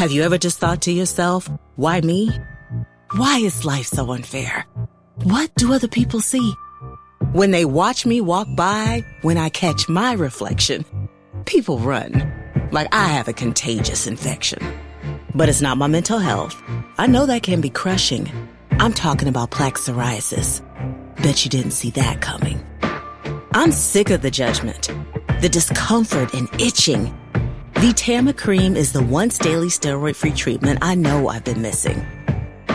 Have 0.00 0.12
you 0.12 0.22
ever 0.22 0.38
just 0.38 0.58
thought 0.58 0.80
to 0.84 0.92
yourself, 0.92 1.46
why 1.76 2.00
me? 2.00 2.30
Why 3.16 3.36
is 3.36 3.66
life 3.66 3.86
so 3.86 4.10
unfair? 4.12 4.64
What 5.24 5.54
do 5.56 5.74
other 5.74 5.88
people 5.88 6.20
see? 6.20 6.54
When 7.32 7.50
they 7.50 7.66
watch 7.66 8.06
me 8.06 8.22
walk 8.22 8.48
by, 8.56 9.04
when 9.20 9.36
I 9.36 9.50
catch 9.50 9.90
my 9.90 10.14
reflection, 10.14 10.86
people 11.44 11.78
run. 11.80 12.32
Like 12.72 12.88
I 12.94 13.08
have 13.08 13.28
a 13.28 13.34
contagious 13.34 14.06
infection. 14.06 14.60
But 15.34 15.50
it's 15.50 15.60
not 15.60 15.76
my 15.76 15.86
mental 15.86 16.18
health. 16.18 16.56
I 16.96 17.06
know 17.06 17.26
that 17.26 17.42
can 17.42 17.60
be 17.60 17.68
crushing. 17.68 18.32
I'm 18.70 18.94
talking 18.94 19.28
about 19.28 19.50
plaque 19.50 19.76
psoriasis. 19.76 20.62
Bet 21.22 21.44
you 21.44 21.50
didn't 21.50 21.72
see 21.72 21.90
that 21.90 22.22
coming. 22.22 22.58
I'm 23.52 23.70
sick 23.70 24.08
of 24.08 24.22
the 24.22 24.30
judgment, 24.30 24.88
the 25.42 25.50
discomfort 25.50 26.32
and 26.32 26.48
itching. 26.58 27.14
Vitama 27.80 28.36
cream 28.36 28.76
is 28.76 28.92
the 28.92 29.02
once 29.02 29.38
daily 29.38 29.68
steroid 29.68 30.14
free 30.14 30.32
treatment 30.32 30.80
I 30.82 30.94
know 30.94 31.28
I've 31.28 31.44
been 31.44 31.62
missing. 31.62 32.04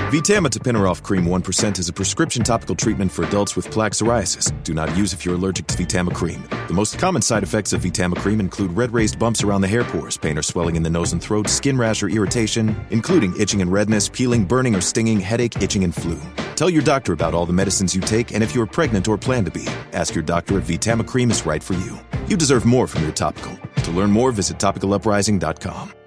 Vitama 0.09 0.49
Tapinaroff 0.49 1.01
Cream 1.01 1.25
1% 1.25 1.79
is 1.79 1.89
a 1.89 1.93
prescription 1.93 2.43
topical 2.43 2.75
treatment 2.75 3.11
for 3.11 3.23
adults 3.23 3.55
with 3.55 3.71
plaque 3.71 3.93
psoriasis. 3.93 4.53
Do 4.63 4.75
not 4.75 4.95
use 4.95 5.13
if 5.13 5.25
you're 5.25 5.33
allergic 5.33 5.65
to 5.65 5.75
Vitama 5.75 6.13
Cream. 6.13 6.47
The 6.67 6.75
most 6.75 6.99
common 6.99 7.23
side 7.23 7.41
effects 7.41 7.73
of 7.73 7.81
Vitama 7.81 8.15
Cream 8.15 8.39
include 8.39 8.71
red 8.73 8.93
raised 8.93 9.17
bumps 9.17 9.43
around 9.43 9.61
the 9.61 9.67
hair 9.67 9.83
pores, 9.83 10.15
pain 10.15 10.37
or 10.37 10.43
swelling 10.43 10.75
in 10.75 10.83
the 10.83 10.91
nose 10.91 11.11
and 11.11 11.19
throat, 11.19 11.49
skin 11.49 11.75
rash 11.75 12.03
or 12.03 12.09
irritation, 12.09 12.75
including 12.91 13.35
itching 13.39 13.63
and 13.63 13.71
redness, 13.71 14.07
peeling, 14.07 14.45
burning 14.45 14.75
or 14.75 14.81
stinging, 14.81 15.19
headache, 15.19 15.59
itching, 15.59 15.83
and 15.83 15.95
flu. 15.95 16.21
Tell 16.55 16.69
your 16.69 16.83
doctor 16.83 17.11
about 17.11 17.33
all 17.33 17.47
the 17.47 17.53
medicines 17.53 17.95
you 17.95 18.01
take 18.01 18.31
and 18.31 18.43
if 18.43 18.53
you're 18.53 18.67
pregnant 18.67 19.07
or 19.07 19.17
plan 19.17 19.43
to 19.45 19.51
be. 19.51 19.67
Ask 19.93 20.13
your 20.13 20.23
doctor 20.23 20.59
if 20.59 20.67
Vitama 20.67 21.03
Cream 21.07 21.31
is 21.31 21.47
right 21.47 21.63
for 21.63 21.73
you. 21.73 21.97
You 22.27 22.37
deserve 22.37 22.63
more 22.63 22.85
from 22.85 23.01
your 23.01 23.11
topical. 23.11 23.57
To 23.77 23.91
learn 23.91 24.11
more, 24.11 24.31
visit 24.31 24.59
topicaluprising.com. 24.59 26.04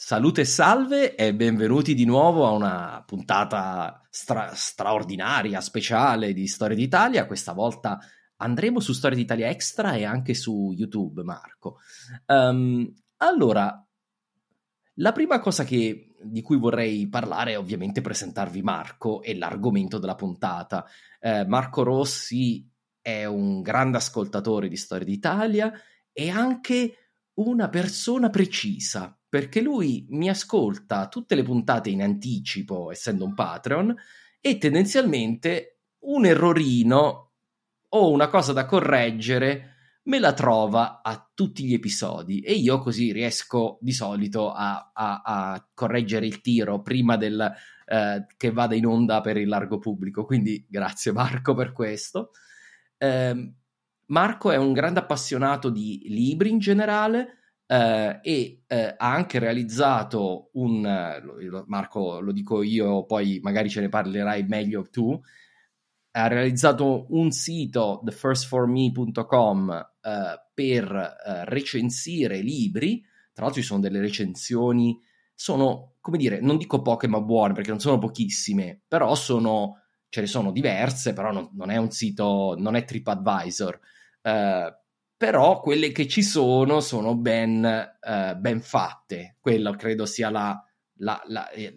Salute 0.00 0.42
e 0.42 0.44
salve 0.44 1.16
e 1.16 1.34
benvenuti 1.34 1.92
di 1.92 2.04
nuovo 2.04 2.46
a 2.46 2.52
una 2.52 3.02
puntata 3.04 4.06
stra- 4.08 4.54
straordinaria, 4.54 5.60
speciale 5.60 6.32
di 6.32 6.46
Storia 6.46 6.76
d'Italia. 6.76 7.26
Questa 7.26 7.52
volta 7.52 7.98
andremo 8.36 8.78
su 8.78 8.92
Storia 8.92 9.16
d'Italia 9.16 9.48
Extra 9.48 9.94
e 9.94 10.04
anche 10.04 10.34
su 10.34 10.72
YouTube, 10.72 11.24
Marco. 11.24 11.78
Um, 12.26 12.88
allora, 13.16 13.84
la 14.94 15.10
prima 15.10 15.40
cosa 15.40 15.64
che, 15.64 16.14
di 16.22 16.42
cui 16.42 16.58
vorrei 16.58 17.08
parlare 17.08 17.54
è 17.54 17.58
ovviamente 17.58 18.00
presentarvi 18.00 18.62
Marco 18.62 19.20
e 19.20 19.36
l'argomento 19.36 19.98
della 19.98 20.14
puntata. 20.14 20.86
Eh, 21.18 21.44
Marco 21.44 21.82
Rossi 21.82 22.64
è 23.00 23.24
un 23.24 23.62
grande 23.62 23.96
ascoltatore 23.96 24.68
di 24.68 24.76
Storia 24.76 25.06
d'Italia 25.06 25.72
e 26.12 26.30
anche 26.30 26.94
una 27.34 27.68
persona 27.68 28.30
precisa 28.30 29.17
perché 29.28 29.60
lui 29.60 30.06
mi 30.10 30.28
ascolta 30.28 31.08
tutte 31.08 31.34
le 31.34 31.42
puntate 31.42 31.90
in 31.90 32.02
anticipo, 32.02 32.90
essendo 32.90 33.24
un 33.24 33.34
Patreon, 33.34 33.94
e 34.40 34.58
tendenzialmente 34.58 35.80
un 36.00 36.24
errorino 36.24 37.32
o 37.88 38.10
una 38.10 38.28
cosa 38.28 38.52
da 38.52 38.64
correggere 38.64 39.74
me 40.08 40.18
la 40.18 40.32
trova 40.32 41.02
a 41.02 41.30
tutti 41.34 41.64
gli 41.64 41.74
episodi 41.74 42.40
e 42.40 42.52
io 42.52 42.78
così 42.78 43.12
riesco 43.12 43.78
di 43.80 43.92
solito 43.92 44.50
a, 44.52 44.90
a, 44.94 45.20
a 45.22 45.68
correggere 45.74 46.26
il 46.26 46.40
tiro 46.40 46.80
prima 46.80 47.16
del, 47.16 47.54
eh, 47.84 48.26
che 48.36 48.50
vada 48.50 48.74
in 48.74 48.86
onda 48.86 49.20
per 49.20 49.36
il 49.36 49.48
largo 49.48 49.78
pubblico. 49.78 50.24
Quindi 50.24 50.66
grazie 50.68 51.12
Marco 51.12 51.54
per 51.54 51.72
questo. 51.72 52.30
Eh, 52.96 53.52
Marco 54.06 54.50
è 54.50 54.56
un 54.56 54.72
grande 54.72 55.00
appassionato 55.00 55.68
di 55.68 56.06
libri 56.06 56.48
in 56.48 56.58
generale 56.58 57.37
Uh, 57.70 58.18
e 58.22 58.62
uh, 58.66 58.74
ha 58.96 59.12
anche 59.12 59.38
realizzato 59.38 60.48
un 60.54 60.80
Marco 61.66 62.18
lo 62.18 62.32
dico 62.32 62.62
io 62.62 63.04
poi 63.04 63.40
magari 63.42 63.68
ce 63.68 63.82
ne 63.82 63.88
parlerai 63.88 64.44
meglio 64.44 64.88
tu. 64.90 65.20
Ha 66.12 66.26
realizzato 66.26 67.06
un 67.10 67.30
sito 67.30 68.00
thefirstforme.com 68.04 69.90
per 70.54 71.16
recensire 71.44 72.40
libri. 72.40 73.02
Tra 73.32 73.44
l'altro 73.44 73.60
ci 73.60 73.66
sono 73.66 73.80
delle 73.80 74.00
recensioni 74.00 74.98
sono 75.40 75.94
come 76.00 76.16
dire 76.18 76.40
non 76.40 76.56
dico 76.56 76.82
poche 76.82 77.06
ma 77.06 77.20
buone 77.20 77.52
perché 77.52 77.70
non 77.70 77.78
sono 77.78 77.98
pochissime 77.98 78.80
però 78.88 79.14
sono 79.14 79.82
ce 80.08 80.22
ne 80.22 80.26
sono 80.26 80.50
diverse 80.50 81.12
però 81.12 81.30
non, 81.30 81.50
non 81.52 81.70
è 81.70 81.76
un 81.76 81.92
sito 81.92 82.56
non 82.58 82.74
è 82.74 82.84
TripAdvisor 82.84 83.80
però 85.18 85.58
quelle 85.58 85.90
che 85.90 86.06
ci 86.06 86.22
sono 86.22 86.80
sono 86.80 87.16
ben, 87.16 87.64
eh, 87.64 88.36
ben 88.36 88.60
fatte. 88.60 89.36
Quello 89.40 89.72
credo 89.72 90.06
sia 90.06 90.30
la, 90.30 90.64
la, 90.98 91.20
la, 91.26 91.50
eh, 91.50 91.76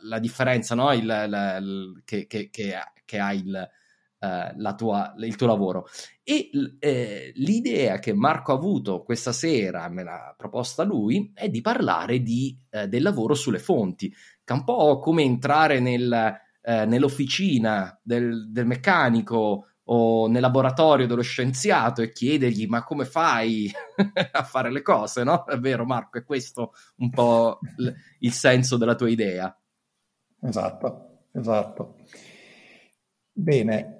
la 0.00 0.18
differenza 0.18 0.74
no? 0.74 0.92
il, 0.92 2.02
che, 2.04 2.26
che, 2.26 2.50
che, 2.50 3.18
ha 3.18 3.32
il, 3.32 3.70
uh, 4.18 4.74
tua, 4.74 5.14
il 5.16 5.36
tuo 5.36 5.46
lavoro. 5.46 5.88
E 6.22 6.50
eh, 6.78 7.32
l'idea 7.36 7.98
che 7.98 8.12
Marco 8.12 8.52
ha 8.52 8.56
avuto 8.56 9.02
questa 9.02 9.32
sera, 9.32 9.88
me 9.88 10.04
l'ha 10.04 10.34
proposta 10.36 10.82
lui, 10.84 11.32
è 11.34 11.48
di 11.48 11.62
parlare 11.62 12.20
di, 12.20 12.54
eh, 12.68 12.88
del 12.88 13.02
lavoro 13.02 13.32
sulle 13.32 13.58
fonti, 13.58 14.10
che 14.10 14.52
è 14.52 14.56
un 14.56 14.64
po' 14.64 14.98
come 14.98 15.22
entrare 15.22 15.80
nel, 15.80 16.40
eh, 16.60 16.84
nell'officina 16.84 17.98
del, 18.02 18.50
del 18.50 18.66
meccanico 18.66 19.68
o 19.84 20.28
nel 20.28 20.40
laboratorio 20.40 21.06
dello 21.06 21.22
scienziato 21.22 22.02
e 22.02 22.12
chiedergli 22.12 22.66
ma 22.66 22.84
come 22.84 23.04
fai 23.04 23.70
a 24.32 24.42
fare 24.44 24.70
le 24.70 24.82
cose, 24.82 25.24
no? 25.24 25.44
È 25.44 25.56
vero 25.58 25.84
Marco, 25.84 26.18
è 26.18 26.24
questo 26.24 26.72
un 26.96 27.10
po' 27.10 27.58
l- 27.76 27.90
il 28.20 28.32
senso 28.32 28.76
della 28.76 28.94
tua 28.94 29.10
idea. 29.10 29.54
Esatto, 30.40 31.26
esatto. 31.32 31.96
Bene. 33.32 33.98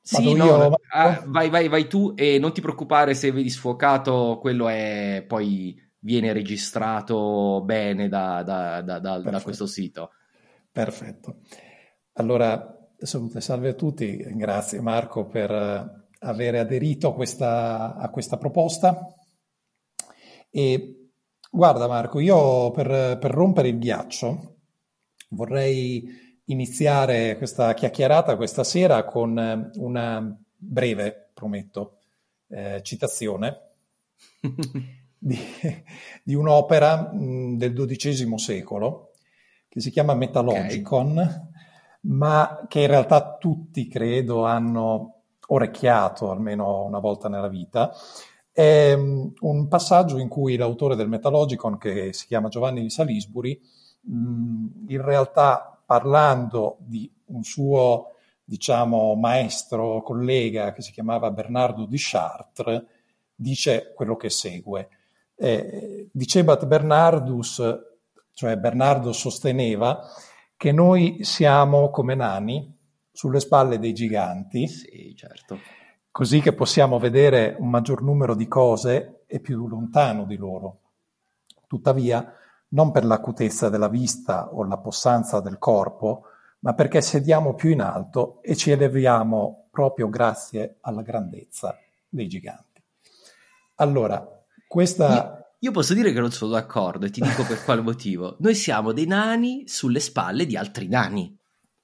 Sì, 0.00 0.34
no, 0.34 0.44
io... 0.44 0.80
ah, 0.90 1.22
vai, 1.26 1.48
vai, 1.48 1.68
vai 1.68 1.86
tu 1.86 2.12
e 2.16 2.38
non 2.38 2.52
ti 2.52 2.60
preoccupare 2.60 3.14
se 3.14 3.30
vedi 3.30 3.50
sfocato, 3.50 4.38
quello 4.40 4.68
è 4.68 5.24
poi 5.26 5.80
viene 6.00 6.32
registrato 6.32 7.62
bene 7.64 8.08
da, 8.08 8.42
da, 8.42 8.80
da, 8.80 8.98
da 8.98 9.40
questo 9.40 9.66
sito. 9.66 10.10
Perfetto. 10.72 11.42
Allora, 12.14 12.81
Salute, 13.04 13.40
salve 13.40 13.70
a 13.70 13.74
tutti, 13.74 14.16
grazie 14.16 14.80
Marco 14.80 15.26
per 15.26 15.50
eh, 15.50 16.06
aver 16.20 16.54
aderito 16.54 17.08
a 17.08 17.14
questa, 17.14 17.96
a 17.96 18.08
questa 18.10 18.38
proposta. 18.38 19.12
E 20.48 21.10
guarda 21.50 21.88
Marco, 21.88 22.20
io 22.20 22.70
per, 22.70 23.18
per, 23.18 23.30
rompere 23.32 23.68
il 23.70 23.78
ghiaccio 23.78 24.58
vorrei 25.30 26.40
iniziare 26.44 27.36
questa 27.38 27.74
chiacchierata 27.74 28.36
questa 28.36 28.62
sera 28.62 29.04
con 29.04 29.36
eh, 29.36 29.70
una 29.80 30.40
breve, 30.56 31.30
prometto, 31.34 31.98
eh, 32.50 32.82
citazione 32.84 33.56
di, 35.18 35.38
di, 36.22 36.34
un'opera 36.34 37.12
mh, 37.12 37.56
del 37.56 37.72
XII 37.72 38.38
secolo 38.38 39.10
che 39.68 39.80
si 39.80 39.90
chiama 39.90 40.14
Metalogicon. 40.14 41.18
Okay 41.18 41.50
ma 42.02 42.64
che 42.68 42.80
in 42.80 42.86
realtà 42.86 43.36
tutti 43.38 43.88
credo 43.88 44.44
hanno 44.44 45.22
orecchiato 45.48 46.30
almeno 46.30 46.84
una 46.84 46.98
volta 46.98 47.28
nella 47.28 47.48
vita, 47.48 47.92
È 48.50 48.92
um, 48.94 49.32
un 49.40 49.68
passaggio 49.68 50.18
in 50.18 50.28
cui 50.28 50.56
l'autore 50.56 50.94
del 50.94 51.08
Metalogicon, 51.08 51.78
che 51.78 52.12
si 52.12 52.26
chiama 52.26 52.48
Giovanni 52.48 52.82
di 52.82 52.90
Salisbury, 52.90 53.58
um, 54.06 54.84
in 54.88 55.02
realtà 55.02 55.80
parlando 55.84 56.76
di 56.80 57.10
un 57.26 57.42
suo 57.42 58.12
diciamo, 58.44 59.14
maestro, 59.14 60.02
collega 60.02 60.72
che 60.72 60.82
si 60.82 60.92
chiamava 60.92 61.30
Bernardo 61.30 61.86
di 61.86 61.96
Chartres, 61.98 62.84
dice 63.34 63.92
quello 63.94 64.16
che 64.16 64.28
segue. 64.28 64.88
Eh, 65.34 66.08
dicebat 66.12 66.66
Bernardus, 66.66 67.62
cioè 68.34 68.56
Bernardo 68.56 69.12
sosteneva 69.12 69.98
che 70.62 70.70
noi 70.70 71.24
siamo 71.24 71.90
come 71.90 72.14
nani 72.14 72.72
sulle 73.10 73.40
spalle 73.40 73.80
dei 73.80 73.92
giganti, 73.92 74.68
sì, 74.68 75.12
certo. 75.16 75.58
così 76.12 76.40
che 76.40 76.52
possiamo 76.52 77.00
vedere 77.00 77.56
un 77.58 77.68
maggior 77.68 78.00
numero 78.00 78.36
di 78.36 78.46
cose 78.46 79.24
e 79.26 79.40
più 79.40 79.66
lontano 79.66 80.24
di 80.24 80.36
loro. 80.36 80.78
Tuttavia, 81.66 82.32
non 82.68 82.92
per 82.92 83.04
l'acutezza 83.04 83.70
della 83.70 83.88
vista 83.88 84.54
o 84.54 84.62
la 84.62 84.78
possanza 84.78 85.40
del 85.40 85.58
corpo, 85.58 86.26
ma 86.60 86.74
perché 86.74 87.00
sediamo 87.00 87.54
più 87.54 87.70
in 87.70 87.80
alto 87.80 88.40
e 88.40 88.54
ci 88.54 88.70
eleviamo 88.70 89.66
proprio 89.68 90.08
grazie 90.08 90.76
alla 90.82 91.02
grandezza 91.02 91.76
dei 92.08 92.28
giganti. 92.28 92.80
Allora, 93.78 94.24
questa... 94.68 95.41
Io, 95.64 95.70
posso 95.70 95.94
dire 95.94 96.12
che 96.12 96.18
non 96.18 96.32
sono 96.32 96.50
d'accordo 96.50 97.06
e 97.06 97.10
ti 97.10 97.20
dico 97.20 97.44
per 97.46 97.62
quale 97.62 97.82
motivo. 97.82 98.36
Noi 98.40 98.54
siamo 98.56 98.90
dei 98.90 99.06
nani 99.06 99.62
sulle 99.68 100.00
spalle 100.00 100.44
di 100.44 100.56
altri 100.56 100.88
nani. 100.88 101.38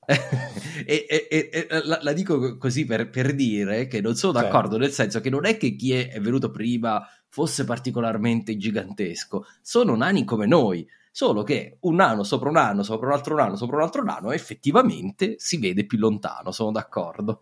e, 0.84 1.06
e, 1.08 1.48
e 1.52 1.66
la, 1.84 2.00
la, 2.02 2.12
dico 2.12 2.56
così 2.56 2.84
per, 2.86 3.08
per, 3.08 3.34
dire 3.36 3.86
che 3.86 4.00
non 4.00 4.16
sono 4.16 4.32
d'accordo, 4.32 4.70
certo. 4.70 4.78
nel 4.78 4.90
senso 4.90 5.20
che 5.20 5.30
non 5.30 5.44
è 5.44 5.56
che 5.56 5.76
chi 5.76 5.92
è, 5.92 6.10
è 6.10 6.18
venuto 6.20 6.50
prima 6.50 7.06
fosse 7.28 7.64
particolarmente 7.64 8.56
gigantesco, 8.56 9.44
sono 9.60 9.94
nani 9.94 10.24
come 10.24 10.46
noi 10.46 10.84
solo 11.12 11.42
che 11.42 11.76
un 11.80 11.96
nano 11.96 12.24
sopra 12.24 12.48
un 12.48 12.54
nano, 12.54 12.82
sopra 12.82 13.08
un 13.08 13.12
altro 13.12 13.36
nano, 13.36 13.54
sopra 13.54 13.76
un 13.76 13.82
altro 13.82 14.02
nano, 14.02 14.32
effettivamente 14.32 15.34
si 15.38 15.58
vede 15.58 15.86
più 15.86 15.98
lontano, 15.98 16.50
sono 16.50 16.72
d'accordo. 16.72 17.38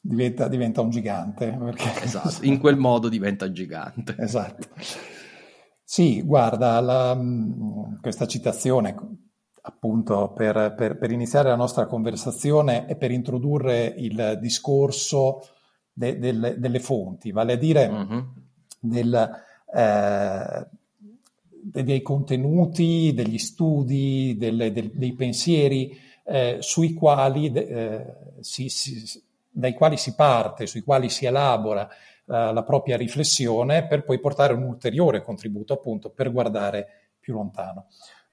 Diventa, 0.00 0.46
diventa 0.48 0.80
un 0.80 0.90
gigante. 0.90 1.56
Perché... 1.58 2.02
Esatto, 2.02 2.44
in 2.44 2.58
quel 2.58 2.76
modo 2.76 3.08
diventa 3.08 3.50
gigante. 3.50 4.14
Esatto. 4.18 4.68
Sì, 5.92 6.22
guarda, 6.22 6.80
la, 6.80 7.14
questa 8.00 8.26
citazione, 8.26 8.96
appunto, 9.60 10.32
per, 10.32 10.72
per, 10.74 10.96
per, 10.96 11.10
iniziare 11.10 11.50
la 11.50 11.54
nostra 11.54 11.84
conversazione 11.84 12.88
e 12.88 12.96
per 12.96 13.10
introdurre 13.10 13.92
il 13.98 14.38
discorso 14.40 15.46
de, 15.92 16.18
de, 16.18 16.58
delle 16.58 16.80
fonti, 16.80 17.30
vale 17.30 17.52
a 17.52 17.56
dire 17.56 17.86
uh-huh. 17.88 18.24
del... 18.80 19.30
Eh, 19.74 20.66
dei 21.64 22.00
contenuti, 22.00 23.12
degli 23.14 23.38
studi, 23.38 24.34
delle, 24.38 24.72
del, 24.72 24.92
dei 24.94 25.12
pensieri 25.12 25.94
eh, 26.24 26.56
sui 26.60 26.94
quali, 26.94 27.52
eh, 27.52 28.16
si, 28.40 28.70
si, 28.70 29.22
dai 29.48 29.74
quali 29.74 29.98
si 29.98 30.14
parte, 30.14 30.66
sui 30.66 30.80
quali 30.80 31.10
si 31.10 31.26
elabora 31.26 31.86
la 32.24 32.62
propria 32.62 32.96
riflessione 32.96 33.86
per 33.86 34.04
poi 34.04 34.18
portare 34.18 34.52
un 34.52 34.62
ulteriore 34.62 35.22
contributo 35.22 35.74
appunto 35.74 36.10
per 36.10 36.30
guardare 36.30 37.14
più 37.18 37.34
lontano. 37.34 37.86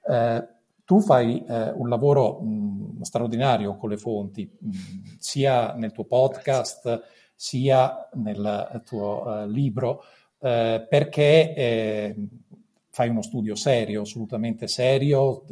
Eh, 0.06 0.48
tu 0.84 1.00
fai 1.00 1.44
eh, 1.44 1.70
un 1.70 1.88
lavoro 1.88 2.40
mh, 2.40 3.02
straordinario 3.02 3.76
con 3.76 3.90
le 3.90 3.96
fonti, 3.96 4.50
mh, 4.58 4.70
sia 5.18 5.74
nel 5.74 5.92
tuo 5.92 6.04
podcast, 6.04 7.02
sia 7.34 8.08
nel 8.14 8.82
tuo 8.84 9.22
uh, 9.22 9.46
libro, 9.46 10.02
uh, 10.38 10.86
perché 10.88 11.54
eh, 11.54 12.16
fai 12.90 13.08
uno 13.08 13.22
studio 13.22 13.54
serio, 13.54 14.02
assolutamente 14.02 14.66
serio, 14.66 15.44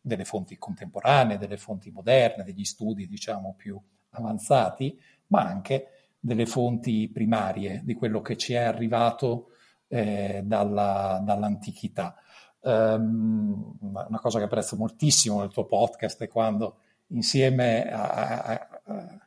delle 0.00 0.24
fonti 0.24 0.56
contemporanee, 0.56 1.38
delle 1.38 1.58
fonti 1.58 1.90
moderne, 1.90 2.42
degli 2.42 2.64
studi 2.64 3.06
diciamo 3.06 3.54
più 3.56 3.78
avanzati, 4.10 4.98
ma 5.26 5.42
anche 5.42 5.97
delle 6.28 6.46
fonti 6.46 7.10
primarie 7.12 7.80
di 7.82 7.94
quello 7.94 8.20
che 8.20 8.36
ci 8.36 8.52
è 8.52 8.58
arrivato 8.58 9.48
eh, 9.88 10.42
dalla, 10.44 11.20
dall'antichità. 11.24 12.14
Um, 12.60 13.76
una 13.80 14.20
cosa 14.20 14.38
che 14.38 14.44
apprezzo 14.44 14.76
moltissimo 14.76 15.40
nel 15.40 15.50
tuo 15.50 15.64
podcast 15.64 16.22
è 16.22 16.28
quando 16.28 16.76
insieme 17.08 17.90
a, 17.90 18.10
a, 18.10 18.68
a, 18.84 19.18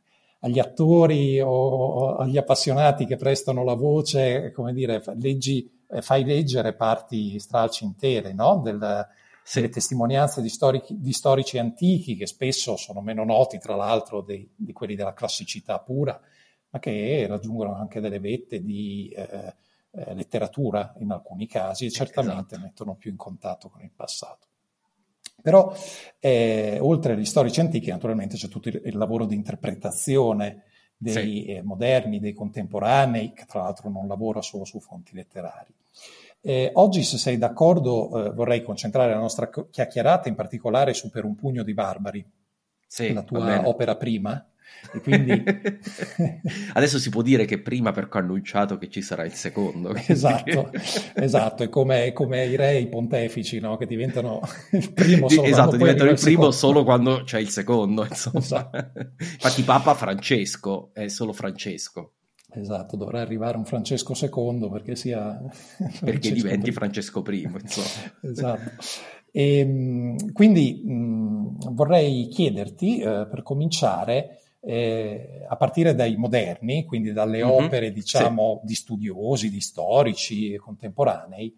agli 0.42 0.60
attori 0.60 1.40
o 1.40 2.18
agli 2.18 2.38
appassionati 2.38 3.06
che 3.06 3.16
prestano 3.16 3.64
la 3.64 3.74
voce, 3.74 4.52
come 4.52 4.74
dire, 4.74 5.02
leggi 5.16 5.70
eh, 5.92 6.02
fai 6.02 6.24
leggere 6.24 6.74
parti 6.74 7.38
stralci 7.38 7.84
intere 7.84 8.34
no? 8.34 8.62
Del, 8.64 9.08
sì. 9.44 9.60
delle 9.60 9.72
testimonianze 9.72 10.42
di, 10.42 10.50
storici, 10.50 10.98
di, 11.00 11.12
storici 11.12 11.58
antichi 11.58 12.16
che 12.16 12.28
spesso 12.28 12.78
sono 12.78 13.02
meno 13.02 13.26
noti, 13.26 13.60
tra 13.60 13.76
l'altro, 13.76 14.22
dei, 14.22 14.50
di 14.56 14.72
quelli 14.72 14.96
della 14.96 15.14
classicità 15.14 15.80
pura, 15.80 16.20
ma 16.72 16.80
che 16.80 17.26
raggiungono 17.28 17.76
anche 17.76 18.00
delle 18.00 18.20
vette 18.20 18.62
di 18.64 19.14
eh, 19.16 19.54
eh, 19.92 20.14
letteratura 20.14 20.94
in 21.00 21.12
alcuni 21.12 21.48
casi 21.48 21.86
e 21.86 21.92
certamente 21.92 22.56
esatto. 22.56 22.62
mettono 22.62 22.96
più 22.96 23.12
in 23.12 23.18
contatto 23.18 23.70
con 23.70 23.82
il 23.82 23.92
passato. 23.96 24.48
Però, 25.42 25.74
eh, 26.20 26.78
oltre 26.80 27.14
agli 27.14 27.26
storici 27.26 27.60
antichi, 27.60 27.90
naturalmente 27.90 28.38
c'è 28.38 28.48
tutto 28.48 28.70
il, 28.70 28.82
il 28.86 28.98
lavoro 28.98 29.26
di 29.26 29.36
interpretazione 29.36 30.64
dei 30.96 31.14
sì. 31.14 31.46
eh, 31.46 31.64
moderni, 31.64 32.20
dei 32.20 32.34
contemporanei, 32.34 33.34
che 33.34 33.46
tra 33.46 33.62
l'altro 33.62 33.90
non 33.90 34.08
lavora 34.08 34.42
solo 34.42 34.66
su 34.66 34.80
fonti 34.80 35.16
letterarie. 35.16 35.74
Eh, 36.42 36.72
oggi, 36.74 37.04
se 37.04 37.18
sei 37.18 37.38
d'accordo, 37.38 38.26
eh, 38.26 38.30
vorrei 38.32 38.62
concentrare 38.62 39.14
la 39.14 39.20
nostra 39.20 39.50
chiacchierata 39.50 40.30
in 40.30 40.36
particolare 40.36 40.94
su 40.94 41.10
Per 41.10 41.26
un 41.26 41.36
pugno 41.36 41.64
di 41.64 41.74
barbari, 41.74 42.24
sì, 42.86 43.12
la 43.14 43.24
tua 43.24 43.68
opera 43.68 43.96
prima, 43.96 44.46
e 44.94 45.02
quindi... 45.02 45.44
Adesso 46.74 47.00
si 47.00 47.10
può 47.10 47.22
dire 47.22 47.46
che 47.46 47.62
prima 47.62 47.92
perché 47.92 48.18
ho 48.18 48.22
annunciato 48.22 48.78
che 48.78 48.90
ci 48.90 49.02
sarà 49.02 49.26
il 49.26 49.34
secondo. 49.34 49.94
esatto, 49.96 50.72
esatto, 51.16 51.64
è 51.64 51.70
come, 51.70 52.12
come, 52.14 52.46
i 52.46 52.56
re, 52.56 52.80
i 52.80 52.88
pontefici, 52.88 53.60
no? 53.60 53.78
che 53.78 53.86
diventano 53.86 54.42
il 54.72 54.92
primo 54.92 55.30
solo 55.30 55.48
Esatto, 55.48 55.78
diventano 55.78 56.10
il 56.10 56.20
primo 56.20 56.52
secondo. 56.52 56.52
solo 56.52 56.84
quando 56.84 57.24
c'è 57.24 57.40
il 57.40 57.50
secondo. 57.50 58.08
Esatto. 58.10 58.92
Infatti 59.18 59.64
Papa 59.64 59.94
Francesco 59.94 60.92
è 60.94 61.08
solo 61.08 61.34
Francesco. 61.34 62.14
Esatto, 62.54 62.98
dovrà 62.98 63.22
arrivare 63.22 63.56
un 63.56 63.66
Francesco 63.66 64.14
II 64.14 64.70
perché 64.70 64.96
sia... 64.96 65.42
perché 66.02 66.32
diventi 66.32 66.70
I. 66.70 66.74
Francesco 66.74 67.24
I, 67.30 67.50
insomma. 67.62 67.88
esatto. 68.22 68.72
E, 69.32 69.60
ehm, 69.60 70.32
quindi 70.34 70.82
mh, 70.84 71.74
vorrei 71.74 72.28
chiederti, 72.28 73.00
eh, 73.00 73.28
per 73.30 73.42
cominciare, 73.44 74.41
eh, 74.62 75.46
a 75.48 75.56
partire 75.56 75.96
dai 75.96 76.16
moderni, 76.16 76.86
quindi 76.86 77.12
dalle 77.12 77.44
mm-hmm, 77.44 77.66
opere 77.66 77.92
diciamo 77.92 78.60
sì. 78.62 78.68
di 78.68 78.76
studiosi, 78.76 79.50
di 79.50 79.62
storici 79.62 80.54
e 80.54 80.58
contemporanei, 80.58 81.58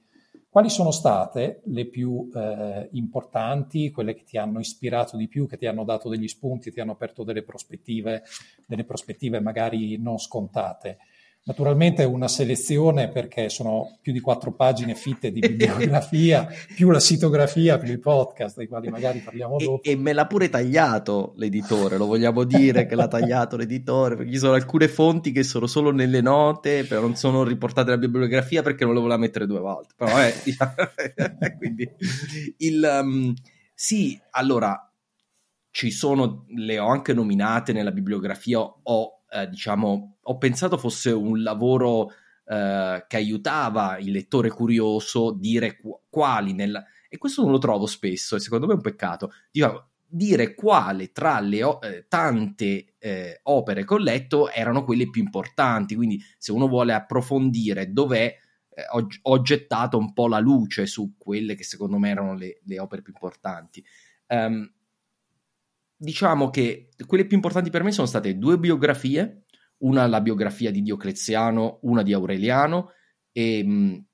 quali 0.50 0.70
sono 0.70 0.92
state 0.92 1.62
le 1.66 1.86
più 1.86 2.30
eh, 2.34 2.88
importanti, 2.92 3.90
quelle 3.90 4.14
che 4.14 4.24
ti 4.24 4.38
hanno 4.38 4.60
ispirato 4.60 5.18
di 5.18 5.28
più, 5.28 5.48
che 5.48 5.58
ti 5.58 5.66
hanno 5.66 5.84
dato 5.84 6.10
degli 6.10 6.28
spunti, 6.28 6.72
ti 6.72 6.80
hanno 6.80 6.92
aperto 6.92 7.24
delle 7.24 7.42
prospettive, 7.42 8.24
delle 8.68 8.84
prospettive 8.84 9.40
magari 9.40 9.98
non 9.98 10.20
scontate? 10.20 11.00
Naturalmente 11.46 12.06
una 12.06 12.30
selezione 12.30 13.10
perché 13.10 13.50
sono 13.50 13.98
più 14.02 14.14
di 14.14 14.22
quattro 14.22 14.54
pagine 14.54 14.96
fitte 14.96 15.30
di 15.30 15.42
bibliografia, 15.42 16.48
più 16.74 16.90
la 16.90 17.02
sitografia, 17.02 17.78
più 17.78 17.92
i 17.92 17.98
podcast, 17.98 18.56
dei 18.56 18.68
quali 18.68 18.88
magari 18.88 19.20
parliamo 19.20 19.58
dopo. 19.58 19.84
E, 19.84 19.92
e 19.92 19.96
me 19.98 20.14
l'ha 20.14 20.26
pure 20.26 20.48
tagliato 20.48 21.34
l'editore, 21.36 21.98
lo 21.98 22.06
vogliamo 22.06 22.46
dire 22.46 22.86
che 22.86 22.96
l'ha 22.96 23.10
tagliato 23.10 23.58
l'editore, 23.58 24.16
perché 24.16 24.32
ci 24.32 24.38
sono 24.38 24.54
alcune 24.54 24.88
fonti 24.88 25.34
che 25.34 25.44
sono 25.44 25.68
solo 25.68 25.92
nelle 25.92 26.22
note, 26.22 26.86
però 26.86 27.02
non 27.02 27.18
sono 27.18 27.44
riportate 27.44 27.90
nella 27.90 28.02
bibliografia 28.02 28.62
perché 28.62 28.86
non 28.86 28.94
le 28.94 29.02
voleva 29.02 29.20
mettere 29.20 29.46
due 29.46 29.60
volte. 29.60 29.94
Però 29.98 30.24
eh, 30.24 30.34
diciamo, 30.44 30.74
quindi 31.58 31.90
il... 32.60 33.00
Um, 33.02 33.34
sì, 33.74 34.18
allora, 34.32 34.90
ci 35.72 35.92
sono, 35.92 36.46
le 36.56 36.80
ho 36.80 36.88
anche 36.88 37.14
nominate 37.14 37.74
nella 37.74 37.92
bibliografia, 37.92 38.60
ho 38.60 39.23
eh, 39.34 39.50
diciamo, 39.50 40.18
ho 40.22 40.38
pensato 40.38 40.78
fosse 40.78 41.12
un 41.12 41.42
lavoro 41.42 42.12
eh, 42.46 43.06
che 43.08 43.18
aiutava 43.18 43.98
il 43.98 44.12
lettore 44.12 44.50
curioso 44.50 45.30
a 45.30 45.36
dire 45.36 45.78
qu- 45.78 46.02
quali 46.10 46.54
nella... 46.54 46.84
E 47.10 47.18
questo 47.18 47.42
non 47.42 47.52
lo 47.52 47.58
trovo 47.58 47.86
spesso 47.86 48.36
e 48.36 48.40
secondo 48.40 48.66
me 48.66 48.74
è 48.74 48.76
un 48.76 48.82
peccato. 48.82 49.32
Diciamo, 49.52 49.90
dire 50.08 50.54
quale 50.54 51.12
tra 51.12 51.40
le 51.40 51.64
o- 51.64 51.80
eh, 51.82 52.06
tante 52.08 52.96
eh, 53.00 53.40
opere 53.44 53.86
che 53.86 53.94
ho 53.94 53.98
letto 53.98 54.52
erano 54.52 54.84
quelle 54.84 55.10
più 55.10 55.22
importanti. 55.22 55.96
Quindi 55.96 56.22
se 56.38 56.52
uno 56.52 56.68
vuole 56.68 56.94
approfondire 56.94 57.92
dov'è, 57.92 58.36
eh, 58.76 58.84
ho, 58.92 59.08
ho, 59.22 59.42
gettato 59.42 59.98
un 59.98 60.14
po' 60.14 60.28
la 60.28 60.40
luce 60.40 60.86
su 60.86 61.16
quelle 61.18 61.56
che 61.56 61.64
secondo 61.64 61.98
me 61.98 62.10
erano 62.10 62.36
le, 62.36 62.62
le 62.64 62.80
opere 62.80 63.02
più 63.02 63.14
importanti. 63.14 63.84
Um, 64.28 64.72
diciamo 66.04 66.50
che 66.50 66.90
quelle 67.08 67.26
più 67.26 67.38
importanti 67.38 67.70
per 67.70 67.84
me 67.84 67.92
sono 67.92 68.08
state 68.08 68.38
due 68.38 68.60
biografie, 68.60 69.46
una 69.80 70.06
la 70.08 70.22
biografia 70.22 70.72
di 70.72 70.82
Diocleziano, 70.82 71.80
una 71.84 72.04
di 72.04 72.14
Aureliano, 72.14 72.92
E, 73.36 74.06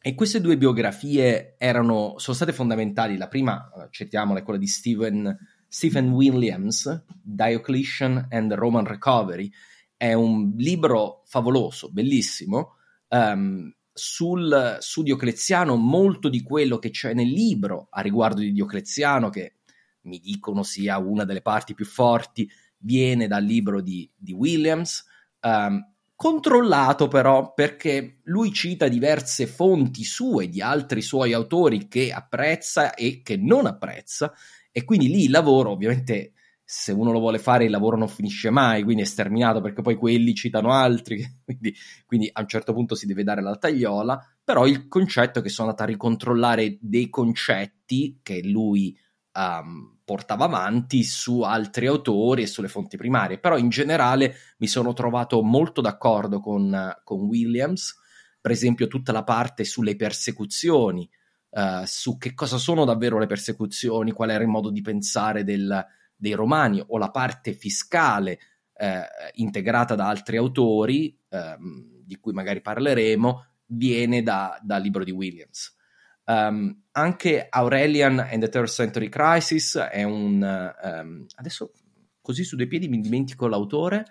e 0.00 0.14
queste 0.14 0.40
due 0.40 0.56
biografie 0.56 1.56
erano, 1.58 2.14
sono 2.18 2.36
state 2.36 2.52
fondamentali. 2.52 3.16
La 3.16 3.26
prima, 3.26 3.68
citiamola, 3.90 4.38
è 4.38 4.44
quella 4.44 4.60
di 4.60 4.68
Stephen, 4.68 5.36
Stephen 5.66 6.10
Williams, 6.10 7.04
Diocletian 7.20 8.28
and 8.30 8.50
the 8.50 8.54
Roman 8.54 8.86
Recovery. 8.86 9.50
È 9.96 10.12
un 10.12 10.54
libro 10.56 11.24
favoloso, 11.26 11.90
bellissimo, 11.90 12.76
um, 13.08 13.68
sul, 13.92 14.76
su 14.78 15.02
Diocleziano, 15.02 15.74
molto 15.74 16.28
di 16.28 16.42
quello 16.42 16.78
che 16.78 16.90
c'è 16.90 17.12
nel 17.14 17.28
libro 17.28 17.88
a 17.90 18.00
riguardo 18.00 18.40
di 18.40 18.52
Diocleziano, 18.52 19.28
che 19.28 19.57
mi 20.08 20.18
dicono 20.18 20.64
sia 20.64 20.98
una 20.98 21.24
delle 21.24 21.42
parti 21.42 21.74
più 21.74 21.84
forti, 21.84 22.50
viene 22.78 23.28
dal 23.28 23.44
libro 23.44 23.80
di, 23.80 24.10
di 24.16 24.32
Williams. 24.32 25.04
Um, 25.40 25.80
controllato 26.18 27.06
però 27.06 27.54
perché 27.54 28.18
lui 28.24 28.52
cita 28.52 28.88
diverse 28.88 29.46
fonti 29.46 30.02
sue 30.02 30.48
di 30.48 30.60
altri 30.60 31.00
suoi 31.00 31.32
autori 31.32 31.86
che 31.86 32.10
apprezza 32.10 32.92
e 32.94 33.22
che 33.22 33.36
non 33.36 33.66
apprezza 33.66 34.32
e 34.72 34.82
quindi 34.82 35.06
lì 35.06 35.26
il 35.26 35.30
lavoro 35.30 35.70
ovviamente 35.70 36.32
se 36.64 36.90
uno 36.90 37.12
lo 37.12 37.20
vuole 37.20 37.38
fare 37.38 37.66
il 37.66 37.70
lavoro 37.70 37.96
non 37.96 38.08
finisce 38.08 38.50
mai 38.50 38.82
quindi 38.82 39.02
è 39.02 39.04
sterminato 39.04 39.60
perché 39.60 39.80
poi 39.80 39.94
quelli 39.94 40.34
citano 40.34 40.72
altri 40.72 41.24
quindi, 41.46 41.72
quindi 42.04 42.28
a 42.32 42.40
un 42.40 42.48
certo 42.48 42.72
punto 42.72 42.96
si 42.96 43.06
deve 43.06 43.22
dare 43.22 43.40
la 43.40 43.54
tagliola 43.54 44.20
però 44.42 44.66
il 44.66 44.88
concetto 44.88 45.38
è 45.38 45.42
che 45.42 45.50
sono 45.50 45.68
andato 45.68 45.84
a 45.84 45.92
ricontrollare 45.92 46.78
dei 46.80 47.08
concetti 47.10 48.18
che 48.24 48.42
lui 48.42 48.98
um, 49.34 49.97
portava 50.08 50.46
avanti 50.46 51.04
su 51.04 51.42
altri 51.42 51.86
autori 51.86 52.40
e 52.40 52.46
sulle 52.46 52.68
fonti 52.68 52.96
primarie, 52.96 53.38
però 53.38 53.58
in 53.58 53.68
generale 53.68 54.34
mi 54.56 54.66
sono 54.66 54.94
trovato 54.94 55.42
molto 55.42 55.82
d'accordo 55.82 56.40
con, 56.40 56.96
con 57.04 57.20
Williams, 57.24 57.94
per 58.40 58.50
esempio 58.50 58.86
tutta 58.86 59.12
la 59.12 59.22
parte 59.22 59.64
sulle 59.64 59.96
persecuzioni, 59.96 61.06
uh, 61.50 61.84
su 61.84 62.16
che 62.16 62.32
cosa 62.32 62.56
sono 62.56 62.86
davvero 62.86 63.18
le 63.18 63.26
persecuzioni, 63.26 64.12
qual 64.12 64.30
era 64.30 64.42
il 64.42 64.48
modo 64.48 64.70
di 64.70 64.80
pensare 64.80 65.44
del, 65.44 65.84
dei 66.16 66.32
romani 66.32 66.82
o 66.86 66.96
la 66.96 67.10
parte 67.10 67.52
fiscale 67.52 68.38
uh, 68.78 68.86
integrata 69.34 69.94
da 69.94 70.08
altri 70.08 70.38
autori, 70.38 71.14
uh, 71.28 72.02
di 72.02 72.16
cui 72.16 72.32
magari 72.32 72.62
parleremo, 72.62 73.44
viene 73.66 74.22
da, 74.22 74.58
dal 74.62 74.80
libro 74.80 75.04
di 75.04 75.10
Williams. 75.10 75.76
Um, 76.28 76.82
anche 76.92 77.46
Aurelian 77.48 78.18
and 78.18 78.40
the 78.40 78.48
Third 78.50 78.68
Century 78.68 79.08
Crisis 79.08 79.76
è 79.78 80.02
un... 80.02 80.74
Um, 80.82 81.26
adesso 81.36 81.72
così 82.20 82.44
su 82.44 82.54
due 82.54 82.66
piedi 82.66 82.86
mi 82.88 83.00
dimentico 83.00 83.46
l'autore. 83.46 84.04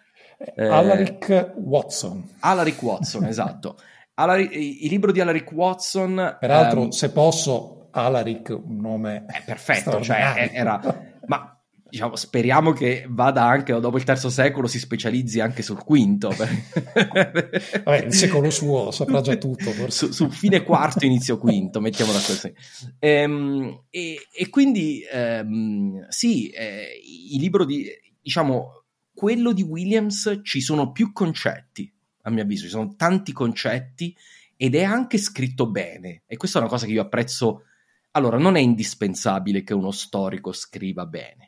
Eh, 0.55 0.65
Alaric 0.65 1.53
Watson. 1.57 2.27
Alaric 2.39 2.81
Watson, 2.81 3.25
esatto. 3.29 3.77
Alaric, 4.15 4.51
il 4.53 4.89
libro 4.89 5.11
di 5.11 5.21
Alaric 5.21 5.51
Watson... 5.51 6.37
Peraltro, 6.39 6.81
um, 6.81 6.89
se 6.89 7.11
posso, 7.11 7.89
Alaric, 7.91 8.49
un 8.49 8.77
nome... 8.77 9.25
È 9.27 9.43
perfetto, 9.45 10.01
cioè 10.01 10.49
era... 10.53 10.81
Ma 11.27 11.56
diciamo, 11.89 12.15
speriamo 12.15 12.73
che 12.73 13.05
vada 13.09 13.43
anche 13.43 13.77
dopo 13.79 13.97
il 13.97 14.03
terzo 14.03 14.29
secolo 14.29 14.67
si 14.67 14.79
specializzi 14.79 15.39
anche 15.39 15.61
sul 15.61 15.83
quinto. 15.83 16.29
Vabbè, 16.35 18.05
il 18.05 18.13
secolo 18.13 18.49
suo 18.49 18.91
saprà 18.91 19.21
già 19.21 19.35
tutto. 19.37 19.71
Su, 19.89 20.11
su, 20.11 20.29
fine 20.29 20.63
quarto, 20.63 21.05
inizio 21.05 21.37
quinto, 21.37 21.79
mettiamola 21.79 22.19
così. 22.19 22.53
Ehm, 22.99 23.83
e, 23.89 24.27
e, 24.31 24.49
quindi 24.49 25.03
ehm, 25.09 26.07
sì, 26.09 26.49
eh, 26.49 27.01
il 27.31 27.39
libro 27.39 27.65
di, 27.65 27.87
diciamo, 28.21 28.83
quello 29.13 29.53
di 29.53 29.63
Williams 29.63 30.41
ci 30.43 30.61
sono 30.61 30.91
più 30.91 31.11
concetti, 31.11 31.91
a 32.23 32.29
mio 32.29 32.43
avviso, 32.43 32.63
ci 32.63 32.69
sono 32.69 32.95
tanti 32.95 33.31
concetti 33.31 34.15
ed 34.55 34.75
è 34.75 34.83
anche 34.83 35.17
scritto 35.17 35.69
bene. 35.69 36.23
E 36.27 36.37
questa 36.37 36.59
è 36.59 36.61
una 36.61 36.69
cosa 36.69 36.85
che 36.85 36.91
io 36.91 37.01
apprezzo. 37.01 37.63
Allora, 38.11 38.37
non 38.37 38.55
è 38.55 38.59
indispensabile 38.59 39.63
che 39.63 39.73
uno 39.73 39.91
storico 39.91 40.51
scriva 40.51 41.05
bene 41.05 41.46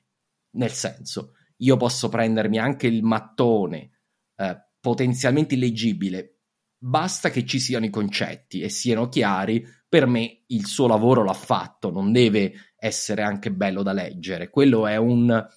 nel 0.60 0.72
senso, 0.72 1.36
io 1.58 1.78
posso 1.78 2.10
prendermi 2.10 2.60
anche 2.60 2.86
il 2.88 3.02
mattone 3.02 3.92
eh, 4.36 4.58
potenzialmente 4.80 5.56
illeggibile, 5.56 6.42
basta 6.78 7.30
che 7.30 7.46
ci 7.46 7.60
siano 7.60 7.86
i 7.86 7.90
concetti 7.90 8.62
e 8.62 8.70
siano 8.70 9.08
chiari, 9.08 9.66
per 9.88 10.06
me 10.06 10.44
il 10.48 10.66
suo 10.66 10.88
lavoro 10.88 11.24
l'ha 11.24 11.34
fatto, 11.34 11.92
non 11.92 12.12
deve 12.12 12.74
essere 12.78 13.24
anche 13.24 13.52
bello 13.52 13.84
da 13.84 13.94
leggere, 13.94 14.50
quello 14.50 14.86
è 14.86 14.98
un 14.98 15.48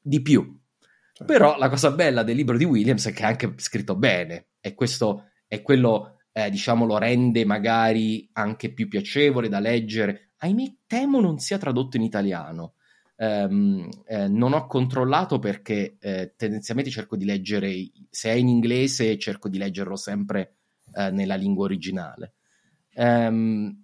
di 0.00 0.22
più. 0.22 0.60
Certo. 1.12 1.32
Però 1.32 1.56
la 1.58 1.68
cosa 1.68 1.92
bella 1.92 2.22
del 2.22 2.36
libro 2.36 2.56
di 2.56 2.64
Williams 2.64 3.06
è 3.06 3.12
che 3.12 3.22
è 3.22 3.26
anche 3.26 3.52
scritto 3.58 3.94
bene 3.94 4.48
e 4.60 4.74
questo 4.74 5.28
è 5.46 5.62
quello, 5.62 6.22
eh, 6.32 6.50
diciamo, 6.50 6.86
lo 6.86 6.98
rende 6.98 7.44
magari 7.44 8.28
anche 8.32 8.72
più 8.72 8.88
piacevole 8.88 9.48
da 9.48 9.60
leggere. 9.60 10.32
Ahimè, 10.38 10.78
temo 10.86 11.20
non 11.20 11.38
sia 11.38 11.56
tradotto 11.58 11.96
in 11.96 12.02
italiano 12.02 12.74
ehm, 13.16 13.88
eh, 14.06 14.28
non 14.28 14.52
ho 14.52 14.66
controllato 14.66 15.38
perché 15.38 15.96
eh, 16.00 16.34
tendenzialmente 16.36 16.90
cerco 16.90 17.16
di 17.16 17.24
leggere, 17.24 17.72
se 18.10 18.30
è 18.30 18.34
in 18.34 18.48
inglese 18.48 19.18
cerco 19.18 19.48
di 19.48 19.58
leggerlo 19.58 19.96
sempre 19.96 20.56
eh, 20.94 21.10
nella 21.10 21.36
lingua 21.36 21.64
originale. 21.64 22.34
Um, 22.96 23.80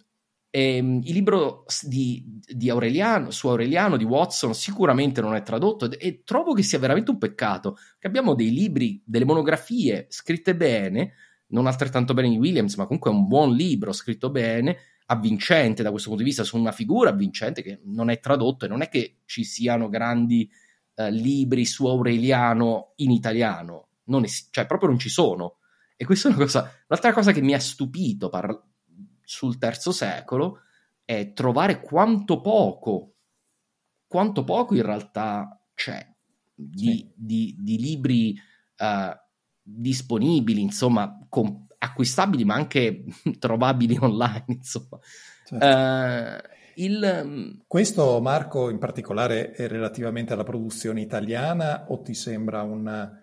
e, 0.50 0.76
il 0.78 1.12
libro 1.12 1.64
di, 1.82 2.40
di, 2.44 2.70
Aureliano, 2.70 3.30
su 3.30 3.49
Aureliano 3.49 3.96
di 3.96 4.04
Watson 4.04 4.52
sicuramente 4.54 5.20
non 5.20 5.34
è 5.34 5.42
tradotto 5.42 5.90
e 5.90 6.22
trovo 6.25 6.52
che 6.54 6.62
sia 6.62 6.78
veramente 6.78 7.12
un 7.12 7.18
peccato 7.18 7.76
che 7.99 8.08
abbiamo 8.08 8.34
dei 8.34 8.50
libri, 8.50 9.00
delle 9.04 9.25
monografie 9.25 10.06
scritte 10.08 10.56
bene, 10.56 11.12
non 11.49 11.66
altrettanto 11.66 12.14
bene 12.14 12.28
di 12.30 12.37
Williams, 12.37 12.75
ma 12.76 12.87
comunque 12.87 13.10
è 13.10 13.14
un 13.14 13.26
buon 13.28 13.54
libro 13.54 13.92
scritto 13.92 14.30
bene, 14.30 14.76
avvincente 15.11 15.83
da 15.83 15.90
questo 15.90 16.09
punto 16.09 16.23
di 16.23 16.29
vista, 16.29 16.45
sono 16.45 16.62
una 16.62 16.73
figura 16.73 17.11
avvincente 17.11 17.62
che 17.62 17.81
non 17.85 18.11
è 18.11 18.21
tradotto 18.21 18.64
e 18.64 18.69
non 18.69 18.81
è 18.81 18.88
che 18.88 19.19
ci 19.25 19.43
siano 19.45 19.88
grandi 19.88 20.49
eh, 20.95 21.11
libri 21.11 21.64
su 21.64 21.87
Aureliano 21.87 22.93
in 22.97 23.11
italiano, 23.11 23.88
es- 24.23 24.49
cioè 24.50 24.67
proprio 24.67 24.88
non 24.88 24.99
ci 24.99 25.09
sono. 25.09 25.59
E 25.97 26.05
questa 26.05 26.29
è 26.29 26.33
una 26.33 26.45
cosa, 26.45 26.71
l'altra 26.87 27.12
cosa 27.12 27.33
che 27.33 27.43
mi 27.43 27.55
ha 27.55 27.61
stupito 27.61 28.29
par- 28.29 28.62
sul 29.23 29.59
terzo 29.59 29.93
secolo 29.93 30.61
è 31.05 31.33
trovare 31.33 31.81
quanto 31.81 32.40
poco, 32.40 33.14
quanto 34.07 34.45
poco 34.45 34.75
in 34.76 34.83
realtà 34.83 35.61
c'è 35.75 36.07
di, 36.55 36.87
sì. 36.87 37.12
di, 37.17 37.57
di 37.59 37.79
libri 37.79 38.40
uh, 38.79 39.12
disponibili, 39.61 40.61
insomma, 40.61 41.19
con 41.29 41.67
acquistabili 41.80 42.44
ma 42.44 42.54
anche 42.54 43.04
trovabili 43.38 43.96
online, 44.00 44.44
insomma. 44.46 44.99
Certo. 45.44 45.66
Uh, 45.66 46.58
il... 46.75 47.22
Mm, 47.25 47.50
Questo, 47.66 48.20
Marco, 48.20 48.70
in 48.70 48.78
particolare 48.78 49.52
è 49.52 49.66
relativamente 49.66 50.32
alla 50.32 50.44
produzione 50.44 51.00
italiana 51.00 51.87
o 51.88 52.00
ti 52.00 52.14
sembra 52.14 52.62
un, 52.62 53.18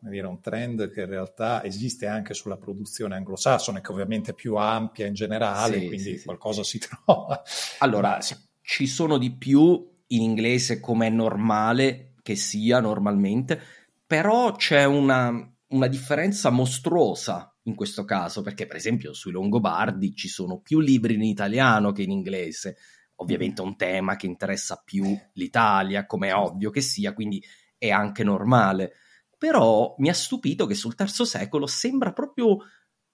dire, 0.00 0.26
un 0.26 0.40
trend 0.40 0.90
che 0.90 1.02
in 1.02 1.08
realtà 1.08 1.62
esiste 1.62 2.06
anche 2.06 2.34
sulla 2.34 2.56
produzione 2.56 3.16
anglosassone, 3.16 3.80
che 3.80 3.92
ovviamente 3.92 4.30
è 4.30 4.34
più 4.34 4.56
ampia 4.56 5.06
in 5.06 5.14
generale, 5.14 5.80
sì, 5.80 5.86
quindi 5.86 6.18
sì, 6.18 6.24
qualcosa 6.24 6.62
sì. 6.62 6.78
si 6.78 6.88
trova? 7.04 7.42
Allora, 7.78 8.18
ci 8.62 8.86
sono 8.86 9.18
di 9.18 9.32
più 9.32 9.96
in 10.08 10.22
inglese 10.22 10.80
come 10.80 11.08
è 11.08 11.10
normale 11.10 12.14
che 12.22 12.36
sia 12.36 12.80
normalmente, 12.80 13.60
però 14.06 14.52
c'è 14.52 14.84
una, 14.84 15.30
una 15.68 15.86
differenza 15.86 16.50
mostruosa 16.50 17.54
in 17.68 17.74
questo 17.74 18.04
caso, 18.04 18.42
perché 18.42 18.66
per 18.66 18.76
esempio 18.76 19.12
sui 19.12 19.30
Longobardi 19.30 20.14
ci 20.14 20.28
sono 20.28 20.60
più 20.60 20.80
libri 20.80 21.14
in 21.14 21.22
italiano 21.22 21.92
che 21.92 22.02
in 22.02 22.10
inglese, 22.10 22.76
ovviamente 23.16 23.62
è 23.62 23.64
un 23.64 23.76
tema 23.76 24.16
che 24.16 24.26
interessa 24.26 24.82
più 24.84 25.04
l'Italia, 25.34 26.06
come 26.06 26.28
è 26.28 26.34
ovvio 26.34 26.70
che 26.70 26.80
sia, 26.80 27.12
quindi 27.12 27.42
è 27.76 27.90
anche 27.90 28.24
normale. 28.24 28.94
Però 29.36 29.94
mi 29.98 30.08
ha 30.08 30.14
stupito 30.14 30.66
che 30.66 30.74
sul 30.74 30.94
terzo 30.94 31.24
secolo 31.24 31.66
sembra 31.66 32.12
proprio 32.12 32.58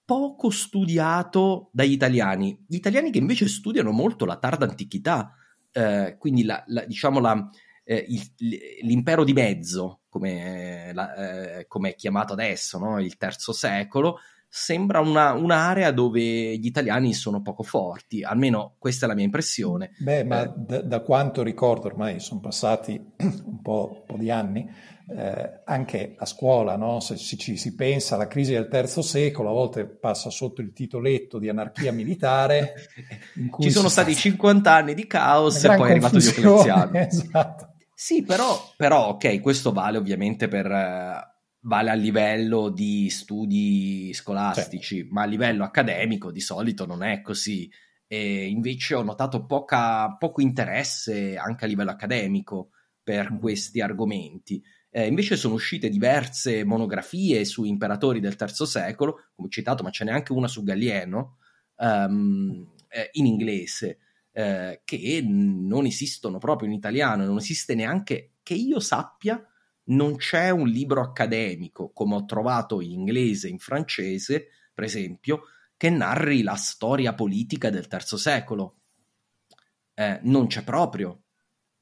poco 0.03 0.49
studiato 0.49 1.69
dagli 1.71 1.91
italiani, 1.91 2.63
gli 2.67 2.75
italiani 2.75 3.11
che 3.11 3.17
invece 3.17 3.47
studiano 3.47 3.91
molto 3.91 4.25
la 4.25 4.37
tarda 4.37 4.65
antichità, 4.65 5.35
eh, 5.71 6.15
quindi 6.17 6.43
la, 6.43 6.63
la, 6.67 6.85
diciamo 6.85 7.19
la, 7.19 7.49
eh, 7.83 8.05
il, 8.07 8.31
l'impero 8.83 9.23
di 9.23 9.33
mezzo, 9.33 10.01
come, 10.07 10.91
la, 10.93 11.57
eh, 11.57 11.67
come, 11.67 11.89
è 11.89 11.95
chiamato 11.95 12.33
adesso, 12.33 12.77
no? 12.77 12.99
il 12.99 13.17
terzo 13.17 13.51
secolo, 13.51 14.19
sembra 14.57 15.01
una, 15.01 15.33
un'area 15.33 15.91
dove 15.91 16.21
gli 16.21 16.65
italiani 16.65 17.13
sono 17.13 17.41
poco 17.41 17.61
forti, 17.61 18.23
almeno 18.23 18.75
questa 18.79 19.03
è 19.05 19.09
la 19.09 19.13
mia 19.13 19.25
impressione. 19.25 19.91
Beh, 19.99 20.23
ma 20.23 20.43
eh, 20.43 20.53
da, 20.55 20.81
da, 20.81 20.99
quanto 21.01 21.43
ricordo, 21.43 21.87
ormai 21.87 22.21
sono 22.21 22.39
passati 22.39 22.93
un 23.19 23.61
po', 23.61 23.97
un 23.99 24.03
po 24.05 24.17
di 24.17 24.31
anni, 24.31 24.65
eh, 25.09 25.61
anche 25.65 26.15
a 26.17 26.25
scuola, 26.25 26.77
no? 26.77 27.01
se 27.01 27.17
ci 27.17 27.57
si 27.57 27.75
pensa 27.75 28.15
alla 28.15 28.29
crisi 28.29 28.53
del 28.53 28.69
terzo 28.69 29.01
secolo, 29.01 29.49
a 29.49 29.53
volte 29.53 29.85
passa 29.87 30.29
sotto 30.29 30.61
il 30.61 30.71
titoletto 30.71 31.37
di 31.37 31.49
anarchia 31.49 31.91
militare. 31.91 32.75
ci 33.59 33.69
sono 33.69 33.89
stati 33.89 34.13
sta... 34.13 34.21
50 34.21 34.73
anni 34.73 34.93
di 34.93 35.05
caos 35.05 35.61
e 35.65 35.75
poi 35.75 35.89
è 35.89 35.91
arrivato 35.91 36.17
Diocleziano. 36.17 36.97
Esatto. 36.97 37.73
Sì, 37.93 38.23
però, 38.23 38.71
però, 38.77 39.09
ok, 39.09 39.41
questo 39.41 39.73
vale 39.73 39.97
ovviamente 39.97 40.47
per 40.47 41.33
vale 41.65 41.89
a 41.89 41.93
livello 41.93 42.69
di 42.69 43.09
studi 43.09 44.13
scolastici, 44.13 44.97
certo. 44.97 45.13
ma 45.13 45.23
a 45.23 45.25
livello 45.25 45.63
accademico 45.63 46.31
di 46.31 46.39
solito 46.39 46.85
non 46.85 47.03
è 47.03 47.21
così. 47.21 47.69
E 48.07 48.45
invece 48.47 48.95
ho 48.95 49.03
notato 49.03 49.45
poca, 49.45 50.15
poco 50.15 50.41
interesse 50.41 51.37
anche 51.37 51.65
a 51.65 51.67
livello 51.67 51.91
accademico 51.91 52.69
per 53.01 53.33
mm. 53.33 53.37
questi 53.37 53.81
argomenti. 53.81 54.63
Eh, 54.91 55.07
invece 55.07 55.35
sono 55.35 55.55
uscite 55.55 55.89
diverse 55.89 56.63
monografie 56.63 57.43
su 57.45 57.63
imperatori 57.63 58.19
del 58.19 58.35
terzo 58.35 58.65
secolo, 58.65 59.29
come 59.35 59.49
citato, 59.49 59.83
ma 59.83 59.89
ce 59.89 60.05
n'è 60.05 60.11
anche 60.11 60.31
una 60.31 60.47
su 60.47 60.63
Gallieno, 60.63 61.37
um, 61.77 62.73
eh, 62.87 63.09
in 63.13 63.25
inglese, 63.25 63.97
eh, 64.31 64.81
che 64.85 65.21
non 65.25 65.85
esistono 65.85 66.37
proprio 66.37 66.69
in 66.69 66.75
italiano, 66.75 67.25
non 67.25 67.37
esiste 67.37 67.75
neanche, 67.75 68.35
che 68.41 68.53
io 68.53 68.79
sappia, 68.79 69.43
non 69.85 70.15
c'è 70.15 70.49
un 70.49 70.67
libro 70.67 71.01
accademico, 71.01 71.91
come 71.91 72.15
ho 72.15 72.25
trovato 72.25 72.81
in 72.81 72.91
inglese 72.91 73.47
e 73.47 73.51
in 73.51 73.59
francese, 73.59 74.47
per 74.73 74.83
esempio, 74.83 75.43
che 75.77 75.89
narri 75.89 76.41
la 76.41 76.55
storia 76.55 77.13
politica 77.13 77.69
del 77.69 77.87
terzo 77.87 78.17
secolo. 78.17 78.75
Eh, 79.93 80.19
non 80.23 80.47
c'è 80.47 80.63
proprio. 80.63 81.21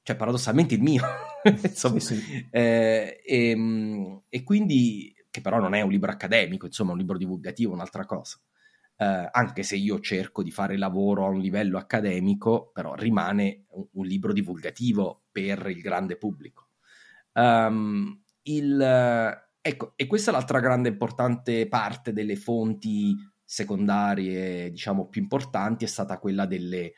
Cioè, 0.01 0.15
paradossalmente 0.15 0.75
il 0.75 0.81
mio. 0.81 1.03
insomma, 1.43 1.99
sì, 1.99 2.15
sì. 2.15 2.47
Eh, 2.51 3.21
e, 3.25 3.49
ehm, 3.49 4.23
e, 4.27 4.43
quindi, 4.43 5.13
che 5.29 5.41
però 5.41 5.59
non 5.59 5.73
è 5.73 5.81
un 5.81 5.91
libro 5.91 6.11
accademico, 6.11 6.65
insomma, 6.65 6.91
un 6.91 6.97
libro 6.97 7.17
divulgativo, 7.17 7.73
un'altra 7.73 8.05
cosa. 8.05 8.37
Eh, 8.97 9.29
anche 9.31 9.63
se 9.63 9.75
io 9.75 9.99
cerco 9.99 10.43
di 10.43 10.51
fare 10.51 10.77
lavoro 10.77 11.25
a 11.25 11.29
un 11.29 11.39
livello 11.39 11.77
accademico, 11.77 12.71
però 12.73 12.95
rimane 12.95 13.65
un, 13.69 13.87
un 13.93 14.05
libro 14.05 14.33
divulgativo 14.33 15.23
per 15.31 15.67
il 15.69 15.81
grande 15.81 16.17
pubblico. 16.17 16.67
Um, 17.33 18.21
il, 18.43 18.81
ecco, 19.61 19.93
e 19.95 20.07
questa 20.07 20.31
è 20.31 20.33
l'altra 20.33 20.59
grande 20.59 20.89
importante 20.89 21.67
parte 21.67 22.13
delle 22.13 22.35
fonti 22.35 23.15
secondarie, 23.43 24.69
diciamo, 24.71 25.07
più 25.07 25.21
importanti, 25.21 25.85
è 25.85 25.87
stata 25.87 26.17
quella 26.17 26.45
delle, 26.45 26.93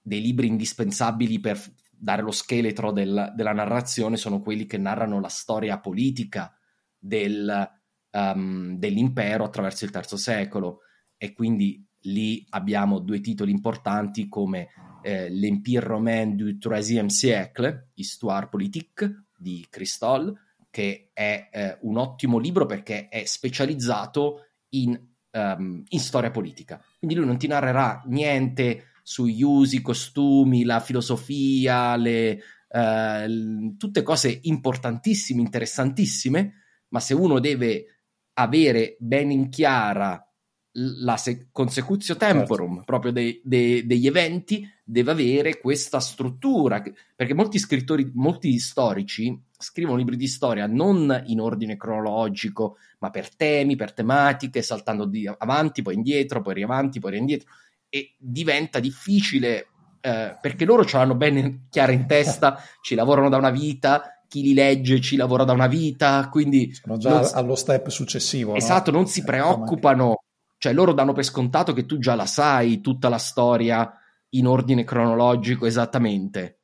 dei 0.00 0.20
libri 0.20 0.46
indispensabili 0.46 1.40
per 1.40 1.58
dare 1.90 2.22
lo 2.22 2.30
scheletro 2.30 2.92
del, 2.92 3.32
della 3.34 3.52
narrazione, 3.52 4.16
sono 4.16 4.40
quelli 4.40 4.66
che 4.66 4.78
narrano 4.78 5.20
la 5.20 5.28
storia 5.28 5.78
politica 5.78 6.54
del, 6.98 7.70
um, 8.12 8.76
dell'impero 8.78 9.44
attraverso 9.44 9.84
il 9.84 9.90
terzo 9.90 10.16
secolo. 10.16 10.80
E 11.16 11.32
quindi 11.32 11.84
lì 12.04 12.46
abbiamo 12.50 13.00
due 13.00 13.20
titoli 13.20 13.50
importanti 13.50 14.28
come 14.28 14.68
eh, 15.02 15.28
L'Empire 15.28 15.86
romain 15.86 16.36
du 16.36 16.56
XIIIe 16.56 17.10
siècle, 17.10 17.90
Histoire 17.94 18.48
politique, 18.48 19.26
di 19.40 19.66
Cristol, 19.70 20.36
che 20.70 21.10
è 21.12 21.48
eh, 21.50 21.78
un 21.82 21.96
ottimo 21.96 22.38
libro 22.38 22.66
perché 22.66 23.08
è 23.08 23.24
specializzato 23.24 24.46
in, 24.70 24.98
um, 25.32 25.82
in, 25.88 25.98
storia 25.98 26.30
politica. 26.30 26.82
Quindi 26.98 27.16
lui 27.16 27.26
non 27.26 27.38
ti 27.38 27.46
narrerà 27.46 28.02
niente 28.06 28.90
sugli 29.02 29.42
usi, 29.42 29.76
i 29.76 29.82
costumi, 29.82 30.64
la 30.64 30.80
filosofia, 30.80 31.96
le, 31.96 32.38
uh, 32.68 33.76
tutte 33.76 34.02
cose 34.02 34.38
importantissime, 34.42 35.40
interessantissime, 35.40 36.52
ma 36.88 37.00
se 37.00 37.14
uno 37.14 37.40
deve 37.40 37.86
avere 38.34 38.96
ben 39.00 39.30
in 39.30 39.48
chiara 39.48 40.24
la 40.72 41.16
se- 41.16 41.48
consecutio 41.50 42.16
temporum 42.16 42.70
certo. 42.70 42.84
proprio 42.84 43.10
dei, 43.10 43.40
dei, 43.42 43.84
degli 43.86 44.06
eventi 44.06 44.64
deve 44.90 45.12
avere 45.12 45.60
questa 45.60 46.00
struttura 46.00 46.82
perché 47.14 47.32
molti 47.32 47.58
scrittori, 47.58 48.10
molti 48.14 48.58
storici 48.58 49.40
scrivono 49.56 49.96
libri 49.96 50.16
di 50.16 50.26
storia 50.26 50.66
non 50.66 51.22
in 51.26 51.40
ordine 51.40 51.76
cronologico 51.76 52.76
ma 52.98 53.10
per 53.10 53.34
temi, 53.34 53.76
per 53.76 53.92
tematiche 53.92 54.62
saltando 54.62 55.04
di 55.04 55.30
avanti, 55.38 55.82
poi 55.82 55.94
indietro, 55.94 56.42
poi 56.42 56.54
riavanti, 56.54 56.98
poi 56.98 57.12
riindietro 57.12 57.48
e 57.88 58.14
diventa 58.18 58.80
difficile 58.80 59.68
eh, 60.00 60.36
perché 60.40 60.64
loro 60.64 60.84
ce 60.84 60.96
l'hanno 60.96 61.14
ben 61.14 61.66
chiara 61.70 61.92
in 61.92 62.06
testa, 62.06 62.60
ci 62.82 62.96
lavorano 62.96 63.28
da 63.28 63.36
una 63.36 63.50
vita 63.50 64.22
chi 64.26 64.42
li 64.42 64.54
legge 64.54 65.00
ci 65.00 65.16
lavora 65.16 65.42
da 65.42 65.52
una 65.52 65.66
vita, 65.66 66.28
quindi... 66.30 66.72
Sono 66.72 66.96
già 66.98 67.24
si... 67.24 67.34
allo 67.34 67.56
step 67.56 67.88
successivo. 67.88 68.54
Esatto, 68.54 68.92
no? 68.92 68.98
non 68.98 69.06
si 69.08 69.24
preoccupano 69.24 70.22
cioè 70.56 70.74
loro 70.74 70.92
danno 70.92 71.14
per 71.14 71.24
scontato 71.24 71.72
che 71.72 71.86
tu 71.86 71.98
già 71.98 72.14
la 72.14 72.26
sai 72.26 72.82
tutta 72.82 73.08
la 73.08 73.16
storia 73.16 73.90
in 74.30 74.46
ordine 74.46 74.84
cronologico 74.84 75.66
esattamente. 75.66 76.60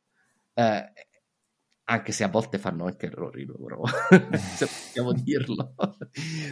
Eh, 0.55 0.93
anche 1.89 2.11
se 2.11 2.25
a 2.25 2.29
volte 2.29 2.59
fanno 2.59 2.87
anche 2.87 3.07
errori 3.07 3.45
loro, 3.45 3.85
se 4.57 4.67
possiamo 4.67 5.13
dirlo. 5.13 5.75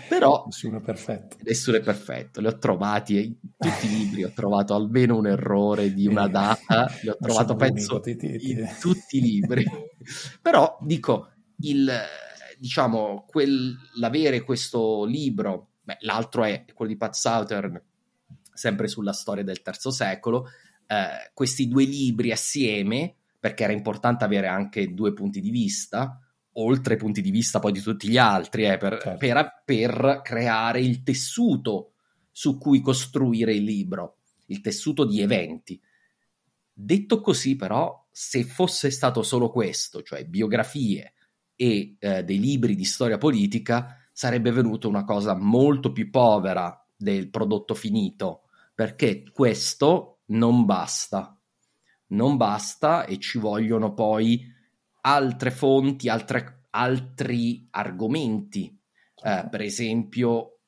Però 0.09 0.44
nessuno 0.46 0.79
è 0.79 0.81
perfetto. 0.81 1.38
Nessuno 1.40 1.79
è 1.79 1.81
perfetto, 1.81 2.40
li 2.40 2.46
ho 2.46 2.57
trovati 2.57 3.24
in 3.24 3.37
tutti 3.59 3.87
i 3.87 3.88
libri, 3.88 4.24
ho 4.24 4.33
trovato 4.33 4.74
almeno 4.74 5.16
un 5.16 5.27
errore 5.27 5.92
di 5.92 6.07
una 6.07 6.27
eh, 6.27 6.31
data, 6.31 6.88
li 7.03 7.09
ho 7.09 7.16
trovato 7.20 7.57
penso 7.57 8.00
in 8.05 8.77
tutti 8.81 9.16
i 9.16 9.20
libri. 9.20 9.64
Però 10.40 10.79
dico, 10.81 11.31
il, 11.62 11.90
diciamo, 12.57 13.24
quel, 13.27 13.77
l'avere 13.96 14.42
questo 14.42 15.05
libro 15.05 15.70
Beh, 15.85 15.98
l'altro 16.00 16.44
è 16.44 16.64
quello 16.72 16.92
di 16.92 16.96
Pat 16.96 17.12
Southern, 17.12 17.81
sempre 18.55 18.88
sulla 18.88 19.12
storia 19.12 19.44
del 19.44 19.61
terzo 19.61 19.90
secolo. 19.90 20.48
Eh, 20.87 21.31
questi 21.33 21.68
due 21.68 21.85
libri 21.85 22.31
assieme, 22.31 23.14
perché 23.38 23.64
era 23.64 23.73
importante 23.73 24.25
avere 24.25 24.49
anche 24.49 24.94
due 24.94 25.12
punti 25.12 25.40
di 25.40 25.51
vista, 25.51 26.18
oltre 26.57 26.94
ai 26.94 27.01
punti 27.01 27.20
di 27.20 27.31
vista 27.31 27.59
poi 27.59 27.73
di 27.73 27.81
tutti 27.81 28.09
gli 28.09 28.16
altri, 28.16 28.64
eh, 28.66 28.77
per, 28.77 28.99
certo. 29.01 29.18
per, 29.18 29.62
per 29.64 30.20
creare 30.23 30.81
il 30.81 31.03
tessuto 31.03 31.92
su 32.31 32.59
cui 32.59 32.81
costruire 32.81 33.55
il 33.55 33.64
libro, 33.64 34.18
il 34.47 34.61
tessuto 34.61 35.05
di 35.05 35.20
eventi. 35.20 35.81
Detto 36.73 37.20
così, 37.20 37.57
però, 37.57 38.07
se 38.11 38.44
fosse 38.44 38.90
stato 38.90 39.23
solo 39.23 39.51
questo, 39.51 40.03
cioè 40.03 40.25
biografie 40.27 41.14
e 41.57 41.97
eh, 41.99 42.25
dei 42.25 42.40
libri 42.40 42.75
di 42.75 42.85
storia 42.85 43.18
politica, 43.18 43.97
sarebbe 44.12 44.51
venuta 44.51 44.88
una 44.88 45.05
cosa 45.05 45.37
molto 45.37 45.92
più 45.92 46.11
povera 46.11 46.85
del 46.97 47.31
prodotto 47.31 47.75
finito, 47.75 48.42
perché 48.75 49.25
questo 49.33 50.13
non 50.27 50.65
basta. 50.65 51.39
Non 52.09 52.37
basta 52.37 53.05
e 53.05 53.19
ci 53.19 53.39
vogliono 53.39 53.95
poi 53.95 54.53
altre 55.03 55.51
fonti, 55.51 56.09
altre, 56.09 56.67
altri 56.71 57.67
argomenti. 57.71 58.79
Eh, 59.23 59.47
per 59.51 59.61
esempio, 59.61 60.59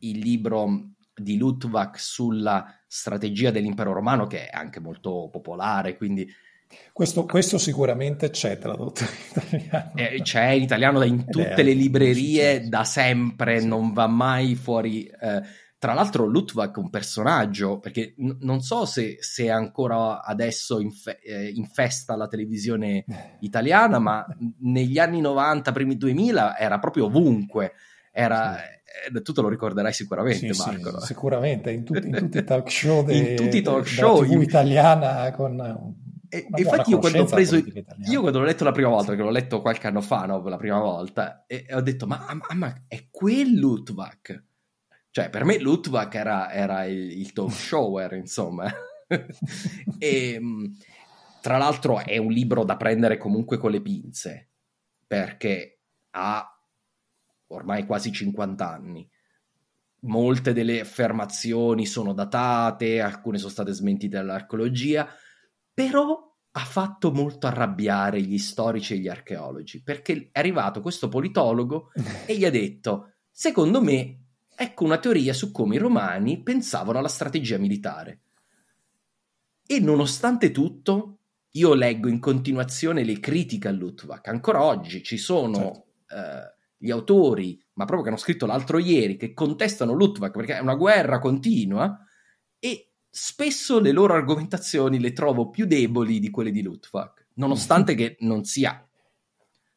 il 0.00 0.18
libro 0.18 0.90
di 1.14 1.36
Luttwak 1.36 1.98
sulla 1.98 2.66
strategia 2.86 3.50
dell'impero 3.50 3.92
romano, 3.92 4.26
che 4.26 4.48
è 4.48 4.56
anche 4.56 4.80
molto 4.80 5.28
popolare, 5.30 5.96
quindi 5.96 6.28
questo, 6.92 7.24
questo, 7.24 7.58
sicuramente 7.58 8.30
c'è 8.30 8.58
tradotto 8.58 9.02
in 9.02 9.60
italiano. 9.60 9.92
Eh, 9.94 10.22
c'è 10.22 10.48
in 10.50 10.62
italiano 10.62 11.02
in 11.02 11.24
tutte 11.24 11.62
le 11.62 11.72
librerie 11.72 12.68
da 12.68 12.84
sempre, 12.84 13.60
non 13.60 13.92
va 13.92 14.06
mai 14.06 14.54
fuori. 14.54 15.04
Eh, 15.04 15.42
tra 15.84 15.92
l'altro, 15.92 16.24
Lutvak 16.24 16.76
è 16.76 16.78
un 16.78 16.88
personaggio, 16.88 17.78
perché 17.78 18.14
n- 18.16 18.38
non 18.40 18.62
so 18.62 18.86
se, 18.86 19.18
se 19.20 19.50
ancora 19.50 20.24
adesso 20.24 20.80
infe- 20.80 21.20
eh, 21.20 21.50
infesta 21.50 22.16
la 22.16 22.26
televisione 22.26 23.04
italiana, 23.40 23.98
ma 23.98 24.24
negli 24.60 24.98
anni 24.98 25.20
90, 25.20 25.72
primi 25.72 25.98
2000 25.98 26.56
era 26.56 26.78
proprio 26.78 27.04
ovunque. 27.04 27.72
Era, 28.10 28.56
sì. 28.56 29.14
Eh, 29.14 29.20
tu 29.20 29.32
te 29.34 29.42
lo 29.42 29.48
ricorderai 29.50 29.92
sicuramente, 29.92 30.54
sì, 30.54 30.58
Marco. 30.58 31.00
Sì, 31.00 31.06
sicuramente, 31.06 31.70
in, 31.70 31.84
tut- 31.84 32.02
in, 32.02 32.14
tutti 32.14 32.38
i 32.38 32.44
talk 32.48 32.70
show, 32.70 33.04
de- 33.04 33.16
in 33.18 33.36
tutti 33.36 33.58
i 33.58 33.62
talk 33.62 33.86
show 33.86 34.24
TV 34.24 34.40
italiana 34.40 35.30
con 35.32 35.92
e, 36.30 36.46
infatti 36.56 36.90
io 36.90 36.98
quando 36.98 37.22
ho 37.22 37.26
preso 37.26 37.56
io 37.56 38.20
quando 38.20 38.38
l'ho 38.40 38.46
letto 38.46 38.64
la 38.64 38.72
prima 38.72 38.88
volta 38.88 39.08
perché 39.08 39.22
l'ho 39.22 39.30
letto 39.30 39.60
qualche 39.60 39.86
anno 39.86 40.00
fa 40.00 40.24
no, 40.24 40.42
la 40.48 40.56
prima 40.56 40.80
volta 40.80 41.44
e, 41.46 41.64
e 41.68 41.74
ho 41.74 41.80
detto 41.80 42.06
ma, 42.08 42.26
ma, 42.32 42.54
ma, 42.54 42.84
è 42.88 43.06
quel 43.10 43.56
Lutvak 43.56 44.44
cioè 45.14 45.30
per 45.30 45.44
me 45.44 45.60
Lutvak 45.60 46.12
era, 46.16 46.50
era 46.50 46.86
il, 46.86 47.20
il 47.20 47.32
talk 47.32 47.52
shower 47.54 48.14
insomma. 48.14 48.68
E 49.98 50.40
tra 51.40 51.56
l'altro 51.56 52.00
è 52.00 52.16
un 52.16 52.32
libro 52.32 52.64
da 52.64 52.76
prendere 52.76 53.16
comunque 53.16 53.58
con 53.58 53.70
le 53.70 53.80
pinze 53.80 54.48
perché 55.06 55.82
ha 56.10 56.44
ormai 57.46 57.86
quasi 57.86 58.10
50 58.10 58.68
anni. 58.68 59.08
Molte 60.00 60.52
delle 60.52 60.80
affermazioni 60.80 61.86
sono 61.86 62.12
datate 62.12 63.00
alcune 63.00 63.38
sono 63.38 63.50
state 63.50 63.72
smentite 63.72 64.16
dall'archeologia 64.16 65.08
però 65.72 66.18
ha 66.56 66.64
fatto 66.64 67.12
molto 67.12 67.46
arrabbiare 67.46 68.20
gli 68.20 68.38
storici 68.38 68.94
e 68.94 68.98
gli 68.98 69.08
archeologi, 69.08 69.80
perché 69.80 70.30
è 70.32 70.40
arrivato 70.40 70.80
questo 70.80 71.08
politologo 71.08 71.92
e 72.26 72.36
gli 72.36 72.44
ha 72.44 72.50
detto, 72.50 73.12
secondo 73.30 73.80
me, 73.80 74.23
ecco 74.56 74.84
una 74.84 74.98
teoria 74.98 75.32
su 75.32 75.50
come 75.50 75.76
i 75.76 75.78
romani 75.78 76.42
pensavano 76.42 76.98
alla 76.98 77.08
strategia 77.08 77.58
militare. 77.58 78.20
E 79.66 79.80
nonostante 79.80 80.50
tutto, 80.50 81.18
io 81.52 81.74
leggo 81.74 82.08
in 82.08 82.18
continuazione 82.18 83.04
le 83.04 83.20
critiche 83.20 83.68
a 83.68 83.72
Luttwak. 83.72 84.28
Ancora 84.28 84.62
oggi 84.62 85.02
ci 85.02 85.16
sono 85.16 85.56
certo. 85.56 85.84
eh, 86.08 86.54
gli 86.76 86.90
autori, 86.90 87.58
ma 87.74 87.84
proprio 87.84 88.02
che 88.02 88.08
hanno 88.08 88.18
scritto 88.18 88.46
l'altro 88.46 88.78
ieri, 88.78 89.16
che 89.16 89.32
contestano 89.32 89.92
Luttwak 89.92 90.32
perché 90.32 90.56
è 90.56 90.60
una 90.60 90.74
guerra 90.74 91.18
continua 91.18 91.98
e 92.58 92.92
spesso 93.08 93.80
le 93.80 93.92
loro 93.92 94.14
argomentazioni 94.14 94.98
le 94.98 95.12
trovo 95.12 95.48
più 95.48 95.66
deboli 95.66 96.18
di 96.18 96.30
quelle 96.30 96.50
di 96.50 96.62
Luttwak, 96.62 97.28
nonostante 97.34 97.94
che 97.94 98.16
non 98.20 98.44
sia 98.44 98.86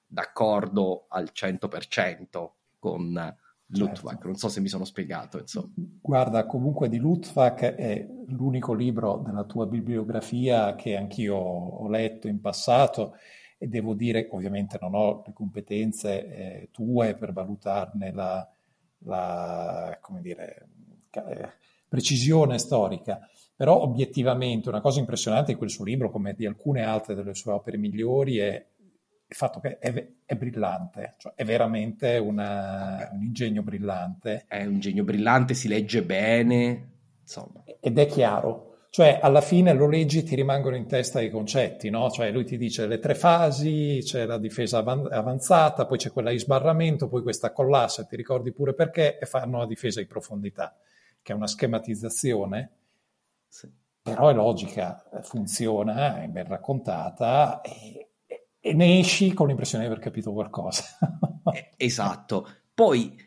d'accordo 0.06 1.06
al 1.10 1.32
100% 1.34 2.50
con 2.80 3.36
Luttwak, 3.70 4.14
certo. 4.14 4.28
non 4.28 4.36
so 4.38 4.48
se 4.48 4.62
mi 4.62 4.68
sono 4.68 4.86
spiegato. 4.86 5.40
Insomma. 5.40 5.72
Guarda, 6.02 6.46
comunque 6.46 6.88
di 6.90 6.98
Luttwak 6.98 7.62
è 7.76 8.08
l'unico 8.28 8.74
libro 8.74 9.22
della 9.26 9.44
tua 9.44 9.66
bibliografia 9.66 10.76
che 10.76 10.96
anch'io 10.96 11.36
ho 11.36 11.90
letto 11.90 12.28
in 12.28 12.40
passato 12.40 13.16
e 13.58 13.68
devo 13.68 13.94
dire, 13.94 14.28
ovviamente 14.32 14.78
non 14.80 14.94
ho 14.94 15.24
le 15.26 15.34
competenze 15.34 16.28
eh, 16.28 16.70
tue 16.72 17.16
per 17.16 17.34
valutarne 17.34 18.12
la, 18.12 18.48
la 19.00 20.00
dire, 20.22 20.70
eh, 21.12 21.50
precisione 21.88 22.60
storica, 22.60 23.20
però 23.56 23.82
obiettivamente 23.82 24.70
una 24.70 24.82
cosa 24.82 25.00
impressionante 25.00 25.52
di 25.52 25.58
quel 25.58 25.72
suo 25.72 25.84
libro, 25.84 26.12
come 26.12 26.34
di 26.34 26.46
alcune 26.46 26.84
altre 26.84 27.16
delle 27.16 27.34
sue 27.34 27.52
opere 27.52 27.78
migliori, 27.78 28.38
è 28.38 28.64
il 29.30 29.36
fatto 29.36 29.60
che 29.60 29.78
è, 29.78 30.08
è 30.26 30.36
brillante, 30.36 31.16
cioè 31.18 31.34
è 31.36 31.44
veramente 31.44 32.18
una, 32.18 33.10
un 33.12 33.24
ingegno 33.24 33.62
brillante. 33.62 34.46
È 34.48 34.64
un 34.64 34.74
ingegno 34.74 35.04
brillante, 35.04 35.54
si 35.54 35.68
legge 35.68 36.02
bene, 36.02 36.90
insomma. 37.22 37.64
Ed 37.82 37.98
è 37.98 38.06
chiaro, 38.06 38.78
cioè 38.90 39.20
alla 39.22 39.42
fine 39.42 39.74
lo 39.74 39.88
leggi 39.88 40.20
e 40.20 40.24
ti 40.24 40.34
rimangono 40.34 40.78
in 40.78 40.88
testa 40.88 41.20
i 41.20 41.30
concetti, 41.30 41.90
no? 41.90 42.10
Cioè 42.10 42.32
lui 42.32 42.46
ti 42.46 42.58
dice 42.58 42.88
le 42.88 43.00
tre 43.00 43.16
fasi, 43.16 44.00
c'è 44.02 44.26
la 44.26 44.38
difesa 44.38 44.78
avanzata, 44.78 45.86
poi 45.86 45.98
c'è 45.98 46.12
quella 46.12 46.32
di 46.32 46.40
sbarramento, 46.40 47.10
poi 47.10 47.22
questa 47.22 47.52
collassa, 47.52 48.06
ti 48.06 48.16
ricordi 48.16 48.54
pure 48.54 48.74
perché, 48.74 49.20
e 49.20 49.26
fanno 49.26 49.58
la 49.58 49.66
difesa 49.66 50.00
in 50.00 50.08
profondità, 50.08 50.74
che 51.22 51.34
è 51.34 51.36
una 51.36 51.48
schematizzazione, 51.48 52.72
sì. 53.46 53.70
però 54.02 54.30
è 54.30 54.34
logica, 54.34 55.04
funziona, 55.22 56.24
è 56.24 56.28
ben 56.28 56.48
raccontata 56.48 57.60
e 57.60 58.07
e 58.68 58.74
ne 58.74 59.00
esci 59.00 59.34
con 59.34 59.48
l'impressione 59.48 59.86
di 59.86 59.90
aver 59.90 60.04
capito 60.04 60.34
qualcosa. 60.34 60.84
Eh, 61.48 61.72
esatto. 61.78 62.46
Poi 62.74 63.18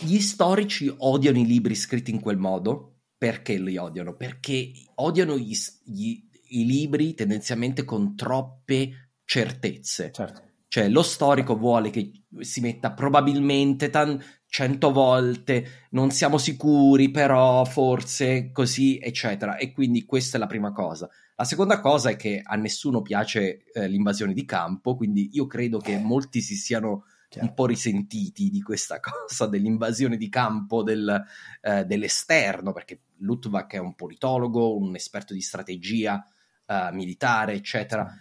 gli 0.00 0.18
storici 0.20 0.90
odiano 0.96 1.36
i 1.36 1.44
libri 1.44 1.74
scritti 1.74 2.10
in 2.10 2.18
quel 2.18 2.38
modo. 2.38 3.00
Perché 3.18 3.58
li 3.58 3.76
odiano? 3.76 4.14
Perché 4.14 4.72
odiano 4.94 5.36
gli, 5.36 5.54
gli, 5.84 6.18
i 6.48 6.64
libri 6.64 7.12
tendenzialmente 7.12 7.84
con 7.84 8.16
troppe 8.16 9.10
certezze. 9.24 10.10
Certo. 10.12 10.42
Cioè, 10.66 10.88
lo 10.88 11.02
storico 11.02 11.58
vuole 11.58 11.90
che 11.90 12.10
si 12.40 12.62
metta 12.62 12.92
probabilmente 12.92 13.90
tan- 13.90 14.18
cento 14.46 14.90
volte, 14.90 15.86
non 15.90 16.10
siamo 16.10 16.38
sicuri, 16.38 17.10
però 17.10 17.66
forse 17.66 18.50
così, 18.50 18.98
eccetera. 18.98 19.58
E 19.58 19.72
quindi 19.72 20.06
questa 20.06 20.38
è 20.38 20.40
la 20.40 20.46
prima 20.46 20.72
cosa. 20.72 21.06
La 21.40 21.44
seconda 21.44 21.78
cosa 21.78 22.10
è 22.10 22.16
che 22.16 22.42
a 22.44 22.56
nessuno 22.56 23.00
piace 23.00 23.62
eh, 23.72 23.86
l'invasione 23.86 24.32
di 24.32 24.44
campo, 24.44 24.96
quindi 24.96 25.30
io 25.34 25.46
credo 25.46 25.78
che 25.78 25.96
molti 25.96 26.40
si 26.40 26.56
siano 26.56 27.04
Chiaro. 27.28 27.46
un 27.46 27.54
po' 27.54 27.66
risentiti 27.66 28.50
di 28.50 28.60
questa 28.60 28.98
cosa 28.98 29.46
dell'invasione 29.46 30.16
di 30.16 30.28
campo 30.28 30.82
del, 30.82 31.24
eh, 31.60 31.84
dell'esterno, 31.84 32.72
perché 32.72 33.02
Luttwak 33.18 33.74
è 33.74 33.78
un 33.78 33.94
politologo, 33.94 34.76
un 34.76 34.96
esperto 34.96 35.32
di 35.32 35.40
strategia 35.40 36.26
eh, 36.66 36.88
militare, 36.90 37.52
eccetera, 37.52 38.12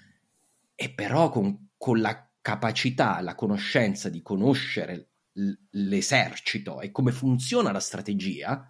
e 0.75 0.89
però 0.91 1.29
con, 1.31 1.69
con 1.75 1.99
la 1.99 2.23
capacità, 2.39 3.19
la 3.21 3.33
conoscenza 3.33 4.09
di 4.09 4.21
conoscere 4.21 5.07
l'esercito 5.71 6.81
e 6.81 6.91
come 6.91 7.11
funziona 7.11 7.71
la 7.71 7.79
strategia, 7.79 8.63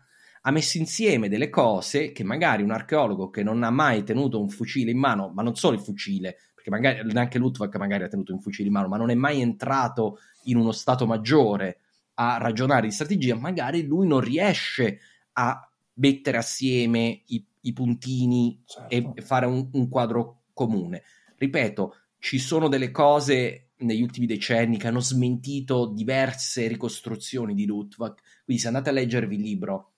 ha 0.48 0.52
messo 0.52 0.78
insieme 0.78 1.28
delle 1.28 1.50
cose 1.50 2.14
che 2.14 2.24
magari 2.24 2.64
un 2.64 2.72
archeologo 2.72 3.30
che 3.30 3.44
non 3.44 3.64
ha 3.64 3.70
mai 3.70 4.04
tenuto 4.04 4.40
un 4.40 4.48
fucile 4.48 4.92
in 4.92 4.98
mano, 4.98 5.30
ma 5.36 5.44
non 5.44 5.56
solo 5.56 5.76
il 5.76 5.82
fucile, 5.82 6.38
perché 6.56 6.70
magari 6.70 7.04
neanche 7.12 7.38
Luttwak 7.38 7.76
magari 7.76 8.06
ha 8.06 8.08
tenuto 8.08 8.32
un 8.32 8.40
fucile 8.40 8.68
in 8.68 8.74
mano, 8.74 8.88
ma 8.88 8.96
non 8.96 9.10
è 9.10 9.14
mai 9.14 9.42
entrato 9.42 10.20
in 10.44 10.56
uno 10.56 10.72
stato 10.72 11.06
maggiore 11.06 11.80
a 12.14 12.38
ragionare 12.38 12.88
di 12.88 12.94
strategia, 12.94 13.36
magari 13.36 13.86
lui 13.86 14.08
non 14.08 14.22
riesce 14.22 15.02
a 15.34 15.70
mettere 15.96 16.38
assieme 16.38 17.24
i, 17.26 17.46
i 17.62 17.74
puntini 17.74 18.64
certo. 18.66 19.16
e 19.16 19.22
fare 19.22 19.48
un, 19.48 19.68
un 19.74 19.90
quadro 19.90 20.44
comune. 20.54 21.04
Ripeto, 21.36 21.96
ci 22.20 22.40
sono 22.40 22.70
delle 22.70 22.90
cose 22.92 23.72
negli 23.80 24.02
ultimi 24.02 24.26
decenni 24.26 24.78
che 24.78 24.88
hanno 24.88 25.02
smentito 25.02 25.88
diverse 25.88 26.68
ricostruzioni 26.68 27.54
di 27.54 27.66
Luttwak, 27.66 28.22
quindi 28.46 28.62
se 28.62 28.70
andate 28.70 28.90
a 28.90 28.94
leggervi 28.94 29.36
il 29.36 29.42
libro 29.42 29.92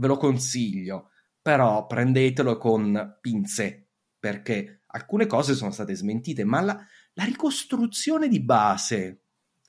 ve 0.00 0.06
lo 0.06 0.16
consiglio, 0.16 1.10
però 1.40 1.86
prendetelo 1.86 2.56
con 2.56 3.18
pinze, 3.20 3.90
perché 4.18 4.82
alcune 4.86 5.26
cose 5.26 5.54
sono 5.54 5.70
state 5.70 5.94
smentite, 5.94 6.42
ma 6.44 6.60
la, 6.62 6.78
la 7.12 7.24
ricostruzione 7.24 8.26
di 8.26 8.40
base 8.40 9.24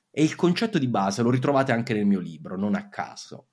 e 0.09 0.23
il 0.23 0.35
concetto 0.35 0.79
di 0.79 0.87
base 0.87 1.21
lo 1.21 1.29
ritrovate 1.29 1.73
anche 1.73 1.93
nel 1.93 2.05
mio 2.05 2.19
libro, 2.19 2.57
non 2.57 2.75
a 2.75 2.87
caso, 2.87 3.49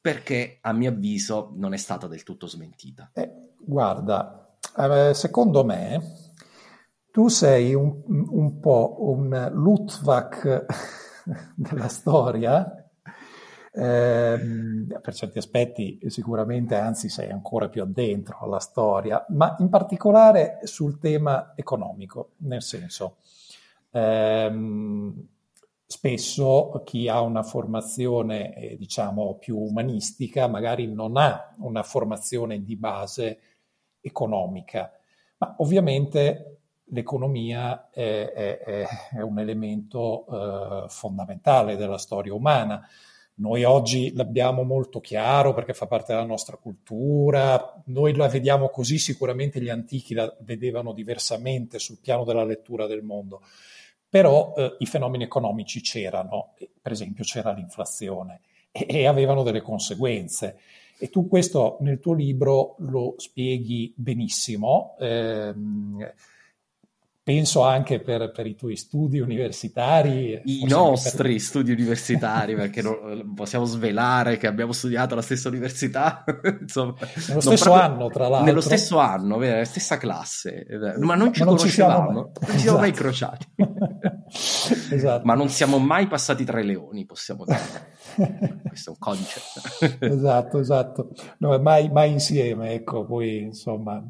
perché 0.00 0.58
a 0.60 0.72
mio 0.72 0.90
avviso 0.90 1.52
non 1.56 1.74
è 1.74 1.76
stata 1.76 2.06
del 2.06 2.22
tutto 2.22 2.46
smentita. 2.46 3.10
Eh, 3.12 3.54
guarda, 3.58 4.56
eh, 4.76 5.14
secondo 5.14 5.64
me 5.64 6.00
tu 7.10 7.28
sei 7.28 7.74
un, 7.74 8.02
un 8.06 8.60
po' 8.60 8.96
un 9.00 9.50
Lutvak 9.52 10.66
della 11.56 11.88
storia 11.88 12.83
eh, 13.76 14.38
per 15.00 15.14
certi 15.14 15.38
aspetti 15.38 15.98
sicuramente, 16.06 16.76
anzi 16.76 17.08
sei 17.08 17.30
ancora 17.30 17.68
più 17.68 17.82
addentro 17.82 18.38
alla 18.40 18.60
storia, 18.60 19.24
ma 19.30 19.56
in 19.58 19.68
particolare 19.68 20.60
sul 20.62 20.98
tema 20.98 21.54
economico, 21.56 22.34
nel 22.38 22.62
senso, 22.62 23.16
ehm, 23.90 25.26
spesso 25.86 26.82
chi 26.84 27.08
ha 27.08 27.20
una 27.20 27.42
formazione, 27.42 28.54
eh, 28.54 28.76
diciamo, 28.76 29.38
più 29.38 29.58
umanistica 29.58 30.46
magari 30.46 30.86
non 30.86 31.16
ha 31.16 31.52
una 31.58 31.82
formazione 31.82 32.62
di 32.62 32.76
base 32.76 33.40
economica, 34.00 34.92
ma 35.38 35.56
ovviamente 35.58 36.60
l'economia 36.88 37.90
è, 37.90 38.32
è, 38.32 38.86
è 39.16 39.20
un 39.20 39.38
elemento 39.40 40.26
eh, 40.84 40.88
fondamentale 40.88 41.76
della 41.76 41.98
storia 41.98 42.34
umana. 42.34 42.86
Noi 43.36 43.64
oggi 43.64 44.12
l'abbiamo 44.14 44.62
molto 44.62 45.00
chiaro 45.00 45.54
perché 45.54 45.72
fa 45.72 45.86
parte 45.86 46.12
della 46.12 46.24
nostra 46.24 46.56
cultura, 46.56 47.82
noi 47.86 48.14
la 48.14 48.28
vediamo 48.28 48.68
così, 48.68 48.96
sicuramente 48.98 49.60
gli 49.60 49.68
antichi 49.68 50.14
la 50.14 50.32
vedevano 50.40 50.92
diversamente 50.92 51.80
sul 51.80 51.98
piano 52.00 52.22
della 52.22 52.44
lettura 52.44 52.86
del 52.86 53.02
mondo, 53.02 53.42
però 54.08 54.54
eh, 54.56 54.76
i 54.78 54.86
fenomeni 54.86 55.24
economici 55.24 55.80
c'erano, 55.80 56.54
per 56.80 56.92
esempio 56.92 57.24
c'era 57.24 57.50
l'inflazione 57.50 58.40
e, 58.70 58.86
e 58.88 59.06
avevano 59.06 59.42
delle 59.42 59.62
conseguenze. 59.62 60.58
E 60.96 61.10
tu 61.10 61.26
questo 61.26 61.78
nel 61.80 61.98
tuo 61.98 62.14
libro 62.14 62.76
lo 62.78 63.14
spieghi 63.16 63.92
benissimo. 63.96 64.94
Ehm, 65.00 66.08
penso 67.24 67.62
anche 67.62 68.00
per, 68.00 68.30
per, 68.30 68.46
i 68.46 68.54
tuoi 68.54 68.76
studi 68.76 69.18
universitari. 69.18 70.42
I 70.44 70.66
nostri 70.66 71.32
per... 71.32 71.40
studi 71.40 71.72
universitari, 71.72 72.54
perché 72.54 72.82
non, 72.82 73.32
possiamo 73.34 73.64
svelare 73.64 74.36
che 74.36 74.46
abbiamo 74.46 74.72
studiato 74.72 75.14
alla 75.14 75.22
stessa 75.22 75.48
università. 75.48 76.22
Insomma, 76.60 76.94
nello 77.28 77.40
stesso 77.40 77.64
proprio, 77.64 77.82
anno, 77.82 78.08
tra 78.10 78.28
l'altro. 78.28 78.44
Nello 78.44 78.60
stesso 78.60 78.98
anno, 78.98 79.38
nella 79.38 79.64
stessa 79.64 79.96
classe, 79.96 80.66
ma 80.98 81.14
non 81.14 81.32
ci 81.32 81.40
ma 81.40 81.46
non 81.46 81.56
conoscevamo, 81.56 82.12
non 82.12 82.32
ci 82.50 82.58
siamo 82.58 82.78
mai 82.78 82.90
esatto. 82.90 83.06
incrociati. 83.06 83.46
esatto. 84.92 85.24
Ma 85.24 85.34
non 85.34 85.48
siamo 85.48 85.78
mai 85.78 86.06
passati 86.06 86.44
tra 86.44 86.60
i 86.60 86.66
leoni, 86.66 87.06
possiamo 87.06 87.46
dire. 87.46 88.60
Questo 88.68 88.90
è 88.90 88.92
un 88.92 88.98
codice. 88.98 89.40
esatto, 89.98 90.58
esatto. 90.58 91.08
No, 91.38 91.58
mai, 91.58 91.88
mai 91.90 92.12
insieme, 92.12 92.74
ecco, 92.74 93.06
poi 93.06 93.44
insomma 93.44 94.04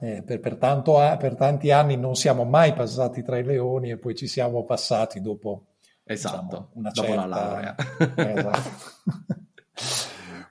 eh, 0.00 0.22
per, 0.22 0.40
per, 0.40 0.56
tanto, 0.56 0.94
per, 1.18 1.34
tanti 1.34 1.70
anni 1.70 1.96
non 1.96 2.14
siamo 2.14 2.44
mai 2.44 2.72
passati 2.72 3.22
tra 3.22 3.38
i 3.38 3.44
leoni 3.44 3.90
e 3.90 3.98
poi 3.98 4.14
ci 4.14 4.26
siamo 4.26 4.64
passati 4.64 5.20
dopo, 5.20 5.66
esatto, 6.04 6.44
diciamo, 6.44 6.68
una 6.74 6.90
dopo 6.90 7.06
certa, 7.08 7.26
la 7.26 7.36
laurea. 7.36 7.76
esatto. 8.34 8.70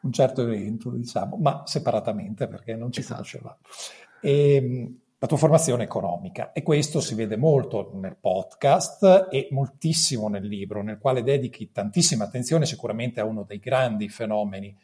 un 0.01 0.11
certo 0.11 0.41
evento, 0.41 0.89
diciamo, 0.91 1.37
ma 1.37 1.63
separatamente 1.65 2.47
perché 2.47 2.75
non 2.75 2.91
ci 2.91 2.99
esatto. 2.99 3.15
conoscevamo. 3.15 3.57
E, 4.21 4.55
ehm, 4.55 4.99
la 5.19 5.25
tua 5.25 5.37
formazione 5.37 5.83
economica 5.83 6.51
e 6.51 6.61
questo 6.61 6.99
si 6.99 7.15
vede 7.15 7.37
molto 7.37 7.89
nel 7.95 8.17
podcast 8.19 9.29
e 9.31 9.47
moltissimo 9.49 10.27
nel 10.27 10.45
libro, 10.45 10.83
nel 10.83 10.99
quale 10.99 11.23
dedichi 11.23 11.71
tantissima 11.71 12.25
attenzione 12.25 12.67
sicuramente 12.67 13.19
a 13.19 13.25
uno 13.25 13.41
dei 13.41 13.57
grandi 13.57 14.09
fenomeni 14.09 14.77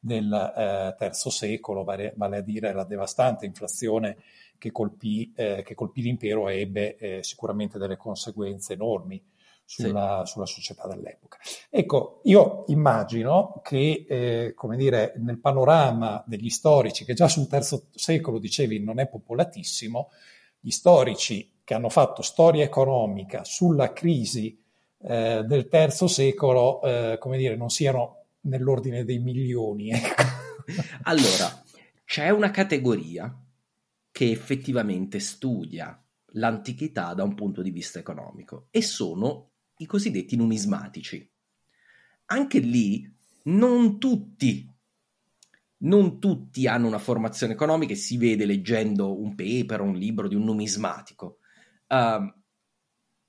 del 0.00 0.32
eh, 0.32 0.94
terzo 0.98 1.28
secolo, 1.30 1.84
vale, 1.84 2.14
vale, 2.16 2.38
a 2.38 2.40
dire 2.40 2.72
la 2.72 2.84
devastante 2.84 3.44
inflazione 3.44 4.16
che 4.56 4.72
colpì, 4.72 5.32
eh, 5.36 5.62
che 5.64 5.74
colpì 5.74 6.02
l'impero 6.02 6.48
e 6.48 6.60
ebbe 6.60 6.96
eh, 6.96 7.22
sicuramente 7.22 7.78
delle 7.78 7.96
conseguenze 7.96 8.72
enormi 8.72 9.22
sulla, 9.64 10.22
sì. 10.24 10.32
sulla, 10.32 10.46
società 10.46 10.88
dell'epoca. 10.88 11.38
Ecco, 11.68 12.20
io 12.24 12.64
immagino 12.68 13.60
che, 13.62 14.04
eh, 14.08 14.54
come 14.54 14.76
dire, 14.76 15.14
nel 15.18 15.38
panorama 15.38 16.24
degli 16.26 16.50
storici, 16.50 17.04
che 17.04 17.14
già 17.14 17.28
sul 17.28 17.46
terzo 17.46 17.86
secolo, 17.94 18.38
dicevi, 18.38 18.82
non 18.82 18.98
è 18.98 19.06
popolatissimo, 19.06 20.10
gli 20.58 20.70
storici 20.70 21.60
che 21.62 21.74
hanno 21.74 21.88
fatto 21.88 22.22
storia 22.22 22.64
economica 22.64 23.44
sulla 23.44 23.92
crisi 23.92 24.60
eh, 25.02 25.42
del 25.46 25.68
terzo 25.68 26.08
secolo, 26.08 26.82
eh, 26.82 27.16
come 27.18 27.38
dire, 27.38 27.54
non 27.56 27.70
siano 27.70 28.19
nell'ordine 28.42 29.04
dei 29.04 29.18
milioni. 29.18 29.90
Ecco. 29.90 30.22
Allora, 31.02 31.64
c'è 32.04 32.30
una 32.30 32.52
categoria 32.52 33.36
che 34.12 34.30
effettivamente 34.30 35.18
studia 35.18 36.00
l'antichità 36.34 37.12
da 37.14 37.24
un 37.24 37.34
punto 37.34 37.60
di 37.62 37.70
vista 37.70 37.98
economico 37.98 38.68
e 38.70 38.82
sono 38.82 39.50
i 39.78 39.86
cosiddetti 39.86 40.36
numismatici. 40.36 41.28
Anche 42.26 42.58
lì 42.60 43.12
non 43.44 43.98
tutti, 43.98 44.68
non 45.78 46.20
tutti 46.20 46.66
hanno 46.66 46.86
una 46.86 46.98
formazione 46.98 47.54
economica 47.54 47.92
e 47.92 47.96
si 47.96 48.16
vede 48.16 48.44
leggendo 48.44 49.20
un 49.20 49.34
paper, 49.34 49.80
un 49.80 49.94
libro 49.94 50.28
di 50.28 50.34
un 50.34 50.44
numismatico. 50.44 51.38
Uh, 51.88 52.32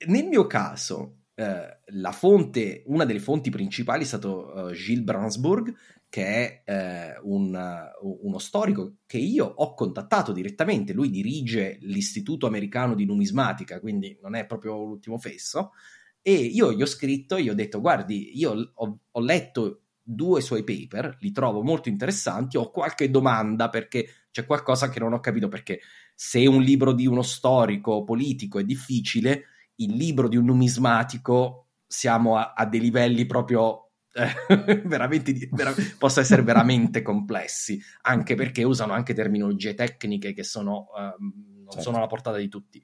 nel 0.06 0.26
mio 0.26 0.46
caso, 0.46 1.21
uh, 1.34 2.12
fonte, 2.12 2.82
una 2.86 3.04
delle 3.04 3.20
fonti 3.20 3.50
principali 3.50 4.02
è 4.02 4.06
stato 4.06 4.52
uh, 4.54 4.72
Gilles 4.72 5.04
Bransburg, 5.04 5.74
che 6.08 6.62
è 6.64 7.18
uh, 7.22 7.32
un, 7.32 7.58
uno 8.00 8.38
storico 8.38 8.96
che 9.06 9.18
io 9.18 9.46
ho 9.46 9.74
contattato 9.74 10.32
direttamente. 10.32 10.92
Lui 10.92 11.10
dirige 11.10 11.78
l'Istituto 11.80 12.46
Americano 12.46 12.94
di 12.94 13.06
Numismatica, 13.06 13.80
quindi 13.80 14.18
non 14.20 14.34
è 14.34 14.46
proprio 14.46 14.76
l'ultimo 14.84 15.18
fesso. 15.18 15.72
E 16.20 16.32
io 16.32 16.72
gli 16.72 16.82
ho 16.82 16.86
scritto, 16.86 17.38
gli 17.38 17.48
ho 17.48 17.54
detto, 17.54 17.80
guardi, 17.80 18.38
io 18.38 18.72
ho, 18.74 18.98
ho 19.10 19.20
letto 19.20 19.82
due 20.02 20.40
suoi 20.40 20.64
paper, 20.64 21.16
li 21.20 21.32
trovo 21.32 21.62
molto 21.62 21.88
interessanti, 21.88 22.56
ho 22.56 22.70
qualche 22.70 23.10
domanda 23.10 23.68
perché 23.68 24.08
c'è 24.30 24.44
qualcosa 24.44 24.88
che 24.88 24.98
non 24.98 25.12
ho 25.12 25.20
capito, 25.20 25.48
perché 25.48 25.80
se 26.14 26.46
un 26.46 26.62
libro 26.62 26.92
di 26.92 27.06
uno 27.06 27.22
storico 27.22 28.04
politico 28.04 28.58
è 28.58 28.64
difficile, 28.64 29.46
il 29.84 29.96
libro 29.96 30.28
di 30.28 30.36
un 30.36 30.46
numismatico 30.46 31.68
siamo 31.86 32.36
a, 32.36 32.52
a 32.54 32.66
dei 32.66 32.80
livelli 32.80 33.26
proprio 33.26 33.92
eh, 34.12 34.82
veramente, 34.84 35.48
vera, 35.50 35.74
possono 35.98 36.24
essere 36.24 36.42
veramente 36.42 37.02
complessi, 37.02 37.80
anche 38.02 38.34
perché 38.34 38.62
usano 38.62 38.92
anche 38.92 39.14
terminologie 39.14 39.74
tecniche 39.74 40.32
che 40.32 40.44
sono, 40.44 40.88
uh, 40.94 41.20
non 41.20 41.64
certo. 41.68 41.80
sono 41.80 41.96
alla 41.96 42.06
portata 42.06 42.36
di 42.36 42.48
tutti. 42.48 42.82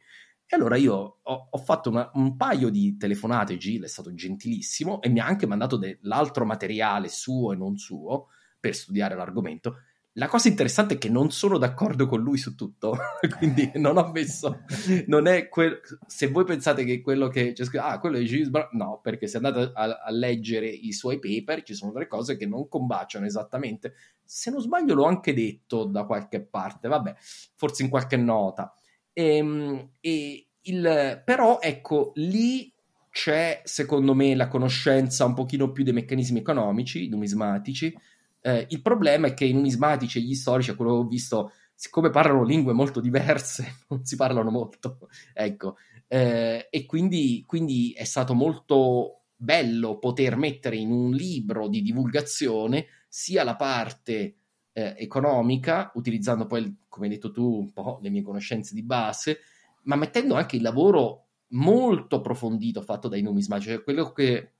E 0.51 0.57
allora 0.57 0.77
io 0.77 1.19
ho, 1.23 1.49
ho 1.51 1.59
fatto 1.59 1.91
una, 1.91 2.11
un 2.15 2.37
paio 2.37 2.71
di 2.71 2.97
telefonate, 2.97 3.59
Gil 3.59 3.85
è 3.85 3.89
stato 3.89 4.15
gentilissimo 4.15 5.03
e 5.03 5.11
mi 5.11 5.21
ha 5.21 5.27
anche 5.27 5.47
mandato 5.47 5.77
dell'altro 5.77 6.47
materiale 6.47 7.09
suo 7.09 7.53
e 7.53 7.57
non 7.57 7.77
suo 7.77 8.29
per 8.59 8.75
studiare 8.75 9.15
l'argomento. 9.15 9.83
La 10.15 10.27
cosa 10.27 10.49
interessante 10.49 10.95
è 10.95 10.99
che 10.99 11.09
non 11.09 11.31
sono 11.31 11.59
d'accordo 11.59 12.07
con 12.07 12.21
lui 12.21 12.39
su 12.39 12.57
tutto, 12.57 12.97
quindi 13.39 13.71
non 13.75 13.97
ho 13.99 14.11
messo, 14.11 14.65
non 15.07 15.29
è 15.29 15.49
quel, 15.49 15.81
se 16.07 16.29
voi 16.29 16.45
pensate 16.45 16.85
che 16.85 17.01
quello 17.01 17.29
che 17.29 17.53
c'è 17.53 17.65
scritto, 17.65 17.85
ah, 17.85 18.01
quello 18.01 18.19
è 18.19 18.49
Brown, 18.49 18.69
no, 18.73 19.01
perché 19.01 19.29
se 19.29 19.37
andate 19.37 19.71
a, 19.75 20.01
a, 20.05 20.11
leggere 20.11 20.67
i 20.67 20.93
suoi 20.93 21.21
paper 21.21 21.63
ci 21.63 21.75
sono 21.75 21.93
delle 21.93 22.09
cose 22.09 22.37
che 22.37 22.47
non 22.47 22.69
combaciano 22.69 23.27
esattamente. 23.27 23.95
Se 24.25 24.51
non 24.51 24.61
sbaglio 24.61 24.95
l'ho 24.95 25.05
anche 25.05 25.33
detto 25.33 25.85
da 25.85 26.05
qualche 26.05 26.41
parte, 26.41 26.89
vabbè, 26.89 27.15
forse 27.55 27.85
in 27.85 27.89
qualche 27.89 28.17
nota. 28.17 28.75
E, 29.13 29.37
ehm, 29.37 29.91
e 30.01 30.47
il, 30.63 31.23
però 31.25 31.61
ecco, 31.61 32.13
lì 32.17 32.73
c'è 33.11 33.63
secondo 33.65 34.15
me 34.15 34.35
la 34.35 34.49
conoscenza 34.49 35.25
un 35.25 35.35
pochino 35.35 35.71
più 35.73 35.85
dei 35.85 35.93
meccanismi 35.93 36.41
economici, 36.41 37.09
numismatici. 37.09 37.97
Eh, 38.41 38.67
il 38.71 38.83
problema 38.83 39.29
è 39.29 39.35
che 39.35 39.45
i 39.45 39.53
numismatici 39.53 40.19
e 40.19 40.23
gli 40.23 40.35
storici, 40.35 40.71
a 40.71 40.75
quello 40.75 40.93
che 40.93 40.99
ho 40.99 41.07
visto, 41.07 41.53
siccome 41.75 42.11
parlano 42.11 42.45
lingue 42.45 42.73
molto 42.73 43.01
diverse, 43.01 43.81
non 43.89 44.05
si 44.05 44.17
parlano 44.17 44.51
molto. 44.51 45.09
ecco, 45.33 45.77
eh, 46.07 46.69
e 46.71 46.87
quindi, 46.87 47.45
quindi 47.47 47.93
è 47.93 48.05
stato 48.05 48.35
molto 48.35 49.25
bello 49.37 49.99
poter 49.99 50.37
mettere 50.37 50.77
in 50.77 50.91
un 50.91 51.13
libro 51.13 51.69
di 51.69 51.81
divulgazione 51.81 52.87
sia 53.09 53.45
la 53.45 53.55
parte 53.55 54.37
eh, 54.73 54.95
economica, 54.99 55.91
utilizzando 55.95 56.47
poi, 56.47 56.85
come 56.89 57.07
hai 57.07 57.13
detto 57.13 57.31
tu, 57.31 57.59
un 57.61 57.73
po' 57.73 57.99
le 58.03 58.11
mie 58.11 58.23
conoscenze 58.23 58.75
di 58.75 58.83
base, 58.83 59.41
ma 59.85 59.97
mettendo 59.97 60.35
anche 60.35 60.57
il 60.57 60.63
lavoro 60.63 61.27
molto 61.49 62.17
approfondito 62.17 62.83
fatto 62.83 63.09
dai 63.09 63.23
numismatici, 63.23 63.71
cioè 63.71 63.83
quello 63.83 64.13
che 64.13 64.53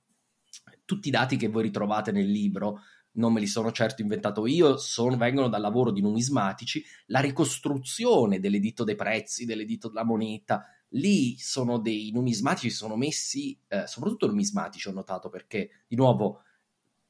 tutti 0.85 1.09
i 1.09 1.11
dati 1.11 1.37
che 1.37 1.47
voi 1.47 1.63
ritrovate 1.63 2.11
nel 2.11 2.29
libro 2.29 2.81
non 3.19 3.33
me 3.33 3.39
li 3.39 3.47
sono 3.47 3.71
certo 3.71 4.01
inventato 4.01 4.47
io, 4.47 4.77
sono, 4.77 5.17
vengono 5.17 5.49
dal 5.49 5.61
lavoro 5.61 5.91
di 5.91 6.01
numismatici, 6.01 6.83
la 7.07 7.19
ricostruzione 7.19 8.39
dell'editto 8.39 8.83
dei 8.83 8.95
prezzi, 8.95 9.45
dell'editto 9.45 9.89
della 9.89 10.05
moneta, 10.05 10.65
lì 10.93 11.37
sono 11.37 11.77
dei 11.77 12.11
numismatici, 12.11 12.69
sono 12.69 12.95
messi, 12.95 13.59
eh, 13.67 13.85
soprattutto 13.85 14.27
numismatici 14.27 14.87
ho 14.87 14.91
notato 14.91 15.29
perché, 15.29 15.83
di 15.87 15.95
nuovo, 15.95 16.43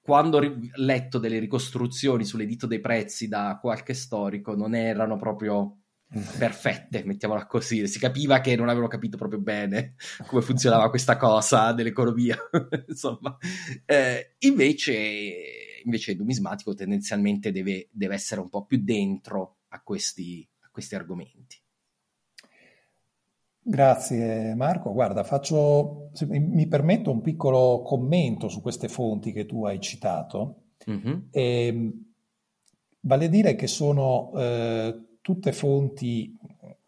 quando 0.02 0.38
ho 0.38 0.60
letto 0.76 1.19
delle 1.19 1.39
ricostruzioni 1.39 2.26
sull'editto 2.26 2.65
dei 2.65 2.80
prezzi 2.80 3.28
da 3.28 3.60
qualche 3.62 3.93
storico, 3.93 4.56
non 4.56 4.74
erano 4.74 5.17
proprio 5.17 5.80
perfette, 6.38 7.04
mettiamola 7.06 7.45
così. 7.45 7.86
Si 7.88 8.00
capiva 8.00 8.41
che 8.41 8.56
non 8.56 8.67
avevano 8.67 8.88
capito 8.88 9.17
proprio 9.17 9.39
bene 9.39 9.95
come 10.26 10.41
funzionava 10.41 10.89
questa 10.89 11.17
cosa 11.17 11.72
dell'economia. 11.74 12.38
Insomma, 12.88 13.38
eh, 13.86 14.36
invece, 14.39 15.59
invece 15.84 16.12
il 16.12 16.18
numismatico 16.18 16.74
tendenzialmente 16.74 17.52
deve, 17.52 17.89
deve, 17.92 18.13
essere 18.13 18.42
un 18.42 18.50
po' 18.50 18.65
più 18.65 18.82
dentro 18.84 19.58
a 19.70 19.82
questi, 19.82 20.48
a 20.62 20.70
questi 20.72 20.96
argomenti. 20.96 21.58
Grazie 23.62 24.56
Marco. 24.56 24.92
Guarda, 24.94 25.24
faccio, 25.24 26.12
mi 26.28 26.68
permetto 26.68 27.12
un 27.12 27.22
piccolo 27.22 27.82
commento 27.84 28.48
su 28.48 28.62
queste 28.62 28.88
fonti 28.88 29.32
che 29.32 29.46
tu 29.46 29.65
hai 29.65 29.80
citato. 29.80 30.63
Mm-hmm. 30.89 31.18
E, 31.30 31.65
ehm, 31.68 32.06
vale 33.02 33.26
a 33.26 33.30
dire 33.30 33.56
che 33.56 33.68
sono 33.68 34.32
eh, 34.36 35.18
tutte 35.22 35.52
fonti, 35.52 36.36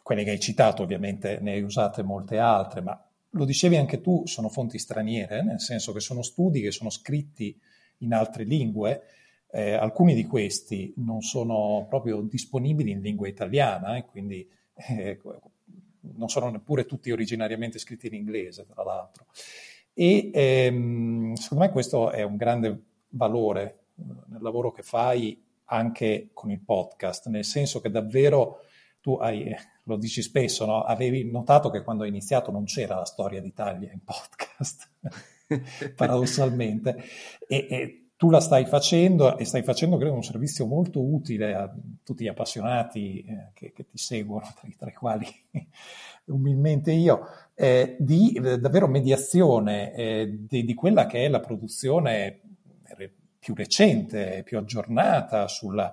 quelle 0.01 0.23
che 0.23 0.31
hai 0.31 0.39
citato 0.39 0.81
ovviamente, 0.81 1.39
ne 1.41 1.51
hai 1.51 1.61
usate 1.61 2.03
molte 2.03 2.37
altre, 2.37 2.81
ma 2.81 3.05
lo 3.31 3.45
dicevi 3.45 3.77
anche 3.77 4.01
tu, 4.01 4.23
sono 4.25 4.49
fonti 4.49 4.77
straniere, 4.77 5.43
nel 5.43 5.59
senso 5.59 5.93
che 5.93 5.99
sono 5.99 6.21
studi 6.21 6.61
che 6.61 6.71
sono 6.71 6.89
scritti 6.89 7.57
in 8.01 8.13
altre 8.13 8.43
lingue, 8.43 9.03
eh, 9.51 9.73
alcuni 9.73 10.13
di 10.13 10.25
questi 10.25 10.93
non 10.97 11.21
sono 11.21 11.85
proprio 11.89 12.21
disponibili 12.21 12.91
in 12.91 13.01
lingua 13.01 13.27
italiana, 13.27 13.97
eh, 13.97 14.05
quindi 14.05 14.47
eh, 14.75 15.19
non 16.01 16.29
sono 16.29 16.49
neppure 16.49 16.85
tutti 16.85 17.11
originariamente 17.11 17.79
scritti 17.79 18.07
in 18.07 18.13
inglese, 18.13 18.65
tra 18.65 18.83
l'altro. 18.83 19.25
E 19.93 20.31
ehm, 20.33 21.33
secondo 21.33 21.65
me 21.65 21.71
questo 21.71 22.11
è 22.11 22.23
un 22.23 22.37
grande 22.37 22.83
valore 23.09 23.85
eh, 23.97 24.03
nel 24.27 24.41
lavoro 24.41 24.71
che 24.71 24.83
fai 24.83 25.43
anche 25.65 26.29
con 26.33 26.49
il 26.51 26.61
podcast, 26.61 27.27
nel 27.27 27.45
senso 27.45 27.81
che 27.81 27.89
davvero 27.89 28.61
tu 29.01 29.15
hai, 29.15 29.53
lo 29.83 29.97
dici 29.97 30.21
spesso, 30.21 30.65
no? 30.65 30.83
avevi 30.83 31.29
notato 31.29 31.69
che 31.69 31.81
quando 31.81 32.03
hai 32.03 32.09
iniziato 32.09 32.51
non 32.51 32.65
c'era 32.65 32.95
la 32.95 33.05
storia 33.05 33.41
d'Italia 33.41 33.91
in 33.91 34.03
podcast, 34.03 34.89
paradossalmente, 35.95 37.03
e, 37.47 37.67
e, 37.69 37.95
tu 38.15 38.29
la 38.29 38.39
stai 38.39 38.65
facendo 38.65 39.37
e 39.37 39.45
stai 39.45 39.63
facendo, 39.63 39.97
credo, 39.97 40.13
un 40.13 40.23
servizio 40.23 40.67
molto 40.67 41.01
utile 41.01 41.55
a 41.55 41.73
tutti 42.03 42.23
gli 42.23 42.27
appassionati 42.27 43.23
eh, 43.23 43.49
che, 43.53 43.71
che, 43.73 43.87
ti 43.87 43.97
seguono, 43.97 44.45
tra, 44.77 44.89
i 44.89 44.93
quali 44.93 45.25
umilmente 46.25 46.91
io, 46.91 47.25
eh, 47.55 47.95
di 47.97 48.33
eh, 48.33 48.59
davvero 48.59 48.87
mediazione 48.87 49.93
eh, 49.95 50.37
di, 50.47 50.63
di 50.63 50.73
quella 50.75 51.07
che 51.07 51.25
è 51.25 51.29
la 51.29 51.39
produzione 51.39 52.41
più 53.41 53.55
recente, 53.55 54.43
più 54.45 54.59
aggiornata 54.59 55.47
sulla, 55.47 55.91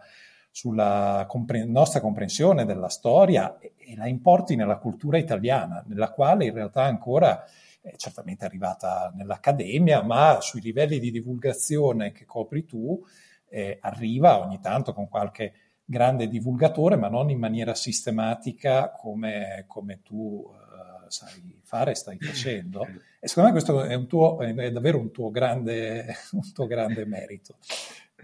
sulla 0.51 1.25
compre- 1.27 1.65
nostra 1.65 2.03
comprensione 2.03 2.67
della 2.67 2.91
storia 2.91 3.57
e, 3.59 3.73
e, 3.79 3.97
la 3.97 4.07
importi 4.07 4.55
nella 4.55 4.77
cultura 4.77 5.17
italiana, 5.17 5.83
nella 5.87 6.11
quale 6.11 6.45
in 6.45 6.53
realtà 6.53 6.83
ancora 6.83 7.43
è 7.81 7.97
certamente 7.97 8.45
arrivata 8.45 9.13
nell'accademia, 9.15 10.03
ma 10.03 10.41
sui 10.41 10.61
livelli 10.61 10.99
di 10.99 11.11
divulgazione 11.11 12.13
che 12.13 12.25
copri 12.25 12.65
tu 12.65 13.03
eh, 13.49 13.79
arriva 13.81 14.41
ogni 14.41 14.61
tanto 14.61 14.93
con 14.93 15.09
qualche 15.09 15.53
grande 15.85 16.29
divulgatore, 16.29 16.97
ma 16.97 17.09
non 17.09 17.31
in 17.31 17.39
maniera 17.39 17.75
sistematica 17.75 18.91
come, 18.91 19.65
come 19.67 20.03
tu 20.03 20.45
uh, 20.45 21.09
sai 21.09 21.59
fare 21.63 21.93
e 21.93 21.95
stai 21.95 22.19
facendo. 22.19 22.87
E 23.21 23.27
secondo 23.27 23.49
me 23.49 23.57
questo 23.57 23.83
è, 23.83 24.07
tuo, 24.07 24.39
è 24.39 24.71
davvero 24.71 25.01
un 25.01 25.11
tuo, 25.11 25.33
grande, 25.33 26.07
un 26.31 26.53
tuo 26.53 26.69
grande 26.69 27.05
merito. 27.05 27.57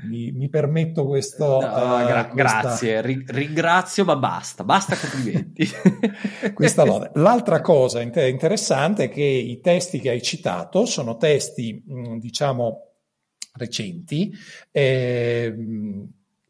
Mi, 0.03 0.33
mi, 0.33 0.49
permetto 0.49 1.07
questo. 1.07 1.61
No, 1.61 1.67
uh, 1.67 2.05
gra- 2.05 2.29
questa... 2.29 2.61
Grazie, 2.61 3.01
Ri- 3.01 3.25
ringrazio, 3.27 4.05
ma 4.05 4.17
basta, 4.17 4.65
basta 4.65 4.97
complimenti. 4.97 5.67
questa 6.53 6.85
lode. 6.85 7.11
L'altra 7.15 7.61
cosa 7.61 8.01
inter- 8.01 8.29
interessante 8.29 9.05
è 9.05 9.09
che 9.09 9.23
i 9.23 9.61
testi 9.61 10.01
che 10.01 10.11
hai 10.11 10.23
citato 10.23 10.85
sono 10.85 11.17
testi, 11.17 11.83
mh, 11.87 12.19
diciamo, 12.19 12.91
recenti. 13.55 14.33
Eh, 14.71 15.55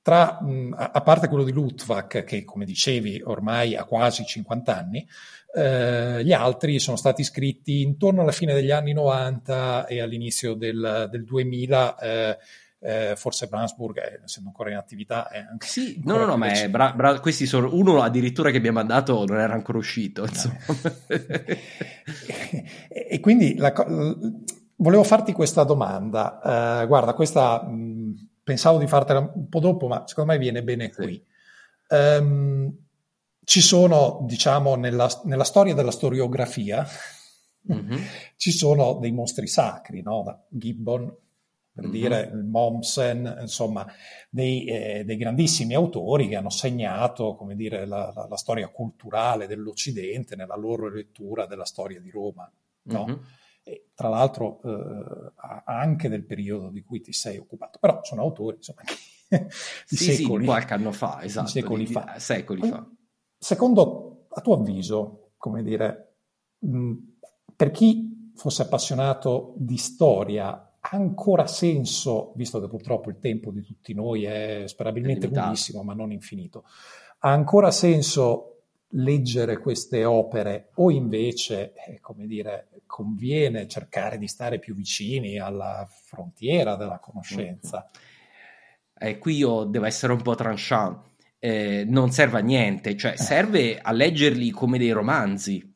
tra, 0.03 0.39
a 0.71 1.01
parte 1.01 1.29
quello 1.29 1.45
di 1.45 1.53
Luttwak, 1.53 2.25
che 2.25 2.45
come 2.45 2.65
dicevi 2.67 3.23
ormai 3.25 3.75
ha 3.75 3.85
quasi 3.85 4.25
50 4.25 4.77
anni, 4.77 5.07
eh, 5.55 6.25
gli 6.25 6.33
altri 6.33 6.79
sono 6.79 6.97
stati 6.97 7.23
scritti 7.23 7.81
intorno 7.81 8.23
alla 8.23 8.33
fine 8.33 8.53
degli 8.53 8.71
anni 8.71 8.93
90 8.93 9.87
e 9.87 10.01
all'inizio 10.01 10.55
del, 10.55 11.09
del 11.11 11.25
2000. 11.25 11.99
Eh, 11.99 12.39
eh, 12.85 13.15
forse 13.17 13.47
Brandsburg, 13.47 13.99
è, 13.99 14.21
essendo 14.23 14.51
ancora 14.51 14.71
in 14.71 14.77
attività, 14.77 15.29
è 15.29 15.39
anche. 15.39 15.67
Sì, 15.67 16.03
no, 16.05 16.19
no, 16.19 16.27
no, 16.27 16.37
ma 16.37 16.53
è 16.53 16.69
bra- 16.69 16.93
bra- 16.93 17.19
questi 17.19 17.47
sono 17.47 17.71
uno 17.73 18.03
addirittura 18.03 18.51
che 18.51 18.59
abbiamo 18.59 18.77
mandato 18.77 19.25
non 19.25 19.39
era 19.39 19.55
ancora 19.55 19.79
uscito. 19.79 20.27
e, 21.09 21.63
e, 22.89 23.21
quindi 23.21 23.57
la, 23.57 23.73
volevo 24.77 25.03
farti 25.03 25.33
questa 25.33 25.65
domanda. 25.65 26.83
Uh, 26.83 26.87
guarda, 26.87 27.15
questa 27.15 27.63
mh, 27.63 28.29
pensavo 28.45 28.77
di 28.77 28.87
fartela 28.87 29.33
un 29.35 29.49
po' 29.49 29.61
dopo, 29.61 29.87
ma 29.89 30.05
secondo 30.07 30.33
me 30.33 30.39
viene 30.39 30.63
bene 30.63 30.93
sì. 30.93 31.03
qui. 31.03 31.25
Um, 31.89 32.77
ci 33.45 33.63
sono, 33.63 34.25
diciamo, 34.27 34.75
nella, 34.75 35.09
nella, 35.25 35.45
storia 35.45 35.73
della 35.73 35.91
storiografia, 35.91 36.87
mm-hmm. 37.73 38.03
ci 38.37 38.53
sono 38.53 38.99
dei 39.01 39.13
mostri 39.13 39.47
sacri, 39.47 40.03
no? 40.03 40.23
Da 40.23 40.39
Gibbon, 40.49 41.11
per 41.75 41.85
mm-hmm. 41.85 41.93
dire 41.93 42.33
Mommsen, 42.33 43.39
insomma, 43.41 43.85
dei, 44.31 44.65
eh, 44.65 45.05
dei, 45.05 45.17
grandissimi 45.17 45.75
autori 45.75 46.29
che 46.29 46.37
hanno 46.37 46.51
segnato, 46.51 47.35
come 47.35 47.57
dire, 47.57 47.85
la, 47.85 48.13
la, 48.15 48.29
la, 48.29 48.37
storia 48.37 48.69
culturale 48.69 49.49
dell'Occidente 49.49 50.37
nella 50.37 50.57
loro 50.57 50.89
lettura 50.89 51.47
della 51.47 51.65
storia 51.65 52.01
di 52.01 52.11
Roma, 52.11 52.51
no? 52.83 53.05
Mm-hmm 53.05 53.23
e 53.67 53.89
tra 53.95 54.09
l'altro 54.09 54.61
eh, 54.63 55.33
anche 55.65 56.11
del 56.11 56.25
periodo 56.25 56.69
di 56.69 56.83
cui 56.83 57.01
ti 57.01 57.13
sei 57.13 57.39
occupato, 57.39 57.79
però 57.81 58.01
sono 58.03 58.21
autori 58.21 58.57
insomma, 58.57 58.83
di 59.29 59.97
sì, 59.97 60.13
secoli. 60.13 60.43
Sì, 60.43 60.49
qualche 60.49 60.75
anno 60.75 60.93
fa, 60.93 61.23
esatto, 61.23 61.49
secoli 61.49 61.87
di, 61.87 61.93
fa. 61.93 62.19
Secoli 62.19 62.69
fa. 62.69 62.87
Secondo, 63.39 64.27
a 64.29 64.41
tuo 64.43 64.57
avviso, 64.57 65.33
come 65.39 65.63
dire, 65.63 66.17
mh, 66.59 66.93
per 67.57 67.71
chi 67.71 68.33
fosse 68.35 68.63
appassionato 68.63 69.55
di 69.57 69.79
storia, 69.79 70.71
ha 70.87 70.97
ancora 70.97 71.47
senso, 71.47 72.33
visto 72.37 72.61
che 72.61 72.69
purtroppo 72.69 73.09
il 73.09 73.19
tempo 73.19 73.51
di 73.51 73.63
tutti 73.63 73.95
noi 73.95 74.25
è 74.25 74.65
sperabilmente 74.67 75.29
lunghissimo, 75.29 75.83
ma 75.83 75.95
non 75.95 76.13
infinito, 76.13 76.65
ha 77.21 77.31
ancora 77.31 77.71
senso 77.71 78.51
leggere 78.91 79.59
queste 79.59 80.05
opere 80.05 80.71
o 80.75 80.91
invece, 80.91 81.73
eh, 81.75 82.01
come 82.01 82.27
dire, 82.27 82.69
conviene 82.85 83.67
cercare 83.67 84.19
di 84.19 84.29
stare 84.29 84.59
più 84.59 84.75
vicini 84.75 85.39
alla 85.39 85.89
frontiera 85.89 86.77
della 86.77 86.99
conoscenza. 86.99 87.89
Eh, 88.97 89.19
qui 89.19 89.37
io 89.37 89.65
devo 89.65 89.87
essere 89.87 90.13
un 90.13 90.21
po' 90.21 90.35
tranchant. 90.35 91.13
Eh, 91.39 91.85
non 91.87 92.11
serve 92.11 92.39
a 92.39 92.43
niente, 92.43 92.95
cioè 92.97 93.17
serve 93.17 93.79
a 93.79 93.91
leggerli 93.91 94.51
come 94.51 94.79
dei 94.79 94.91
romanzi. 94.91 95.74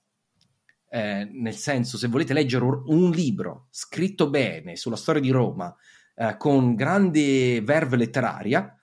Eh, 0.90 1.28
nel 1.30 1.54
senso, 1.54 1.98
se 1.98 2.08
volete 2.08 2.32
leggere 2.32 2.64
un 2.64 3.10
libro 3.10 3.66
scritto 3.70 4.30
bene 4.30 4.76
sulla 4.76 4.96
storia 4.96 5.20
di 5.20 5.30
Roma, 5.30 5.74
eh, 6.14 6.36
con 6.36 6.74
grande 6.74 7.60
verve 7.60 7.96
letteraria, 7.96 8.74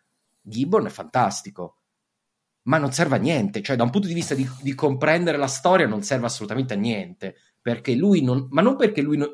Gibbon 0.42 0.86
è 0.86 0.90
fantastico. 0.90 1.80
Ma 2.64 2.78
non 2.78 2.92
serve 2.92 3.18
a 3.18 3.20
niente, 3.20 3.62
cioè 3.62 3.76
da 3.76 3.84
un 3.84 3.92
punto 3.92 4.08
di 4.08 4.14
vista 4.14 4.34
di, 4.34 4.48
di 4.62 4.74
comprendere 4.74 5.38
la 5.38 5.48
storia 5.48 5.86
non 5.86 6.02
serve 6.02 6.26
assolutamente 6.26 6.74
a 6.74 6.78
niente, 6.78 7.36
perché 7.62 7.94
lui 7.94 8.22
non, 8.24 8.48
ma 8.50 8.62
non 8.62 8.76
perché 8.76 9.02
lui, 9.02 9.18
non, 9.18 9.32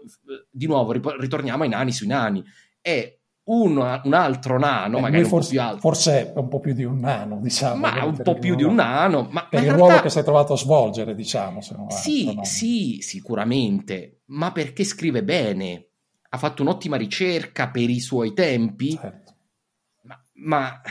di 0.49 0.67
nuovo 0.67 0.91
ritorniamo 0.91 1.63
ai 1.63 1.69
nani 1.69 1.93
sui 1.93 2.07
nani, 2.07 2.43
è 2.81 3.20
un, 3.43 4.01
un 4.03 4.13
altro 4.13 4.59
nano, 4.59 4.97
Beh, 4.97 5.01
magari 5.01 5.23
forse, 5.25 5.57
un 5.57 5.79
forse 5.79 6.31
un 6.35 6.47
po' 6.47 6.59
più 6.59 6.73
di 6.73 6.83
un 6.83 6.99
nano, 6.99 7.39
diciamo. 7.41 7.75
Ma 7.75 8.03
un 8.05 8.17
po' 8.21 8.35
più 8.35 8.55
di 8.55 8.63
un 8.63 8.75
nano. 8.75 9.27
Ma, 9.29 9.47
per 9.47 9.59
il 9.59 9.65
realtà... 9.65 9.85
ruolo 9.85 10.01
che 10.01 10.09
si 10.09 10.19
è 10.19 10.23
trovato 10.23 10.53
a 10.53 10.57
svolgere, 10.57 11.15
diciamo. 11.15 11.59
sì, 11.89 12.37
sì, 12.43 12.99
sicuramente, 13.01 14.21
ma 14.25 14.51
perché 14.51 14.83
scrive 14.83 15.23
bene, 15.23 15.87
ha 16.29 16.37
fatto 16.37 16.61
un'ottima 16.61 16.97
ricerca 16.97 17.69
per 17.69 17.89
i 17.89 17.99
suoi 17.99 18.33
tempi, 18.33 18.97
certo. 18.97 19.35
ma, 20.03 20.21
ma 20.33 20.81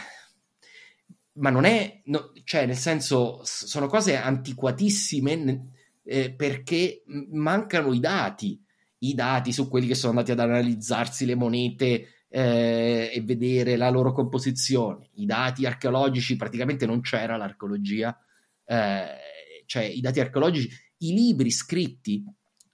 ma 1.40 1.50
non 1.50 1.64
è, 1.64 2.02
no, 2.04 2.32
cioè 2.44 2.66
nel 2.66 2.76
senso, 2.76 3.40
sono 3.42 3.86
cose 3.86 4.16
antiquatissime 4.16 5.70
eh, 6.04 6.32
perché 6.32 7.02
mancano 7.30 7.92
i 7.92 8.00
dati, 8.00 8.62
i 8.98 9.14
dati 9.14 9.52
su 9.52 9.68
quelli 9.68 9.86
che 9.86 9.94
sono 9.94 10.12
andati 10.12 10.32
ad 10.32 10.40
analizzarsi 10.40 11.24
le 11.24 11.34
monete 11.34 12.08
eh, 12.30 13.10
e 13.12 13.20
vedere 13.22 13.76
la 13.76 13.90
loro 13.90 14.12
composizione, 14.12 15.10
i 15.16 15.26
dati 15.26 15.66
archeologici, 15.66 16.36
praticamente 16.36 16.86
non 16.86 17.00
c'era 17.00 17.36
l'archeologia, 17.36 18.16
eh, 18.64 19.64
cioè 19.66 19.82
i 19.82 20.00
dati 20.00 20.20
archeologici, 20.20 20.70
i 20.98 21.12
libri 21.12 21.50
scritti, 21.50 22.24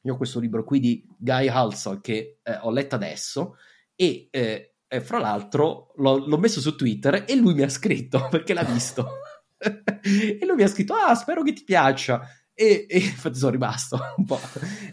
io 0.02 0.14
ho 0.14 0.16
questo 0.16 0.38
libro 0.38 0.62
qui 0.62 0.78
di 0.78 1.04
Guy 1.18 1.48
Halsall 1.48 2.00
che 2.00 2.38
eh, 2.42 2.58
ho 2.60 2.70
letto 2.70 2.94
adesso 2.94 3.56
e 3.96 4.28
eh, 4.30 4.76
e 4.88 5.00
fra 5.00 5.18
l'altro 5.18 5.92
l'ho, 5.96 6.26
l'ho, 6.26 6.38
messo 6.38 6.60
su 6.60 6.76
Twitter 6.76 7.24
e 7.26 7.34
lui 7.34 7.54
mi 7.54 7.62
ha 7.62 7.68
scritto 7.68 8.28
perché 8.30 8.54
l'ha 8.54 8.64
visto. 8.64 9.18
e 9.58 10.38
lui 10.46 10.56
mi 10.56 10.62
ha 10.62 10.68
scritto: 10.68 10.94
Ah, 10.94 11.14
spero 11.14 11.42
che 11.42 11.52
ti 11.52 11.64
piaccia. 11.64 12.22
E, 12.54 12.86
e 12.88 12.98
infatti 12.98 13.36
sono 13.36 13.50
rimasto 13.50 13.98
un 14.16 14.24
po'. 14.24 14.40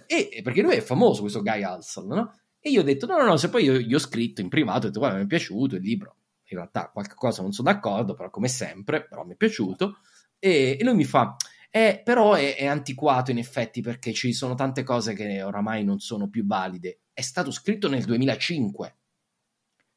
E, 0.07 0.41
perché 0.43 0.61
lui 0.61 0.75
è 0.75 0.81
famoso, 0.81 1.21
questo 1.21 1.41
Guy 1.41 1.63
Halsall, 1.63 2.07
no? 2.07 2.39
E 2.65 2.69
io 2.69 2.79
ho 2.79 2.83
detto: 2.83 3.05
No, 3.05 3.17
no, 3.17 3.25
no. 3.25 3.37
Se 3.37 3.49
poi 3.49 3.63
io 3.65 3.77
gli 3.77 3.93
ho 3.93 3.99
scritto 3.99 4.39
in 4.39 4.47
privato, 4.47 4.85
ho 4.85 4.87
detto: 4.87 4.99
Guarda, 4.99 5.17
mi 5.17 5.25
è 5.25 5.27
piaciuto 5.27 5.75
il 5.75 5.81
libro. 5.81 6.15
In 6.45 6.57
realtà, 6.57 6.89
qualche 6.89 7.15
cosa 7.15 7.41
non 7.41 7.51
sono 7.51 7.71
d'accordo, 7.71 8.13
però 8.13 8.29
come 8.29 8.47
sempre, 8.47 9.05
però 9.05 9.25
mi 9.25 9.33
è 9.33 9.35
piaciuto. 9.35 9.97
E, 10.39 10.77
e 10.79 10.83
lui 10.83 10.95
mi 10.95 11.03
fa: 11.03 11.35
eh, 11.69 12.01
però 12.03 12.33
è, 12.35 12.55
è, 12.55 12.65
antiquato 12.65 13.31
in 13.31 13.39
effetti 13.39 13.81
perché 13.81 14.13
ci 14.13 14.31
sono 14.31 14.55
tante 14.55 14.83
cose 14.83 15.13
che 15.13 15.41
oramai 15.43 15.83
non 15.83 15.99
sono 15.99 16.29
più 16.29 16.45
valide. 16.45 17.01
È 17.11 17.21
stato 17.21 17.51
scritto 17.51 17.89
nel 17.89 18.05
2005 18.05 18.97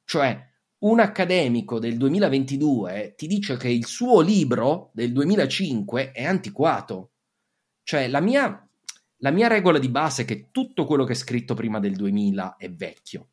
cioè, 0.07 0.41
un 0.79 1.01
accademico 1.01 1.81
del 1.81 1.97
2022 1.97 3.15
ti 3.17 3.27
dice 3.27 3.57
che 3.57 3.69
il 3.69 3.87
suo 3.87 4.21
libro 4.21 4.93
del 4.95 5.13
2005 5.13 6.13
è 6.13 6.25
antiquato. 6.25 7.11
Cioè, 7.83 8.07
la 8.07 8.21
mia, 8.21 8.66
la 9.19 9.31
mia 9.31 9.49
regola 9.49 9.79
di 9.79 9.89
base 9.89 10.23
è 10.23 10.25
che 10.25 10.51
tutto 10.51 10.85
quello 10.85 11.05
che 11.05 11.13
è 11.13 11.17
scritto 11.17 11.55
prima 11.55 11.81
del 11.81 11.95
2000 11.95 12.57
è 12.57 12.71
vecchio. 12.71 13.29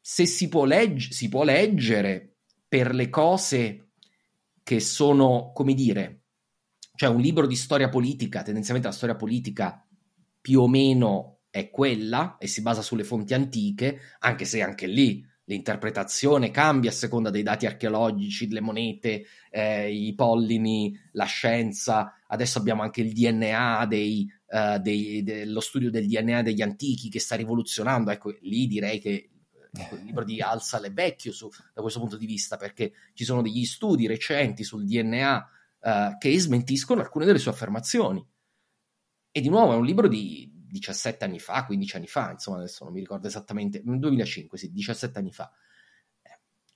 Se 0.00 0.26
si 0.26 0.48
può, 0.48 0.64
legge, 0.64 1.12
si 1.12 1.28
può 1.28 1.44
leggere 1.44 2.36
per 2.66 2.94
le 2.94 3.08
cose 3.08 3.88
che 4.62 4.80
sono, 4.80 5.52
come 5.54 5.74
dire, 5.74 6.22
cioè 6.94 7.08
un 7.08 7.20
libro 7.20 7.46
di 7.46 7.56
storia 7.56 7.88
politica, 7.88 8.42
tendenzialmente 8.42 8.88
la 8.88 8.96
storia 8.96 9.16
politica 9.16 9.86
più 10.40 10.60
o 10.60 10.68
meno 10.68 11.40
è 11.50 11.70
quella 11.70 12.36
e 12.38 12.46
si 12.46 12.60
basa 12.60 12.82
sulle 12.82 13.04
fonti 13.04 13.34
antiche, 13.34 14.00
anche 14.18 14.44
se 14.44 14.62
anche 14.62 14.86
lì 14.86 15.24
l'interpretazione 15.44 16.50
cambia 16.50 16.90
a 16.90 16.92
seconda 16.92 17.30
dei 17.30 17.42
dati 17.42 17.64
archeologici, 17.64 18.46
delle 18.46 18.60
monete, 18.60 19.24
eh, 19.50 19.90
i 19.90 20.14
pollini, 20.14 20.94
la 21.12 21.24
scienza. 21.24 22.14
Adesso 22.26 22.58
abbiamo 22.58 22.82
anche 22.82 23.00
il 23.00 23.12
DNA 23.12 23.86
dei, 23.86 24.30
uh, 24.48 24.78
dei, 24.78 25.22
dello 25.22 25.60
studio 25.60 25.90
del 25.90 26.06
DNA 26.06 26.42
degli 26.42 26.62
antichi 26.62 27.08
che 27.08 27.20
sta 27.20 27.36
rivoluzionando. 27.36 28.10
Ecco, 28.10 28.34
lì 28.40 28.66
direi 28.66 28.98
che 28.98 29.30
il 29.70 30.02
libro 30.04 30.24
di 30.24 30.40
Alsal 30.40 30.84
è 30.84 30.92
vecchio 30.92 31.32
su, 31.32 31.48
da 31.74 31.80
questo 31.80 32.00
punto 32.00 32.16
di 32.16 32.26
vista 32.26 32.56
perché 32.56 32.92
ci 33.14 33.24
sono 33.24 33.42
degli 33.42 33.64
studi 33.64 34.06
recenti 34.06 34.64
sul 34.64 34.84
DNA 34.84 35.48
uh, 35.80 36.18
che 36.18 36.38
smentiscono 36.38 37.00
alcune 37.00 37.26
delle 37.26 37.38
sue 37.38 37.50
affermazioni. 37.50 38.24
E 39.30 39.40
di 39.40 39.48
nuovo 39.48 39.72
è 39.72 39.76
un 39.76 39.84
libro 39.84 40.08
di, 40.08 40.50
17 40.70 41.24
anni 41.24 41.38
fa, 41.38 41.64
15 41.64 41.96
anni 41.96 42.06
fa, 42.06 42.30
insomma 42.30 42.58
adesso 42.58 42.84
non 42.84 42.92
mi 42.92 43.00
ricordo 43.00 43.26
esattamente, 43.26 43.80
nel 43.84 43.98
2005, 43.98 44.58
sì, 44.58 44.70
17 44.70 45.18
anni 45.18 45.32
fa. 45.32 45.50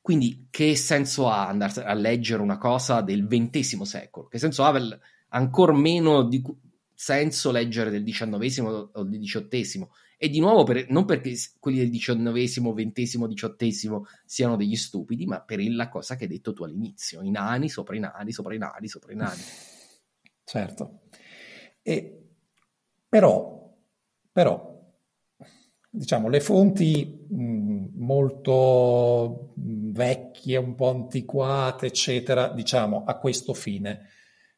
Quindi 0.00 0.48
che 0.50 0.74
senso 0.74 1.28
ha 1.28 1.46
andare 1.46 1.84
a 1.84 1.92
leggere 1.92 2.42
una 2.42 2.58
cosa 2.58 3.02
del 3.02 3.26
XX 3.26 3.82
secolo? 3.82 4.26
Che 4.26 4.38
senso 4.38 4.64
ha 4.64 4.98
ancora 5.28 5.72
meno 5.72 6.24
di 6.24 6.42
senso 7.02 7.50
leggere 7.50 7.90
del 7.90 8.04
XIX 8.04 8.88
o 8.92 9.02
del 9.02 9.20
XVIII? 9.20 9.88
E 10.16 10.28
di 10.28 10.38
nuovo, 10.38 10.62
per, 10.62 10.88
non 10.90 11.04
perché 11.04 11.34
quelli 11.58 11.78
del 11.78 11.90
XIX, 11.90 12.72
XX, 12.72 13.26
XVIII 13.26 14.00
siano 14.24 14.56
degli 14.56 14.76
stupidi, 14.76 15.26
ma 15.26 15.40
per 15.40 15.60
la 15.68 15.88
cosa 15.88 16.14
che 16.14 16.24
hai 16.24 16.30
detto 16.30 16.52
tu 16.52 16.62
all'inizio, 16.62 17.22
i 17.22 17.30
nani 17.30 17.68
sopra 17.68 17.96
i 17.96 17.98
nani, 17.98 18.32
sopra 18.32 18.54
i 18.54 18.58
nani, 18.58 18.88
sopra 18.88 19.12
i 19.12 19.16
nani. 19.16 19.40
Certo. 20.44 21.02
E, 21.82 22.28
però 23.08 23.62
però, 24.32 24.80
diciamo, 25.90 26.28
le 26.30 26.40
fonti 26.40 27.26
mh, 27.28 27.88
molto 27.96 29.52
vecchie, 29.56 30.56
un 30.56 30.74
po' 30.74 30.88
antiquate, 30.88 31.86
eccetera, 31.86 32.48
diciamo 32.48 33.04
a 33.04 33.18
questo 33.18 33.52
fine 33.52 34.08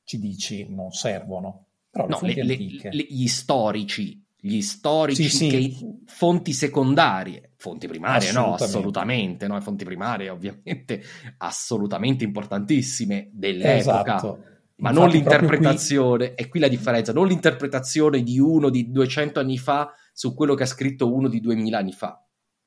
ci 0.05 0.21
dici 0.21 0.73
non 0.73 0.93
servono. 0.93 1.64
Però 1.95 2.09
no, 2.09 2.19
le, 2.23 2.35
le, 2.35 2.57
le, 2.91 3.07
gli 3.09 3.29
storici, 3.29 4.21
gli 4.37 4.61
storici 4.63 5.29
sì, 5.29 5.49
sì. 5.49 6.03
fonti 6.07 6.53
secondarie, 6.53 7.53
fonti 7.55 7.87
primarie 7.87 8.31
assolutamente. 8.31 8.59
no, 8.59 8.67
assolutamente, 8.67 9.47
no, 9.47 9.61
fonti 9.61 9.85
primarie 9.85 10.29
ovviamente 10.29 11.01
assolutamente 11.39 12.25
importantissime 12.25 13.31
dell'epoca. 13.33 14.17
Esatto. 14.17 14.45
Ma 14.79 14.91
Infatti, 14.91 14.99
non 14.99 15.09
l'interpretazione, 15.09 16.35
qui... 16.35 16.45
è 16.45 16.49
qui 16.49 16.59
la 16.59 16.67
differenza, 16.67 17.13
non 17.13 17.29
l'interpretazione 17.29 18.25
di 18.25 18.41
uno 18.41 18.71
di 18.71 18.91
200 18.91 19.39
anni 19.39 19.57
fa 19.57 19.95
su 20.13 20.35
quello 20.35 20.55
che 20.55 20.65
ha 20.65 20.67
scritto 20.67 21.15
uno 21.15 21.29
di 21.29 21.39
2000 21.39 21.79
anni 21.79 21.93
fa. 21.93 22.21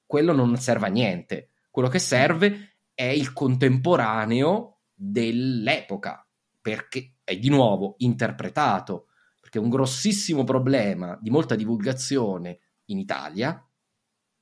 Quello 0.05 0.31
non 0.31 0.55
serve 0.55 0.87
a 0.87 0.89
niente. 0.89 1.49
Quello 1.69 1.89
che 1.89 1.99
serve 1.99 2.77
è 2.93 3.03
il 3.03 3.33
contemporaneo 3.33 4.83
dell'epoca, 4.93 6.25
perché 6.61 7.15
è 7.25 7.37
di 7.37 7.49
nuovo 7.49 7.95
interpretato, 7.97 9.06
perché 9.47 9.59
un 9.59 9.69
grossissimo 9.69 10.43
problema 10.43 11.17
di 11.21 11.29
molta 11.29 11.55
divulgazione 11.55 12.59
in 12.87 12.97
Italia, 12.97 13.65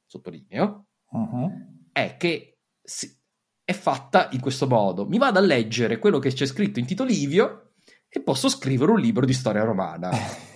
sottolineo, 0.03 0.87
uh-huh. 1.11 1.51
è 1.91 2.17
che 2.17 2.57
si, 2.81 3.15
è 3.63 3.73
fatta 3.73 4.29
in 4.31 4.39
questo 4.39 4.65
modo. 4.65 5.05
Mi 5.05 5.19
vado 5.19 5.37
a 5.37 5.43
leggere 5.43 5.99
quello 5.99 6.17
che 6.17 6.33
c'è 6.33 6.47
scritto 6.47 6.79
in 6.79 6.87
Tito 6.87 7.03
Livio 7.03 7.73
e 8.09 8.19
posso 8.23 8.49
scrivere 8.49 8.93
un 8.93 8.99
libro 8.99 9.27
di 9.27 9.33
storia 9.33 9.63
romana. 9.63 10.09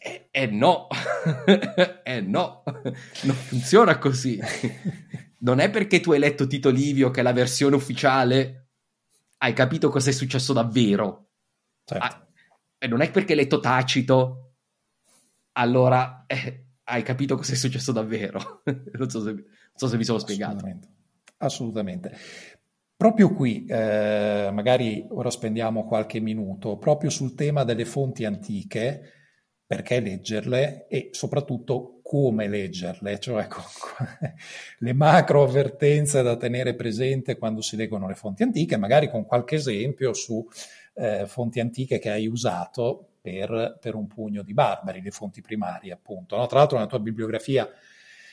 E 0.00 0.28
eh, 0.30 0.42
eh, 0.42 0.46
no, 0.46 0.86
eh 2.04 2.20
no, 2.20 2.62
non 3.22 3.34
funziona 3.34 3.98
così. 3.98 4.38
Non 5.40 5.58
è 5.58 5.70
perché 5.70 6.00
tu 6.00 6.12
hai 6.12 6.20
letto 6.20 6.46
Tito 6.46 6.70
Livio 6.70 7.10
che 7.10 7.18
è 7.20 7.22
la 7.24 7.32
versione 7.32 7.74
ufficiale 7.74 8.68
hai 9.38 9.52
capito 9.52 9.90
cosa 9.90 10.10
è 10.10 10.12
successo 10.12 10.52
davvero. 10.52 11.30
Certo. 11.84 12.04
Ah, 12.04 12.27
e 12.78 12.86
non 12.86 13.00
è 13.00 13.10
perché 13.10 13.32
hai 13.32 13.38
letto 13.38 13.60
Tacito, 13.60 14.54
allora 15.52 16.24
eh, 16.26 16.64
hai 16.84 17.02
capito 17.02 17.36
cosa 17.36 17.52
è 17.52 17.56
successo 17.56 17.92
davvero. 17.92 18.62
non, 18.92 19.10
so 19.10 19.22
se, 19.22 19.32
non, 19.32 19.44
so 19.74 19.88
se, 19.88 19.96
mi 19.96 20.04
sono 20.04 20.18
spiegato. 20.18 20.56
Assolutamente. 20.56 20.88
Assolutamente. 21.38 22.16
Proprio 22.96 23.32
qui, 23.32 23.64
eh, 23.66 24.50
magari 24.52 25.06
ora 25.10 25.30
spendiamo 25.30 25.84
qualche 25.84 26.18
minuto, 26.18 26.78
proprio 26.78 27.10
sul 27.10 27.34
tema 27.34 27.62
delle 27.62 27.84
fonti 27.84 28.24
antiche, 28.24 29.12
perché 29.64 30.00
leggerle 30.00 30.86
e 30.88 31.10
soprattutto 31.12 32.00
come 32.02 32.48
leggerle, 32.48 33.18
cioè 33.18 33.46
con, 33.46 33.62
le 34.78 34.92
macro 34.94 35.42
avvertenze 35.42 36.22
da 36.22 36.36
tenere 36.36 36.74
presente 36.74 37.36
quando 37.36 37.60
si 37.60 37.76
leggono 37.76 38.08
le 38.08 38.14
fonti 38.14 38.42
antiche, 38.42 38.78
magari 38.78 39.10
con 39.10 39.26
qualche 39.26 39.56
esempio 39.56 40.14
su 40.14 40.44
eh, 40.98 41.26
fonti 41.26 41.60
antiche 41.60 41.98
che 41.98 42.10
hai 42.10 42.26
usato 42.26 43.12
per, 43.20 43.78
per, 43.80 43.94
un 43.94 44.06
pugno 44.06 44.42
di 44.42 44.52
barbari, 44.52 45.00
le 45.00 45.10
fonti 45.10 45.40
primarie 45.40 45.92
appunto. 45.92 46.36
No? 46.36 46.46
Tra 46.46 46.58
l'altro 46.58 46.76
nella 46.76 46.88
tua 46.88 46.98
bibliografia 46.98 47.68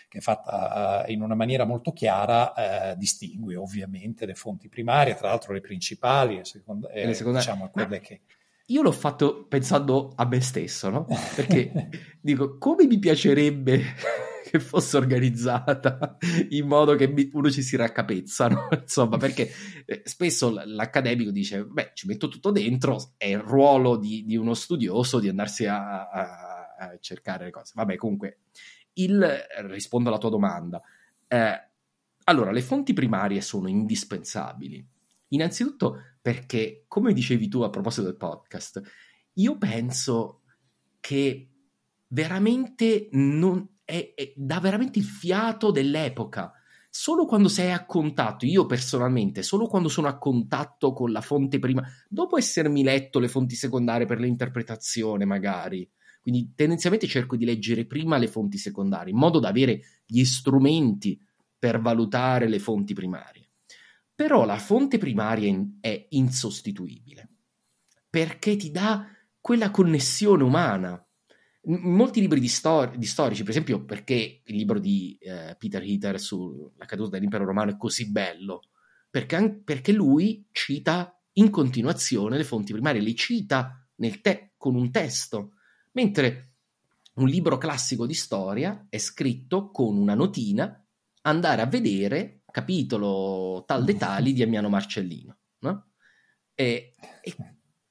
che 0.08 0.20
è 0.20 0.22
fatta 0.22 1.04
uh, 1.06 1.12
in 1.12 1.22
una 1.22 1.36
maniera 1.36 1.66
molto 1.66 1.92
chiara, 1.92 2.54
uh, 2.56 2.98
distingui 2.98 3.56
ovviamente 3.56 4.26
le 4.26 4.36
fonti 4.36 4.70
primarie, 4.70 5.16
tra 5.16 5.30
l'altro 5.30 5.54
le 5.54 5.62
principali 5.62 6.40
e, 6.40 6.46
seconda- 6.46 6.90
e 6.90 7.06
le 7.06 7.14
secondarie, 7.14 7.48
diciamo 7.48 7.70
quelle 7.70 8.00
che 8.00 8.22
io 8.68 8.82
l'ho 8.82 8.92
fatto 8.92 9.46
pensando 9.46 10.14
a 10.16 10.26
me 10.26 10.42
stesso, 10.42 10.90
no? 10.90 11.06
Perché 11.36 11.90
dico, 12.22 12.58
come 12.58 12.88
mi 12.88 12.98
piacerebbe 12.98 13.84
che 14.56 14.60
fosse 14.60 14.98
organizzata 14.98 16.18
in 16.50 16.66
modo 16.66 16.96
che 16.96 17.30
uno 17.34 17.52
ci 17.52 17.62
si 17.62 17.76
raccapezza, 17.76 18.48
no? 18.48 18.68
Insomma, 18.80 19.18
perché 19.18 19.52
eh, 19.86 20.02
spesso 20.06 20.50
l'accademico 20.64 21.32
dice, 21.32 21.66
beh, 21.66 21.92
ci 21.94 22.08
metto 22.08 22.30
tutto 22.30 22.52
dentro, 22.52 23.14
è 23.18 23.26
il 23.26 23.40
ruolo 23.40 23.98
di, 23.98 24.24
di 24.26 24.38
uno 24.38 24.54
studioso 24.54 25.20
di 25.20 25.28
andarsi 25.28 25.66
a, 25.66 26.10
a, 26.10 26.76
a, 26.78 26.98
cercare 27.00 27.46
le 27.46 27.52
cose. 27.52 27.74
Vabbè, 27.76 27.96
comunque, 27.98 28.40
il, 28.94 29.46
rispondo 29.68 30.10
alla 30.10 30.18
tua 30.18 30.30
domanda. 30.30 30.82
Eh, 31.28 31.70
allora, 32.24 32.52
le 32.52 32.62
fonti 32.62 32.94
primarie 32.94 33.42
sono 33.42 33.68
indispensabili. 33.68 34.86
Innanzitutto 35.30 36.00
perché, 36.22 36.86
come 36.88 37.14
dicevi 37.14 37.48
tu 37.50 37.62
a 37.62 37.70
proposito 37.70 38.04
del 38.04 38.16
podcast, 38.16 38.82
io 39.34 39.58
penso 39.58 40.44
che 41.02 41.50
veramente 42.08 43.10
non 43.12 43.75
è, 43.86 44.14
è, 44.16 44.34
dà 44.36 44.60
veramente 44.60 45.00
il 45.00 45.06
fiato 45.06 45.72
dell'epoca. 45.72 46.52
Solo 46.90 47.26
quando 47.26 47.48
sei 47.48 47.72
a 47.72 47.86
contatto, 47.86 48.46
io 48.46 48.66
personalmente, 48.66 49.44
solo 49.44 49.68
quando 49.68 49.90
sono 49.90 50.08
a 50.08 50.18
contatto 50.18 50.94
con 50.94 51.12
la 51.12 51.22
fonte 51.22 51.60
prima, 51.60 51.86
dopo 52.10 52.38
essermi 52.38 52.84
letto 52.84 53.20
le 53.20 53.28
fonti 53.28 53.56
secondarie 53.56 54.06
per 54.06 54.20
l'interpretazione, 54.20 55.26
magari. 55.26 55.90
Quindi 56.22 56.54
tendenzialmente 56.56 57.08
cerco 57.08 57.36
di 57.36 57.46
leggere 57.46 57.86
prima 57.86 58.18
le 58.18 58.28
fonti 58.28 58.58
secondarie, 58.58 59.12
in 59.12 59.20
modo 59.20 59.40
da 59.40 59.50
avere 59.50 59.82
gli 60.06 60.24
strumenti 60.24 61.20
per 61.58 61.80
valutare 61.80 62.48
le 62.48 62.60
fonti 62.60 62.94
primarie. 62.94 63.50
Però 64.16 64.46
la 64.46 64.58
fonte 64.58 64.98
primaria 64.98 65.54
è 65.82 66.08
insostituibile 66.10 67.30
perché 68.16 68.56
ti 68.56 68.72
dà 68.72 69.06
quella 69.42 69.72
connessione 69.72 70.42
umana. 70.42 71.05
Molti 71.68 72.20
libri 72.22 72.40
di, 72.40 72.48
stor- 72.48 72.96
di 72.96 73.06
storici, 73.06 73.42
per 73.42 73.52
esempio, 73.52 73.84
perché 73.84 74.42
il 74.44 74.56
libro 74.56 74.80
di 74.80 75.18
eh, 75.20 75.56
Peter 75.58 75.82
Heater 75.82 76.20
sulla 76.20 76.86
caduta 76.86 77.12
dell'impero 77.12 77.46
romano 77.46 77.72
è 77.72 77.78
così 77.78 78.12
bello? 78.12 78.62
Perché, 79.10 79.62
perché 79.64 79.92
lui 79.92 80.46
cita 80.52 81.20
in 81.34 81.50
continuazione 81.50 82.38
le 82.38 82.44
fonti 82.44 82.72
primarie, 82.72 83.02
le 83.02 83.16
cita 83.16 83.88
te- 84.22 84.52
con 84.58 84.76
un 84.76 84.92
testo, 84.92 85.54
mentre 85.94 86.52
un 87.16 87.28
libro 87.28 87.58
classico 87.58 88.06
di 88.06 88.14
storia 88.14 88.86
è 88.90 88.98
scritto 88.98 89.72
con 89.72 89.98
una 89.98 90.14
notina, 90.14 90.86
andare 91.22 91.62
a 91.62 91.66
vedere 91.66 92.42
capitolo 92.52 93.64
tal 93.66 93.84
dei 93.84 93.98
tali 93.98 94.34
di 94.34 94.44
Amiano 94.44 94.70
Marcellino. 94.70 95.38
No? 95.60 95.88
E, 96.54 96.94
e, 97.22 97.36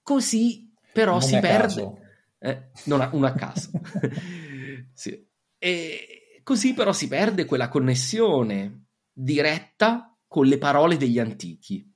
così 0.03 0.73
però 0.93 1.13
non 1.13 1.23
si 1.23 1.39
perde... 1.39 2.04
Eh, 2.45 2.71
non 2.85 3.01
a, 3.01 3.11
un 3.13 3.25
a 3.25 3.33
caso. 3.33 3.71
sì. 4.93 5.27
E 5.59 6.41
così 6.43 6.75
però 6.75 6.93
si 6.93 7.09
perde 7.09 7.45
quella 7.45 7.69
connessione 7.69 8.87
diretta 9.13 10.17
con 10.27 10.47
le 10.47 10.59
parole 10.59 10.97
degli 10.97 11.19
antichi, 11.19 11.91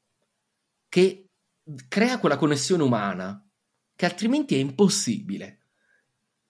che 0.88 1.30
crea 1.88 2.18
quella 2.18 2.36
connessione 2.36 2.82
umana, 2.82 3.44
che 3.94 4.06
altrimenti 4.06 4.54
è 4.54 4.58
impossibile. 4.58 5.56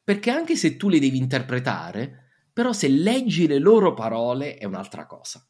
Perché 0.04 0.30
anche 0.30 0.56
se 0.56 0.76
tu 0.76 0.88
le 0.88 1.00
devi 1.00 1.18
interpretare, 1.18 2.50
però 2.52 2.72
se 2.72 2.88
leggi 2.88 3.46
le 3.46 3.58
loro 3.58 3.94
parole 3.94 4.56
è 4.56 4.64
un'altra 4.64 5.06
cosa 5.06 5.48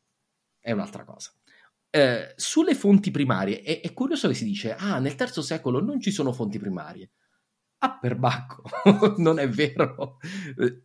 è 0.68 0.72
un'altra 0.72 1.04
cosa. 1.04 1.32
Eh, 1.90 2.34
sulle 2.36 2.74
fonti 2.74 3.10
primarie 3.10 3.62
è, 3.62 3.80
è, 3.80 3.92
curioso 3.94 4.28
che 4.28 4.34
si 4.34 4.44
dice: 4.44 4.74
Ah, 4.74 4.98
nel 4.98 5.14
terzo 5.14 5.40
secolo 5.40 5.80
non 5.80 6.00
ci 6.00 6.10
sono 6.10 6.32
fonti 6.32 6.58
primarie. 6.58 7.12
Ah, 7.80 7.96
per 7.96 8.16
Bacco, 8.16 8.64
non 9.18 9.38
è 9.38 9.48
vero. 9.48 10.18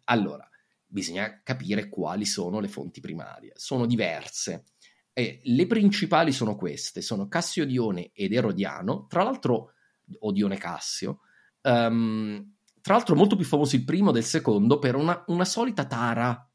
Allora, 0.06 0.48
bisogna 0.86 1.42
capire 1.42 1.90
quali 1.90 2.24
sono 2.24 2.60
le 2.60 2.68
fonti 2.68 3.00
primarie. 3.00 3.54
Sono 3.56 3.88
diverse. 3.88 4.66
Eh, 5.12 5.42
le 5.44 5.66
principali 5.66 6.32
sono 6.32 6.56
queste: 6.56 7.02
sono 7.02 7.28
Cassio 7.28 7.66
Dione 7.66 8.12
ed 8.14 8.32
Erodiano. 8.32 9.08
Tra 9.08 9.24
l'altro, 9.24 9.72
Odione 10.20 10.58
Cassio. 10.58 11.22
Um, 11.62 12.54
tra 12.80 12.94
l'altro, 12.94 13.16
molto 13.16 13.36
più 13.36 13.46
famoso 13.46 13.76
il 13.76 13.86
primo 13.86 14.12
del 14.12 14.24
secondo 14.24 14.78
per 14.78 14.94
una, 14.94 15.24
una 15.28 15.46
solita 15.46 15.86
tara 15.86 16.48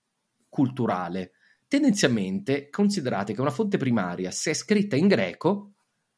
culturale 0.48 1.32
tendenzialmente 1.68 2.70
considerate 2.70 3.34
che 3.34 3.40
una 3.40 3.50
fonte 3.50 3.76
primaria, 3.76 4.30
se 4.30 4.50
è 4.50 4.54
scritta 4.54 4.96
in 4.96 5.06
greco, 5.06 5.74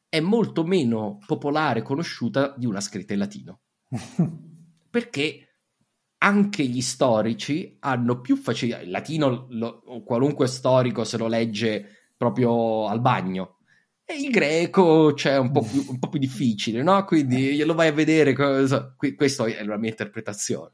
è 0.07 0.19
molto 0.21 0.63
meno 0.63 1.19
popolare 1.25 1.79
e 1.79 1.83
conosciuta 1.83 2.55
di 2.57 2.65
una 2.65 2.79
scritta 2.79 3.13
in 3.13 3.19
latino. 3.19 3.59
Perché 4.89 5.51
anche 6.23 6.63
gli 6.63 6.81
storici 6.81 7.77
hanno 7.79 8.21
più 8.21 8.35
facilità. 8.35 8.81
Il 8.81 8.91
latino, 8.91 9.47
lo, 9.49 9.81
qualunque 10.03 10.47
storico 10.47 11.03
se 11.03 11.17
lo 11.17 11.27
legge 11.27 12.11
proprio 12.15 12.87
al 12.87 13.01
bagno. 13.01 13.57
E 14.05 14.15
il 14.15 14.29
greco 14.29 15.13
c'è 15.13 15.29
cioè, 15.29 15.37
un, 15.39 15.51
po 15.51 15.61
più, 15.61 15.85
un 15.87 15.99
po' 15.99 16.09
più 16.09 16.19
difficile, 16.19 16.83
no? 16.83 17.03
Quindi 17.05 17.55
glielo 17.55 17.73
vai 17.73 17.87
a 17.87 17.93
vedere. 17.93 18.33
Cosa, 18.33 18.95
questa 19.15 19.45
è 19.45 19.63
la 19.63 19.77
mia 19.77 19.89
interpretazione. 19.89 20.73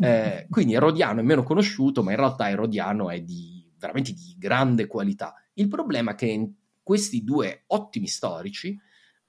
Eh, 0.00 0.46
quindi 0.50 0.74
Erodiano 0.74 1.20
è 1.20 1.24
meno 1.24 1.42
conosciuto, 1.42 2.02
ma 2.02 2.12
in 2.12 2.18
realtà 2.18 2.50
Erodiano 2.50 3.10
è 3.10 3.20
di 3.20 3.68
veramente 3.78 4.12
di 4.12 4.34
grande 4.38 4.86
qualità. 4.86 5.34
Il 5.54 5.68
problema 5.68 6.12
è 6.12 6.14
che 6.14 6.50
questi 6.82 7.24
due 7.24 7.64
ottimi 7.68 8.06
storici, 8.06 8.78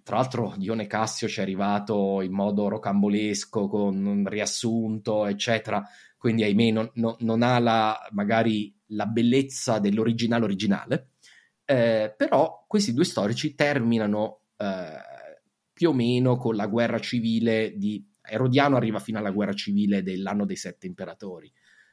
tra 0.08 0.16
l'altro 0.16 0.54
Dione 0.56 0.88
Cassio 0.88 1.28
ci 1.28 1.40
è 1.40 1.42
arrivato 1.42 2.22
in 2.22 2.32
modo 2.32 2.70
rocambolesco, 2.70 3.68
con 3.68 4.06
un 4.06 4.26
riassunto, 4.26 5.26
eccetera, 5.26 5.86
quindi 6.18 6.44
ahimè 6.44 6.72
non, 6.72 6.90
non, 6.94 7.18
non 7.20 7.42
ha 7.42 7.60
la, 7.60 8.08
magari 8.12 8.74
la 8.92 9.06
bellezza 9.06 9.80
dell'originale 9.80 10.46
originale, 10.46 11.10
eh, 11.66 12.14
però 12.16 12.64
questi 12.66 12.94
due 12.94 13.04
storici 13.04 13.54
terminano 13.54 14.44
eh, 14.56 14.98
più 15.74 15.90
o 15.90 15.94
meno 15.94 16.38
con 16.38 16.56
la 16.56 16.68
guerra 16.68 17.00
civile 17.00 17.74
di 17.76 18.02
Erodiano 18.22 18.78
arriva 18.78 19.00
fino 19.00 19.18
alla 19.18 19.32
guerra 19.32 19.54
civile 19.54 20.04
dell'anno 20.04 20.46
dei 20.46 20.56
sette 20.56 20.88
imperatori. 20.88 21.52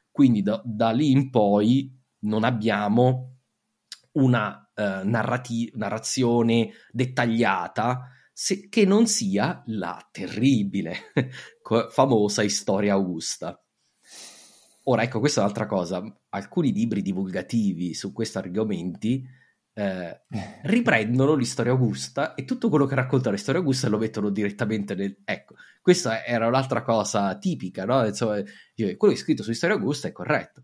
Quindi 0.09 0.41
da, 0.41 0.61
da 0.63 0.91
lì 0.91 1.11
in 1.11 1.29
poi 1.29 1.93
non 2.19 2.45
abbiamo 2.45 3.34
una 4.15 4.69
eh, 4.73 5.01
narrati- 5.03 5.71
narrazione 5.75 6.71
dettagliata 6.91 8.09
se, 8.31 8.67
che 8.67 8.85
non 8.85 9.07
sia 9.07 9.63
la 9.67 10.07
terribile, 10.11 11.11
famosa 11.89 12.47
Storia 12.49 12.93
Augusta. 12.93 13.59
Ora, 14.87 15.03
ecco, 15.03 15.19
questa 15.19 15.39
è 15.39 15.43
un'altra 15.43 15.65
cosa. 15.65 16.03
Alcuni 16.29 16.71
libri 16.71 17.01
divulgativi 17.01 17.93
su 17.93 18.11
questi 18.11 18.37
argomenti 18.37 19.25
eh, 19.77 20.21
riprendono 20.63 21.33
l'istoria 21.33 21.71
Augusta 21.71 22.33
e 22.33 22.45
tutto 22.45 22.69
quello 22.69 22.85
che 22.85 22.95
racconta 22.95 23.31
la 23.31 23.37
storia 23.37 23.61
Augusta 23.61 23.89
lo 23.89 23.97
mettono 23.97 24.29
direttamente 24.29 24.95
nel... 24.95 25.17
Ecco, 25.23 25.55
questa 25.81 26.23
era 26.23 26.47
un'altra 26.47 26.81
cosa 26.81 27.37
tipica, 27.37 27.85
no? 27.85 28.05
Insomma, 28.05 28.41
quello 28.75 29.13
che 29.13 29.19
è 29.19 29.23
scritto 29.23 29.43
su 29.43 29.53
Storia 29.53 29.75
Augusta 29.75 30.07
è 30.07 30.11
corretto. 30.11 30.63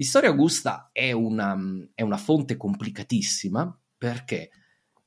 L'istoria 0.00 0.30
Augusta 0.30 0.88
è 0.92 1.12
una, 1.12 1.54
è 1.94 2.00
una 2.00 2.16
fonte 2.16 2.56
complicatissima 2.56 3.78
perché 3.98 4.48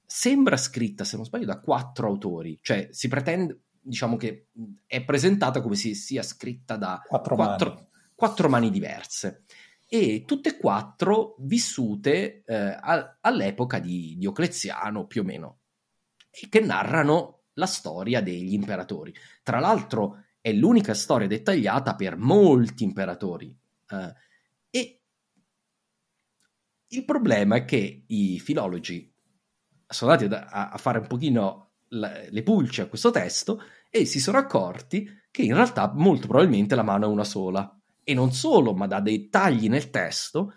sembra 0.05 0.55
scritta, 0.55 1.03
se 1.03 1.15
non 1.15 1.25
sbaglio, 1.25 1.47
da 1.47 1.59
quattro 1.59 2.07
autori, 2.07 2.59
cioè 2.61 2.89
si 2.91 3.07
pretende, 3.07 3.61
diciamo 3.81 4.17
che 4.17 4.49
è 4.85 5.03
presentata 5.03 5.61
come 5.61 5.73
se 5.73 5.95
sia 5.95 6.21
scritta 6.21 6.75
da 6.75 7.01
quattro, 7.07 7.35
quattro, 7.35 7.69
mani. 7.73 7.87
quattro 8.13 8.49
mani 8.49 8.69
diverse 8.69 9.45
e 9.87 10.25
tutte 10.27 10.49
e 10.49 10.57
quattro 10.57 11.37
vissute 11.39 12.43
eh, 12.45 12.77
all'epoca 13.21 13.79
di 13.79 14.15
Diocleziano 14.19 15.07
più 15.07 15.21
o 15.21 15.25
meno, 15.25 15.57
e 16.29 16.49
che 16.49 16.59
narrano 16.59 17.45
la 17.53 17.65
storia 17.65 18.21
degli 18.21 18.53
imperatori. 18.53 19.11
Tra 19.41 19.57
l'altro 19.59 20.25
è 20.39 20.53
l'unica 20.53 20.93
storia 20.93 21.25
dettagliata 21.25 21.95
per 21.95 22.15
molti 22.15 22.83
imperatori. 22.83 23.57
Eh, 23.89 24.13
il 26.93 27.05
problema 27.05 27.55
è 27.55 27.65
che 27.65 28.03
i 28.07 28.39
filologi 28.39 29.11
sono 29.87 30.11
andati 30.11 30.33
a, 30.33 30.69
a 30.69 30.77
fare 30.77 30.99
un 30.99 31.07
pochino 31.07 31.73
la, 31.89 32.11
le 32.29 32.43
pulce 32.43 32.83
a 32.83 32.87
questo 32.87 33.11
testo 33.11 33.61
e 33.89 34.05
si 34.05 34.19
sono 34.19 34.37
accorti 34.37 35.07
che 35.29 35.43
in 35.43 35.53
realtà 35.53 35.91
molto 35.95 36.27
probabilmente 36.27 36.75
la 36.75 36.83
mano 36.83 37.05
è 37.05 37.09
una 37.09 37.23
sola. 37.23 37.79
E 38.03 38.13
non 38.13 38.33
solo, 38.33 38.73
ma 38.73 38.85
da 38.85 38.99
dei 38.99 39.29
tagli 39.29 39.69
nel 39.69 39.89
testo. 39.89 40.53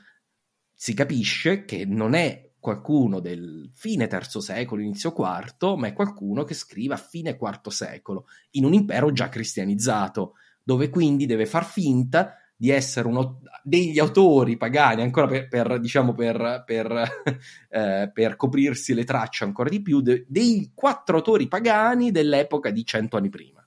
Si 0.74 0.94
capisce 0.94 1.64
che 1.64 1.84
non 1.84 2.14
è 2.14 2.52
qualcuno 2.58 3.20
del 3.20 3.70
fine 3.72 4.08
terzo 4.08 4.40
secolo, 4.40 4.82
inizio 4.82 5.12
quarto, 5.12 5.76
ma 5.76 5.86
è 5.86 5.92
qualcuno 5.92 6.42
che 6.42 6.54
scrive 6.54 6.94
a 6.94 6.98
fine 6.98 7.36
quarto 7.36 7.70
secolo, 7.70 8.26
in 8.52 8.64
un 8.64 8.74
impero 8.74 9.12
già 9.12 9.28
cristianizzato, 9.28 10.32
dove 10.62 10.90
quindi 10.90 11.26
deve 11.26 11.46
far 11.46 11.64
finta 11.64 12.34
di 12.56 12.70
essere 12.70 13.06
uno 13.06 13.42
degli 13.62 13.98
autori 13.98 14.56
pagani, 14.56 15.02
ancora 15.02 15.26
per, 15.26 15.48
per 15.48 15.78
diciamo, 15.78 16.14
per, 16.14 16.62
per, 16.64 16.90
eh, 17.68 18.10
per, 18.12 18.36
coprirsi 18.36 18.94
le 18.94 19.04
tracce 19.04 19.44
ancora 19.44 19.68
di 19.68 19.82
più, 19.82 20.00
de, 20.00 20.24
dei 20.26 20.72
quattro 20.74 21.16
autori 21.16 21.48
pagani 21.48 22.10
dell'epoca 22.10 22.70
di 22.70 22.84
cento 22.84 23.16
anni 23.16 23.28
prima. 23.28 23.66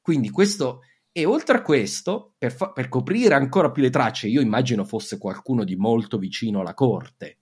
Quindi 0.00 0.30
questo 0.30 0.82
e 1.12 1.24
oltre 1.24 1.58
a 1.58 1.62
questo, 1.62 2.34
per, 2.38 2.52
fa- 2.52 2.72
per, 2.72 2.88
coprire 2.88 3.34
ancora 3.34 3.70
più 3.70 3.82
le 3.82 3.90
tracce, 3.90 4.28
io 4.28 4.40
immagino 4.40 4.84
fosse 4.84 5.18
qualcuno 5.18 5.64
di 5.64 5.74
molto 5.74 6.18
vicino 6.18 6.60
alla 6.60 6.74
corte, 6.74 7.38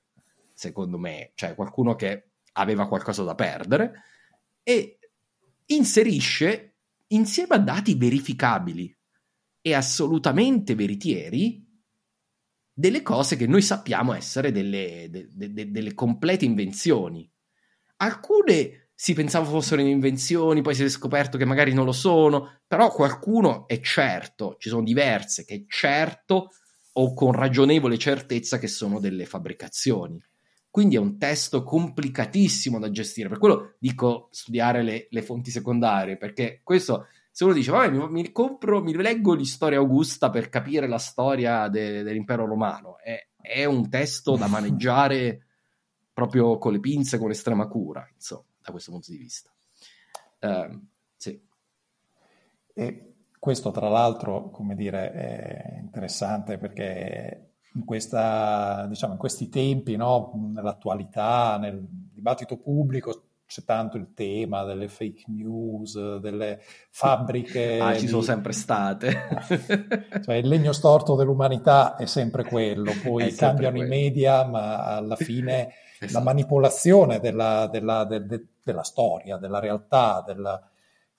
secondo 0.54 0.98
me, 0.98 1.32
cioè 1.34 1.54
qualcuno 1.54 1.94
che 1.94 2.30
aveva 2.52 2.86
qualcosa 2.86 3.24
da 3.24 3.34
perdere, 3.34 4.02
e 4.62 4.98
inserisce 5.66 6.76
insieme 7.08 7.56
a 7.56 7.58
dati 7.58 7.96
verificabili 7.96 8.96
e 9.66 9.72
assolutamente 9.72 10.74
veritieri 10.74 11.66
delle 12.70 13.00
cose 13.00 13.36
che 13.36 13.46
noi 13.46 13.62
sappiamo 13.62 14.12
essere 14.12 14.52
delle, 14.52 15.08
de- 15.08 15.28
de- 15.32 15.52
de- 15.54 15.70
delle 15.70 15.94
complete 15.94 16.44
invenzioni. 16.44 17.26
Alcune 17.96 18.90
si 18.94 19.14
pensava 19.14 19.46
fossero 19.46 19.80
invenzioni, 19.80 20.60
poi 20.60 20.74
si 20.74 20.84
è 20.84 20.88
scoperto 20.90 21.38
che 21.38 21.46
magari 21.46 21.72
non 21.72 21.86
lo 21.86 21.92
sono, 21.92 22.60
però 22.66 22.90
qualcuno 22.90 23.66
è 23.66 23.80
certo, 23.80 24.56
ci 24.58 24.68
sono 24.68 24.82
diverse 24.82 25.46
che 25.46 25.54
è 25.54 25.64
certo 25.66 26.50
o 26.92 27.14
con 27.14 27.32
ragionevole 27.32 27.96
certezza 27.96 28.58
che 28.58 28.68
sono 28.68 29.00
delle 29.00 29.24
fabbricazioni. 29.24 30.22
Quindi 30.68 30.96
è 30.96 30.98
un 30.98 31.16
testo 31.16 31.62
complicatissimo 31.62 32.78
da 32.78 32.90
gestire, 32.90 33.30
per 33.30 33.38
quello 33.38 33.76
dico 33.78 34.28
studiare 34.30 34.82
le, 34.82 35.06
le 35.08 35.22
fonti 35.22 35.50
secondarie, 35.50 36.18
perché 36.18 36.60
questo, 36.62 37.06
se 37.34 37.42
uno 37.42 37.52
dice, 37.52 37.72
vabbè, 37.72 37.90
mi, 37.90 38.08
mi 38.10 38.30
compro, 38.30 38.80
mi 38.80 38.94
leggo 38.94 39.34
l'Historia 39.34 39.78
Augusta 39.78 40.30
per 40.30 40.48
capire 40.48 40.86
la 40.86 40.98
storia 40.98 41.66
de, 41.66 42.04
dell'impero 42.04 42.46
romano, 42.46 42.96
è, 42.98 43.26
è 43.40 43.64
un 43.64 43.90
testo 43.90 44.36
da 44.36 44.46
maneggiare 44.46 45.44
proprio 46.12 46.58
con 46.58 46.70
le 46.70 46.78
pinze, 46.78 47.18
con 47.18 47.30
estrema 47.30 47.66
cura, 47.66 48.08
insomma 48.14 48.44
da 48.62 48.70
questo 48.70 48.92
punto 48.92 49.10
di 49.10 49.16
vista. 49.16 49.52
Uh, 50.38 50.80
sì. 51.16 51.42
E 52.72 53.14
questo 53.36 53.72
tra 53.72 53.88
l'altro, 53.88 54.50
come 54.50 54.76
dire, 54.76 55.10
è 55.10 55.78
interessante 55.80 56.56
perché 56.56 57.54
in, 57.72 57.84
questa, 57.84 58.86
diciamo, 58.86 59.14
in 59.14 59.18
questi 59.18 59.48
tempi, 59.48 59.96
no, 59.96 60.30
nell'attualità, 60.54 61.58
nel 61.58 61.84
dibattito 61.84 62.58
pubblico, 62.58 63.22
c'è 63.54 63.62
tanto 63.62 63.96
il 63.96 64.14
tema 64.14 64.64
delle 64.64 64.88
fake 64.88 65.26
news, 65.28 66.16
delle 66.16 66.60
fabbriche. 66.90 67.78
Ah, 67.84 67.96
ci 67.96 68.08
sono 68.08 68.22
sempre 68.22 68.52
state. 68.52 69.28
cioè 70.24 70.34
il 70.36 70.48
legno 70.48 70.72
storto 70.72 71.14
dell'umanità 71.14 71.96
è 71.96 72.06
sempre 72.06 72.44
quello, 72.44 72.92
poi 73.02 73.32
cambiano 73.32 73.76
quello. 73.76 73.94
i 73.94 73.96
media, 73.96 74.44
ma 74.44 74.96
alla 74.96 75.14
fine 75.14 75.72
esatto. 76.00 76.18
la 76.18 76.24
manipolazione 76.24 77.20
della, 77.20 77.68
della, 77.70 78.04
de, 78.04 78.26
de, 78.26 78.46
della, 78.62 78.82
storia, 78.82 79.36
della 79.36 79.60
realtà, 79.60 80.24
della, 80.26 80.60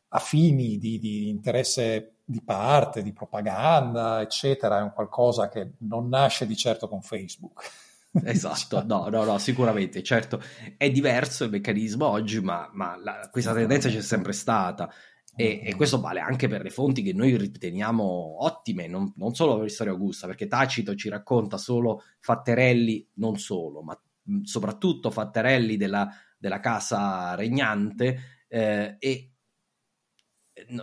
a 0.10 0.20
fini 0.20 0.78
di, 0.78 1.00
di 1.00 1.30
interesse 1.30 2.16
di 2.26 2.42
parte, 2.42 3.02
di 3.02 3.14
propaganda, 3.14 4.20
eccetera, 4.20 4.80
è 4.80 4.82
un 4.82 4.92
qualcosa 4.92 5.48
che 5.48 5.74
non 5.80 6.10
nasce 6.10 6.46
di 6.46 6.56
certo 6.58 6.90
con 6.90 7.02
Facebook. 7.02 7.85
Esatto, 8.24 8.84
no, 8.86 9.10
no, 9.10 9.24
no, 9.24 9.38
sicuramente, 9.38 10.02
certo, 10.02 10.42
è 10.78 10.90
diverso 10.90 11.44
il 11.44 11.50
meccanismo 11.50 12.08
oggi, 12.08 12.40
ma, 12.40 12.70
ma 12.74 12.98
la, 12.98 13.28
questa 13.32 13.54
tendenza 13.54 13.90
c'è 13.90 14.02
sempre 14.02 14.34
stata. 14.34 14.90
E, 15.38 15.60
e, 15.66 15.76
questo 15.76 16.00
vale 16.00 16.22
anche 16.22 16.48
per 16.48 16.62
le 16.62 16.70
fonti 16.70 17.02
che 17.02 17.12
noi 17.12 17.36
riteniamo 17.36 18.44
ottime, 18.46 18.88
non, 18.88 19.12
non 19.18 19.36
solo 19.36 19.60
per 19.60 19.70
Storia 19.70 19.92
Augusta, 19.92 20.28
perché 20.28 20.48
Tacito 20.48 20.96
ci 20.96 21.10
racconta 21.10 21.58
solo 21.58 22.04
fatterelli, 22.22 23.10
non 23.16 23.38
solo, 23.38 23.82
ma 23.82 24.00
soprattutto 24.44 25.12
fatterelli 25.12 25.76
della, 25.76 26.10
della 26.38 26.60
casa 26.60 27.36
regnante 27.36 28.46
eh, 28.48 28.96
e 28.98 29.32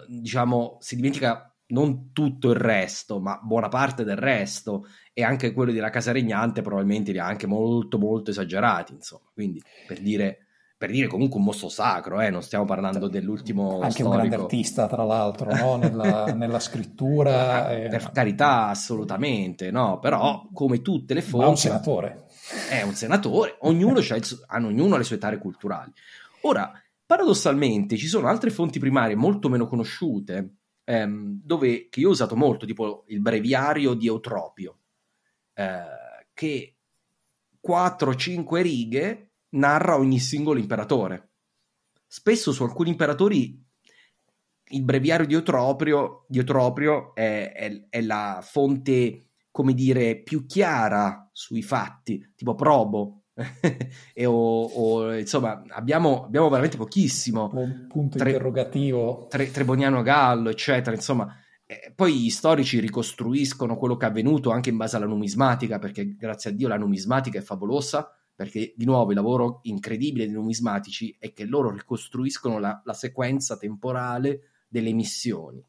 diciamo 0.07 0.77
si 0.81 0.97
dimentica 0.97 1.53
non 1.69 2.13
tutto 2.13 2.51
il 2.51 2.57
resto, 2.57 3.21
ma 3.21 3.41
buona 3.43 3.69
parte 3.69 4.05
del 4.05 4.17
resto 4.17 4.87
e 5.13 5.23
anche 5.23 5.53
quello 5.53 5.73
della 5.73 5.91
casa 5.91 6.13
regnante 6.13 6.63
probabilmente 6.63 7.13
li 7.13 7.19
ha 7.19 7.27
anche 7.27 7.47
molto 7.47 7.99
molto 7.99 8.31
esagerati, 8.31 8.95
insomma, 8.95 9.29
quindi 9.33 9.63
per 9.87 10.01
dire 10.01 10.47
per 10.83 10.91
dire 10.91 11.07
comunque 11.07 11.39
un 11.39 11.45
mostro 11.45 11.69
sacro, 11.69 12.21
eh? 12.21 12.29
non 12.29 12.43
stiamo 12.43 12.65
parlando 12.65 13.07
dell'ultimo 13.07 13.79
Anche 13.83 14.03
storico. 14.03 14.09
un 14.09 14.17
grande 14.17 14.35
artista, 14.35 14.89
tra 14.89 15.05
l'altro, 15.05 15.55
no? 15.55 15.77
nella, 15.77 16.25
nella, 16.35 16.59
scrittura. 16.59 17.67
Per, 17.67 17.89
per 17.89 18.11
carità, 18.11 18.67
assolutamente, 18.67 19.71
no? 19.71 20.01
Però, 20.01 20.49
come 20.53 20.83
tutte 20.83 21.15
le 21.15 21.23
fonti... 21.23 21.45
Ma 21.45 21.51
un 21.51 21.57
senatore 21.57 22.27
è 22.69 22.83
un 22.83 22.95
senatore, 22.95 23.57
ognuno, 23.61 24.01
hanno 24.49 24.67
ognuno 24.67 24.97
le 24.97 25.05
sue 25.05 25.19
tare 25.19 25.39
culturali. 25.39 25.93
Ora, 26.43 26.73
paradossalmente, 27.07 27.97
ci 27.97 28.09
sono 28.09 28.29
altre 28.29 28.51
fonti 28.51 28.79
primarie 28.79 29.15
molto 29.15 29.49
meno 29.49 29.67
conosciute, 29.67 30.57
ehm, 30.85 31.41
dove, 31.45 31.89
che 31.89 32.01
io 32.01 32.09
ho 32.09 32.13
usato 32.13 32.37
molto, 32.37 32.67
tipo 32.67 33.05
il 33.09 33.21
breviario 33.21 33.95
di 33.95 34.07
Eutropio, 34.07 34.79
eh, 35.63 36.27
che 36.35 36.77
4-5 37.67 38.63
righe 38.63 39.31
narra 39.51 39.97
ogni 39.97 40.19
singolo 40.19 40.59
imperatore. 40.59 41.31
Spesso 42.07 42.53
su 42.53 42.63
alcuni 42.63 42.91
imperatori 42.91 43.61
il 44.73 44.83
breviario 44.85 45.27
di 45.27 45.35
Eutropio, 45.35 46.25
di 46.29 46.39
Eutropio 46.39 47.15
è, 47.15 47.53
è, 47.53 47.87
è 47.89 48.01
la 48.01 48.41
fonte 48.43 49.27
come 49.53 49.75
dire, 49.75 50.21
più 50.23 50.47
chiara 50.47 51.29
sui 51.31 51.63
fatti, 51.63 52.33
tipo 52.35 52.55
Probo. 52.55 53.19
e 54.13 54.27
o, 54.27 54.65
o, 54.65 55.15
insomma 55.15 55.63
abbiamo, 55.69 56.25
abbiamo, 56.25 56.49
veramente 56.49 56.77
pochissimo 56.77 57.49
un 57.55 57.87
punto 57.89 58.19
tre, 58.19 58.33
interrogativo 58.33 59.27
tre, 59.31 59.51
Treboniano 59.51 60.03
Gallo 60.03 60.51
eccetera 60.51 60.95
insomma 60.95 61.35
eh, 61.73 61.93
poi 61.95 62.21
gli 62.21 62.31
storici 62.31 62.81
ricostruiscono 62.81 63.77
quello 63.77 63.97
che 63.97 64.05
è 64.05 64.09
avvenuto 64.09 64.51
anche 64.51 64.69
in 64.69 64.77
base 64.77 64.97
alla 64.97 65.07
numismatica, 65.07 65.79
perché 65.79 66.15
grazie 66.17 66.51
a 66.51 66.53
Dio 66.53 66.69
la 66.69 66.77
numismatica 66.77 67.39
è 67.39 67.43
favolosa, 67.43 68.15
perché 68.35 68.75
di 68.77 68.85
nuovo 68.85 69.11
il 69.11 69.17
lavoro 69.17 69.61
incredibile 69.63 70.27
dei 70.27 70.35
numismatici 70.35 71.17
è 71.19 71.33
che 71.33 71.45
loro 71.45 71.71
ricostruiscono 71.71 72.59
la, 72.59 72.83
la 72.85 72.93
sequenza 72.93 73.57
temporale 73.57 74.65
delle 74.69 74.93
missioni, 74.93 75.65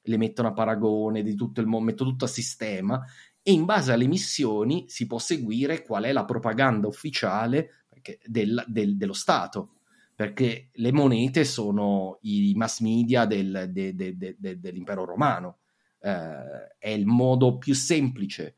le 0.00 0.16
mettono 0.16 0.48
a 0.48 0.52
paragone 0.52 1.22
di 1.22 1.34
tutto 1.34 1.60
il 1.60 1.66
mettono 1.66 2.10
tutto 2.10 2.24
a 2.24 2.28
sistema 2.28 3.04
e 3.42 3.52
in 3.52 3.64
base 3.64 3.92
alle 3.92 4.06
missioni 4.06 4.84
si 4.88 5.06
può 5.06 5.18
seguire 5.18 5.82
qual 5.82 6.04
è 6.04 6.12
la 6.12 6.24
propaganda 6.24 6.86
ufficiale 6.86 7.86
del, 8.24 8.64
del, 8.66 8.96
dello 8.96 9.12
Stato 9.12 9.81
perché 10.14 10.68
le 10.72 10.92
monete 10.92 11.44
sono 11.44 12.18
i 12.22 12.52
mass 12.54 12.80
media 12.80 13.24
del, 13.24 13.68
de, 13.70 13.94
de, 13.94 14.16
de, 14.16 14.60
dell'impero 14.60 15.04
romano. 15.04 15.58
Eh, 16.00 16.76
è 16.78 16.88
il 16.88 17.06
modo 17.06 17.58
più 17.58 17.74
semplice, 17.74 18.56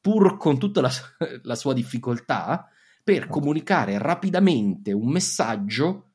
pur 0.00 0.36
con 0.36 0.58
tutta 0.58 0.80
la, 0.80 0.90
la 1.42 1.54
sua 1.54 1.72
difficoltà, 1.72 2.68
per 3.02 3.28
comunicare 3.28 3.98
rapidamente 3.98 4.92
un 4.92 5.10
messaggio 5.10 6.10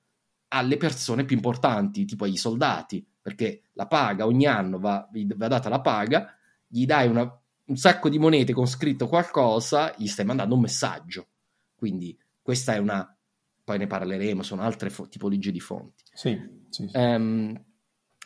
alle 0.50 0.78
persone 0.78 1.26
più 1.26 1.36
importanti, 1.36 2.06
tipo 2.06 2.24
ai 2.24 2.36
soldati, 2.36 3.06
perché 3.22 3.64
la 3.74 3.86
paga 3.86 4.26
ogni 4.26 4.48
anno 4.48 4.80
va, 4.80 5.08
va 5.36 5.48
data 5.48 5.70
la 5.70 5.82
paga, 5.82 6.36
gli 6.68 6.86
dai 6.86 7.08
una, 7.08 7.40
un 7.66 7.78
sacco 7.78 8.10
di 8.10 8.18
monete 8.18 8.54
con 8.54 8.66
scritto 8.66 9.08
qualcosa, 9.08 9.94
gli 9.98 10.08
stai 10.08 10.26
mandando 10.26 10.56
un 10.56 10.62
messaggio. 10.62 11.28
Quindi 11.76 12.18
questa 12.42 12.74
è 12.74 12.78
una 12.80 13.16
poi 13.70 13.78
ne 13.78 13.86
parleremo, 13.86 14.42
sono 14.42 14.64
altre 14.64 14.90
fo- 14.90 15.08
tipologie 15.08 15.52
di 15.52 15.60
fonti. 15.60 16.04
Sì, 16.12 16.36
sì, 16.70 16.88
sì. 16.88 16.98
Um, 16.98 17.66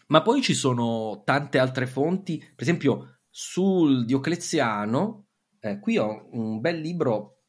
ma 0.08 0.22
poi 0.22 0.42
ci 0.42 0.54
sono 0.54 1.22
tante 1.26 1.60
altre 1.60 1.86
fonti, 1.86 2.38
per 2.38 2.62
esempio 2.64 3.20
sul 3.30 4.06
Diocleziano, 4.06 5.26
eh, 5.60 5.80
qui 5.80 5.98
ho 5.98 6.30
un 6.32 6.62
bel 6.62 6.80
libro 6.80 7.42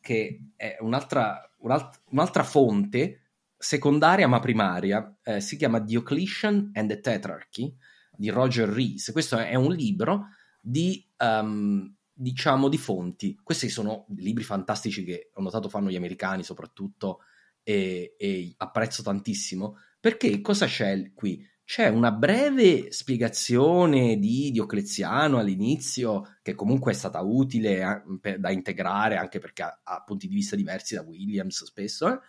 che 0.00 0.54
è 0.56 0.76
un'altra, 0.80 1.40
un'alt- 1.58 2.02
un'altra 2.10 2.42
fonte 2.42 3.34
secondaria 3.56 4.26
ma 4.26 4.40
primaria, 4.40 5.16
eh, 5.22 5.40
si 5.40 5.56
chiama 5.56 5.78
Diocletian 5.78 6.70
and 6.72 6.88
the 6.88 6.98
Tetrarchy 6.98 7.76
di 8.10 8.28
Roger 8.28 8.68
Rees. 8.68 9.12
Questo 9.12 9.38
è 9.38 9.54
un 9.54 9.72
libro 9.72 10.30
di 10.60 11.08
um, 11.18 11.94
diciamo 12.12 12.68
di 12.68 12.78
fonti. 12.78 13.38
Questi 13.40 13.68
sono 13.68 14.06
libri 14.16 14.42
fantastici 14.42 15.04
che 15.04 15.30
ho 15.32 15.42
notato 15.42 15.68
fanno 15.68 15.90
gli 15.90 15.96
americani 15.96 16.42
soprattutto 16.42 17.20
e, 17.68 18.14
e 18.16 18.54
apprezzo 18.58 19.02
tantissimo, 19.02 19.78
perché 19.98 20.40
cosa 20.40 20.66
c'è 20.66 21.12
qui? 21.12 21.44
C'è 21.64 21.88
una 21.88 22.12
breve 22.12 22.92
spiegazione 22.92 24.18
di 24.18 24.52
Diocleziano 24.52 25.38
all'inizio, 25.38 26.36
che 26.42 26.54
comunque 26.54 26.92
è 26.92 26.94
stata 26.94 27.20
utile 27.22 28.04
eh, 28.22 28.38
da 28.38 28.52
integrare, 28.52 29.16
anche 29.16 29.40
perché 29.40 29.62
ha, 29.62 29.80
ha, 29.82 30.04
punti 30.04 30.28
di 30.28 30.34
vista 30.36 30.54
diversi 30.54 30.94
da 30.94 31.02
Williams 31.02 31.64
spesso, 31.64 32.06
eh? 32.06 32.20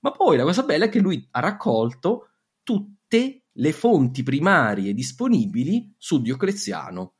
ma 0.00 0.12
poi 0.12 0.38
la 0.38 0.44
cosa 0.44 0.62
bella 0.62 0.86
è 0.86 0.88
che 0.88 1.00
lui 1.00 1.28
ha 1.32 1.40
raccolto 1.40 2.30
tutte 2.62 3.42
le 3.52 3.72
fonti 3.72 4.22
primarie 4.22 4.94
disponibili 4.94 5.94
su 5.98 6.22
Diocleziano, 6.22 7.16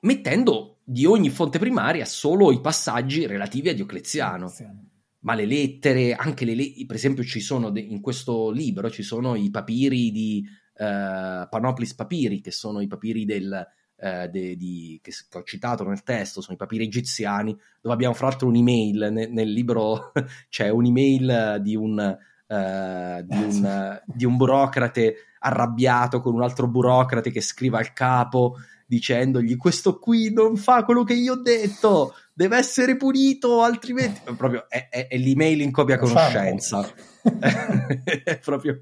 mettendo 0.00 0.78
di 0.84 1.04
ogni 1.04 1.28
fonte 1.28 1.58
primaria 1.58 2.06
solo 2.06 2.50
i 2.50 2.62
passaggi 2.62 3.26
relativi 3.26 3.68
a 3.68 3.74
Diocleziano. 3.74 4.46
Diocleziano 4.46 4.96
ma 5.28 5.34
le 5.34 5.44
lettere, 5.44 6.14
anche 6.14 6.46
le 6.46 6.54
lettere, 6.54 6.86
per 6.86 6.96
esempio 6.96 7.22
ci 7.22 7.40
sono 7.40 7.68
de- 7.68 7.80
in 7.80 8.00
questo 8.00 8.48
libro 8.48 8.88
ci 8.88 9.02
sono 9.02 9.34
i 9.34 9.50
papiri 9.50 10.10
di 10.10 10.42
uh, 10.78 11.46
Panoplis 11.50 11.94
Papiri, 11.94 12.40
che 12.40 12.50
sono 12.50 12.80
i 12.80 12.86
papiri 12.86 13.26
del, 13.26 13.66
uh, 13.96 14.26
de- 14.30 14.56
di, 14.56 14.98
che, 15.02 15.12
che, 15.28 15.36
ho 15.36 15.42
citato 15.42 15.84
nel 15.84 16.02
testo, 16.02 16.40
sono 16.40 16.54
i 16.54 16.58
papiri 16.58 16.84
egiziani, 16.84 17.54
dove 17.78 17.94
abbiamo 17.94 18.14
fra 18.14 18.28
l'altro 18.28 18.48
un'email, 18.48 19.08
ne- 19.12 19.26
nel 19.26 19.52
libro 19.52 20.12
c'è 20.48 20.70
un'email 20.70 21.58
di 21.60 21.76
un, 21.76 22.18
uh, 22.46 23.22
di, 23.22 23.36
un, 23.36 24.00
di 24.06 24.24
un 24.24 24.36
burocrate 24.38 25.14
arrabbiato 25.40 26.22
con 26.22 26.32
un 26.32 26.42
altro 26.42 26.68
burocrate 26.68 27.30
che 27.30 27.42
scrive 27.42 27.76
al 27.76 27.92
capo 27.92 28.56
dicendogli 28.88 29.58
questo 29.58 29.98
qui 29.98 30.32
non 30.32 30.56
fa 30.56 30.82
quello 30.82 31.04
che 31.04 31.12
io 31.12 31.34
ho 31.34 31.42
detto, 31.42 32.14
deve 32.38 32.56
essere 32.56 32.96
punito, 32.96 33.64
altrimenti... 33.64 34.20
Proprio 34.36 34.68
è, 34.68 34.88
è, 34.88 35.08
è 35.08 35.18
l'email 35.18 35.60
in 35.60 35.72
copia 35.72 35.98
conoscenza. 35.98 36.88
è 38.22 38.38
proprio... 38.38 38.80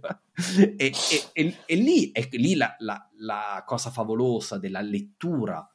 E, 0.76 0.92
e, 1.32 1.56
e, 1.64 1.74
lì 1.76 2.12
è 2.12 2.28
lì 2.32 2.54
la, 2.54 2.76
la, 2.80 3.08
la 3.20 3.64
cosa 3.66 3.88
favolosa 3.88 4.58
della 4.58 4.82
lettura 4.82 5.66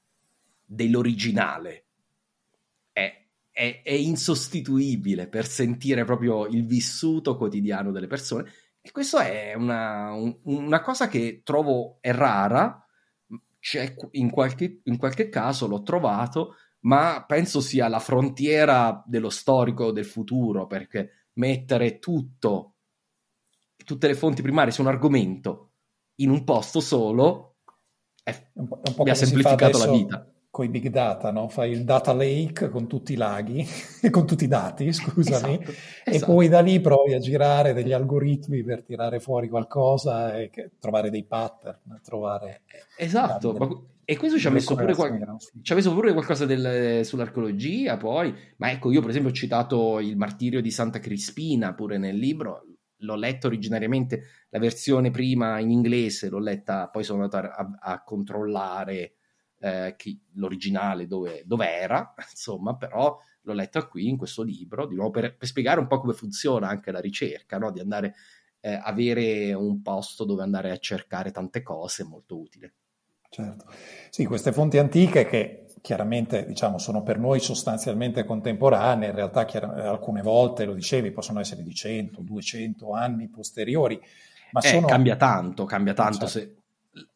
dell'originale. 0.64 1.86
È, 2.92 3.26
è, 3.50 3.82
è, 3.84 3.94
insostituibile 3.94 5.28
per 5.28 5.48
sentire 5.48 6.06
proprio 6.06 6.46
il 6.46 6.68
vissuto 6.68 7.36
quotidiano 7.36 7.90
delle 7.90 8.06
persone. 8.06 8.52
E 8.80 8.92
questo 8.92 9.18
è 9.18 9.56
una, 9.56 10.12
un, 10.12 10.38
una 10.44 10.82
cosa 10.82 11.08
che 11.08 11.42
trovo 11.44 11.98
è 12.00 12.12
rara, 12.12 12.86
c'è 13.60 13.96
in 14.12 14.30
qualche, 14.30 14.82
in 14.84 14.98
qualche 14.98 15.30
caso 15.30 15.66
l'ho 15.66 15.82
trovato, 15.82 16.58
ma 16.82 17.24
penso 17.28 17.62
sia 17.62 17.88
la 17.88 18.00
frontiera 18.00 19.04
dello 19.06 19.30
storico 19.30 19.92
del 19.92 20.06
futuro, 20.06 20.68
perché 20.68 21.28
mettere 21.34 22.00
tutto, 22.00 22.76
tutte 23.84 24.08
le 24.08 24.16
fonti 24.16 24.42
primarie 24.42 24.72
su 24.72 24.82
un 24.82 24.88
argomento 24.88 25.72
in 26.16 26.30
un 26.30 26.44
posto 26.44 26.80
solo 26.80 27.58
è, 28.24 28.50
po', 28.54 28.82
un 28.84 28.96
po 28.96 29.04
mi 29.04 29.10
ha 29.10 29.16
semplificato 29.16 29.78
la 29.78 29.90
vita 29.90 30.31
con 30.52 30.66
i 30.66 30.70
big 30.70 30.90
data, 30.90 31.32
no? 31.32 31.48
fai 31.48 31.72
il 31.72 31.86
data 31.86 32.12
lake 32.12 32.70
con 32.70 32.86
tutti 32.86 33.14
i 33.14 33.16
laghi, 33.16 33.66
con 34.12 34.28
tutti 34.28 34.44
i 34.44 34.48
dati, 34.50 34.92
scusami, 34.92 35.54
esatto, 35.54 35.72
e 36.04 36.16
esatto. 36.16 36.34
poi 36.34 36.50
da 36.50 36.60
lì 36.60 36.82
provi 36.82 37.14
a 37.14 37.20
girare 37.20 37.72
degli 37.72 37.94
algoritmi 37.94 38.62
per 38.62 38.84
tirare 38.84 39.22
fuori 39.22 39.48
qualcosa 39.48 40.38
e 40.38 40.50
che, 40.50 40.72
trovare 40.78 41.10
dei 41.10 41.24
pattern, 41.24 42.02
trovare... 42.04 42.64
Esatto, 42.98 43.54
ma, 43.54 43.70
e 44.04 44.18
questo 44.18 44.38
ci 44.38 44.48
ha, 44.48 44.50
messo 44.50 44.76
pure, 44.76 44.94
qual- 44.94 45.38
ci 45.62 45.72
ha 45.72 45.76
messo 45.76 45.94
pure 45.94 46.12
qualcosa 46.12 46.46
del, 46.46 47.06
sull'archeologia 47.06 47.96
poi, 47.96 48.36
ma 48.58 48.72
ecco 48.72 48.92
io 48.92 49.00
per 49.00 49.12
esempio 49.12 49.32
ho 49.32 49.34
citato 49.34 50.02
il 50.02 50.18
martirio 50.18 50.60
di 50.60 50.70
Santa 50.70 51.00
Crispina 51.00 51.74
pure 51.74 51.98
nel 51.98 52.18
libro, 52.18 52.66
l'ho 52.98 53.16
letto 53.16 53.48
originariamente, 53.48 54.24
la 54.50 54.60
versione 54.60 55.12
prima 55.12 55.60
in 55.60 55.72
inglese, 55.72 56.28
l'ho 56.28 56.40
letta, 56.40 56.90
poi 56.90 57.06
sono 57.06 57.24
andato 57.24 57.48
a, 57.48 57.56
a, 57.56 57.94
a 57.94 58.04
controllare 58.04 59.14
eh, 59.62 59.94
chi, 59.98 60.20
l'originale 60.34 61.08
dove, 61.08 61.44
dove, 61.46 61.70
era, 61.70 62.14
insomma, 62.30 62.76
però 62.76 63.18
l'ho 63.44 63.54
letta 63.54 63.88
qui 63.88 64.10
in 64.10 64.18
questo 64.18 64.44
libro, 64.44 64.86
di 64.86 64.96
nuovo 64.96 65.12
per, 65.12 65.38
per 65.38 65.48
spiegare 65.48 65.80
un 65.80 65.88
po' 65.88 66.00
come 66.00 66.14
funziona 66.14 66.68
anche 66.68 66.92
la 66.92 67.00
ricerca, 67.00 67.58
no? 67.58 67.72
di 67.72 67.80
andare 67.80 68.16
eh, 68.62 68.80
avere 68.82 69.54
un 69.54 69.82
posto 69.82 70.24
dove 70.24 70.44
andare 70.44 70.72
a 70.72 70.78
cercare 70.78 71.32
tante 71.32 71.62
cose 71.62 72.04
è 72.04 72.06
molto 72.06 72.40
utile. 72.40 72.74
Certo. 73.30 73.66
Sì, 74.10 74.26
queste 74.26 74.52
fonti 74.52 74.78
antiche 74.78 75.26
che 75.26 75.66
chiaramente 75.82 76.46
diciamo, 76.46 76.78
sono 76.78 77.02
per 77.02 77.18
noi 77.18 77.40
sostanzialmente 77.40 78.24
contemporanee, 78.24 79.10
in 79.10 79.16
realtà 79.16 79.48
alcune 79.48 80.22
volte, 80.22 80.66
lo 80.66 80.74
dicevi, 80.74 81.12
possono 81.12 81.40
essere 81.40 81.64
di 81.64 81.74
100, 81.74 82.22
200 82.22 82.92
anni 82.92 83.30
posteriori. 83.30 84.00
Ma 84.52 84.60
eh, 84.60 84.68
sono... 84.68 84.86
Cambia 84.86 85.16
tanto, 85.16 85.66
cambia 85.66 85.94
tanto. 85.94 86.28
Certo. 86.28 86.40
Se 86.40 86.56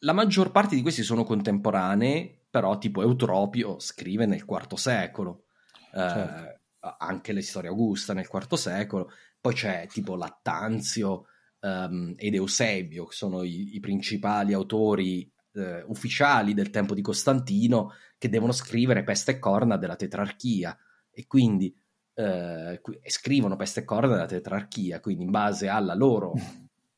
la 0.00 0.12
maggior 0.12 0.50
parte 0.50 0.74
di 0.74 0.82
questi 0.82 1.02
sono 1.02 1.22
contemporanei, 1.22 2.35
però 2.48 2.78
tipo 2.78 3.02
Eutropio 3.02 3.78
scrive 3.78 4.26
nel 4.26 4.44
IV 4.46 4.74
secolo, 4.74 5.44
eh, 5.92 5.98
certo. 5.98 6.42
eh, 6.44 6.60
anche 6.98 7.32
le 7.32 7.42
storie 7.42 7.70
Augusta 7.70 8.12
nel 8.14 8.28
IV 8.30 8.54
secolo, 8.54 9.10
poi 9.40 9.54
c'è 9.54 9.86
tipo 9.88 10.16
Lattanzio 10.16 11.26
um, 11.60 12.14
ed 12.16 12.34
Eusebio, 12.34 13.06
che 13.06 13.14
sono 13.14 13.42
i, 13.42 13.74
i 13.76 13.80
principali 13.80 14.52
autori 14.52 15.30
eh, 15.52 15.82
ufficiali 15.86 16.54
del 16.54 16.70
tempo 16.70 16.94
di 16.94 17.02
Costantino, 17.02 17.92
che 18.18 18.28
devono 18.28 18.52
scrivere 18.52 19.04
peste 19.04 19.32
e 19.32 19.38
corna 19.38 19.76
della 19.76 19.96
tetrarchia, 19.96 20.76
e 21.10 21.26
quindi 21.26 21.74
eh, 22.14 22.80
scrivono 23.06 23.56
peste 23.56 23.80
e 23.80 23.84
corna 23.84 24.12
della 24.12 24.26
tetrarchia, 24.26 25.00
quindi 25.00 25.24
in 25.24 25.30
base 25.30 25.68
alla 25.68 25.94
loro 25.94 26.32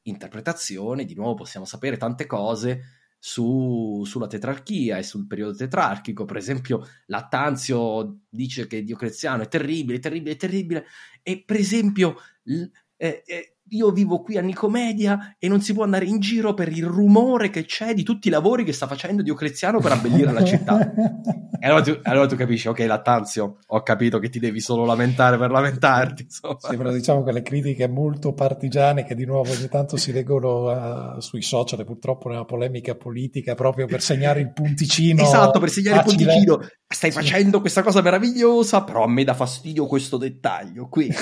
interpretazione, 0.02 1.04
di 1.04 1.14
nuovo 1.14 1.34
possiamo 1.34 1.66
sapere 1.66 1.96
tante 1.96 2.26
cose 2.26 2.97
su, 3.18 4.02
sulla 4.04 4.26
tetrarchia 4.26 4.98
e 4.98 5.02
sul 5.02 5.26
periodo 5.26 5.54
tetrarchico. 5.56 6.24
Per 6.24 6.36
esempio, 6.36 6.86
Lattanzio 7.06 8.20
dice 8.28 8.66
che 8.66 8.82
Diocleziano 8.84 9.42
è 9.42 9.48
terribile, 9.48 9.98
terribile, 9.98 10.36
terribile, 10.36 10.86
e 11.22 11.42
per 11.44 11.56
esempio 11.56 12.16
l- 12.44 12.64
eh, 12.96 13.22
eh, 13.26 13.57
io 13.70 13.90
vivo 13.90 14.20
qui 14.20 14.36
a 14.38 14.42
Nicomedia 14.42 15.36
e 15.38 15.48
non 15.48 15.60
si 15.60 15.72
può 15.72 15.84
andare 15.84 16.04
in 16.04 16.20
giro 16.20 16.54
per 16.54 16.68
il 16.68 16.86
rumore 16.86 17.50
che 17.50 17.64
c'è 17.64 17.94
di 17.94 18.02
tutti 18.02 18.28
i 18.28 18.30
lavori 18.30 18.64
che 18.64 18.72
sta 18.72 18.86
facendo 18.86 19.22
Diocleziano 19.22 19.80
per 19.80 19.92
abbellire 19.92 20.32
la 20.32 20.44
città. 20.44 20.92
E 21.60 21.66
allora 21.66 21.82
tu, 21.82 21.98
allora 22.04 22.26
tu, 22.26 22.36
capisci, 22.36 22.68
ok, 22.68 22.78
Lattanzio, 22.86 23.58
ho 23.66 23.82
capito 23.82 24.20
che 24.20 24.28
ti 24.28 24.38
devi 24.38 24.60
solo 24.60 24.84
lamentare 24.84 25.36
per 25.36 25.50
lamentarti. 25.50 26.22
Insomma. 26.22 26.58
Sì, 26.60 26.76
però 26.76 26.92
diciamo 26.92 27.24
che 27.24 27.32
le 27.32 27.42
critiche 27.42 27.88
molto 27.88 28.32
partigiane 28.32 29.04
che 29.04 29.16
di 29.16 29.24
nuovo 29.24 29.50
ogni 29.50 29.66
tanto 29.68 29.96
si 29.96 30.12
leggono 30.12 31.16
uh, 31.16 31.18
sui 31.20 31.42
social 31.42 31.84
purtroppo 31.84 32.28
nella 32.28 32.44
polemica 32.44 32.94
politica 32.94 33.56
proprio 33.56 33.86
per 33.86 34.00
segnare 34.00 34.40
il 34.40 34.52
punticino. 34.52 35.20
Esatto, 35.22 35.58
per 35.58 35.70
segnare 35.70 36.02
facile. 36.04 36.22
il 36.22 36.26
punticino. 36.26 36.60
Stai 36.86 37.10
facendo 37.10 37.60
questa 37.60 37.82
cosa 37.82 38.02
meravigliosa, 38.02 38.84
però 38.84 39.02
a 39.02 39.08
me 39.08 39.24
dà 39.24 39.34
fastidio 39.34 39.86
questo 39.86 40.16
dettaglio 40.16 40.86
qui. 40.88 41.10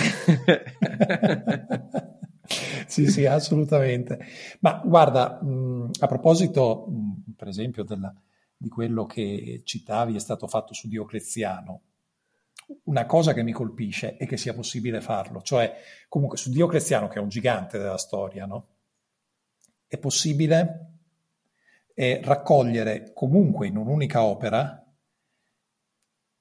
sì, 2.87 3.07
sì, 3.09 3.27
assolutamente. 3.27 4.19
Ma 4.61 4.81
guarda, 4.85 5.41
mh, 5.43 5.91
a 6.01 6.07
proposito, 6.07 6.87
mh, 6.89 7.33
per 7.37 7.49
esempio, 7.49 7.85
della, 7.85 8.15
di 8.57 8.69
quello 8.69 9.05
che 9.07 9.63
citavi 9.65 10.15
è 10.15 10.21
stato 10.21 10.47
fatto 10.47 10.75
su 10.75 10.89
Diocleziano, 10.89 11.83
una 12.85 13.07
cosa 13.07 13.33
che 13.33 13.43
mi 13.43 13.53
colpisce 13.53 14.17
è 14.17 14.27
che 14.27 14.37
sia 14.37 14.55
possibile 14.55 15.01
farlo, 15.01 15.41
cioè 15.43 15.77
comunque 16.09 16.37
su 16.37 16.51
Diocleziano, 16.51 17.09
che 17.09 17.19
è 17.19 17.23
un 17.23 17.29
gigante 17.29 17.79
della 17.79 17.99
storia, 17.99 18.47
no? 18.47 18.69
è 19.87 19.99
possibile 19.99 20.95
eh, 21.95 22.21
raccogliere 22.25 23.13
comunque 23.15 23.69
in 23.69 23.77
un'unica 23.77 24.23
opera 24.23 24.83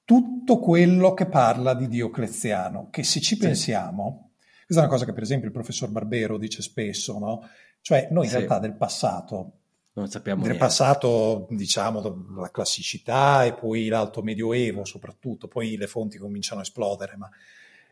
tutto 0.04 0.58
quello 0.58 1.14
che 1.14 1.26
parla 1.26 1.74
di 1.74 1.88
Diocleziano, 1.88 2.90
che 2.90 3.02
se 3.02 3.20
ci 3.20 3.36
pensiamo 3.36 4.25
questa 4.66 4.82
è 4.82 4.86
una 4.88 4.88
cosa 4.88 5.04
che 5.04 5.12
per 5.12 5.22
esempio 5.22 5.46
il 5.46 5.52
professor 5.52 5.88
Barbero 5.88 6.38
dice 6.38 6.60
spesso, 6.60 7.18
no? 7.20 7.48
Cioè 7.80 8.08
noi 8.10 8.24
in 8.24 8.30
sì. 8.30 8.36
realtà 8.36 8.58
del 8.58 8.74
passato, 8.74 9.52
non 9.92 10.08
sappiamo 10.08 10.42
del 10.42 10.50
niente. 10.50 10.66
passato 10.66 11.46
diciamo 11.50 12.34
la 12.36 12.50
classicità 12.50 13.44
e 13.44 13.54
poi 13.54 13.86
l'alto 13.86 14.22
medioevo 14.22 14.84
soprattutto, 14.84 15.46
poi 15.46 15.76
le 15.76 15.86
fonti 15.86 16.18
cominciano 16.18 16.60
a 16.60 16.64
esplodere, 16.64 17.16
ma 17.16 17.30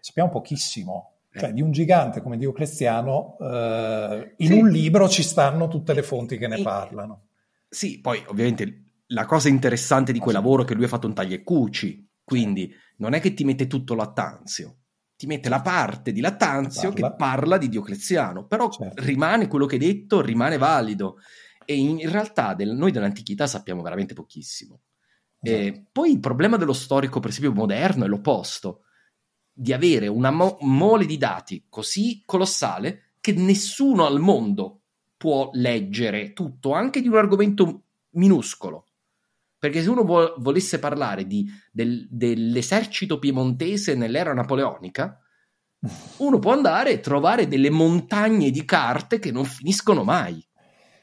sappiamo 0.00 0.30
pochissimo. 0.30 1.12
Eh. 1.30 1.38
Cioè, 1.38 1.52
di 1.52 1.62
un 1.62 1.70
gigante 1.70 2.20
come 2.20 2.36
Diocleziano, 2.36 3.36
eh, 3.40 4.34
in 4.38 4.48
sì. 4.48 4.58
un 4.58 4.68
libro 4.68 5.08
ci 5.08 5.22
stanno 5.22 5.68
tutte 5.68 5.94
le 5.94 6.02
fonti 6.02 6.38
che 6.38 6.48
ne 6.48 6.58
e, 6.58 6.62
parlano. 6.62 7.26
Sì, 7.68 8.00
poi 8.00 8.20
ovviamente 8.26 8.82
la 9.08 9.26
cosa 9.26 9.48
interessante 9.48 10.12
di 10.12 10.18
quel 10.18 10.34
lavoro 10.34 10.62
è 10.62 10.64
che 10.64 10.74
lui 10.74 10.84
ha 10.84 10.88
fatto 10.88 11.06
un 11.06 11.14
taglio 11.14 11.36
e 11.36 11.44
cuci, 11.44 12.08
quindi 12.24 12.72
non 12.96 13.12
è 13.12 13.20
che 13.20 13.32
ti 13.32 13.44
mette 13.44 13.68
tutto 13.68 13.94
Lattanzio, 13.94 14.76
ti 15.24 15.26
mette 15.26 15.48
la 15.48 15.62
parte 15.62 16.12
di 16.12 16.20
Lattanzio 16.20 16.90
parla. 16.90 17.08
che 17.08 17.16
parla 17.16 17.56
di 17.58 17.70
Diocleziano, 17.70 18.46
però 18.46 18.68
certo. 18.68 19.02
rimane 19.02 19.48
quello 19.48 19.64
che 19.64 19.76
hai 19.76 19.80
detto, 19.80 20.20
rimane 20.20 20.58
valido. 20.58 21.16
E 21.64 21.74
in, 21.76 22.10
realtà 22.10 22.52
del, 22.52 22.74
noi 22.74 22.92
dell'antichità 22.92 23.46
sappiamo 23.46 23.80
veramente 23.80 24.12
pochissimo. 24.12 24.80
Esatto. 25.40 25.60
E 25.60 25.86
poi 25.90 26.12
il 26.12 26.20
problema 26.20 26.58
dello 26.58 26.74
storico, 26.74 27.20
per 27.20 27.30
esempio, 27.30 27.54
moderno 27.54 28.04
è 28.04 28.08
l'opposto, 28.08 28.82
di 29.50 29.72
avere 29.72 30.08
una 30.08 30.30
mo- 30.30 30.58
mole 30.60 31.06
di 31.06 31.16
dati 31.16 31.64
così 31.70 32.22
colossale 32.26 33.14
che 33.20 33.32
nessuno 33.32 34.04
al 34.04 34.20
mondo 34.20 34.82
può 35.16 35.48
leggere 35.54 36.34
tutto, 36.34 36.74
anche 36.74 37.00
di 37.00 37.08
un 37.08 37.16
argomento 37.16 37.84
minuscolo. 38.10 38.88
Perché 39.64 39.80
se 39.80 39.88
uno 39.88 40.04
vo- 40.04 40.34
volesse 40.40 40.78
parlare 40.78 41.26
di, 41.26 41.50
del, 41.72 42.06
dell'esercito 42.10 43.18
piemontese 43.18 43.94
nell'era 43.94 44.34
napoleonica, 44.34 45.18
uno 46.18 46.38
può 46.38 46.52
andare 46.52 46.90
e 46.90 47.00
trovare 47.00 47.48
delle 47.48 47.70
montagne 47.70 48.50
di 48.50 48.66
carte 48.66 49.18
che 49.18 49.32
non 49.32 49.46
finiscono 49.46 50.04
mai. 50.04 50.46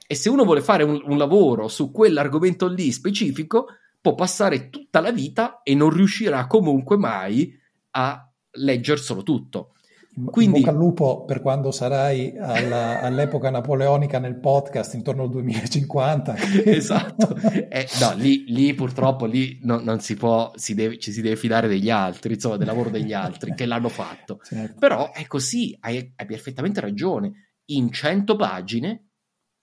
E 0.06 0.14
se 0.14 0.30
uno 0.30 0.44
vuole 0.44 0.62
fare 0.62 0.84
un, 0.84 1.02
un 1.04 1.18
lavoro 1.18 1.68
su 1.70 1.90
quell'argomento 1.90 2.68
lì 2.68 2.92
specifico, 2.92 3.66
può 4.00 4.14
passare 4.14 4.70
tutta 4.70 5.00
la 5.00 5.12
vita 5.12 5.64
e 5.64 5.74
non 5.74 5.90
riuscirà 5.90 6.46
comunque 6.46 6.98
mai 6.98 7.60
a 7.96 8.32
leggerselo 8.52 9.24
tutto. 9.24 9.74
Quindi, 10.14 10.58
in 10.58 10.66
bocca 10.66 10.72
al 10.72 10.78
lupo 10.78 11.24
per 11.24 11.42
quando 11.42 11.72
sarai 11.72 12.36
alla, 12.38 13.00
all'epoca 13.00 13.50
napoleonica 13.50 14.20
nel 14.20 14.38
podcast 14.38 14.94
intorno 14.96 15.24
al 15.24 15.30
2050. 15.30 16.36
esatto, 16.66 17.34
eh, 17.70 17.88
no, 18.02 18.14
lì, 18.16 18.44
lì, 18.48 18.74
purtroppo 18.74 19.26
lì 19.26 19.60
no, 19.64 19.80
non 19.80 20.02
si 20.02 20.16
può, 20.16 20.52
si 20.56 20.74
deve, 20.74 21.00
ci 21.00 21.14
si 21.14 21.22
deve 21.22 21.38
fidare 21.38 21.70
degli 21.70 21.90
altri, 21.90 22.34
insomma, 22.34 22.58
del 22.58 22.68
lavoro 22.68 22.90
degli 22.90 23.14
altri 23.14 23.54
che 23.56 23.66
l'hanno 23.66 23.88
fatto. 23.88 24.42
Certo. 24.44 24.80
Però 24.80 25.14
è 25.14 25.26
così, 25.28 25.78
hai, 25.80 26.14
hai 26.14 26.26
perfettamente 26.26 26.82
ragione. 26.82 27.54
In 27.72 27.90
100 27.90 28.36
pagine 28.36 29.12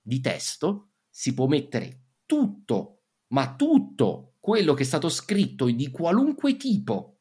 di 0.00 0.20
testo 0.20 0.92
si 1.10 1.34
può 1.34 1.46
mettere 1.46 2.04
tutto, 2.24 3.02
ma 3.34 3.54
tutto 3.54 4.36
quello 4.40 4.72
che 4.72 4.82
è 4.82 4.86
stato 4.86 5.10
scritto 5.10 5.66
di 5.66 5.90
qualunque 5.90 6.56
tipo, 6.56 7.18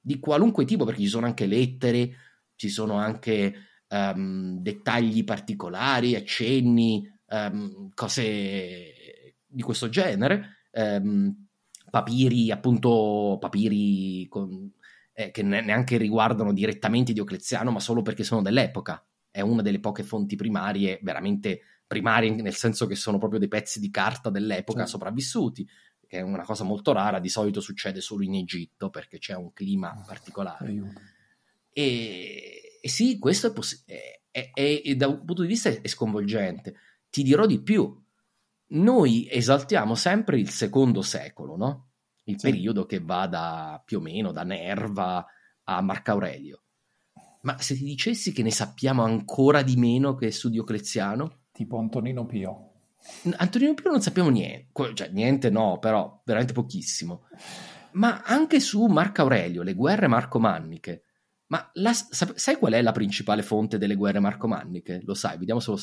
di 0.00 0.18
qualunque 0.18 0.64
tipo, 0.64 0.86
perché 0.86 1.02
ci 1.02 1.08
sono 1.08 1.26
anche 1.26 1.44
lettere 1.44 2.14
ci 2.62 2.68
sono 2.68 2.94
anche 2.94 3.54
um, 3.88 4.60
dettagli 4.60 5.24
particolari, 5.24 6.14
accenni, 6.14 7.04
um, 7.26 7.88
cose 7.92 9.34
di 9.44 9.62
questo 9.62 9.88
genere, 9.88 10.58
um, 10.70 11.34
papiri 11.90 12.52
appunto, 12.52 13.36
papiri 13.40 14.28
con, 14.28 14.70
eh, 15.12 15.32
che 15.32 15.42
neanche 15.42 15.96
riguardano 15.96 16.52
direttamente 16.52 17.12
Diocleziano, 17.12 17.72
ma 17.72 17.80
solo 17.80 18.02
perché 18.02 18.22
sono 18.22 18.42
dell'epoca. 18.42 19.04
È 19.28 19.40
una 19.40 19.62
delle 19.62 19.80
poche 19.80 20.04
fonti 20.04 20.36
primarie, 20.36 21.00
veramente 21.02 21.62
primarie, 21.84 22.30
nel 22.30 22.54
senso 22.54 22.86
che 22.86 22.94
sono 22.94 23.18
proprio 23.18 23.40
dei 23.40 23.48
pezzi 23.48 23.80
di 23.80 23.90
carta 23.90 24.30
dell'epoca 24.30 24.84
sì. 24.84 24.90
sopravvissuti, 24.90 25.68
che 26.06 26.18
è 26.18 26.20
una 26.20 26.44
cosa 26.44 26.62
molto 26.62 26.92
rara, 26.92 27.18
di 27.18 27.28
solito 27.28 27.60
succede 27.60 28.00
solo 28.00 28.22
in 28.22 28.36
Egitto 28.36 28.88
perché 28.88 29.18
c'è 29.18 29.34
un 29.34 29.52
clima 29.52 29.90
ah, 29.90 30.04
particolare. 30.06 30.68
Aiuto. 30.68 31.00
E, 31.72 32.78
e 32.80 32.88
sì, 32.88 33.18
questo 33.18 33.48
è, 33.48 33.52
poss- 33.52 33.84
è, 33.86 34.20
è, 34.30 34.50
è, 34.52 34.94
da 34.94 35.08
un 35.08 35.24
punto 35.24 35.42
di 35.42 35.48
vista 35.48 35.68
è 35.68 35.88
sconvolgente. 35.88 36.74
Ti 37.10 37.22
dirò 37.22 37.46
di 37.46 37.60
più. 37.60 38.00
Noi 38.68 39.28
esaltiamo 39.30 39.94
sempre 39.94 40.38
il 40.38 40.50
secondo 40.50 41.02
secolo, 41.02 41.56
no? 41.56 41.90
Il 42.24 42.38
sì. 42.38 42.50
periodo 42.50 42.86
che 42.86 43.00
va 43.00 43.26
da 43.26 43.82
più 43.84 43.98
o 43.98 44.00
meno 44.00 44.32
da 44.32 44.44
Nerva 44.44 45.26
a 45.64 45.80
Marco 45.82 46.10
Aurelio. 46.10 46.62
Ma 47.42 47.58
se 47.58 47.74
ti 47.74 47.84
dicessi 47.84 48.32
che 48.32 48.42
ne 48.42 48.50
sappiamo 48.50 49.02
ancora 49.02 49.62
di 49.62 49.76
meno 49.76 50.14
che 50.14 50.30
su 50.30 50.48
Diocleziano? 50.48 51.40
Tipo 51.52 51.78
Antonino 51.78 52.24
Pio. 52.24 52.70
Antonino 53.36 53.74
Pio 53.74 53.90
non 53.90 54.00
sappiamo 54.00 54.30
niente, 54.30 54.94
cioè 54.94 55.08
niente 55.08 55.50
no, 55.50 55.78
però 55.78 56.22
veramente 56.24 56.52
pochissimo. 56.52 57.24
Ma 57.92 58.22
anche 58.22 58.60
su 58.60 58.86
Marco 58.86 59.22
Aurelio, 59.22 59.62
le 59.62 59.74
guerre 59.74 60.06
marcomanniche, 60.06 61.04
Ma 61.52 61.70
la, 61.74 61.92
sai 61.92 62.56
qual 62.56 62.72
è 62.72 62.80
la 62.80 62.92
principale 62.92 63.42
fonte 63.42 63.76
delle 63.76 63.94
guerre 63.94 64.20
marcomanniche? 64.20 65.02
Lo 65.04 65.12
sai, 65.12 65.36
vediamo 65.36 65.60
se 65.60 65.70
lo. 65.70 65.78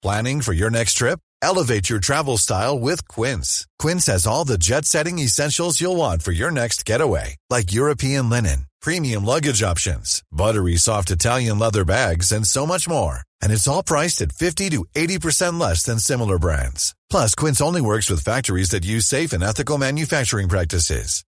Planning 0.00 0.40
for 0.40 0.52
your 0.52 0.70
next 0.70 0.98
trip? 0.98 1.18
Elevate 1.42 1.90
your 1.90 1.98
travel 1.98 2.36
style 2.36 2.78
with 2.78 3.08
Quince. 3.08 3.66
Quince 3.80 4.06
has 4.06 4.24
all 4.24 4.44
the 4.44 4.56
jet-setting 4.56 5.18
essentials 5.18 5.80
you'll 5.80 5.96
want 5.96 6.22
for 6.22 6.30
your 6.30 6.52
next 6.52 6.84
getaway, 6.84 7.34
like 7.50 7.72
European 7.72 8.30
linen, 8.30 8.66
premium 8.80 9.24
luggage 9.24 9.64
options, 9.64 10.22
buttery 10.30 10.76
soft 10.76 11.10
Italian 11.10 11.58
leather 11.58 11.84
bags, 11.84 12.30
and 12.30 12.46
so 12.46 12.64
much 12.64 12.88
more. 12.88 13.22
And 13.42 13.50
it's 13.50 13.66
all 13.66 13.82
priced 13.82 14.22
at 14.22 14.30
50 14.30 14.70
to 14.70 14.84
80% 14.94 15.58
less 15.58 15.82
than 15.82 15.98
similar 15.98 16.38
brands. 16.38 16.94
Plus, 17.10 17.34
Quince 17.34 17.60
only 17.60 17.80
works 17.80 18.08
with 18.08 18.22
factories 18.22 18.70
that 18.70 18.84
use 18.84 19.06
safe 19.06 19.32
and 19.32 19.42
ethical 19.42 19.76
manufacturing 19.76 20.48
practices. 20.48 21.24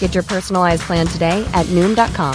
Get 0.00 0.12
your 0.12 0.24
personalized 0.24 0.82
plan 0.82 1.06
today 1.06 1.46
at 1.54 1.66
noom.com. 1.66 2.34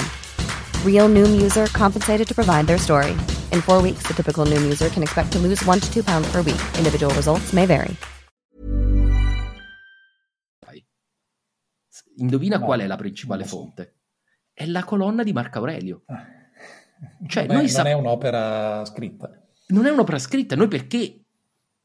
Real 0.83 1.09
noom 1.09 1.41
user 1.41 1.67
compensated 1.73 2.27
to 2.27 2.33
provide 2.33 2.65
their 2.65 2.79
story. 2.79 3.11
In 3.51 3.61
four 3.61 3.81
weeks, 3.81 4.07
the 4.07 4.13
typical 4.13 4.45
noom 4.45 4.63
user 4.63 4.87
can 4.89 5.03
expect 5.03 5.33
to 5.33 5.39
lose 5.39 5.63
one 5.65 5.79
to 5.79 5.91
two 5.91 6.03
pounds 6.03 6.31
per 6.31 6.41
week. 6.41 6.61
Individual 6.77 7.13
results 7.13 7.51
may 7.53 7.65
vary. 7.65 7.95
Indovina 12.17 12.57
no, 12.57 12.63
qual 12.63 12.79
è 12.79 12.87
la 12.87 12.95
principale 12.95 13.43
fonte? 13.43 13.95
È 14.53 14.65
la 14.65 14.85
colonna 14.85 15.21
di 15.23 15.33
Marco 15.33 15.57
Aurelio. 15.57 16.03
Ah. 16.05 16.25
Cioè, 17.27 17.45
Beh, 17.45 17.53
noi 17.53 17.69
non 17.69 17.87
è 17.87 17.93
un'opera 17.93 18.85
scritta. 18.85 19.29
non 19.67 19.85
è 19.85 19.89
un'opera 19.89 20.17
scritta, 20.17 20.55
noi 20.55 20.69
perché 20.69 21.25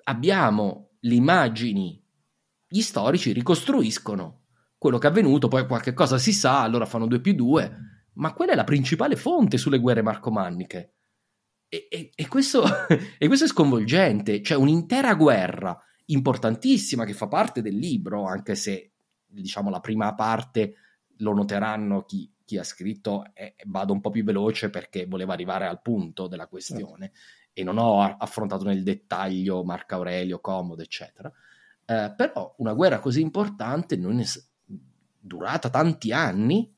abbiamo 0.04 0.90
le 1.00 1.14
immagini, 1.14 2.00
gli 2.68 2.80
storici 2.80 3.32
ricostruiscono 3.32 4.39
quello 4.80 4.96
che 4.96 5.08
è 5.08 5.10
avvenuto, 5.10 5.48
poi 5.48 5.66
qualche 5.66 5.92
cosa 5.92 6.16
si 6.16 6.32
sa, 6.32 6.62
allora 6.62 6.86
fanno 6.86 7.06
2 7.06 7.20
più 7.20 7.34
2, 7.34 7.76
ma 8.14 8.32
quella 8.32 8.52
è 8.52 8.54
la 8.54 8.64
principale 8.64 9.14
fonte 9.14 9.58
sulle 9.58 9.78
guerre 9.78 10.00
marcomanniche. 10.00 10.94
E, 11.68 11.86
e, 11.90 12.10
e, 12.14 12.28
questo, 12.28 12.64
e 13.18 13.26
questo 13.26 13.44
è 13.44 13.48
sconvolgente, 13.48 14.40
cioè 14.40 14.56
un'intera 14.56 15.14
guerra 15.16 15.78
importantissima 16.06 17.04
che 17.04 17.12
fa 17.12 17.28
parte 17.28 17.60
del 17.60 17.76
libro, 17.76 18.24
anche 18.24 18.54
se 18.54 18.92
diciamo 19.26 19.68
la 19.68 19.80
prima 19.80 20.14
parte 20.14 20.76
lo 21.18 21.34
noteranno 21.34 22.04
chi, 22.04 22.32
chi 22.42 22.56
ha 22.56 22.64
scritto 22.64 23.26
e 23.34 23.56
vado 23.66 23.92
un 23.92 24.00
po' 24.00 24.08
più 24.08 24.24
veloce 24.24 24.70
perché 24.70 25.04
voleva 25.04 25.34
arrivare 25.34 25.66
al 25.66 25.82
punto 25.82 26.26
della 26.26 26.46
questione 26.46 27.10
certo. 27.12 27.50
e 27.52 27.64
non 27.64 27.76
ho 27.76 28.00
affrontato 28.00 28.64
nel 28.64 28.82
dettaglio 28.82 29.62
Marco 29.62 29.96
Aurelio, 29.96 30.40
Comodo, 30.40 30.80
eccetera. 30.80 31.30
Eh, 31.84 32.14
però 32.16 32.54
una 32.56 32.72
guerra 32.72 32.98
così 32.98 33.20
importante, 33.20 33.96
ne, 33.96 34.24
durata 35.20 35.70
tanti 35.70 36.12
anni, 36.12 36.74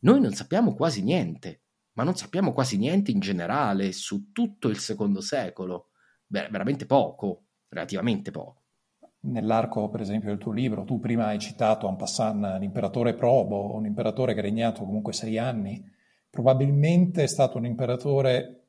noi 0.00 0.20
non 0.20 0.32
sappiamo 0.32 0.74
quasi 0.74 1.02
niente, 1.02 1.62
ma 1.92 2.04
non 2.04 2.16
sappiamo 2.16 2.52
quasi 2.52 2.78
niente 2.78 3.10
in 3.10 3.20
generale 3.20 3.92
su 3.92 4.32
tutto 4.32 4.68
il 4.68 4.78
secondo 4.78 5.20
secolo, 5.20 5.88
Beh, 6.32 6.48
veramente 6.50 6.86
poco, 6.86 7.42
relativamente 7.68 8.30
poco. 8.30 8.62
Nell'arco, 9.24 9.90
per 9.90 10.00
esempio, 10.00 10.30
del 10.30 10.38
tuo 10.38 10.50
libro, 10.50 10.82
tu 10.84 10.98
prima 10.98 11.26
hai 11.26 11.38
citato 11.38 11.86
en 11.86 11.96
passant 11.96 12.58
l'imperatore 12.58 13.12
Probo, 13.12 13.74
un 13.74 13.84
imperatore 13.84 14.32
che 14.32 14.40
ha 14.40 14.42
regnato 14.42 14.82
comunque 14.82 15.12
sei 15.12 15.36
anni, 15.36 15.84
probabilmente 16.30 17.24
è 17.24 17.26
stato 17.26 17.58
un 17.58 17.66
imperatore, 17.66 18.68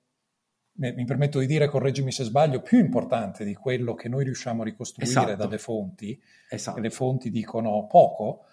mi 0.73 1.05
permetto 1.05 1.39
di 1.39 1.45
dire, 1.45 1.69
correggimi 1.69 2.11
se 2.11 2.25
sbaglio, 2.25 2.61
più 2.61 2.79
importante 2.79 3.45
di 3.45 3.53
quello 3.53 3.93
che 3.93 4.09
noi 4.09 4.25
riusciamo 4.25 4.61
a 4.61 4.65
ricostruire 4.65 5.09
esatto. 5.09 5.35
dalle 5.37 5.57
fonti, 5.57 6.21
esatto. 6.49 6.81
le 6.81 6.89
fonti 6.89 7.29
dicono 7.31 7.87
poco. 7.87 8.47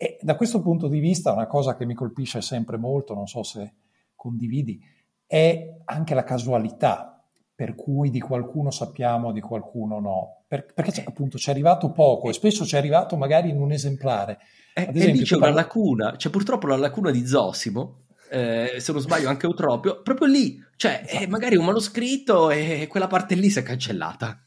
E 0.00 0.16
da 0.20 0.36
questo 0.36 0.62
punto 0.62 0.86
di 0.86 1.00
vista 1.00 1.32
una 1.32 1.48
cosa 1.48 1.74
che 1.74 1.84
mi 1.84 1.94
colpisce 1.94 2.40
sempre 2.40 2.76
molto, 2.76 3.14
non 3.14 3.26
so 3.26 3.42
se 3.42 3.74
condividi, 4.14 4.80
è 5.26 5.80
anche 5.84 6.14
la 6.14 6.22
casualità 6.22 7.20
per 7.52 7.74
cui 7.74 8.08
di 8.10 8.20
qualcuno 8.20 8.70
sappiamo, 8.70 9.32
di 9.32 9.40
qualcuno 9.40 9.98
no. 9.98 10.44
Per, 10.46 10.72
perché 10.72 11.02
appunto 11.04 11.36
ci 11.36 11.48
è 11.48 11.50
arrivato 11.50 11.90
poco 11.90 12.30
e 12.30 12.32
spesso 12.32 12.64
ci 12.64 12.76
è 12.76 12.78
arrivato 12.78 13.16
magari 13.16 13.50
in 13.50 13.60
un 13.60 13.72
esemplare. 13.72 14.38
Eh, 14.72 14.82
Ad 14.82 14.94
esempio, 14.94 15.16
e 15.16 15.18
lì 15.18 15.24
c'è 15.24 15.34
una 15.34 15.46
parli... 15.46 15.60
lacuna, 15.60 16.14
c'è 16.14 16.30
purtroppo 16.30 16.68
la 16.68 16.76
lacuna 16.76 17.10
di 17.10 17.26
Zosimo, 17.26 18.02
eh, 18.30 18.76
se 18.78 18.92
non 18.92 19.00
sbaglio 19.00 19.28
anche 19.28 19.46
Eutropio, 19.46 20.00
proprio 20.02 20.28
lì, 20.28 20.64
cioè 20.76 21.02
esatto. 21.04 21.24
eh, 21.24 21.26
magari 21.26 21.56
un 21.56 21.64
manoscritto 21.64 22.50
e 22.50 22.86
quella 22.88 23.08
parte 23.08 23.34
lì 23.34 23.50
si 23.50 23.58
è 23.58 23.62
cancellata. 23.64 24.44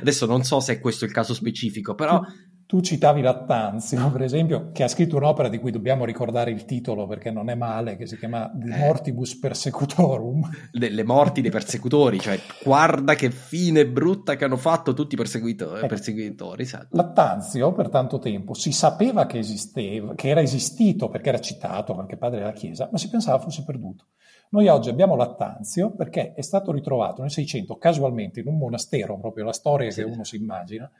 Adesso 0.00 0.26
non 0.26 0.42
so 0.42 0.58
se 0.58 0.72
è 0.72 0.80
questo 0.80 1.04
il 1.04 1.12
caso 1.12 1.34
specifico, 1.34 1.94
però... 1.94 2.20
Tu 2.68 2.82
citavi 2.82 3.22
Lattanzio, 3.22 4.10
per 4.12 4.20
esempio, 4.20 4.72
che 4.72 4.82
ha 4.82 4.88
scritto 4.88 5.16
un'opera 5.16 5.48
di 5.48 5.56
cui 5.56 5.70
dobbiamo 5.70 6.04
ricordare 6.04 6.50
il 6.50 6.66
titolo 6.66 7.06
perché 7.06 7.30
non 7.30 7.48
è 7.48 7.54
male, 7.54 7.96
che 7.96 8.04
si 8.04 8.18
chiama 8.18 8.50
De 8.52 8.74
eh. 8.74 8.76
Mortibus 8.76 9.38
Persecutorum. 9.38 10.46
Le, 10.72 10.90
le, 10.90 11.02
morti 11.02 11.40
dei 11.40 11.50
persecutori, 11.50 12.20
cioè 12.20 12.38
guarda 12.62 13.14
che 13.14 13.30
fine 13.30 13.88
brutta 13.88 14.36
che 14.36 14.44
hanno 14.44 14.58
fatto 14.58 14.92
tutti 14.92 15.14
i 15.14 15.16
perseguitori. 15.16 15.82
Eh. 15.82 15.86
perseguitori 15.86 16.60
esatto. 16.60 16.94
Lattanzio 16.94 17.72
per 17.72 17.88
tanto 17.88 18.18
tempo 18.18 18.52
si 18.52 18.70
sapeva 18.70 19.24
che 19.24 19.38
esisteva, 19.38 20.14
che 20.14 20.28
era 20.28 20.42
esistito 20.42 21.08
perché 21.08 21.30
era 21.30 21.40
citato, 21.40 21.94
perché 21.94 22.18
padre 22.18 22.40
della 22.40 22.52
Chiesa, 22.52 22.90
ma 22.92 22.98
si 22.98 23.08
pensava 23.08 23.38
fosse 23.38 23.64
perduto. 23.64 24.08
Noi 24.50 24.68
oggi 24.68 24.90
abbiamo 24.90 25.16
Lattanzio 25.16 25.94
perché 25.94 26.34
è 26.34 26.42
stato 26.42 26.70
ritrovato 26.70 27.22
nel 27.22 27.30
600 27.30 27.78
casualmente 27.78 28.40
in 28.40 28.48
un 28.48 28.58
monastero, 28.58 29.18
proprio 29.18 29.44
la 29.44 29.54
storia 29.54 29.90
sì. 29.90 30.02
che 30.02 30.06
uno 30.06 30.22
si 30.22 30.36
immagina, 30.36 30.90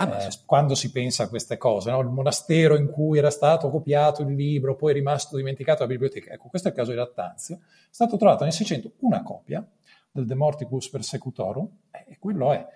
Ah, 0.00 0.22
eh, 0.22 0.28
quando 0.46 0.74
si 0.74 0.90
pensa 0.90 1.24
a 1.24 1.28
queste 1.28 1.58
cose, 1.58 1.90
no? 1.90 2.00
il 2.00 2.08
monastero 2.08 2.76
in 2.76 2.86
cui 2.86 3.18
era 3.18 3.30
stato 3.30 3.68
copiato 3.68 4.22
il 4.22 4.34
libro, 4.34 4.74
poi 4.74 4.92
è 4.92 4.94
rimasto 4.94 5.36
dimenticato 5.36 5.82
alla 5.82 5.92
biblioteca. 5.92 6.32
Ecco, 6.32 6.48
questo 6.48 6.68
è 6.68 6.70
il 6.70 6.76
caso 6.76 6.90
di 6.90 6.96
Lattanzio. 6.96 7.56
È 7.56 7.88
stato 7.90 8.16
trovato 8.16 8.44
nel 8.44 8.52
600 8.52 8.92
una 9.00 9.22
copia 9.22 9.66
del 10.10 10.24
De 10.24 10.34
Mortibus 10.34 10.88
Persecutorum, 10.88 11.68
e 11.90 12.16
quello 12.18 12.52
è. 12.52 12.66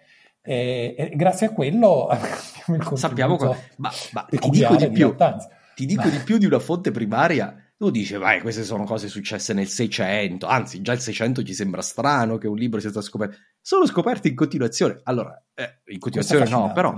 E, 0.42 0.94
e 0.98 1.16
grazie 1.16 1.46
a 1.46 1.50
quello 1.50 2.06
abbiamo 2.08 2.76
il 2.76 2.98
Sappiamo 2.98 3.36
come... 3.36 3.70
Ma, 3.76 3.90
ma 4.12 4.26
ti 4.28 4.50
dico 4.50 4.76
di 4.76 4.90
più. 4.90 5.14
Di 5.14 5.26
ti 5.74 5.86
dico 5.86 6.08
di 6.08 6.18
più 6.18 6.36
di 6.36 6.44
una 6.46 6.58
fonte 6.58 6.90
primaria. 6.90 7.63
Tu 7.76 7.90
dici, 7.90 8.14
vai, 8.14 8.40
queste 8.40 8.62
sono 8.62 8.84
cose 8.84 9.08
successe 9.08 9.52
nel 9.52 9.68
600, 9.68 10.46
anzi, 10.46 10.80
già 10.80 10.92
il 10.92 11.00
600 11.00 11.42
ci 11.42 11.54
sembra 11.54 11.82
strano 11.82 12.38
che 12.38 12.46
un 12.46 12.56
libro 12.56 12.78
sia 12.78 12.90
stato 12.90 13.04
scoperto 13.04 13.36
sono 13.60 13.86
scoperte 13.86 14.28
in 14.28 14.34
continuazione. 14.34 15.00
Allora, 15.04 15.42
eh, 15.54 15.80
in 15.86 15.98
continuazione 15.98 16.48
no, 16.48 16.72
però? 16.72 16.94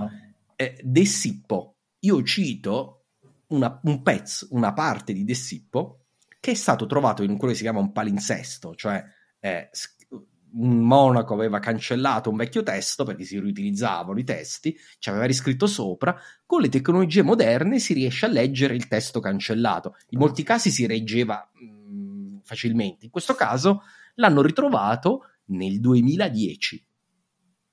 Eh, 0.55 0.79
De 0.83 1.05
Sippo, 1.05 1.77
io 2.01 2.23
cito 2.23 3.07
una, 3.49 3.81
un 3.85 4.03
pezzo, 4.03 4.49
una 4.51 4.73
parte 4.73 5.13
di 5.13 5.25
De 5.25 5.35
Sippo 5.35 6.01
che 6.41 6.51
è 6.51 6.55
stato 6.55 6.87
trovato 6.87 7.23
in 7.23 7.37
quello 7.37 7.53
che 7.53 7.59
si 7.59 7.65
chiama 7.65 7.81
un 7.81 7.93
palinsesto, 7.93 8.75
cioè 8.75 9.03
eh, 9.41 9.71
un 10.57 10.79
monaco 10.79 11.35
aveva 11.35 11.59
cancellato 11.59 12.31
un 12.31 12.37
vecchio 12.37 12.63
testo 12.63 13.05
perché 13.05 13.25
si 13.25 13.39
riutilizzavano 13.39 14.19
i 14.19 14.25
testi, 14.25 14.77
ci 14.99 15.09
aveva 15.09 15.25
riscritto 15.25 15.67
sopra, 15.67 16.19
con 16.45 16.61
le 16.61 16.69
tecnologie 16.69 17.23
moderne 17.23 17.79
si 17.79 17.93
riesce 17.93 18.27
a 18.27 18.31
leggere 18.31 18.75
il 18.75 18.89
testo 18.89 19.21
cancellato. 19.21 19.97
In 20.11 20.19
molti 20.19 20.43
casi 20.43 20.71
si 20.71 20.87
reggeva 20.87 21.49
mh, 21.53 21.95
mm, 21.95 22.37
facilmente, 22.43 23.05
in 23.05 23.11
questo 23.11 23.35
caso 23.35 23.83
l'hanno 24.15 24.43
ritrovato 24.43 25.31
nel 25.47 25.81
2010. 25.81 26.85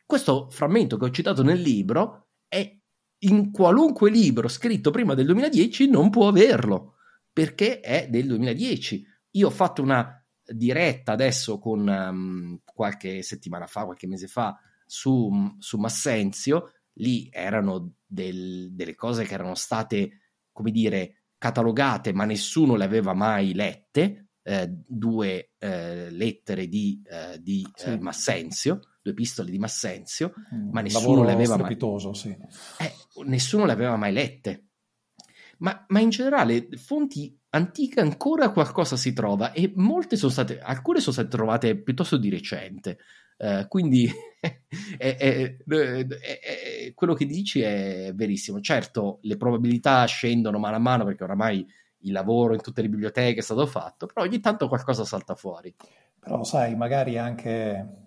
Questo 0.06 0.50
frammento 0.50 0.98
che 0.98 1.06
ho 1.06 1.12
citato 1.12 1.44
nel 1.44 1.62
libro 1.62 2.28
è 2.48 2.78
in 3.20 3.52
qualunque 3.52 4.12
libro 4.12 4.48
scritto 4.50 4.92
prima 4.92 5.14
del 5.14 5.26
2010 5.28 5.90
non 5.90 6.10
può 6.10 6.28
averlo 6.28 6.96
perché 7.32 7.80
è 7.80 8.08
del 8.10 8.28
2010. 8.28 9.06
Io 9.32 9.48
ho 9.48 9.52
fatto 9.52 9.82
una 9.82 10.23
diretta 10.46 11.14
adesso 11.14 11.60
con 11.60 11.88
um, 11.88 12.60
qualche 12.64 13.22
settimana 13.22 13.68
fa, 13.68 13.86
qualche 13.86 14.08
mese 14.08 14.28
fa 14.28 14.58
su, 14.86 15.32
su 15.60 15.78
Massenzio. 15.78 16.72
Lì 16.98 17.30
erano 17.32 17.94
del, 18.06 18.72
delle 18.74 18.96
cose 18.96 19.24
che 19.24 19.34
erano 19.34 19.56
state, 19.56 20.20
come 20.52 20.72
dire, 20.72 21.24
catalogate, 21.38 22.14
ma 22.14 22.26
nessuno 22.26 22.76
le 22.76 22.84
aveva 22.86 23.14
mai 23.14 23.54
lette 23.54 24.24
eh, 24.44 24.70
due 24.70 25.54
eh, 25.58 26.10
lettere 26.12 26.68
di, 26.68 27.02
eh, 27.06 27.42
di 27.42 27.66
sì. 27.74 27.86
Eh, 27.88 28.00
Massenzio, 28.00 28.80
due 29.02 29.14
epistole 29.14 29.50
di 29.50 29.58
Massenzio, 29.58 30.34
mm, 30.54 30.70
ma 30.72 30.82
nessuno 30.82 31.24
le 31.24 31.32
aveva 31.32 31.58
mai... 31.58 31.78
Sì. 32.14 32.30
Eh, 32.30 32.94
nessuno 33.26 33.66
le 33.66 33.72
aveva 33.72 33.96
mai 33.96 34.12
lette. 34.12 34.68
Ma, 35.64 35.86
ma, 35.88 36.00
in 36.02 36.10
generale, 36.10 36.68
fonti 36.76 37.38
antiche 37.52 38.02
ancora 38.02 38.52
qualcosa 38.52 38.98
si 38.98 39.14
trova 39.14 39.54
e 39.54 39.72
molte 39.76 40.18
sono 40.18 40.32
state, 40.32 40.60
alcune 40.60 41.00
sono 41.00 41.14
state 41.14 41.30
trovate 41.30 41.78
piuttosto 41.78 42.18
di 42.18 42.30
recente. 42.30 42.98
Uh, 43.38 43.68
quindi 43.68 44.10
è, 44.98 45.16
è, 45.16 45.56
è, 45.58 46.94
quello 46.94 47.14
che 47.14 47.26
dici 47.26 47.62
è 47.62 48.12
verissimo. 48.14 48.60
Certo, 48.60 49.20
le 49.22 49.38
probabilità 49.38 50.04
scendono 50.06 50.60
mano 50.60 50.76
a 50.76 50.80
mano 50.80 51.06
perché 51.06 51.24
oramai 51.24 51.66
il 52.00 52.12
lavoro 52.12 52.54
in 52.54 52.62
tutte 52.62 52.82
le 52.82 52.90
biblioteche 52.90 53.40
è 53.40 53.44
stato 53.44 53.66
fatto, 53.66 54.06
però 54.06 54.26
ogni 54.26 54.42
tanto 54.42 54.68
qualcosa 54.68 55.06
salta 55.06 55.34
fuori. 55.34 55.74
Però 56.20 56.44
sai, 56.44 56.76
magari 56.76 57.18
anche 57.18 58.03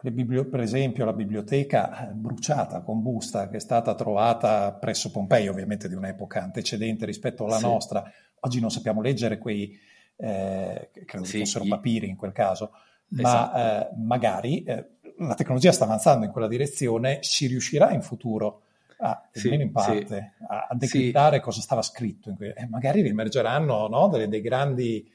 per 0.00 0.60
esempio 0.60 1.04
la 1.04 1.12
biblioteca 1.12 2.08
bruciata, 2.12 2.82
con 2.82 3.02
busta, 3.02 3.48
che 3.48 3.56
è 3.56 3.60
stata 3.60 3.94
trovata 3.96 4.72
presso 4.72 5.10
Pompei, 5.10 5.48
ovviamente 5.48 5.88
di 5.88 5.94
un'epoca 5.94 6.40
antecedente 6.40 7.04
rispetto 7.04 7.44
alla 7.44 7.56
sì. 7.56 7.64
nostra. 7.64 8.12
Oggi 8.40 8.60
non 8.60 8.70
sappiamo 8.70 9.02
leggere 9.02 9.38
quei, 9.38 9.76
eh, 10.16 10.90
credo 11.04 11.24
sì, 11.24 11.38
fossero 11.38 11.64
i... 11.64 11.68
papiri 11.68 12.08
in 12.08 12.14
quel 12.14 12.30
caso, 12.30 12.70
esatto. 13.12 13.56
ma 13.56 13.88
eh, 13.88 13.88
magari 13.96 14.62
eh, 14.62 14.86
la 15.18 15.34
tecnologia 15.34 15.72
sta 15.72 15.84
avanzando 15.84 16.24
in 16.24 16.30
quella 16.30 16.46
direzione, 16.46 17.18
si 17.22 17.48
riuscirà 17.48 17.90
in 17.90 18.02
futuro 18.02 18.62
a, 18.98 19.28
sì, 19.32 19.46
almeno 19.46 19.64
in 19.64 19.72
parte, 19.72 20.34
sì. 20.38 20.44
a, 20.46 20.66
a 20.70 20.74
decrittare 20.76 21.40
cosa 21.40 21.60
stava 21.60 21.82
scritto. 21.82 22.34
Que- 22.34 22.54
e 22.56 22.66
magari 22.68 23.02
riemergeranno 23.02 23.88
no, 23.88 24.06
delle, 24.06 24.28
dei 24.28 24.40
grandi, 24.40 24.98
eh, 24.98 25.10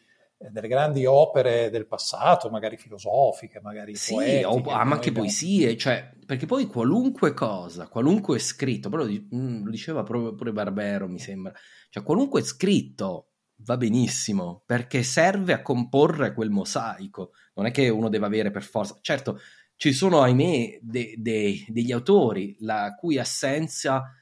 delle 0.52 0.68
grandi 0.68 1.06
opere 1.06 1.70
del 1.70 1.88
passato, 1.88 2.50
magari 2.50 2.78
filosofiche, 2.78 3.60
magari 3.62 3.96
sì, 3.96 4.14
poetiche, 4.14 4.46
o, 4.46 4.60
ma 4.60 4.82
anche 4.82 5.12
poesie, 5.12 5.78
cioè, 5.78 6.12
perché 6.26 6.46
poi 6.46 6.66
qualunque 6.66 7.34
cosa, 7.34 7.88
qualunque 7.88 8.40
scritto, 8.40 8.90
però 8.90 9.06
mm, 9.06 9.64
lo 9.64 9.70
diceva 9.70 10.04
proprio 10.04 10.34
pure 10.36 10.52
Barbero, 10.52 11.08
mi 11.08 11.20
sembra, 11.20 11.54
cioè 11.90 12.04
qualunque 12.04 12.42
scritto 12.42 13.28
va 13.58 13.78
benissimo 13.78 14.64
perché 14.66 15.04
serve 15.04 15.54
a 15.54 15.62
comporre 15.62 16.34
quel 16.34 16.50
mosaico, 16.50 17.32
non 17.56 17.66
è 17.66 17.72
che 17.72 17.90
uno 17.90 18.10
deve 18.10 18.26
avere 18.26 18.52
per 18.52 18.64
forza, 18.64 18.98
certo 19.02 19.40
ci 19.76 19.92
sono, 19.92 20.22
ahimè, 20.22 20.80
de, 20.82 21.16
de, 21.18 21.66
degli 21.68 21.92
autori 21.92 22.56
la 22.60 22.96
cui 22.98 23.18
assenza 23.18 24.16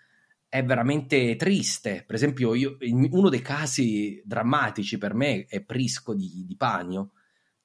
è 0.52 0.66
veramente 0.66 1.38
triste. 1.38 2.04
Per 2.06 2.14
esempio, 2.14 2.54
io, 2.54 2.76
uno 2.82 3.30
dei 3.30 3.39
casi 3.39 4.22
drammatici 4.26 4.97
per 4.97 5.14
me 5.14 5.45
è 5.45 5.64
Prisco 5.64 6.14
di, 6.14 6.43
di 6.45 6.58
Panio, 6.58 7.12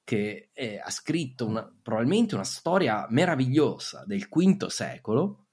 che 0.05 0.51
è, 0.53 0.79
ha 0.81 0.89
scritto 0.89 1.45
una, 1.45 1.69
probabilmente 1.83 2.35
una 2.35 2.45
storia 2.45 3.05
meravigliosa 3.09 4.05
del 4.07 4.29
V 4.29 4.67
secolo, 4.67 5.47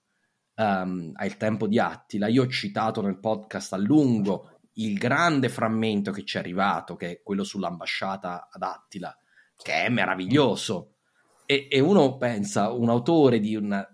um, 0.55 1.11
al 1.13 1.37
tempo 1.37 1.67
di 1.67 1.81
Attila. 1.81 2.29
Io 2.29 2.45
ho 2.45 2.49
citato 2.49 3.03
nel 3.03 3.19
podcast 3.19 3.73
a 3.73 3.79
lungo 3.79 4.61
il 4.75 4.97
grande 4.97 5.49
frammento 5.49 6.13
che 6.13 6.25
ci 6.25 6.37
è 6.37 6.39
arrivato, 6.39 6.95
che 6.95 7.11
è 7.11 7.21
quello 7.21 7.43
sull'ambasciata 7.43 8.49
ad 8.49 8.63
Attila, 8.63 9.13
che 9.61 9.73
è 9.73 9.89
meraviglioso. 9.89 10.99
E, 11.47 11.67
e 11.69 11.81
uno 11.81 12.17
pensa, 12.17 12.71
un 12.71 12.91
autore 12.91 13.41
di, 13.41 13.57
una, 13.57 13.85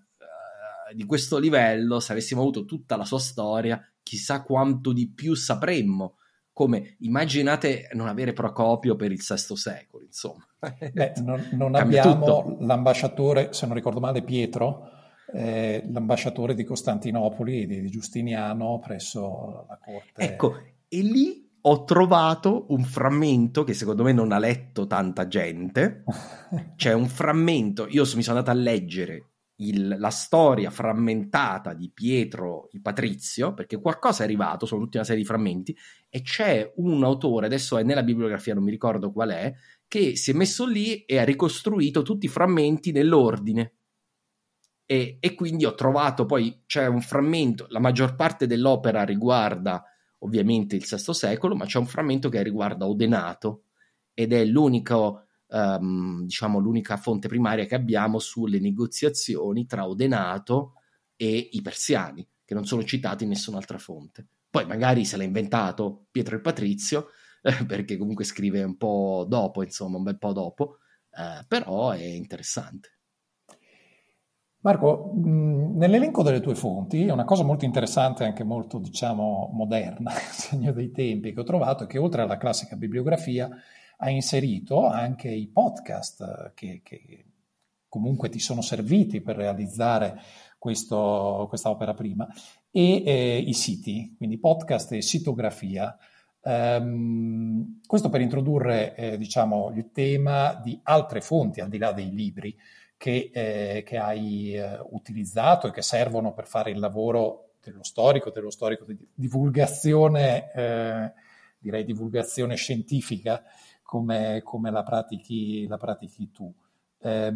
di 0.94 1.04
questo 1.04 1.38
livello, 1.38 2.00
se 2.00 2.12
avessimo 2.12 2.40
avuto 2.40 2.64
tutta 2.64 2.96
la 2.96 3.04
sua 3.04 3.18
storia, 3.18 3.80
chissà 4.02 4.42
quanto 4.42 4.92
di 4.92 5.08
più 5.08 5.34
sapremmo. 5.34 6.16
Come 6.52 6.96
immaginate 7.00 7.88
non 7.92 8.08
avere 8.08 8.32
Procopio 8.32 8.96
per 8.96 9.12
il 9.12 9.22
VI 9.26 9.56
secolo, 9.56 10.04
insomma. 10.04 10.44
Beh, 10.92 11.12
non, 11.22 11.48
non 11.52 11.74
abbiamo 11.74 12.42
tutto. 12.42 12.56
l'ambasciatore, 12.60 13.52
se 13.52 13.66
non 13.66 13.74
ricordo 13.74 14.00
male, 14.00 14.22
Pietro, 14.22 14.90
eh, 15.32 15.82
l'ambasciatore 15.90 16.54
di 16.54 16.64
Costantinopoli, 16.64 17.66
di, 17.66 17.80
di 17.80 17.88
Giustiniano, 17.88 18.78
presso 18.78 19.64
la 19.68 19.78
corte. 19.82 20.22
Ecco, 20.22 20.54
e 20.88 21.00
lì 21.00 21.48
ho 21.62 21.84
trovato 21.84 22.66
un 22.68 22.84
frammento 22.84 23.64
che 23.64 23.74
secondo 23.74 24.02
me 24.02 24.12
non 24.12 24.32
ha 24.32 24.38
letto 24.38 24.86
tanta 24.86 25.28
gente. 25.28 26.04
C'è 26.76 26.92
un 26.92 27.06
frammento, 27.06 27.86
io 27.88 28.02
mi 28.14 28.22
sono 28.22 28.38
andato 28.38 28.50
a 28.50 28.60
leggere 28.60 29.29
il, 29.60 29.96
la 29.98 30.10
storia 30.10 30.70
frammentata 30.70 31.74
di 31.74 31.90
Pietro 31.92 32.68
il 32.72 32.80
Patrizio, 32.80 33.54
perché 33.54 33.80
qualcosa 33.80 34.22
è 34.22 34.26
arrivato, 34.26 34.66
sono 34.66 34.82
tutta 34.82 34.98
una 34.98 35.06
serie 35.06 35.22
di 35.22 35.26
frammenti, 35.26 35.76
e 36.08 36.22
c'è 36.22 36.72
un 36.76 37.02
autore, 37.04 37.46
adesso 37.46 37.78
è 37.78 37.82
nella 37.82 38.02
bibliografia, 38.02 38.54
non 38.54 38.64
mi 38.64 38.70
ricordo 38.70 39.12
qual 39.12 39.30
è, 39.30 39.52
che 39.86 40.16
si 40.16 40.30
è 40.30 40.34
messo 40.34 40.66
lì 40.66 41.04
e 41.04 41.18
ha 41.18 41.24
ricostruito 41.24 42.02
tutti 42.02 42.26
i 42.26 42.30
frammenti 42.30 42.92
nell'ordine. 42.92 43.74
E, 44.86 45.18
e 45.20 45.34
quindi 45.34 45.64
ho 45.64 45.74
trovato 45.74 46.26
poi, 46.26 46.62
c'è 46.66 46.86
un 46.86 47.00
frammento, 47.00 47.66
la 47.68 47.78
maggior 47.78 48.16
parte 48.16 48.46
dell'opera 48.46 49.04
riguarda 49.04 49.84
ovviamente 50.18 50.76
il 50.76 50.84
VI 50.84 51.14
secolo, 51.14 51.54
ma 51.54 51.66
c'è 51.66 51.78
un 51.78 51.86
frammento 51.86 52.28
che 52.28 52.42
riguarda 52.42 52.86
Odenato 52.86 53.64
ed 54.14 54.32
è 54.32 54.44
l'unico 54.44 55.26
um, 55.50 56.24
diciamo, 56.24 56.58
l'unica 56.58 56.96
fonte 56.96 57.28
primaria 57.28 57.66
che 57.66 57.74
abbiamo 57.74 58.18
sulle 58.18 58.60
negoziazioni 58.60 59.66
tra 59.66 59.86
Odenato 59.86 60.74
e 61.16 61.48
i 61.52 61.62
persiani, 61.62 62.26
che 62.44 62.54
non 62.54 62.64
sono 62.64 62.84
citati 62.84 63.24
in 63.24 63.30
nessun'altra 63.30 63.78
fonte. 63.78 64.26
Poi 64.48 64.66
magari 64.66 65.04
se 65.04 65.16
l'ha 65.16 65.22
inventato 65.22 66.06
Pietro 66.10 66.34
il 66.34 66.42
Patrizio, 66.42 67.08
eh, 67.42 67.64
perché 67.64 67.96
comunque 67.96 68.24
scrive 68.24 68.62
un 68.62 68.76
po' 68.76 69.24
dopo, 69.28 69.62
insomma, 69.62 69.96
un 69.96 70.02
bel 70.02 70.18
po' 70.18 70.32
dopo, 70.32 70.78
eh, 71.10 71.44
però 71.46 71.90
è 71.90 72.04
interessante. 72.04 72.98
Marco, 74.62 75.12
nell'elenco 75.14 76.22
delle 76.22 76.40
tue 76.40 76.54
fonti, 76.54 77.08
una 77.08 77.24
cosa 77.24 77.44
molto 77.44 77.64
interessante, 77.64 78.24
anche 78.24 78.44
molto, 78.44 78.78
diciamo, 78.78 79.48
moderna, 79.54 80.10
segno 80.30 80.72
dei 80.72 80.90
tempi, 80.90 81.32
che 81.32 81.40
ho 81.40 81.44
trovato 81.44 81.84
è 81.84 81.86
che 81.86 81.96
oltre 81.96 82.20
alla 82.20 82.36
classica 82.36 82.76
bibliografia 82.76 83.48
ha 84.00 84.10
inserito 84.10 84.86
anche 84.86 85.28
i 85.28 85.46
podcast 85.46 86.52
che, 86.54 86.80
che 86.82 87.24
comunque 87.88 88.30
ti 88.30 88.38
sono 88.38 88.62
serviti 88.62 89.20
per 89.20 89.36
realizzare 89.36 90.20
questo, 90.58 91.46
questa 91.48 91.70
opera 91.70 91.92
prima 91.92 92.26
e 92.70 93.02
eh, 93.04 93.44
i 93.46 93.52
siti, 93.52 94.14
quindi 94.16 94.38
podcast 94.38 94.92
e 94.92 95.02
sitografia. 95.02 95.96
Um, 96.42 97.80
questo 97.86 98.08
per 98.08 98.22
introdurre 98.22 98.94
eh, 98.94 99.18
diciamo, 99.18 99.72
il 99.74 99.90
tema 99.92 100.54
di 100.54 100.80
altre 100.84 101.20
fonti 101.20 101.60
al 101.60 101.68
di 101.68 101.76
là 101.76 101.92
dei 101.92 102.10
libri 102.10 102.56
che, 102.96 103.30
eh, 103.32 103.82
che 103.84 103.98
hai 103.98 104.54
eh, 104.54 104.78
utilizzato 104.90 105.66
e 105.66 105.70
che 105.70 105.82
servono 105.82 106.32
per 106.32 106.46
fare 106.46 106.70
il 106.70 106.78
lavoro 106.78 107.56
dello 107.62 107.82
storico, 107.82 108.30
dello 108.30 108.50
storico 108.50 108.84
di 108.84 108.96
divulgazione, 109.12 110.50
eh, 110.52 111.12
direi 111.58 111.84
divulgazione 111.84 112.56
scientifica 112.56 113.42
come, 113.90 114.40
come 114.44 114.70
la, 114.70 114.84
pratichi, 114.84 115.66
la, 115.66 115.76
pratichi, 115.76 116.30
tu. 116.30 116.54
Eh, 117.00 117.34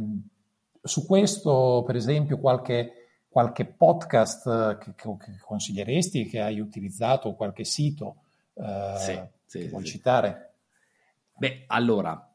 su 0.80 1.05
questo, 1.05 1.82
per 1.84 1.96
esempio, 1.96 2.38
qualche, 2.38 3.24
qualche 3.28 3.64
podcast 3.64 4.78
che, 4.78 4.94
che, 4.94 5.16
consiglieresti, 5.44 6.26
che 6.26 6.40
hai 6.40 6.61
utilizzato, 6.61 7.34
qualche 7.34 7.64
sito 7.64 8.22
eh, 8.55 8.94
sì, 8.98 9.20
sì, 9.46 9.59
che 9.64 9.68
vuoi 9.68 9.84
sì. 9.84 9.90
citare? 9.90 10.52
Beh, 11.36 11.64
allora, 11.66 12.32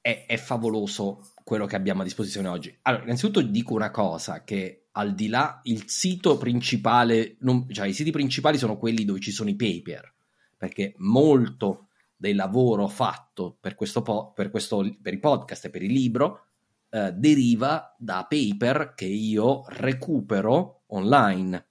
è, 0.00 0.24
è, 0.26 0.36
favoloso 0.38 1.32
quello 1.44 1.66
che 1.66 1.76
abbiamo 1.76 2.00
a 2.00 2.04
disposizione 2.04 2.48
oggi. 2.48 2.74
Allora, 2.80 3.02
innanzitutto 3.02 3.42
dico 3.42 3.74
una 3.74 3.90
cosa, 3.90 4.42
che 4.42 4.86
al 4.92 5.14
di 5.14 5.28
là, 5.28 5.60
il 5.64 5.86
sito 5.86 6.38
principale, 6.38 7.36
non, 7.40 7.68
cioè 7.68 7.88
i 7.88 7.92
siti 7.92 8.10
principali 8.10 8.56
sono 8.56 8.78
quelli 8.78 9.04
dove 9.04 9.20
ci 9.20 9.32
sono 9.32 9.50
i 9.50 9.54
paper, 9.54 10.14
perché 10.56 10.94
molto 10.96 11.87
del 12.18 12.34
lavoro 12.34 12.88
fatto 12.88 13.56
per, 13.60 13.76
questo 13.76 14.02
po- 14.02 14.32
per, 14.32 14.50
questo, 14.50 14.84
per 15.00 15.14
i 15.14 15.20
podcast 15.20 15.66
e 15.66 15.70
per 15.70 15.82
il 15.82 15.92
libro 15.92 16.46
eh, 16.90 17.12
deriva 17.12 17.94
da 17.96 18.26
paper 18.28 18.94
che 18.94 19.04
io 19.04 19.64
recupero 19.68 20.82
online. 20.88 21.66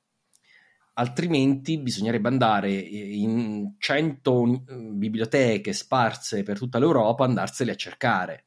Altrimenti 0.94 1.78
bisognerebbe 1.78 2.30
andare 2.30 2.72
in 2.72 3.76
100 3.78 4.64
biblioteche 4.94 5.74
sparse 5.74 6.42
per 6.42 6.58
tutta 6.58 6.80
l'Europa, 6.80 7.26
andarsele 7.26 7.74
a 7.74 7.76
cercare. 7.76 8.46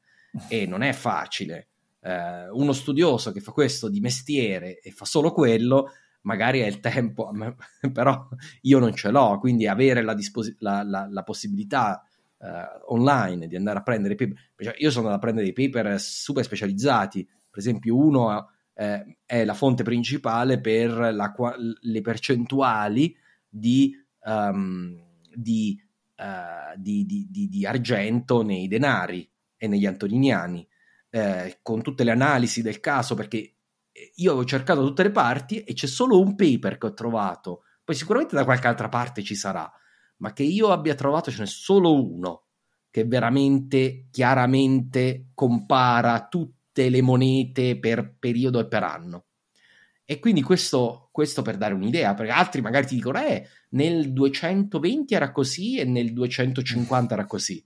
E 0.49 0.67
non 0.67 0.83
è 0.83 0.93
facile. 0.93 1.69
Eh, 2.01 2.49
uno 2.49 2.73
studioso 2.73 3.31
che 3.31 3.41
fa 3.41 3.53
questo 3.53 3.89
di 3.89 4.01
mestiere 4.01 4.81
e 4.81 4.91
fa 4.91 5.05
solo 5.05 5.33
quello, 5.33 5.93
magari 6.23 6.61
è 6.61 6.67
il 6.67 6.81
tempo, 6.81 7.31
però 7.93 8.29
io 8.63 8.79
non 8.79 8.95
ce 8.95 9.11
l'ho, 9.11 9.39
quindi 9.39 9.67
avere 9.67 10.03
la, 10.03 10.15
dispos- 10.15 10.55
la, 10.59 10.83
la, 10.83 11.07
la 11.11 11.23
possibilità 11.23 12.05
uh, 12.39 12.93
online 12.93 13.47
di 13.47 13.57
andare 13.57 13.79
a 13.79 13.83
prendere 13.83 14.15
paper, 14.15 14.37
cioè 14.57 14.75
io 14.79 14.91
sono 14.91 15.07
andato 15.07 15.19
a 15.19 15.31
prendere 15.31 15.53
dei 15.53 15.71
paper 15.71 16.01
super 16.01 16.45
specializzati, 16.45 17.25
per 17.25 17.59
esempio 17.59 17.97
uno 17.97 18.51
eh, 18.81 19.19
è 19.27 19.45
la 19.45 19.55
fonte 19.55 19.83
principale 19.83 20.61
per 20.61 20.91
la, 21.13 21.35
le 21.81 22.01
percentuali 22.01 23.15
di, 23.47 23.95
um, 24.25 24.97
di, 25.35 25.79
uh, 26.17 26.79
di, 26.79 27.27
di, 27.29 27.67
argento 27.67 28.43
nei 28.43 28.69
denari 28.69 29.29
e 29.57 29.69
negli 29.69 29.85
antoniniani, 29.85 30.67
eh, 31.11 31.59
con 31.61 31.83
tutte 31.83 32.05
le 32.05 32.13
analisi 32.13 32.63
del 32.63 32.81
caso, 32.81 33.15
perché 33.15 33.57
io 34.17 34.35
ho 34.35 34.45
cercato 34.45 34.85
tutte 34.85 35.03
le 35.03 35.11
parti 35.11 35.63
e 35.63 35.75
c'è 35.75 35.87
solo 35.87 36.21
un 36.21 36.35
paper 36.35 36.79
che 36.79 36.87
ho 36.87 36.95
trovato. 36.95 37.63
Poi 37.85 37.95
sicuramente 37.95 38.35
da 38.35 38.45
qualche 38.45 38.67
altra 38.67 38.89
parte 38.89 39.23
ci 39.23 39.35
sarà, 39.35 39.71
ma 40.19 40.33
che 40.33 40.43
io 40.43 40.71
abbia 40.71 40.95
trovato 40.95 41.31
ce 41.31 41.41
n'è 41.41 41.47
solo 41.47 41.95
uno 41.95 42.45
che 42.91 43.05
veramente 43.05 44.07
chiaramente 44.11 45.29
compara 45.35 46.27
tutte 46.29 46.89
le 46.89 47.03
monete 47.03 47.79
per 47.79 48.17
periodo 48.19 48.61
e 48.61 48.67
per 48.67 48.83
anno. 48.83 49.25
E 50.05 50.19
quindi 50.19 50.43
questo, 50.43 51.09
questo 51.13 51.43
per 51.43 51.57
dare 51.57 51.73
un'idea, 51.73 52.15
perché 52.15 52.33
altri 52.33 52.61
magari 52.61 52.87
ti 52.87 52.97
dicono, 52.97 53.21
eh, 53.21 53.47
nel 53.71 54.13
220 54.13 55.15
era 55.15 55.31
così 55.31 55.79
e 55.79 55.85
nel 55.85 56.13
250 56.13 57.15
era 57.15 57.27
così, 57.27 57.65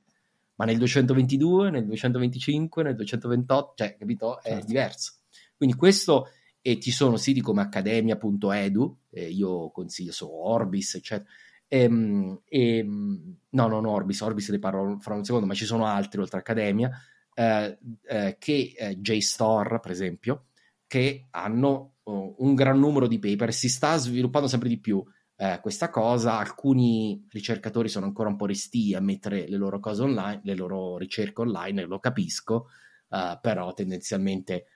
ma 0.57 0.67
nel 0.67 0.77
222, 0.77 1.71
nel 1.71 1.87
225, 1.87 2.83
nel 2.83 2.97
228, 2.97 3.73
cioè, 3.77 3.97
capito? 3.97 4.43
È 4.43 4.51
certo. 4.51 4.67
diverso. 4.67 5.13
Quindi 5.57 5.77
questo, 5.77 6.29
e 6.61 6.81
ci 6.81 6.91
sono 6.91 7.17
siti 7.17 7.41
come 7.41 7.63
accademia.edu, 7.63 8.99
eh, 9.11 9.29
io 9.29 9.71
consiglio 9.71 10.13
su 10.13 10.29
Orbis, 10.29 10.95
eccetera. 10.95 11.29
Ehm, 11.69 12.41
ehm, 12.45 13.37
no, 13.51 13.67
no, 13.67 13.81
no, 13.81 13.91
Orbis, 13.91 14.21
Orbis 14.21 14.49
ne 14.51 14.59
parlo 14.59 14.99
fra 15.01 15.15
un 15.15 15.25
secondo, 15.25 15.47
ma 15.47 15.55
ci 15.55 15.65
sono 15.65 15.87
altri 15.87 16.21
oltre 16.21 16.39
Accademia, 16.39 16.91
eh, 17.35 17.79
eh, 18.03 18.37
che 18.39 18.75
eh, 18.77 18.97
JSTOR, 18.99 19.81
per 19.81 19.91
esempio, 19.91 20.47
che 20.87 21.27
hanno 21.31 21.97
uh, 22.05 22.37
un 22.39 22.55
gran 22.55 22.79
numero 22.79 23.07
di 23.07 23.19
paper, 23.19 23.53
si 23.53 23.69
sta 23.69 23.97
sviluppando 23.97 24.47
sempre 24.47 24.69
di 24.69 24.79
più 24.79 25.05
eh, 25.37 25.59
questa 25.61 25.91
cosa, 25.91 26.39
alcuni 26.39 27.27
ricercatori 27.31 27.89
sono 27.89 28.07
ancora 28.07 28.29
un 28.29 28.37
po' 28.37 28.47
resti 28.47 28.95
a 28.95 29.01
mettere 29.01 29.49
le 29.49 29.57
loro 29.57 29.81
cose 29.81 30.03
online, 30.03 30.41
le 30.45 30.55
loro 30.55 30.97
ricerche 30.97 31.41
online, 31.41 31.87
lo 31.87 31.99
capisco, 31.99 32.69
uh, 33.09 33.39
però 33.41 33.73
tendenzialmente 33.73 34.74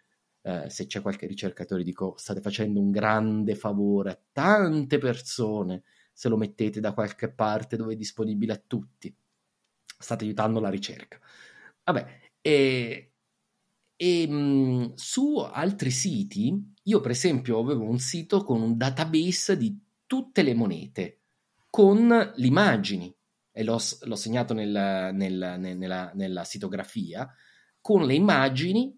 eh, 0.49 0.71
se 0.71 0.87
c'è 0.87 1.03
qualche 1.03 1.27
ricercatore 1.27 1.83
dico 1.83 2.15
state 2.17 2.41
facendo 2.41 2.81
un 2.81 2.91
grande 2.91 3.55
favore 3.55 4.11
a 4.11 4.21
tante 4.33 4.99
persone 4.99 5.83
se 6.19 6.29
lo 6.29 6.37
mettete 6.37 6.81
da 6.81 6.95
qualche 6.95 7.31
parte 7.31 7.77
dove 7.77 7.93
è 7.93 7.97
disponibile 7.97 8.53
a 8.53 8.63
tutti. 8.67 9.15
State 10.01 10.25
aiutando 10.25 10.59
la 10.59 10.69
ricerca. 10.69 11.21
Vabbè, 11.85 12.21
e, 12.41 13.13
e 13.95 14.27
mh, 14.27 14.95
su 14.97 15.37
altri 15.37 15.93
siti, 15.93 16.75
io 16.83 17.01
per 17.01 17.13
esempio 17.13 17.61
avevo 17.61 17.85
un 17.85 18.01
sito 18.01 18.43
con 18.43 18.63
un 18.63 18.77
database 18.77 19.57
di 19.57 19.79
tutte 20.07 20.43
le 20.43 20.55
monete, 20.55 21.21
con 21.71 22.09
le 22.09 22.47
immagini. 22.47 23.15
e 23.53 23.63
l'ho, 23.63 23.79
l'ho 24.03 24.17
segnato 24.17 24.55
nel, 24.55 25.11
nel, 25.15 25.57
nella, 25.59 26.11
nella, 26.15 26.45
sitografia, 26.45 27.33
con 27.81 28.05
le 28.05 28.15
immagini 28.15 28.98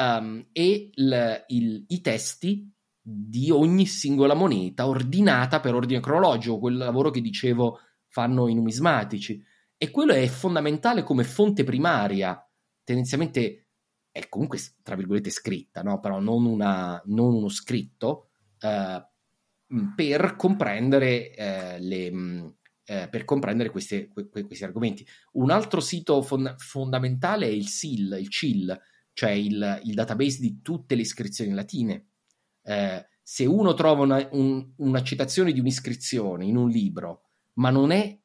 um, 0.00 0.46
e 0.52 0.90
il, 0.94 1.44
il, 1.48 1.84
i 1.88 2.00
testi 2.00 2.72
di 3.02 3.50
ogni 3.50 3.86
singola 3.86 4.34
moneta 4.34 4.86
ordinata 4.86 5.60
per 5.60 5.74
ordine 5.74 6.00
cronologico, 6.00 6.58
quel 6.58 6.76
lavoro 6.76 7.10
che 7.10 7.20
dicevo 7.20 7.80
fanno 8.08 8.48
i 8.48 8.54
numismatici. 8.54 9.42
E 9.76 9.90
quello 9.90 10.12
è 10.12 10.26
fondamentale 10.26 11.02
come 11.02 11.24
fonte 11.24 11.64
primaria, 11.64 12.42
tendenzialmente 12.84 13.66
è 14.10 14.28
comunque, 14.28 14.58
tra 14.82 14.96
virgolette, 14.96 15.30
scritta, 15.30 15.82
no? 15.82 16.00
però 16.00 16.18
non, 16.20 16.44
una, 16.44 17.00
non 17.06 17.34
uno 17.34 17.48
scritto, 17.48 18.30
eh, 18.60 19.04
per 19.94 20.36
comprendere 20.36 21.32
eh, 21.32 21.80
le, 21.80 22.54
eh, 22.84 23.08
per 23.08 23.24
comprendere 23.24 23.70
queste, 23.70 24.08
que, 24.08 24.28
questi 24.28 24.64
argomenti. 24.64 25.06
Un 25.32 25.50
altro 25.50 25.80
sito 25.80 26.20
fond- 26.22 26.56
fondamentale 26.58 27.46
è 27.46 27.50
il 27.50 27.68
SIL, 27.68 28.16
il 28.20 28.28
CIL, 28.28 28.78
cioè 29.12 29.30
il, 29.30 29.80
il 29.84 29.94
database 29.94 30.40
di 30.40 30.60
tutte 30.62 30.94
le 30.94 31.02
iscrizioni 31.02 31.52
latine. 31.52 32.06
Eh, 32.62 33.06
se 33.22 33.46
uno 33.46 33.74
trova 33.74 34.02
una, 34.02 34.28
un, 34.32 34.72
una, 34.76 35.02
citazione 35.02 35.52
di 35.52 35.60
un'iscrizione 35.60 36.44
in 36.44 36.56
un 36.56 36.68
libro, 36.68 37.22
ma 37.54 37.70
non, 37.70 37.90
è, 37.90 38.18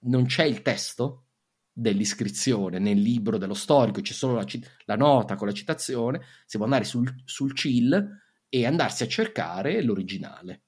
non 0.00 0.26
c'è 0.26 0.44
il 0.44 0.62
testo 0.62 1.24
dell'iscrizione 1.72 2.78
nel 2.78 2.98
libro 2.98 3.38
dello 3.38 3.54
storico, 3.54 4.00
c'è 4.00 4.12
solo 4.12 4.34
la, 4.34 4.46
la 4.84 4.96
nota 4.96 5.34
con 5.34 5.46
la 5.46 5.52
citazione, 5.52 6.20
si 6.46 6.56
può 6.56 6.64
andare 6.64 6.84
sul, 6.84 7.12
sul 7.24 7.54
CIL 7.54 8.08
e 8.48 8.66
andarsi 8.66 9.02
a 9.02 9.08
cercare 9.08 9.82
l'originale. 9.82 10.62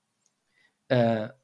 Eh, 0.86 1.36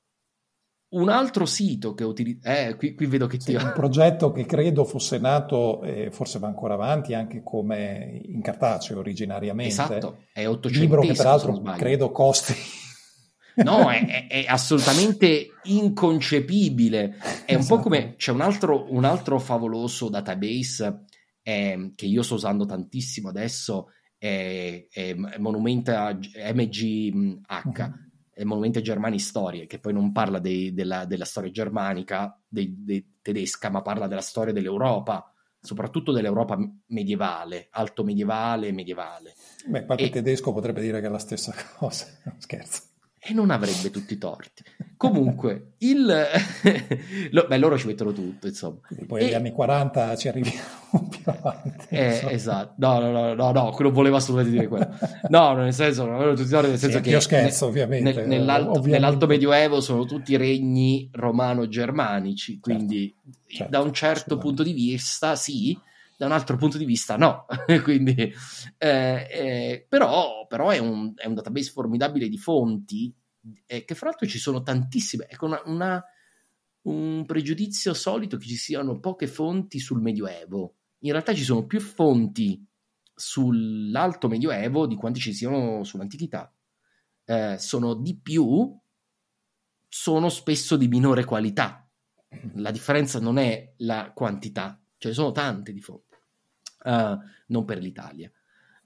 un 0.94 1.08
altro 1.08 1.46
sito 1.46 1.94
che 1.94 2.04
utilizzo, 2.04 2.48
eh, 2.48 2.74
qui, 2.76 2.94
qui, 2.94 3.06
vedo 3.06 3.26
che 3.26 3.38
ti... 3.38 3.52
Sì, 3.52 3.54
un 3.54 3.72
progetto 3.74 4.32
che 4.32 4.46
credo 4.46 4.84
fosse 4.84 5.18
nato, 5.18 5.82
e 5.82 6.10
forse 6.10 6.38
va 6.38 6.46
ancora 6.46 6.74
avanti, 6.74 7.14
anche 7.14 7.42
come 7.42 8.20
in 8.24 8.40
cartaceo 8.40 8.98
originariamente. 8.98 9.72
Esatto, 9.72 10.24
è 10.32 10.46
800 10.46 10.80
Libro 10.80 11.00
che 11.00 11.12
peraltro 11.12 11.60
credo 11.76 12.10
costi... 12.10 12.54
No, 13.56 13.90
è, 13.90 14.04
è, 14.06 14.26
è, 14.28 14.44
assolutamente 14.48 15.48
inconcepibile. 15.64 17.16
È 17.44 17.54
un 17.54 17.60
esatto. 17.60 17.76
po' 17.76 17.82
come... 17.82 18.14
C'è 18.16 18.32
un 18.32 18.40
altro, 18.40 18.92
un 18.92 19.04
altro 19.04 19.38
favoloso 19.38 20.08
database 20.08 21.04
eh, 21.42 21.92
che 21.94 22.06
io 22.06 22.22
sto 22.22 22.34
usando 22.34 22.64
tantissimo 22.66 23.28
adesso, 23.28 23.88
è, 24.16 24.86
è 24.90 25.14
Monumenta 25.14 26.16
MGH. 26.54 28.12
Monumenti 28.42 28.82
Germani 28.82 29.18
Storie, 29.18 29.66
che 29.66 29.78
poi 29.78 29.92
non 29.92 30.12
parla 30.12 30.38
dei, 30.38 30.74
della, 30.74 31.04
della, 31.04 31.24
storia 31.24 31.50
germanica, 31.50 32.38
dei, 32.48 32.74
dei, 32.76 33.18
tedesca, 33.22 33.70
ma 33.70 33.82
parla 33.82 34.06
della 34.06 34.20
storia 34.20 34.52
dell'Europa, 34.52 35.32
soprattutto 35.60 36.10
dell'Europa 36.12 36.58
medievale, 36.86 37.68
alto 37.70 38.02
medievale 38.02 38.68
e 38.68 38.72
medievale. 38.72 39.34
Beh, 39.66 39.84
qualche 39.84 40.06
e... 40.06 40.10
tedesco 40.10 40.52
potrebbe 40.52 40.80
dire 40.80 41.00
che 41.00 41.06
è 41.06 41.10
la 41.10 41.18
stessa 41.18 41.54
cosa, 41.78 42.06
scherzo 42.38 42.92
e 43.26 43.32
non 43.32 43.50
avrebbe 43.50 43.90
tutti 43.90 44.12
i 44.12 44.18
torti. 44.18 44.62
Comunque, 44.98 45.72
il... 45.78 46.06
Lo, 47.32 47.46
beh, 47.48 47.56
loro 47.56 47.78
ci 47.78 47.86
mettono 47.86 48.12
tutto, 48.12 48.46
insomma. 48.46 48.80
Quindi 48.86 49.06
poi 49.06 49.30
e... 49.30 49.34
anni 49.34 49.50
40 49.50 50.16
ci 50.16 50.28
arriviamo 50.28 51.08
più 51.08 51.22
avanti. 51.24 51.86
Eh, 51.88 52.26
esatto, 52.28 52.74
no, 52.76 52.98
no, 52.98 53.10
no, 53.10 53.34
no, 53.34 53.52
no, 53.52 53.70
quello 53.70 53.90
volevo 53.90 54.16
assolutamente 54.16 54.58
dire 54.58 54.68
quello. 54.68 54.88
No, 55.28 55.54
nel 55.54 55.72
senso, 55.72 56.04
non 56.04 56.16
avevano 56.16 56.36
tutti 56.36 56.48
i 56.48 56.52
torti, 56.52 56.68
nel 56.68 56.78
senso 56.78 56.98
sì, 56.98 57.02
che... 57.02 57.10
Io 57.10 57.20
scherzo, 57.20 57.64
ne, 57.64 57.70
ovviamente. 57.70 58.12
Nel, 58.12 58.28
nell'alto, 58.28 58.68
ovviamente. 58.68 58.90
nell'alto, 58.90 59.26
Medioevo 59.26 59.80
sono 59.80 60.04
tutti 60.04 60.36
regni 60.36 61.08
romano-germanici, 61.10 62.60
quindi 62.60 63.14
certo, 63.22 63.46
certo, 63.46 63.70
da 63.70 63.80
un 63.80 63.92
certo 63.94 64.36
punto 64.36 64.62
di 64.62 64.74
vista, 64.74 65.34
sì, 65.34 65.78
da 66.16 66.26
un 66.26 66.32
altro 66.32 66.56
punto 66.56 66.78
di 66.78 66.84
vista 66.84 67.16
no. 67.16 67.46
Quindi, 67.82 68.32
eh, 68.78 69.28
eh, 69.30 69.86
però, 69.88 70.46
però 70.46 70.70
è, 70.70 70.78
un, 70.78 71.12
è, 71.16 71.26
un, 71.26 71.34
database 71.34 71.70
formidabile 71.70 72.28
di 72.28 72.38
fonti, 72.38 73.14
eh, 73.66 73.84
che 73.84 73.94
fra 73.94 74.08
l'altro 74.08 74.26
ci 74.26 74.38
sono 74.38 74.62
tantissime, 74.62 75.26
ecco 75.28 75.46
una, 75.46 75.62
una, 75.66 76.04
un 76.82 77.24
pregiudizio 77.26 77.94
solito 77.94 78.36
che 78.36 78.46
ci 78.46 78.56
siano 78.56 78.98
poche 79.00 79.26
fonti 79.26 79.78
sul 79.78 80.00
Medioevo. 80.00 80.76
In 81.00 81.12
realtà 81.12 81.34
ci 81.34 81.44
sono 81.44 81.66
più 81.66 81.80
fonti 81.80 82.64
sull'alto 83.14 84.28
Medioevo 84.28 84.86
di 84.86 84.96
quanti 84.96 85.20
ci 85.20 85.32
siano 85.32 85.84
sull'antichità. 85.84 86.52
Eh, 87.26 87.56
sono 87.58 87.94
di 87.94 88.16
più, 88.16 88.76
sono 89.88 90.28
spesso 90.28 90.76
di 90.76 90.88
minore 90.88 91.24
qualità. 91.24 91.86
La 92.54 92.70
differenza 92.70 93.20
non 93.20 93.38
è 93.38 93.74
la 93.78 94.10
quantità, 94.12 94.83
ce 95.04 95.08
ne 95.08 95.14
sono 95.14 95.32
tante 95.32 95.70
di 95.70 95.80
fonti, 95.82 96.16
uh, 96.84 97.18
non 97.48 97.64
per 97.66 97.78
l'Italia. 97.78 98.32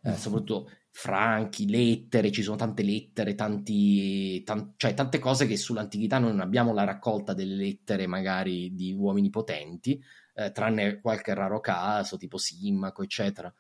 Uh, 0.00 0.14
soprattutto 0.14 0.70
franchi, 0.90 1.68
lettere, 1.68 2.32
ci 2.32 2.42
sono 2.42 2.56
tante 2.56 2.82
lettere, 2.82 3.36
tanti, 3.36 4.42
tan- 4.42 4.74
cioè 4.76 4.94
tante 4.94 5.20
cose 5.20 5.46
che 5.46 5.56
sull'antichità 5.56 6.18
non 6.18 6.40
abbiamo 6.40 6.72
la 6.72 6.82
raccolta 6.82 7.34
delle 7.34 7.54
lettere 7.54 8.08
magari 8.08 8.74
di 8.74 8.92
uomini 8.92 9.30
potenti, 9.30 10.02
eh, 10.34 10.50
tranne 10.50 11.00
qualche 11.00 11.34
raro 11.34 11.60
caso, 11.60 12.16
tipo 12.16 12.36
Simmaco, 12.36 13.02
eccetera, 13.02 13.52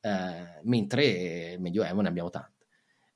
eh, 0.00 0.60
mentre 0.62 1.56
Medioevo 1.58 2.00
ne 2.00 2.08
abbiamo 2.08 2.30
tante. 2.30 2.66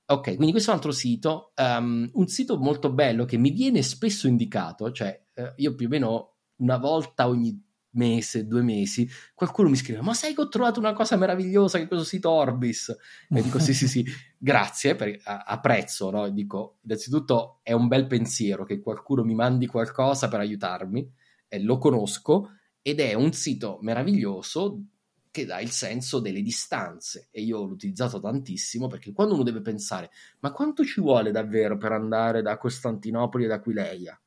Ok, 0.07 0.35
quindi 0.35 0.51
questo 0.51 0.71
è 0.71 0.73
un 0.73 0.79
altro 0.79 0.93
sito, 0.93 1.53
um, 1.57 2.11
un 2.15 2.27
sito 2.27 2.59
molto 2.59 2.93
bello 2.93 3.25
che 3.25 3.37
mi 3.37 3.51
viene 3.51 3.83
spesso 3.83 4.27
indicato, 4.27 4.91
cioè 4.91 5.23
eh, 5.35 5.53
io 5.57 5.75
più 5.75 5.87
o 5.87 5.91
meno 5.91 6.37
una 6.57 6.79
volta 6.79 7.29
ogni 7.29 7.68
mese, 7.91 8.47
due 8.47 8.63
mesi, 8.63 9.09
qualcuno 9.35 9.69
mi 9.69 9.77
scrive: 9.77 10.01
Ma 10.01 10.15
sai 10.15 10.35
che 10.35 10.41
ho 10.41 10.49
trovato 10.49 10.79
una 10.79 10.93
cosa 10.93 11.17
meravigliosa 11.17 11.79
in 11.79 11.87
questo 11.87 12.05
sito 12.05 12.31
Orbis? 12.31 12.97
E 13.29 13.43
dico: 13.43 13.59
Sì, 13.59 13.75
sì, 13.75 13.89
sì, 13.89 14.05
grazie, 14.37 14.95
per, 14.95 15.19
apprezzo. 15.23 16.11
No? 16.11 16.29
Dico: 16.31 16.79
Innanzitutto 16.83 17.61
è 17.63 17.73
un 17.73 17.89
bel 17.89 18.07
pensiero 18.07 18.65
che 18.65 18.81
qualcuno 18.81 19.25
mi 19.25 19.35
mandi 19.35 19.67
qualcosa 19.67 20.29
per 20.29 20.41
aiutarmi, 20.41 21.11
e 21.49 21.63
lo 21.63 21.79
conosco, 21.79 22.51
ed 22.83 23.01
è 23.01 23.15
un 23.15 23.33
sito 23.33 23.79
meraviglioso 23.83 24.83
che 25.31 25.45
dà 25.45 25.61
il 25.61 25.71
senso 25.71 26.21
delle 26.21 26.43
distanze 26.43 27.29
e 27.31 27.43
io 27.43 27.59
l'ho 27.59 27.73
utilizzato 27.73 28.19
tantissimo 28.19 28.87
perché 28.87 29.13
quando 29.13 29.35
uno 29.35 29.43
deve 29.43 29.61
pensare 29.61 30.11
ma 30.41 30.53
quanto 30.53 30.85
ci 30.85 31.01
vuole 31.01 31.31
davvero 31.31 31.77
per 31.77 31.93
andare 31.93 32.41
da 32.41 32.57
Costantinopoli 32.57 33.45
ad 33.45 33.51
Aquileia? 33.53 34.21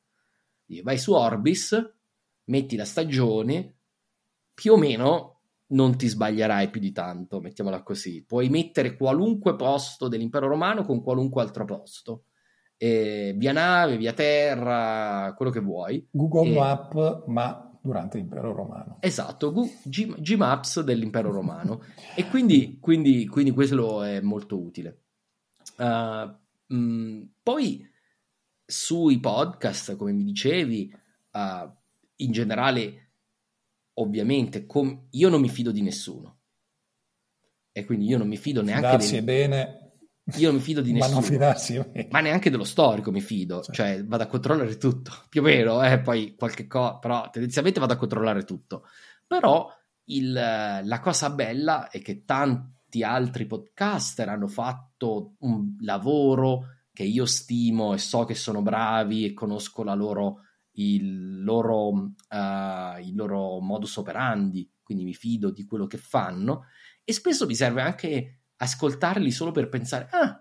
Vai 0.84 0.98
su 0.98 1.12
Orbis, 1.12 1.94
metti 2.52 2.76
la 2.76 2.86
stagione, 2.86 3.78
più 4.54 4.74
o 4.74 4.78
meno 4.78 5.40
non 5.72 5.96
ti 5.96 6.08
sbaglierai 6.08 6.70
più 6.70 6.82
di 6.82 6.92
tanto, 6.92 7.40
mettiamola 7.40 7.82
così. 7.82 8.24
Puoi 8.26 8.50
mettere 8.50 8.98
qualunque 8.98 9.56
posto 9.56 10.10
dell'impero 10.10 10.48
romano 10.48 10.84
con 10.84 11.02
qualunque 11.02 11.42
altro 11.42 11.64
posto. 11.66 12.26
Eh, 12.76 13.34
via 13.38 13.54
nave, 13.54 13.96
via 13.96 14.12
terra, 14.12 15.34
quello 15.36 15.52
che 15.52 15.62
vuoi. 15.62 16.06
Google 16.12 16.50
e... 16.50 16.54
Map, 16.54 17.24
ma 17.28 17.72
durante 17.82 18.18
l'impero 18.18 18.54
romano. 18.54 18.98
Esatto, 19.00 19.54
G- 19.86 20.20
Gmaps 20.20 20.82
dell'impero 20.82 21.32
romano. 21.34 21.82
e 22.16 22.28
quindi, 22.28 22.78
quindi, 22.80 23.26
quindi, 23.28 23.52
questo 23.52 24.04
è 24.04 24.20
molto 24.20 24.60
utile. 24.60 25.04
Uh, 25.78 26.76
mh, 26.76 27.30
poi 27.42 27.88
sui 28.66 29.20
podcast, 29.20 29.96
come 29.96 30.12
mi 30.12 30.24
dicevi, 30.24 30.94
uh, 31.32 31.80
in 32.24 32.32
generale, 32.32 33.12
ovviamente, 33.96 34.66
com- 34.66 35.08
io 35.12 35.30
non 35.30 35.42
mi 35.42 35.50
fido 35.50 35.72
di 35.72 35.82
nessuno. 35.82 36.40
E 37.72 37.86
quindi 37.86 38.06
io 38.06 38.18
non 38.18 38.28
mi 38.28 38.38
fido 38.38 38.62
neanche 38.62 38.86
Fidarsi 38.86 39.14
del... 39.16 39.24
bene. 39.24 39.80
Io 40.36 40.48
non 40.48 40.58
mi 40.58 40.62
fido 40.62 40.82
di 40.82 40.92
nessuno. 40.94 41.38
ma 41.38 41.56
Ma 42.10 42.20
neanche 42.20 42.50
dello 42.50 42.64
storico 42.64 43.12
mi 43.12 43.22
fido. 43.22 43.64
Sì. 43.64 43.72
Cioè, 43.72 44.06
vado 44.06 44.24
a 44.24 44.28
controllare 44.28 44.78
tutto. 44.78 45.12
Più 45.30 45.42
o 45.42 45.44
meno, 45.44 45.84
eh, 45.84 46.00
poi 46.00 46.36
qualche 46.36 46.68
cosa... 46.68 46.96
Però 46.96 47.30
tendenzialmente 47.30 47.80
vado 47.80 47.94
a 47.94 47.98
controllare 47.98 48.44
tutto. 48.44 48.86
Però 49.26 49.70
il, 50.06 50.32
la 50.34 51.00
cosa 51.02 51.30
bella 51.30 51.90
è 51.90 52.02
che 52.02 52.26
tanti 52.26 53.04
altri 53.04 53.46
podcaster 53.46 54.28
hanno 54.28 54.48
fatto 54.48 55.36
un 55.40 55.76
lavoro 55.80 56.66
che 56.94 57.04
io 57.04 57.26
stimo 57.26 57.94
e 57.94 57.98
so 57.98 58.26
che 58.26 58.36
sono 58.36 58.62
bravi 58.62 59.26
e 59.26 59.34
conosco 59.34 59.84
la 59.84 59.94
loro 59.94 60.42
il 60.74 61.44
loro, 61.44 61.90
uh, 61.90 63.00
il 63.00 63.16
loro 63.16 63.60
modus 63.60 63.98
operandi, 63.98 64.70
quindi 64.84 65.04
mi 65.04 65.14
fido 65.14 65.52
di 65.52 65.66
quello 65.66 65.88
che 65.88 65.98
fanno 65.98 66.66
e 67.04 67.14
spesso 67.14 67.46
mi 67.46 67.56
serve 67.56 67.82
anche 67.82 68.42
ascoltarli 68.58 69.32
solo 69.32 69.52
per 69.52 69.70
pensare, 69.70 70.08
ah, 70.12 70.40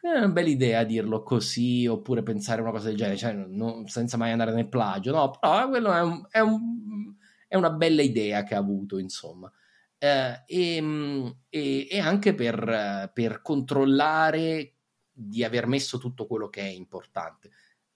è 0.00 0.08
una 0.16 0.28
bella 0.28 0.48
idea 0.48 0.84
dirlo 0.84 1.22
così, 1.22 1.86
oppure 1.86 2.22
pensare 2.22 2.62
una 2.62 2.70
cosa 2.70 2.88
del 2.88 2.96
genere, 2.96 3.16
cioè, 3.16 3.32
non, 3.32 3.86
senza 3.86 4.16
mai 4.16 4.32
andare 4.32 4.52
nel 4.52 4.68
plagio, 4.68 5.12
no, 5.12 5.30
però 5.30 5.68
quello 5.68 5.92
è, 5.92 6.00
un, 6.00 6.26
è, 6.30 6.40
un, 6.40 7.14
è 7.46 7.56
una 7.56 7.70
bella 7.70 8.02
idea 8.02 8.42
che 8.42 8.54
ha 8.54 8.58
avuto, 8.58 8.98
insomma. 8.98 9.50
Eh, 9.98 10.42
e, 10.46 11.36
e, 11.50 11.88
e, 11.90 11.98
anche 11.98 12.34
per, 12.34 13.10
per 13.12 13.42
controllare 13.42 14.76
di 15.12 15.44
aver 15.44 15.66
messo 15.66 15.98
tutto 15.98 16.26
quello 16.26 16.48
che 16.48 16.62
è 16.62 16.70
importante. 16.70 17.50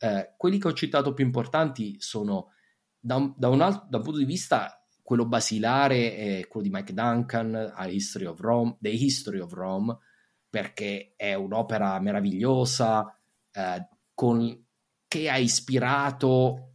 Eh, 0.05 0.35
quelli 0.37 0.59
che 0.59 0.69
ho 0.69 0.75
citato 0.75 1.15
più 1.15 1.25
importanti 1.25 1.97
sono 1.99 2.51
da 2.99 3.17
un, 3.17 3.33
da, 3.39 3.49
un 3.49 3.63
alt- 3.63 3.89
da 3.89 3.97
un, 3.97 4.03
punto 4.03 4.19
di 4.19 4.27
vista, 4.27 4.87
quello 5.03 5.25
basilare 5.25 6.15
è 6.15 6.47
quello 6.47 6.67
di 6.67 6.73
Mike 6.73 6.93
Duncan, 6.93 7.73
A 7.75 7.87
History 7.87 8.27
of 8.27 8.39
Rome, 8.39 8.77
The 8.81 8.91
History 8.91 9.39
of 9.39 9.51
Rome, 9.55 9.97
perché 10.47 11.15
è 11.17 11.33
un'opera 11.33 11.99
meravigliosa 12.01 13.19
eh, 13.51 13.89
con, 14.13 14.67
che 15.09 15.31
ha 15.31 15.39
ispirato 15.39 16.73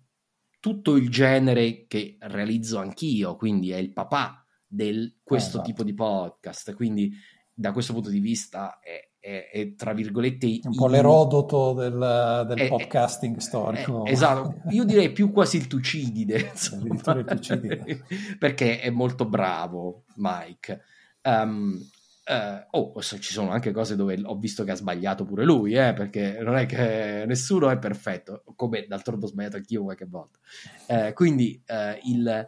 tutto 0.60 0.96
il 0.96 1.08
genere 1.12 1.86
che 1.86 2.18
realizzo 2.22 2.80
anch'io, 2.80 3.36
quindi 3.36 3.70
è 3.70 3.78
il 3.78 3.94
papà 3.94 4.44
di 4.66 5.20
questo 5.22 5.58
esatto. 5.58 5.66
tipo 5.66 5.84
di 5.84 5.94
podcast, 5.94 6.74
quindi 6.74 7.14
da 7.54 7.72
questo 7.74 7.94
punto 7.94 8.10
di 8.10 8.22
vista 8.22 8.80
è, 8.80 9.09
è, 9.20 9.50
è 9.52 9.76
tra 9.76 9.94
virgolette 9.94 10.62
un 10.64 10.76
po' 10.76 10.88
l'erodoto 10.88 11.74
del, 11.74 12.46
del 12.48 12.58
è, 12.58 12.68
podcasting 12.68 13.38
storico. 13.38 14.06
esatto. 14.06 14.62
Io 14.70 14.86
direi 14.86 15.12
più 15.12 15.32
quasi 15.32 15.58
il 15.58 15.68
Tucidide, 15.68 16.52
il 16.84 17.26
Tucidide. 17.26 18.04
perché 18.38 18.80
è 18.80 18.90
molto 18.90 19.26
bravo 19.26 20.06
Mike. 20.16 20.82
Um, 21.22 21.78
uh, 22.26 22.78
oh, 22.78 23.02
ci 23.02 23.34
sono 23.34 23.52
anche 23.52 23.72
cose 23.72 23.96
dove 23.96 24.20
ho 24.24 24.38
visto 24.38 24.64
che 24.64 24.72
ha 24.72 24.76
sbagliato 24.76 25.26
pure 25.26 25.44
lui 25.44 25.74
eh, 25.74 25.94
perché 25.94 26.40
non 26.42 26.56
è 26.56 26.66
che 26.66 27.26
nessuno 27.28 27.70
è 27.70 27.78
perfetto 27.78 28.44
come 28.56 28.86
d'altronde 28.88 29.26
ho 29.26 29.30
sbagliato 29.30 29.58
anch'io 29.58 29.84
qualche 29.84 30.06
volta. 30.06 30.40
Uh, 30.88 31.14
quindi 31.14 31.62
uh, 31.68 32.08
il 32.10 32.48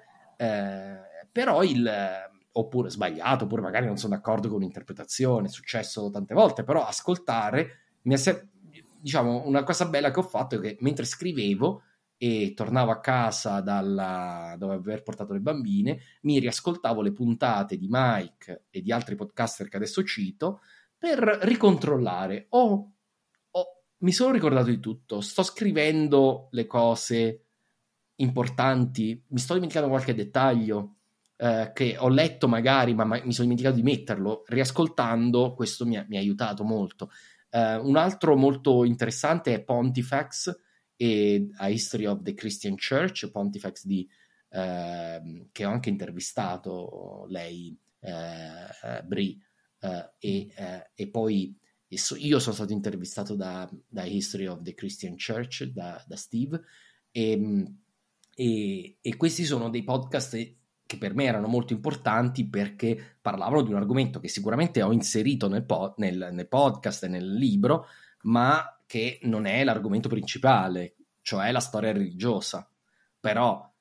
però 1.32 1.64
il 1.64 1.88
oppure 2.54 2.90
sbagliato, 2.90 3.46
oppure 3.46 3.62
magari 3.62 3.86
non 3.86 3.98
sono 3.98 4.16
d'accordo 4.16 4.48
con 4.48 4.58
un'interpretazione, 4.58 5.48
è 5.48 5.50
successo 5.50 6.10
tante 6.10 6.34
volte, 6.34 6.64
però 6.64 6.86
ascoltare 6.86 7.80
mi 8.04 8.18
se- 8.18 8.48
diciamo 9.00 9.46
una 9.46 9.64
cosa 9.64 9.88
bella 9.88 10.12
che 10.12 10.20
ho 10.20 10.24
fatto 10.24 10.56
è 10.56 10.60
che 10.60 10.78
mentre 10.82 11.06
scrivevo 11.06 11.84
e 12.18 12.54
tornavo 12.56 12.92
a 12.92 13.00
casa 13.00 13.62
dalla, 13.62 14.56
dove 14.58 14.76
aver 14.76 15.02
portato 15.02 15.34
le 15.34 15.40
bambine, 15.40 16.02
mi 16.22 16.38
riascoltavo 16.38 17.02
le 17.02 17.14
puntate 17.14 17.78
di 17.78 17.88
Mike 17.90 18.66
e 18.70 18.82
di 18.82 18.92
altri 18.92 19.16
podcaster 19.16 19.68
che 19.68 19.78
adesso 19.78 20.04
cito 20.04 20.62
per 20.96 21.18
ricontrollare. 21.42 22.46
Oh, 22.50 22.94
oh, 23.50 23.66
mi 24.00 24.12
sono 24.12 24.34
ricordato 24.34 24.70
di 24.70 24.80
tutto, 24.80 25.20
sto 25.20 25.42
scrivendo 25.42 26.50
le 26.52 26.68
cose 26.68 27.46
importanti, 28.18 29.24
mi 29.30 29.40
sto 29.40 29.56
dimenticando 29.56 29.90
qualche 29.90 30.14
dettaglio 30.14 30.98
eh, 31.42 31.72
che 31.74 31.96
ho 31.98 32.08
letto 32.08 32.48
magari, 32.48 32.94
ma, 32.94 33.04
ma, 33.04 33.16
mi 33.16 33.34
sono 33.34 33.48
dimenticato 33.48 33.76
di 33.76 33.82
metterlo, 33.82 34.44
riascoltando, 34.46 35.56
questo 35.56 35.88
mi 35.88 35.98
ha, 35.98 36.06
mi 36.08 36.18
ha 36.18 36.20
aiutato 36.20 36.64
molto. 36.64 37.10
Eh, 37.50 37.78
un 37.78 37.98
altro 37.98 38.36
molto 38.36 38.84
interessante 38.84 39.56
è 39.56 39.64
Pontifex 39.64 40.56
e 40.96 41.50
A 41.58 41.68
History 41.68 42.06
of 42.06 42.22
the 42.22 42.36
Christian 42.36 42.76
Church, 42.76 43.32
Pontifex 43.32 43.86
di, 43.86 44.08
eh, 44.50 45.48
che 45.52 45.66
ho 45.66 45.70
anche 45.72 45.90
intervistato 45.90 47.26
lei, 47.28 47.76
eh, 48.02 49.04
Brie, 49.04 49.38
eh, 49.80 50.12
e, 50.20 50.54
eh, 50.56 50.92
e, 50.94 51.10
poi 51.10 51.58
io 51.88 52.40
sono 52.40 52.56
stato 52.56 52.72
intervistato 52.72 53.36
da, 53.36 53.68
da 53.88 54.04
History 54.04 54.46
of 54.46 54.62
the 54.62 54.76
Christian 54.76 55.16
Church, 55.16 55.64
da, 55.64 56.04
da 56.06 56.16
Steve, 56.16 56.62
e, 57.10 57.66
e, 58.36 58.98
e, 59.02 59.18
questi 59.18 59.44
sono 59.44 59.72
dei 59.72 59.84
podcast 59.84 60.60
che 60.92 60.98
per 60.98 61.16
me 61.16 61.24
erano 61.24 61.48
molto 61.48 61.72
importanti 61.72 62.50
perché 62.50 63.16
parlavano 63.22 63.62
di 63.62 63.72
un 63.72 63.78
argomento 63.78 64.20
che 64.20 64.28
sicuramente 64.28 64.82
ho 64.84 64.92
inserito 64.92 65.48
nel, 65.48 65.64
po- 65.64 65.94
nel, 65.98 66.32
nel 66.34 66.50
podcast 66.50 67.06
e 67.06 67.08
nel 67.08 67.34
libro, 67.34 67.86
ma 68.24 68.78
che 68.86 69.20
non 69.22 69.46
è 69.46 69.64
l'argomento 69.64 70.10
principale, 70.10 70.96
cioè 71.22 71.50
la 71.54 71.62
storia 71.62 71.94
religiosa. 71.94 72.70
Però 73.22 73.74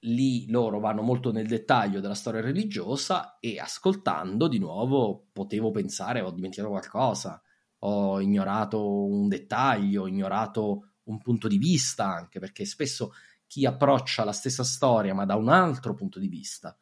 lì 0.00 0.46
loro 0.50 0.78
vanno 0.78 1.00
molto 1.00 1.32
nel 1.32 1.46
dettaglio 1.46 2.00
della 2.00 2.12
storia 2.12 2.42
religiosa 2.42 3.38
e 3.40 3.58
ascoltando 3.58 4.46
di 4.46 4.58
nuovo 4.58 5.28
potevo 5.32 5.70
pensare 5.70 6.20
ho 6.20 6.32
dimenticato 6.32 6.68
qualcosa, 6.68 7.40
ho 7.78 8.20
ignorato 8.20 9.06
un 9.06 9.26
dettaglio, 9.26 10.02
ho 10.02 10.08
ignorato 10.08 10.88
un 11.04 11.16
punto 11.16 11.48
di 11.48 11.56
vista 11.56 12.04
anche, 12.04 12.40
perché 12.40 12.66
spesso 12.66 13.12
chi 13.52 13.66
approccia 13.66 14.24
la 14.24 14.32
stessa 14.32 14.64
storia 14.64 15.12
ma 15.12 15.26
da 15.26 15.34
un 15.34 15.50
altro 15.50 15.92
punto 15.92 16.18
di 16.18 16.28
vista 16.28 16.74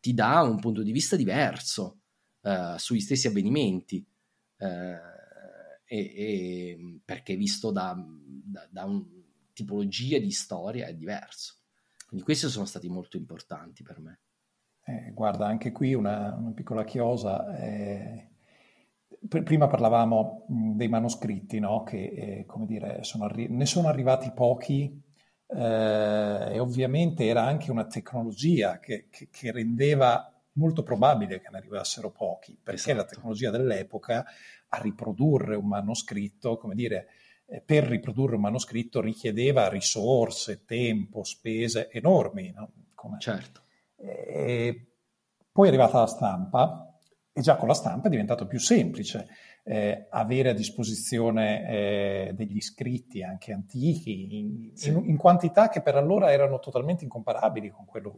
ti 0.00 0.14
dà 0.14 0.42
un 0.42 0.58
punto 0.58 0.82
di 0.82 0.90
vista 0.90 1.14
diverso 1.14 2.00
uh, 2.40 2.76
sugli 2.76 2.98
stessi 2.98 3.28
avvenimenti. 3.28 4.04
Uh, 4.56 4.66
e, 5.84 5.98
e, 5.98 7.00
perché 7.04 7.36
visto 7.36 7.70
da, 7.70 7.96
da, 7.96 8.66
da 8.68 8.84
una 8.84 9.04
tipologia 9.52 10.18
di 10.18 10.32
storia 10.32 10.88
è 10.88 10.94
diverso. 10.94 11.54
Quindi 12.08 12.24
questi 12.24 12.48
sono 12.48 12.64
stati 12.66 12.88
molto 12.88 13.16
importanti 13.16 13.84
per 13.84 14.00
me. 14.00 14.18
Eh, 14.86 15.12
guarda 15.12 15.46
anche 15.46 15.70
qui 15.70 15.94
una, 15.94 16.34
una 16.34 16.50
piccola 16.50 16.82
chiosa 16.82 17.56
eh, 17.58 18.28
prima 19.28 19.68
parlavamo 19.68 20.46
dei 20.48 20.88
manoscritti 20.88 21.60
no? 21.60 21.84
che 21.84 22.06
eh, 22.06 22.44
come 22.44 22.66
dire 22.66 23.04
sono 23.04 23.24
arri- 23.24 23.48
ne 23.48 23.66
sono 23.66 23.86
arrivati 23.86 24.32
pochi 24.32 25.06
eh, 25.48 26.48
e 26.52 26.58
ovviamente 26.58 27.26
era 27.26 27.44
anche 27.44 27.70
una 27.70 27.86
tecnologia 27.86 28.78
che, 28.78 29.06
che, 29.10 29.28
che, 29.30 29.50
rendeva 29.50 30.30
molto 30.52 30.82
probabile 30.82 31.40
che 31.40 31.48
ne 31.50 31.58
arrivassero 31.58 32.10
pochi, 32.10 32.58
perché 32.62 32.80
esatto. 32.80 32.96
la 32.96 33.04
tecnologia 33.04 33.50
dell'epoca 33.50 34.24
a 34.68 34.78
riprodurre 34.80 35.56
un 35.56 35.66
manoscritto, 35.66 36.58
come 36.58 36.74
dire, 36.74 37.08
eh, 37.46 37.62
per 37.62 37.84
riprodurre 37.84 38.34
un 38.34 38.42
manoscritto 38.42 39.00
richiedeva 39.00 39.68
risorse, 39.68 40.64
tempo, 40.64 41.24
spese 41.24 41.90
enormi. 41.90 42.52
No? 42.54 42.72
Come... 42.94 43.18
Certo. 43.18 43.62
E 43.96 44.86
poi 45.50 45.66
è 45.66 45.68
arrivata 45.68 46.00
la 46.00 46.06
stampa 46.06 46.98
e 47.32 47.40
già 47.40 47.56
con 47.56 47.68
la 47.68 47.74
stampa 47.74 48.08
è 48.08 48.10
diventato 48.10 48.46
più 48.46 48.58
semplice 48.58 49.28
eh, 49.70 50.06
avere 50.08 50.48
a 50.48 50.54
disposizione 50.54 51.68
eh, 51.68 52.32
degli 52.32 52.60
scritti 52.62 53.22
anche 53.22 53.52
antichi, 53.52 54.38
in, 54.38 54.70
sì. 54.72 54.88
in, 54.88 55.02
in, 55.04 55.16
quantità 55.18 55.68
che 55.68 55.82
per 55.82 55.94
allora 55.94 56.32
erano 56.32 56.58
totalmente 56.58 57.04
incomparabili 57.04 57.68
con 57.68 57.84
quello 57.84 58.16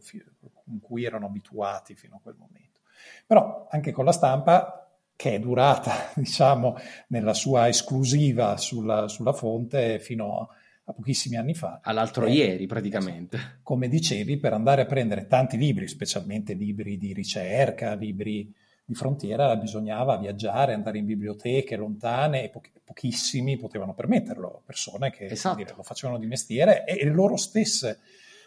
con 0.63 0.79
cui 0.79 1.03
erano 1.03 1.25
abituati 1.25 1.93
fino 1.95 2.15
a 2.15 2.19
quel 2.23 2.35
momento. 2.37 2.79
Però 3.27 3.67
anche 3.69 3.91
con 3.91 4.05
la 4.05 4.13
stampa, 4.13 4.89
che 5.13 5.35
è 5.35 5.39
durata, 5.39 5.91
diciamo, 6.15 6.77
nella 7.09 7.33
sua 7.33 7.67
esclusiva 7.67 8.55
sulla, 8.55 9.09
sulla 9.09 9.33
fonte 9.33 9.99
fino 9.99 10.39
a 10.39 10.47
a 10.83 10.93
pochissimi 10.93 11.37
anni 11.37 11.53
fa. 11.53 11.79
All'altro 11.83 12.25
eh, 12.25 12.31
ieri 12.31 12.65
praticamente. 12.65 13.37
Esatto. 13.37 13.59
Come 13.61 13.87
dicevi, 13.87 14.37
per 14.37 14.53
andare 14.53 14.81
a 14.81 14.85
prendere 14.85 15.27
tanti 15.27 15.55
libri, 15.55 15.87
specialmente 15.87 16.53
libri 16.53 16.97
di 16.97 17.13
ricerca, 17.13 17.93
libri 17.93 18.51
di 18.83 18.95
frontiera 18.95 19.55
bisognava 19.55 20.17
viaggiare, 20.17 20.73
andare 20.73 20.97
in 20.97 21.05
biblioteche 21.05 21.75
lontane 21.75 22.43
e 22.43 22.49
po- 22.49 22.61
pochissimi 22.83 23.57
potevano 23.57 23.93
permetterlo, 23.93 24.61
persone 24.65 25.11
che 25.11 25.27
esatto. 25.27 25.55
dire, 25.55 25.73
lo 25.75 25.83
facevano 25.83 26.19
di 26.19 26.25
mestiere 26.25 26.85
e, 26.85 26.99
e 26.99 27.05
loro 27.05 27.37
stesse 27.37 27.99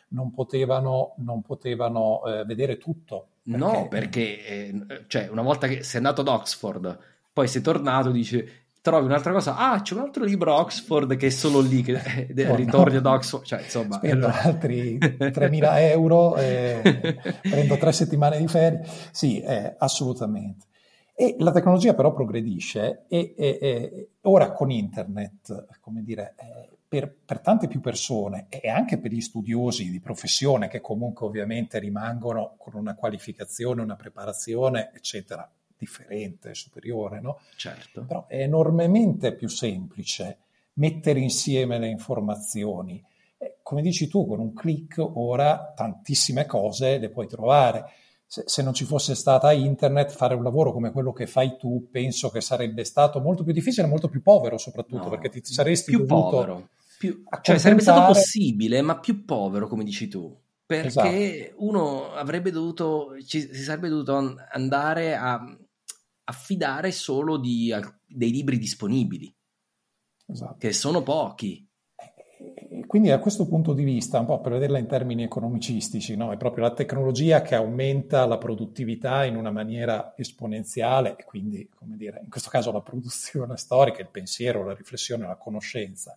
non 0.08 0.30
potevano, 0.30 1.14
non 1.18 1.42
potevano 1.42 2.22
eh, 2.24 2.44
vedere 2.44 2.78
tutto. 2.78 3.28
Perché... 3.42 3.58
No, 3.58 3.88
perché 3.88 4.46
eh, 4.46 5.04
cioè, 5.06 5.28
una 5.28 5.42
volta 5.42 5.66
che 5.66 5.82
sei 5.82 5.96
andato 5.96 6.20
ad 6.20 6.28
Oxford, 6.28 6.98
poi 7.32 7.48
sei 7.48 7.62
tornato, 7.62 8.10
dici 8.10 8.46
trovi 8.84 9.06
un'altra 9.06 9.32
cosa, 9.32 9.56
ah 9.56 9.80
c'è 9.80 9.94
un 9.94 10.00
altro 10.00 10.24
libro 10.24 10.56
Oxford 10.56 11.16
che 11.16 11.28
è 11.28 11.30
solo 11.30 11.60
lì, 11.60 11.80
che 11.80 11.94
eh, 12.36 12.46
oh, 12.50 12.54
ritorni 12.54 12.92
no. 12.92 12.98
ad 12.98 13.06
Oxford, 13.06 13.42
cioè 13.46 13.62
insomma... 13.62 13.96
Spendo 13.96 14.26
allora... 14.26 14.42
altri 14.42 14.98
3.000 15.00 15.68
euro, 15.90 16.32
prendo 17.40 17.78
tre 17.78 17.92
settimane 17.92 18.36
di 18.36 18.46
ferie, 18.46 18.86
sì, 19.10 19.40
eh, 19.40 19.74
assolutamente. 19.78 20.66
E 21.14 21.34
la 21.38 21.50
tecnologia 21.50 21.94
però 21.94 22.12
progredisce 22.12 23.06
e, 23.08 23.34
e, 23.38 23.58
e 23.58 24.08
ora 24.22 24.52
con 24.52 24.70
internet, 24.70 25.78
come 25.80 26.02
dire, 26.02 26.34
eh, 26.38 26.76
per, 26.86 27.10
per, 27.24 27.40
tante 27.40 27.68
più 27.68 27.80
persone 27.80 28.48
e 28.50 28.68
anche 28.68 28.98
per 28.98 29.12
gli 29.12 29.22
studiosi 29.22 29.90
di 29.90 30.00
professione 30.00 30.68
che 30.68 30.82
comunque 30.82 31.24
ovviamente 31.24 31.78
rimangono 31.78 32.56
con 32.58 32.74
una 32.74 32.94
qualificazione, 32.94 33.80
una 33.80 33.96
preparazione, 33.96 34.90
eccetera, 34.92 35.50
differente, 35.84 36.54
superiore, 36.54 37.20
no? 37.20 37.40
Certo. 37.56 38.04
Però 38.04 38.26
è 38.26 38.40
enormemente 38.40 39.34
più 39.34 39.48
semplice 39.48 40.38
mettere 40.74 41.20
insieme 41.20 41.78
le 41.78 41.88
informazioni. 41.88 43.02
Come 43.62 43.82
dici 43.82 44.08
tu, 44.08 44.26
con 44.26 44.40
un 44.40 44.54
clic 44.54 44.98
ora 44.98 45.72
tantissime 45.76 46.46
cose 46.46 46.98
le 46.98 47.10
puoi 47.10 47.26
trovare. 47.26 47.84
Se, 48.26 48.44
se, 48.46 48.62
non 48.62 48.72
ci 48.72 48.84
fosse 48.84 49.14
stata 49.14 49.52
internet, 49.52 50.10
fare 50.10 50.34
un 50.34 50.42
lavoro 50.42 50.72
come 50.72 50.90
quello 50.90 51.12
che 51.12 51.26
fai 51.26 51.56
tu, 51.58 51.88
penso 51.90 52.30
che 52.30 52.40
sarebbe 52.40 52.84
stato 52.84 53.20
molto 53.20 53.44
più 53.44 53.52
difficile, 53.52 53.86
molto 53.86 54.08
più 54.08 54.22
povero 54.22 54.56
soprattutto, 54.56 55.04
no, 55.04 55.10
perché 55.10 55.28
ti 55.28 55.42
saresti 55.44 55.90
più 55.90 56.06
dovuto... 56.06 56.36
Povero. 56.36 56.68
Più, 56.96 57.22
cioè 57.42 57.58
sarebbe 57.58 57.82
stato 57.82 58.12
possibile, 58.12 58.80
ma 58.80 58.98
più 58.98 59.24
povero, 59.24 59.68
come 59.68 59.84
dici 59.84 60.08
tu 60.08 60.34
perché 60.66 61.48
esatto. 61.48 61.64
uno 61.66 62.12
avrebbe 62.14 62.50
dovuto, 62.50 63.16
ci, 63.26 63.40
si 63.52 63.62
sarebbe 63.62 63.88
dovuto 63.88 64.36
andare 64.50 65.14
a 65.14 65.44
affidare 66.24 66.90
solo 66.90 67.36
di, 67.36 67.74
dei 68.06 68.30
libri 68.30 68.58
disponibili, 68.58 69.34
esatto. 70.26 70.56
che 70.58 70.72
sono 70.72 71.02
pochi. 71.02 71.66
Quindi 72.86 73.08
da 73.08 73.18
questo 73.18 73.46
punto 73.46 73.72
di 73.72 73.82
vista, 73.82 74.18
un 74.20 74.26
po' 74.26 74.40
per 74.40 74.52
vederla 74.52 74.78
in 74.78 74.86
termini 74.86 75.22
economicistici, 75.22 76.16
no? 76.16 76.32
è 76.32 76.36
proprio 76.36 76.64
la 76.64 76.72
tecnologia 76.72 77.42
che 77.42 77.54
aumenta 77.54 78.26
la 78.26 78.38
produttività 78.38 79.24
in 79.24 79.36
una 79.36 79.50
maniera 79.50 80.14
esponenziale 80.16 81.16
e 81.16 81.24
quindi, 81.24 81.68
come 81.74 81.96
dire, 81.96 82.20
in 82.22 82.30
questo 82.30 82.50
caso 82.50 82.72
la 82.72 82.82
produzione 82.82 83.56
storica, 83.56 84.00
il 84.02 84.10
pensiero, 84.10 84.64
la 84.64 84.74
riflessione, 84.74 85.26
la 85.26 85.36
conoscenza. 85.36 86.16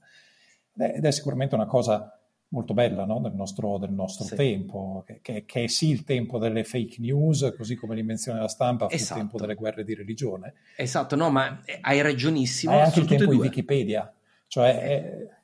Ed 0.75 1.03
è 1.03 1.11
sicuramente 1.11 1.55
una 1.55 1.65
cosa 1.65 2.16
molto 2.49 2.73
bella 2.73 3.05
no? 3.05 3.19
del 3.19 3.33
nostro, 3.33 3.77
del 3.77 3.91
nostro 3.91 4.25
sì. 4.25 4.35
tempo, 4.35 5.03
che, 5.05 5.43
che, 5.45 5.63
è 5.63 5.67
sì 5.67 5.89
il 5.89 6.03
tempo 6.03 6.37
delle 6.37 6.63
fake 6.63 6.97
news, 6.99 7.53
così 7.57 7.75
come 7.75 7.95
l'invenzione 7.95 8.37
della 8.37 8.49
stampa 8.49 8.87
fu 8.87 8.95
esatto. 8.95 9.13
il 9.13 9.19
tempo 9.19 9.37
delle 9.39 9.55
guerre 9.55 9.83
di 9.83 9.93
religione. 9.93 10.53
Esatto, 10.75 11.15
no, 11.15 11.29
ma 11.29 11.61
hai 11.81 12.01
ragionissimo. 12.01 12.73
Ma 12.73 12.79
è 12.79 12.83
anche 12.83 12.99
il 12.99 13.05
tempo 13.07 13.31
di 13.31 13.37
Wikipedia, 13.37 14.13
cioè... 14.47 14.79
È... 14.79 15.35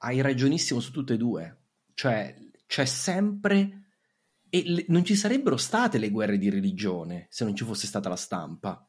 Hai 0.00 0.20
ragionissimo 0.20 0.78
su 0.78 0.92
tutte 0.92 1.14
e 1.14 1.16
due, 1.16 1.56
cioè 1.94 2.34
c'è 2.66 2.84
sempre... 2.84 3.82
E 4.50 4.62
le, 4.64 4.84
non 4.88 5.04
ci 5.04 5.16
sarebbero 5.16 5.56
state 5.56 5.98
le 5.98 6.10
guerre 6.10 6.38
di 6.38 6.48
religione 6.48 7.26
se 7.28 7.44
non 7.44 7.54
ci 7.54 7.64
fosse 7.64 7.86
stata 7.86 8.08
la 8.08 8.16
stampa. 8.16 8.88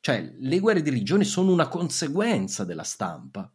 Cioè, 0.00 0.34
le 0.36 0.58
guerre 0.58 0.82
di 0.82 0.90
religione 0.90 1.22
sono 1.22 1.52
una 1.52 1.68
conseguenza 1.68 2.64
della 2.64 2.82
stampa. 2.82 3.50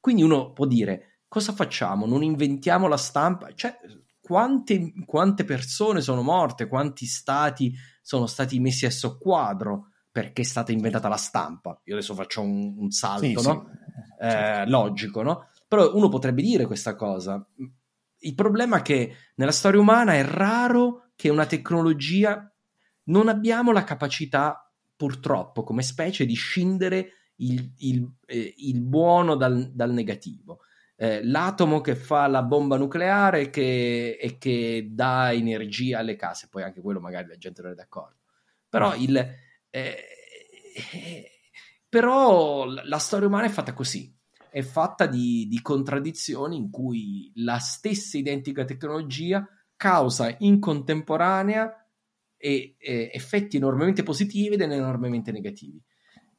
Quindi 0.00 0.22
uno 0.22 0.52
può 0.52 0.64
dire, 0.66 1.11
cosa 1.32 1.54
facciamo? 1.54 2.04
Non 2.04 2.22
inventiamo 2.22 2.86
la 2.88 2.98
stampa? 2.98 3.54
Cioè, 3.54 3.78
quante, 4.20 4.92
quante 5.06 5.44
persone 5.44 6.02
sono 6.02 6.20
morte? 6.20 6.68
Quanti 6.68 7.06
stati 7.06 7.74
sono 8.02 8.26
stati 8.26 8.60
messi 8.60 8.84
a 8.84 8.90
soqquadro 8.90 9.92
perché 10.10 10.42
è 10.42 10.44
stata 10.44 10.72
inventata 10.72 11.08
la 11.08 11.16
stampa? 11.16 11.80
Io 11.84 11.94
adesso 11.94 12.12
faccio 12.12 12.42
un, 12.42 12.74
un 12.76 12.90
salto, 12.90 13.40
sì, 13.40 13.48
no? 13.48 13.66
Sì. 13.66 14.26
Eh, 14.26 14.66
logico, 14.66 15.22
no? 15.22 15.48
Però 15.66 15.96
uno 15.96 16.10
potrebbe 16.10 16.42
dire 16.42 16.66
questa 16.66 16.94
cosa. 16.96 17.42
Il 18.18 18.34
problema 18.34 18.80
è 18.80 18.82
che 18.82 19.16
nella 19.36 19.52
storia 19.52 19.80
umana 19.80 20.12
è 20.12 20.22
raro 20.26 21.12
che 21.16 21.30
una 21.30 21.46
tecnologia 21.46 22.46
non 23.04 23.28
abbiamo 23.28 23.72
la 23.72 23.84
capacità, 23.84 24.70
purtroppo, 24.94 25.64
come 25.64 25.82
specie, 25.82 26.26
di 26.26 26.34
scindere 26.34 27.30
il, 27.36 27.72
il, 27.78 28.06
eh, 28.26 28.52
il 28.54 28.82
buono 28.82 29.34
dal, 29.34 29.72
dal 29.72 29.94
negativo 29.94 30.58
eh, 31.02 31.20
l'atomo 31.24 31.80
che 31.80 31.96
fa 31.96 32.28
la 32.28 32.44
bomba 32.44 32.76
nucleare 32.76 33.50
che, 33.50 34.16
e 34.20 34.38
che 34.38 34.90
dà 34.92 35.32
energia 35.32 35.98
alle 35.98 36.14
case, 36.14 36.46
poi 36.48 36.62
anche 36.62 36.80
quello 36.80 37.00
magari 37.00 37.26
la 37.26 37.36
gente 37.36 37.60
non 37.60 37.72
è 37.72 37.74
d'accordo. 37.74 38.20
Però, 38.68 38.94
il, 38.94 39.16
eh, 39.16 40.04
eh, 40.92 41.30
però 41.88 42.66
la 42.66 42.98
storia 42.98 43.26
umana 43.26 43.46
è 43.46 43.50
fatta 43.50 43.72
così, 43.72 44.16
è 44.48 44.62
fatta 44.62 45.06
di, 45.06 45.48
di 45.48 45.60
contraddizioni 45.60 46.54
in 46.54 46.70
cui 46.70 47.32
la 47.34 47.58
stessa 47.58 48.16
identica 48.16 48.64
tecnologia 48.64 49.44
causa 49.74 50.32
in 50.38 50.60
contemporanea 50.60 51.84
e, 52.36 52.76
e 52.78 53.10
effetti 53.12 53.56
enormemente 53.56 54.04
positivi 54.04 54.54
ed 54.54 54.60
enormemente 54.60 55.32
negativi 55.32 55.82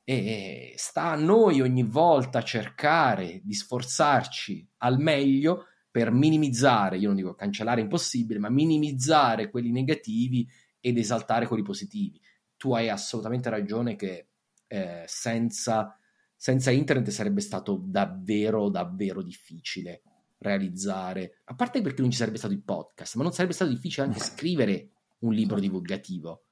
e 0.03 0.73
sta 0.75 1.11
a 1.11 1.15
noi 1.15 1.61
ogni 1.61 1.83
volta 1.83 2.43
cercare 2.43 3.41
di 3.43 3.53
sforzarci 3.53 4.67
al 4.79 4.99
meglio 4.99 5.67
per 5.89 6.11
minimizzare, 6.11 6.97
io 6.97 7.07
non 7.07 7.15
dico 7.15 7.35
cancellare 7.35 7.81
impossibile, 7.81 8.39
ma 8.39 8.49
minimizzare 8.49 9.49
quelli 9.49 9.71
negativi 9.71 10.47
ed 10.79 10.97
esaltare 10.97 11.47
quelli 11.47 11.63
positivi. 11.63 12.19
Tu 12.57 12.73
hai 12.73 12.89
assolutamente 12.89 13.49
ragione 13.49 13.95
che 13.95 14.27
eh, 14.67 15.03
senza, 15.05 15.97
senza 16.35 16.71
internet 16.71 17.09
sarebbe 17.09 17.41
stato 17.41 17.79
davvero, 17.85 18.69
davvero 18.69 19.21
difficile 19.21 20.01
realizzare, 20.39 21.41
a 21.45 21.55
parte 21.55 21.81
perché 21.81 22.01
non 22.01 22.11
ci 22.11 22.17
sarebbe 22.17 22.37
stato 22.37 22.53
il 22.53 22.63
podcast, 22.63 23.15
ma 23.15 23.23
non 23.23 23.31
sarebbe 23.31 23.53
stato 23.53 23.71
difficile 23.71 24.07
anche 24.07 24.19
scrivere 24.19 24.89
un 25.19 25.33
libro 25.33 25.59
divulgativo 25.59 26.45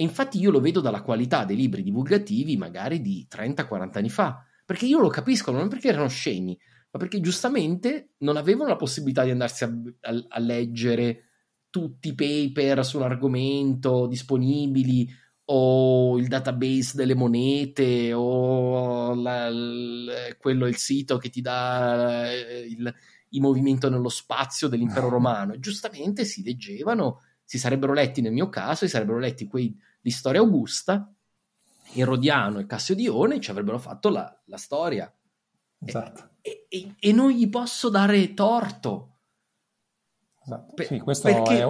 e 0.00 0.04
infatti 0.04 0.38
io 0.38 0.52
lo 0.52 0.60
vedo 0.60 0.80
dalla 0.80 1.02
qualità 1.02 1.44
dei 1.44 1.56
libri 1.56 1.82
divulgativi 1.82 2.56
magari 2.56 3.00
di 3.00 3.26
30-40 3.28 3.98
anni 3.98 4.10
fa, 4.10 4.40
perché 4.64 4.86
io 4.86 5.00
lo 5.00 5.08
capisco 5.08 5.50
non 5.50 5.66
perché 5.66 5.88
erano 5.88 6.06
scemi, 6.06 6.56
ma 6.92 7.00
perché 7.00 7.20
giustamente 7.20 8.10
non 8.18 8.36
avevano 8.36 8.68
la 8.68 8.76
possibilità 8.76 9.24
di 9.24 9.30
andarsi 9.30 9.64
a, 9.64 9.72
a, 10.02 10.24
a 10.28 10.38
leggere 10.38 11.24
tutti 11.68 12.10
i 12.10 12.14
paper 12.14 12.84
su 12.84 12.98
un 12.98 13.02
argomento 13.02 14.06
disponibili 14.06 15.08
o 15.46 16.16
il 16.16 16.28
database 16.28 16.92
delle 16.94 17.16
monete 17.16 18.12
o 18.12 19.14
la, 19.14 19.48
il, 19.48 20.36
quello 20.38 20.66
è 20.66 20.68
il 20.68 20.76
sito 20.76 21.18
che 21.18 21.28
ti 21.28 21.40
dà 21.40 22.30
eh, 22.30 22.68
il, 22.68 22.94
il 23.30 23.40
movimento 23.40 23.90
nello 23.90 24.10
spazio 24.10 24.68
dell'impero 24.68 25.08
romano. 25.10 25.58
Giustamente 25.58 26.24
si 26.24 26.44
leggevano, 26.44 27.22
si 27.48 27.58
sarebbero 27.58 27.94
letti 27.94 28.20
nel 28.20 28.34
mio 28.34 28.50
caso, 28.50 28.84
si 28.84 28.90
sarebbero 28.90 29.18
letti 29.18 29.46
quei 29.46 29.74
di 30.02 30.10
storia 30.10 30.40
augusta, 30.40 31.10
Erodiano 31.94 32.58
e 32.58 32.66
Cassiodione 32.66 33.40
ci 33.40 33.50
avrebbero 33.50 33.78
fatto 33.78 34.10
la, 34.10 34.38
la 34.44 34.58
storia. 34.58 35.10
Esatto. 35.82 36.32
E, 36.42 36.66
e, 36.68 36.94
e, 37.00 37.12
non 37.12 37.30
gli 37.30 37.48
posso 37.48 37.88
dare 37.88 38.34
torto. 38.34 39.20
Esatto. 40.44 40.74
Per, 40.74 40.84
sì, 40.84 40.98
questo 40.98 41.28
perché... 41.28 41.62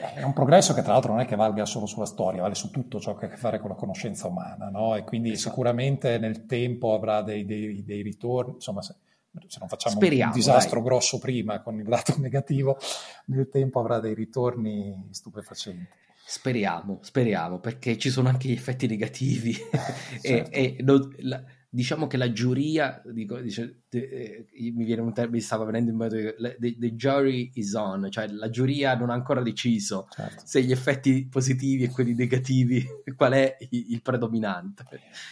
è, 0.00 0.14
è, 0.14 0.22
un 0.24 0.32
progresso 0.32 0.74
che 0.74 0.82
tra 0.82 0.94
l'altro 0.94 1.12
non 1.12 1.20
è 1.20 1.26
che 1.26 1.36
valga 1.36 1.64
solo 1.64 1.86
sulla 1.86 2.04
storia, 2.04 2.42
vale 2.42 2.56
su 2.56 2.72
tutto 2.72 2.98
ciò 2.98 3.14
che 3.14 3.26
ha 3.26 3.28
a 3.28 3.30
che 3.30 3.36
fare 3.36 3.60
con 3.60 3.70
la 3.70 3.76
conoscenza 3.76 4.26
umana, 4.26 4.68
no? 4.68 4.96
E 4.96 5.04
quindi 5.04 5.30
esatto. 5.30 5.50
sicuramente 5.50 6.18
nel 6.18 6.44
tempo 6.44 6.92
avrà 6.92 7.22
dei, 7.22 7.44
dei, 7.44 7.84
dei 7.84 8.02
ritorni, 8.02 8.54
insomma, 8.54 8.82
se, 8.82 8.96
se 9.46 9.58
non 9.58 9.68
facciamo 9.68 9.96
Speriamo, 9.96 10.32
un 10.32 10.38
disastro 10.38 10.80
dai. 10.80 10.88
grosso 10.88 11.18
prima 11.18 11.60
con 11.60 11.78
il 11.78 11.84
dato 11.86 12.14
negativo, 12.20 12.78
nel 13.26 13.48
tempo 13.48 13.80
avrà 13.80 14.00
dei 14.00 14.14
ritorni 14.14 15.08
stupefacenti. 15.10 16.04
Speriamo, 16.28 16.98
speriamo, 17.02 17.60
perché 17.60 17.96
ci 17.98 18.10
sono 18.10 18.28
anche 18.28 18.48
gli 18.48 18.52
effetti 18.52 18.86
negativi. 18.88 19.54
certo. 20.20 20.50
e, 20.50 20.76
e 20.78 20.84
la, 21.20 21.44
diciamo 21.76 22.06
che 22.06 22.16
la 22.16 22.32
giuria, 22.32 23.02
dico, 23.04 23.38
dice, 23.38 23.82
de, 23.90 24.46
eh, 24.50 24.72
mi 24.72 24.84
viene 24.84 25.02
un 25.02 25.12
termine, 25.12 25.42
stava 25.42 25.64
venendo 25.64 25.90
in 25.90 25.96
modo, 25.98 26.16
the, 26.16 26.76
the, 26.78 26.94
jury 26.94 27.50
is 27.54 27.74
on, 27.74 28.08
cioè 28.10 28.28
la 28.28 28.48
giuria 28.48 28.96
non 28.96 29.10
ha 29.10 29.14
ancora 29.14 29.42
deciso 29.42 30.08
certo. 30.10 30.42
se 30.46 30.62
gli 30.62 30.72
effetti 30.72 31.26
positivi 31.26 31.84
e 31.84 31.90
quelli 31.90 32.14
negativi, 32.14 32.82
qual 33.14 33.32
è 33.32 33.56
il, 33.70 33.92
il 33.92 34.00
predominante. 34.00 34.84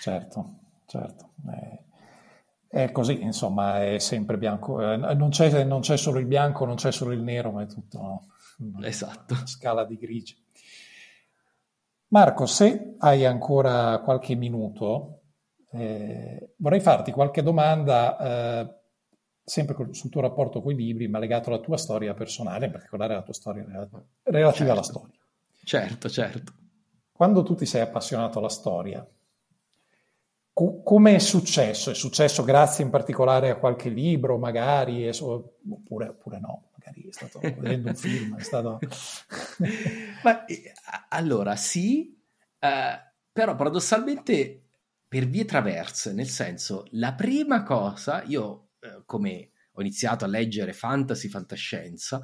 Certo, 0.03 0.59
certo. 0.85 1.31
Eh, 1.49 1.79
è 2.75 2.91
così, 2.91 3.23
insomma, 3.23 3.85
è 3.85 4.01
sempre 4.01 4.37
bianco. 4.37 4.81
Eh, 4.81 4.97
non, 4.97 5.29
c'è, 5.29 5.63
non, 5.63 5.81
c'è, 5.81 5.97
solo 5.97 6.19
il 6.19 6.27
bianco, 6.27 6.65
non 6.65 6.75
c'è 6.75 6.91
solo 6.91 7.13
il 7.13 7.23
nero, 7.23 7.53
ma 7.53 7.63
è 7.63 7.67
tutto 7.67 8.25
esatto. 8.83 9.35
una 9.35 9.47
scala 9.47 9.85
di 9.85 9.97
grigi. 9.97 10.37
Marco, 12.09 12.47
se 12.47 12.97
hai 12.99 13.25
ancora 13.25 14.01
qualche 14.01 14.35
minuto, 14.35 15.21
eh, 15.71 16.55
vorrei 16.57 16.81
farti 16.81 17.13
qualche 17.13 17.45
domanda, 17.45 18.19
eh, 18.19 18.75
sempre 19.45 19.93
sul 19.93 20.11
tuo 20.11 20.21
rapporto 20.21 20.61
con 20.61 20.73
i 20.73 20.77
libri, 20.77 21.07
ma 21.07 21.21
legato 21.21 21.51
alla 21.51 21.61
tua 21.61 21.77
storia 21.77 22.13
personale, 22.13 22.67
in 22.67 22.73
particolare 22.73 23.13
alla 23.13 23.23
tua 23.23 23.35
storia 23.35 23.63
relativa 24.25 24.53
certo. 24.53 24.73
alla 24.73 24.83
storia. 24.83 25.19
Certo, 25.63 26.09
certo. 26.09 26.53
Quando 27.13 27.45
tu 27.45 27.55
ti 27.55 27.67
sei 27.67 27.83
appassionato 27.83 28.41
alla 28.41 28.49
storia, 28.49 29.07
co- 30.55 30.81
come 30.83 31.17
è 31.17 31.19
successo? 31.19 31.91
È 31.91 31.95
successo 31.95 32.45
grazie 32.45 32.85
in 32.85 32.91
particolare 32.91 33.51
a 33.51 33.57
qualche 33.57 33.91
libro, 33.91 34.39
magari, 34.39 35.07
oppure, 35.09 36.09
oppure 36.09 36.41
no? 36.41 36.71
magari 36.79 37.09
è 37.09 37.13
stato 37.13 37.41
vedendo 37.41 37.89
un 37.89 37.97
film, 37.97 38.39
stato... 38.39 38.79
Ma, 40.23 40.45
eh, 40.47 40.73
allora, 41.11 41.57
sì, 41.57 42.19
eh, 42.59 43.13
però 43.31 43.55
paradossalmente 43.57 44.61
per 45.07 45.27
vie 45.27 45.45
traverse, 45.45 46.13
nel 46.13 46.29
senso, 46.29 46.87
la 46.93 47.15
prima 47.15 47.63
cosa, 47.63 48.23
io 48.23 48.71
eh, 48.81 49.03
come 49.05 49.51
ho 49.73 49.81
iniziato 49.81 50.25
a 50.25 50.29
leggere 50.29 50.73
fantasy, 50.73 51.29
fantascienza, 51.29 52.21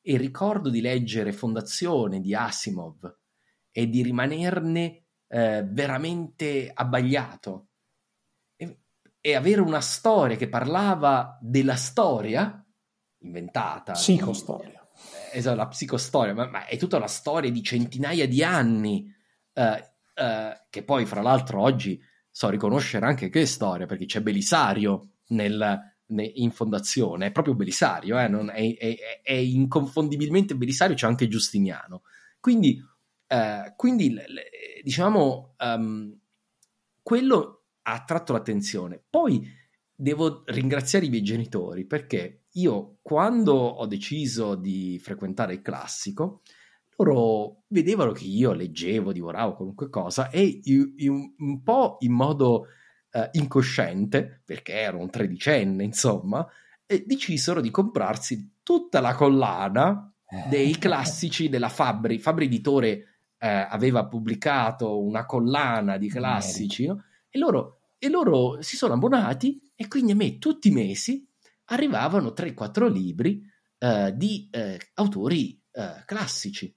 e 0.00 0.16
ricordo 0.16 0.68
di 0.68 0.80
leggere 0.80 1.32
Fondazione 1.32 2.20
di 2.20 2.34
Asimov 2.34 3.18
e 3.70 3.88
di 3.88 4.02
rimanerne 4.02 5.04
eh, 5.28 5.64
veramente 5.64 6.70
abbagliato 6.74 7.68
e 9.24 9.36
avere 9.36 9.60
una 9.60 9.80
storia 9.80 10.36
che 10.36 10.48
parlava 10.48 11.38
della 11.40 11.76
storia 11.76 12.62
inventata. 13.20 13.92
Psicostoria. 13.92 14.68
Di, 14.68 15.38
esatto, 15.38 15.56
la 15.56 15.68
psicostoria, 15.68 16.34
ma, 16.34 16.48
ma, 16.48 16.66
è 16.66 16.76
tutta 16.76 16.96
una 16.96 17.06
storia 17.06 17.48
di 17.48 17.62
centinaia 17.62 18.26
di 18.26 18.42
anni, 18.42 19.14
eh, 19.52 19.92
eh, 20.14 20.62
che 20.68 20.82
poi 20.82 21.06
fra 21.06 21.22
l'altro 21.22 21.60
oggi 21.60 22.02
so 22.28 22.48
riconoscere 22.48 23.06
anche 23.06 23.28
che 23.28 23.46
storia, 23.46 23.86
perché 23.86 24.06
c'è 24.06 24.20
Belisario 24.20 25.10
nel, 25.28 25.94
in 26.08 26.50
fondazione, 26.50 27.26
è 27.26 27.32
proprio 27.32 27.54
Belisario, 27.54 28.18
eh, 28.18 28.26
non, 28.26 28.50
è, 28.50 28.76
è, 28.76 29.20
è, 29.22 29.32
inconfondibilmente 29.34 30.56
Belisario, 30.56 30.96
c'è 30.96 31.06
anche 31.06 31.28
Giustiniano. 31.28 32.02
Quindi, 32.40 32.84
eh, 33.28 33.72
quindi 33.76 34.16
diciamo, 34.82 35.54
um, 35.60 36.18
quello 37.02 37.61
ha 37.82 37.92
attratto 37.92 38.32
l'attenzione. 38.32 39.02
Poi 39.08 39.46
devo 39.94 40.42
ringraziare 40.46 41.06
i 41.06 41.10
miei 41.10 41.22
genitori 41.22 41.86
perché 41.86 42.44
io 42.52 42.98
quando 43.02 43.54
ho 43.54 43.86
deciso 43.86 44.54
di 44.54 44.98
frequentare 45.02 45.54
il 45.54 45.62
classico, 45.62 46.42
loro 46.96 47.64
vedevano 47.68 48.12
che 48.12 48.24
io 48.24 48.52
leggevo, 48.52 49.12
divoravo 49.12 49.54
qualunque 49.54 49.88
cosa 49.88 50.30
e 50.30 50.60
in, 50.64 51.34
un 51.38 51.62
po' 51.62 51.96
in 52.00 52.12
modo 52.12 52.66
uh, 53.12 53.28
incosciente, 53.32 54.42
perché 54.44 54.72
ero 54.72 54.98
un 54.98 55.10
tredicenne, 55.10 55.82
insomma, 55.82 56.46
decisero 56.86 57.60
di 57.60 57.70
comprarsi 57.70 58.58
tutta 58.62 59.00
la 59.00 59.14
collana 59.14 60.12
dei 60.48 60.78
classici 60.78 61.48
della 61.48 61.68
Fabri. 61.68 62.18
Fabri 62.18 62.46
Editore 62.46 62.90
eh, 63.38 63.48
aveva 63.48 64.06
pubblicato 64.06 65.02
una 65.02 65.26
collana 65.26 65.98
di 65.98 66.08
classici 66.08 66.86
no? 66.86 67.04
E, 67.32 67.38
loro, 67.38 67.80
e 67.98 68.10
loro 68.10 68.60
si 68.60 68.76
sono 68.76 68.92
abbonati 68.92 69.70
e 69.74 69.88
quindi 69.88 70.12
a 70.12 70.14
me 70.14 70.38
tutti 70.38 70.68
i 70.68 70.72
mesi 70.72 71.26
arrivavano 71.66 72.34
3-4 72.36 72.92
libri 72.92 73.42
eh, 73.78 74.12
di 74.14 74.48
eh, 74.50 74.78
autori 74.94 75.58
eh, 75.72 76.02
classici. 76.04 76.72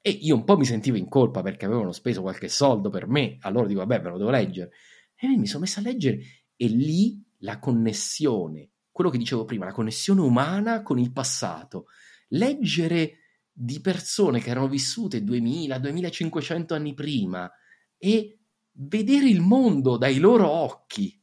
E 0.00 0.10
io 0.10 0.34
un 0.34 0.44
po' 0.44 0.56
mi 0.56 0.64
sentivo 0.64 0.96
in 0.96 1.06
colpa 1.06 1.42
perché 1.42 1.66
avevano 1.66 1.92
speso 1.92 2.22
qualche 2.22 2.48
soldo 2.48 2.88
per 2.88 3.06
me, 3.06 3.36
allora 3.40 3.66
dico 3.66 3.80
vabbè, 3.80 4.00
ve 4.00 4.08
lo 4.08 4.16
devo 4.16 4.30
leggere. 4.30 4.70
E 5.14 5.28
mi 5.28 5.46
sono 5.46 5.60
messo 5.60 5.80
a 5.80 5.82
leggere 5.82 6.18
e 6.56 6.66
lì 6.66 7.22
la 7.40 7.58
connessione, 7.58 8.70
quello 8.90 9.10
che 9.10 9.18
dicevo 9.18 9.44
prima, 9.44 9.66
la 9.66 9.72
connessione 9.72 10.22
umana 10.22 10.82
con 10.82 10.98
il 10.98 11.12
passato. 11.12 11.88
Leggere 12.28 13.18
di 13.52 13.82
persone 13.82 14.40
che 14.40 14.48
erano 14.48 14.68
vissute 14.68 15.22
2000-2500 15.22 16.72
anni 16.72 16.94
prima 16.94 17.50
e 17.98 18.39
vedere 18.82 19.28
il 19.28 19.40
mondo 19.40 19.96
dai 19.96 20.18
loro 20.18 20.48
occhi. 20.48 21.18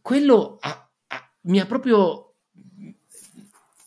Quello 0.00 0.58
ha, 0.60 0.90
ha, 1.08 1.32
mi 1.42 1.58
ha 1.58 1.66
proprio 1.66 2.26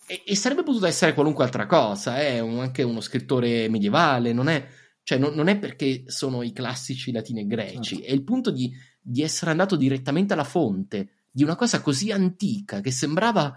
e, 0.08 0.24
e, 0.26 0.36
sarebbe 0.36 0.64
potuto 0.64 0.88
essere 0.88 1.14
qualunque 1.14 1.44
altra 1.44 1.68
cosa, 1.68 2.18
è 2.20 2.36
eh? 2.36 2.40
un, 2.40 2.60
anche 2.60 2.82
uno 2.82 3.00
scrittore 3.00 3.70
medievale, 3.70 4.34
non 4.34 4.48
è, 4.48 4.68
cioè, 5.04 5.20
non, 5.20 5.36
non 5.36 5.48
è 5.48 5.58
perché 5.60 6.06
sono 6.08 6.42
i 6.42 6.52
classici 6.52 7.12
latini 7.12 7.42
e 7.42 7.46
greci, 7.46 7.96
certo. 7.98 8.10
è 8.10 8.12
il 8.12 8.24
punto 8.24 8.50
di, 8.50 8.72
di 9.00 9.22
essere 9.22 9.52
andato 9.52 9.76
direttamente 9.76 10.34
alla 10.34 10.44
fonte 10.44 11.26
di 11.32 11.44
una 11.44 11.56
cosa 11.56 11.80
così 11.82 12.12
antica 12.12 12.82
che 12.82 12.92
sembrava 12.92 13.56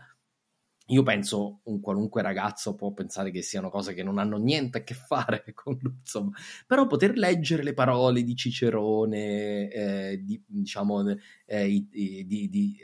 io 0.86 1.02
penso 1.02 1.60
un 1.64 1.80
qualunque 1.80 2.22
ragazzo 2.22 2.74
può 2.74 2.92
pensare 2.92 3.30
che 3.30 3.42
siano 3.42 3.70
cose 3.70 3.94
che 3.94 4.02
non 4.02 4.18
hanno 4.18 4.36
niente 4.36 4.78
a 4.78 4.82
che 4.82 4.94
fare 4.94 5.44
con 5.54 5.78
insomma, 5.82 6.36
però 6.66 6.86
poter 6.86 7.16
leggere 7.16 7.62
le 7.62 7.74
parole 7.74 8.22
di 8.22 8.34
Cicerone, 8.34 9.70
eh, 9.70 10.20
di, 10.22 10.42
diciamo, 10.46 11.16
eh, 11.46 11.66
di, 11.66 12.24
di, 12.26 12.48
di, 12.48 12.76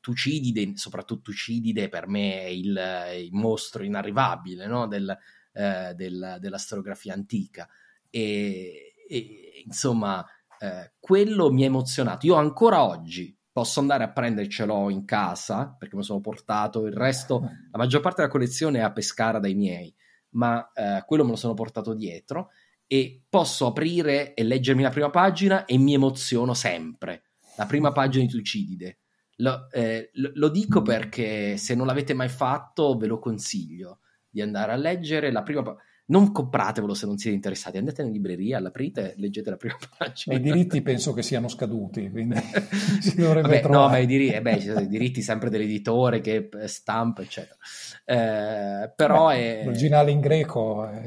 Tucidide, 0.00 0.76
soprattutto 0.76 1.30
Tucidide 1.30 1.88
per 1.88 2.08
me 2.08 2.42
è 2.42 2.48
il, 2.48 2.80
il 3.22 3.32
mostro 3.32 3.82
inarrivabile 3.84 4.66
no? 4.66 4.86
Del, 4.86 5.16
eh, 5.52 5.94
del, 5.94 6.36
della 6.40 6.58
storiografia 6.58 7.14
antica 7.14 7.68
e, 8.10 8.94
e 9.08 9.62
insomma 9.64 10.24
eh, 10.58 10.92
quello 10.98 11.50
mi 11.50 11.62
ha 11.62 11.66
emozionato. 11.66 12.26
Io 12.26 12.34
ancora 12.34 12.84
oggi 12.84 13.35
posso 13.56 13.80
andare 13.80 14.04
a 14.04 14.12
prendercelo 14.12 14.90
in 14.90 15.06
casa 15.06 15.74
perché 15.78 15.94
me 15.94 16.02
lo 16.02 16.06
sono 16.06 16.20
portato 16.20 16.84
il 16.84 16.92
resto, 16.92 17.40
la 17.40 17.78
maggior 17.78 18.02
parte 18.02 18.20
della 18.20 18.30
collezione 18.30 18.80
è 18.80 18.82
a 18.82 18.92
Pescara 18.92 19.38
dai 19.38 19.54
miei, 19.54 19.94
ma 20.32 20.70
eh, 20.74 21.02
quello 21.06 21.24
me 21.24 21.30
lo 21.30 21.36
sono 21.36 21.54
portato 21.54 21.94
dietro 21.94 22.50
e 22.86 23.22
posso 23.26 23.64
aprire 23.64 24.34
e 24.34 24.44
leggermi 24.44 24.82
la 24.82 24.90
prima 24.90 25.08
pagina 25.08 25.64
e 25.64 25.78
mi 25.78 25.94
emoziono 25.94 26.52
sempre. 26.52 27.28
La 27.56 27.64
prima 27.64 27.92
pagina 27.92 28.26
di 28.26 28.30
Tucidide. 28.30 28.98
Lo, 29.36 29.70
eh, 29.70 30.10
lo, 30.12 30.32
lo 30.34 30.48
dico 30.50 30.82
perché 30.82 31.56
se 31.56 31.74
non 31.74 31.86
l'avete 31.86 32.12
mai 32.12 32.28
fatto 32.28 32.94
ve 32.98 33.06
lo 33.06 33.18
consiglio 33.18 34.00
di 34.28 34.42
andare 34.42 34.72
a 34.72 34.76
leggere 34.76 35.32
la 35.32 35.42
prima 35.42 35.62
pagina 35.62 35.82
non 36.06 36.30
compratevelo 36.32 36.94
se 36.94 37.06
non 37.06 37.16
siete 37.18 37.34
interessati, 37.34 37.78
andate 37.78 38.02
in 38.02 38.12
libreria, 38.12 38.60
l'aprite, 38.60 39.14
leggete 39.16 39.50
la 39.50 39.56
prima 39.56 39.76
pagina. 39.96 40.36
I 40.36 40.40
diritti 40.40 40.82
penso 40.82 41.12
che 41.12 41.22
siano 41.22 41.48
scaduti, 41.48 42.10
quindi 42.10 42.36
si 43.00 43.16
dovrebbe 43.16 43.48
Vabbè, 43.48 43.60
trovare. 43.60 43.84
No, 43.84 43.90
ma 43.90 43.98
i 43.98 44.06
diritti, 44.06 44.34
eh 44.34 44.42
beh, 44.42 44.60
ci 44.60 44.66
sono 44.68 44.80
i 44.80 44.88
diritti 44.88 45.22
sempre 45.22 45.50
dell'editore 45.50 46.20
che 46.20 46.48
stampa, 46.66 47.22
eccetera. 47.22 47.56
Eh, 48.04 48.92
però 48.94 49.28
beh, 49.28 49.60
è... 49.60 49.64
L'originale 49.64 50.10
in 50.10 50.20
greco... 50.20 50.86
È... 50.86 51.02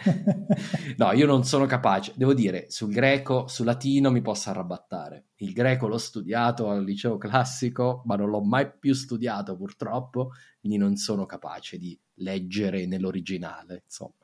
no, 0.96 1.12
io 1.12 1.26
non 1.26 1.44
sono 1.44 1.66
capace, 1.66 2.12
devo 2.16 2.32
dire, 2.32 2.70
sul 2.70 2.90
greco, 2.90 3.46
sul 3.48 3.66
latino 3.66 4.10
mi 4.10 4.22
posso 4.22 4.50
arrabattare. 4.50 5.26
Il 5.36 5.52
greco 5.52 5.88
l'ho 5.88 5.98
studiato 5.98 6.70
al 6.70 6.84
liceo 6.84 7.18
classico, 7.18 8.02
ma 8.06 8.16
non 8.16 8.30
l'ho 8.30 8.42
mai 8.42 8.70
più 8.78 8.94
studiato 8.94 9.56
purtroppo, 9.56 10.30
quindi 10.60 10.78
non 10.78 10.96
sono 10.96 11.26
capace 11.26 11.78
di 11.78 11.98
leggere 12.14 12.86
nell'originale, 12.86 13.82
insomma. 13.84 14.14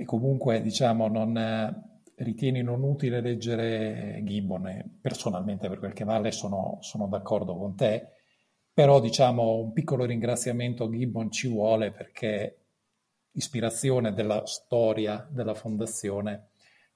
E 0.00 0.04
comunque, 0.04 0.62
diciamo, 0.62 1.08
non 1.08 1.36
eh, 1.36 1.98
ritieni 2.22 2.62
non 2.62 2.84
utile 2.84 3.20
leggere 3.20 4.20
Gibbon, 4.22 4.98
personalmente 5.00 5.68
per 5.68 5.80
quel 5.80 5.92
che 5.92 6.04
vale 6.04 6.30
sono, 6.30 6.78
sono 6.82 7.08
d'accordo 7.08 7.56
con 7.56 7.74
te, 7.74 8.06
però 8.72 9.00
diciamo 9.00 9.56
un 9.56 9.72
piccolo 9.72 10.04
ringraziamento 10.04 10.84
a 10.84 10.88
Gibbon 10.88 11.32
ci 11.32 11.48
vuole 11.48 11.90
perché 11.90 12.58
ispirazione 13.32 14.12
della 14.12 14.46
storia 14.46 15.26
della 15.28 15.54
fondazione 15.54 16.50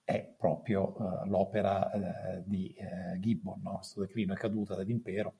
è 0.04 0.22
proprio 0.22 0.94
uh, 0.96 1.28
l'opera 1.28 1.90
uh, 1.92 2.42
di 2.44 2.72
uh, 2.78 3.18
Gibbon, 3.18 3.62
no? 3.64 3.78
questo 3.78 4.02
declino 4.02 4.32
e 4.32 4.36
caduta 4.36 4.76
dell'impero, 4.76 5.38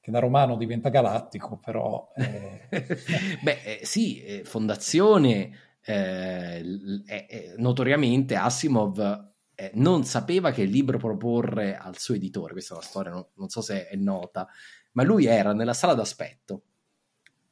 che 0.00 0.10
da 0.10 0.20
romano 0.20 0.56
diventa 0.56 0.88
galattico, 0.88 1.58
però... 1.58 2.10
Eh... 2.16 2.66
Beh, 3.44 3.60
eh, 3.62 3.80
sì, 3.82 4.40
fondazione, 4.44 5.73
eh, 5.84 7.54
notoriamente 7.58 8.36
Asimov 8.36 9.32
non 9.74 10.04
sapeva 10.04 10.50
che 10.50 10.64
libro 10.64 10.98
proporre 10.98 11.76
al 11.76 11.96
suo 11.98 12.14
editore, 12.14 12.52
questa 12.52 12.74
è 12.74 12.76
una 12.78 12.86
storia, 12.86 13.12
non, 13.12 13.26
non 13.34 13.48
so 13.48 13.60
se 13.60 13.86
è 13.86 13.94
nota, 13.94 14.48
ma 14.92 15.02
lui 15.04 15.26
era 15.26 15.52
nella 15.52 15.74
sala 15.74 15.94
d'aspetto 15.94 16.62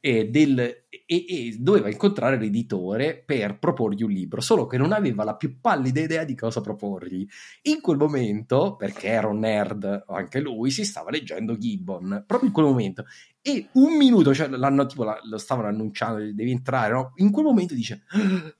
e, 0.05 0.29
del, 0.29 0.59
e, 0.59 0.85
e, 1.05 1.55
doveva 1.59 1.89
incontrare 1.89 2.37
l'editore 2.37 3.23
per 3.25 3.57
proporgli 3.57 4.03
un 4.03 4.11
libro, 4.11 4.41
solo 4.41 4.65
che 4.67 4.77
non 4.77 4.91
aveva 4.91 5.23
la 5.23 5.37
più 5.37 5.61
pallida 5.61 6.01
idea 6.01 6.25
di 6.25 6.35
cosa 6.35 6.59
proporgli. 6.59 7.25
In 7.61 7.79
quel 7.79 7.95
momento, 7.95 8.75
perché 8.75 9.07
era 9.07 9.27
un 9.27 9.39
nerd, 9.39 10.03
anche 10.09 10.41
lui 10.41 10.71
si 10.71 10.83
stava 10.83 11.09
leggendo 11.09 11.57
Gibbon, 11.57 12.25
proprio 12.27 12.49
in 12.49 12.53
quel 12.53 12.65
momento. 12.65 13.05
E 13.41 13.69
un 13.73 13.95
minuto, 13.95 14.33
cioè 14.33 14.49
l'hanno, 14.49 14.85
tipo, 14.87 15.05
lo 15.05 15.37
stavano 15.37 15.69
annunciando, 15.69 16.19
devi 16.33 16.51
entrare, 16.51 16.91
no? 16.91 17.13
In 17.15 17.31
quel 17.31 17.45
momento 17.45 17.73
dice, 17.73 18.03
ah, 18.09 18.53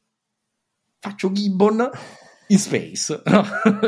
faccio 0.97 1.29
Gibbon 1.29 1.89
in 2.53 2.59
space, 2.59 3.21
no? 3.25 3.43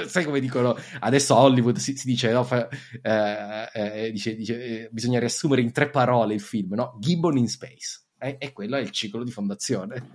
sai 0.08 0.26
come 0.26 0.40
dicono 0.40 0.76
adesso 1.00 1.36
a 1.36 1.42
Hollywood 1.42 1.78
si, 1.78 1.96
si 1.96 2.08
dice, 2.08 2.32
no, 2.32 2.44
fa, 2.44 2.68
eh, 3.02 3.70
eh, 3.74 4.12
dice, 4.12 4.36
dice 4.36 4.64
eh, 4.64 4.90
bisogna 4.92 5.20
riassumere 5.20 5.62
in 5.62 5.72
tre 5.72 5.90
parole 5.90 6.34
il 6.34 6.42
film, 6.42 6.74
no? 6.74 6.98
Gibbon 7.00 7.38
in 7.38 7.48
space 7.48 8.06
e, 8.20 8.38
e 8.40 8.54
quello 8.54 8.78
è 8.78 8.82
il 8.82 8.92
ciclo 8.92 9.24
di 9.24 9.32
fondazione 9.32 10.10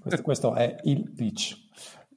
questo, 0.00 0.22
questo 0.22 0.54
è 0.54 0.76
il 0.84 1.10
pitch 1.10 1.56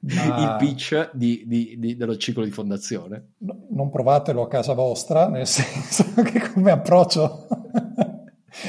ma... 0.00 0.38
il 0.38 0.56
pitch 0.58 1.10
di, 1.12 1.44
di, 1.46 1.76
di, 1.78 1.96
dello 1.96 2.16
ciclo 2.16 2.44
di 2.44 2.50
fondazione 2.50 3.32
no, 3.38 3.66
non 3.70 3.90
provatelo 3.90 4.42
a 4.42 4.48
casa 4.48 4.74
vostra 4.74 5.28
nel 5.28 5.46
senso 5.46 6.12
che 6.22 6.50
come 6.52 6.70
approccio 6.70 7.46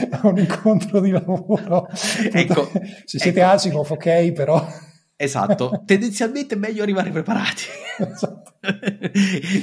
a 0.09 0.27
un 0.27 0.37
incontro 0.39 0.99
di 0.99 1.11
lavoro 1.11 1.87
ecco, 2.31 2.69
se 3.05 3.19
siete 3.19 3.41
ecco. 3.41 3.49
Asimov 3.49 3.91
ok 3.91 4.31
però 4.31 4.65
Esatto, 5.17 5.83
tendenzialmente 5.85 6.55
è 6.55 6.57
meglio 6.57 6.83
arrivare 6.83 7.09
preparati. 7.09 7.63
Esatto. 7.97 8.57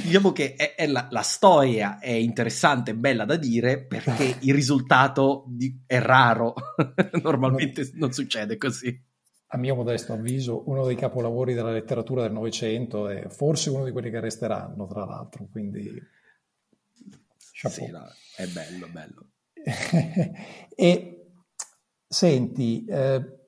diciamo 0.03 0.31
che 0.31 0.55
è, 0.55 0.75
è 0.75 0.87
la, 0.87 1.07
la, 1.11 1.21
storia 1.21 1.99
è 1.99 2.09
interessante 2.09 2.91
e 2.91 2.95
bella 2.95 3.25
da 3.25 3.35
dire 3.35 3.83
perché 3.85 4.37
il 4.39 4.53
risultato 4.53 5.45
di, 5.47 5.83
è 5.85 5.99
raro, 5.99 6.55
normalmente 7.21 7.91
non 7.93 8.11
succede 8.11 8.57
così. 8.57 8.99
A 9.47 9.57
mio 9.57 9.75
modesto 9.75 10.13
avviso, 10.13 10.67
uno 10.67 10.83
dei 10.85 10.95
capolavori 10.95 11.53
della 11.53 11.71
letteratura 11.71 12.23
del 12.23 12.31
Novecento 12.31 13.07
e 13.09 13.29
forse 13.29 13.69
uno 13.69 13.85
di 13.85 13.91
quelli 13.91 14.09
che 14.09 14.19
resteranno, 14.19 14.87
tra 14.87 15.05
l'altro, 15.05 15.47
quindi... 15.51 16.01
Sì, 17.45 17.91
no, 17.91 18.07
è 18.35 18.47
bello, 18.47 18.87
bello. 18.91 19.27
e 20.75 21.27
senti... 22.07 22.83
Eh, 22.85 23.41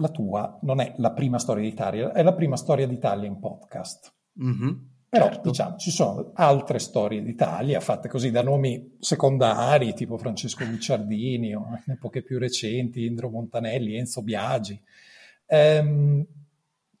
la 0.00 0.08
tua 0.08 0.58
non 0.62 0.80
è 0.80 0.94
la 0.96 1.12
prima 1.12 1.38
storia 1.38 1.62
d'Italia, 1.62 2.12
è 2.12 2.22
la 2.22 2.34
prima 2.34 2.56
storia 2.56 2.86
d'Italia 2.86 3.28
in 3.28 3.38
podcast. 3.38 4.12
Mm-hmm, 4.42 4.72
Però 5.08 5.26
certo. 5.26 5.50
diciamo, 5.50 5.76
ci 5.76 5.90
sono 5.90 6.32
altre 6.34 6.78
storie 6.78 7.22
d'Italia 7.22 7.80
fatte 7.80 8.08
così 8.08 8.30
da 8.30 8.42
nomi 8.42 8.96
secondari, 8.98 9.94
tipo 9.94 10.16
Francesco 10.18 10.64
Guicciardini, 10.64 11.54
o 11.54 11.66
epoche 11.86 12.22
più 12.22 12.38
recenti, 12.38 13.04
Indro 13.04 13.28
Montanelli, 13.28 13.96
Enzo 13.96 14.22
Biagi. 14.22 14.80
Ehm, 15.46 16.26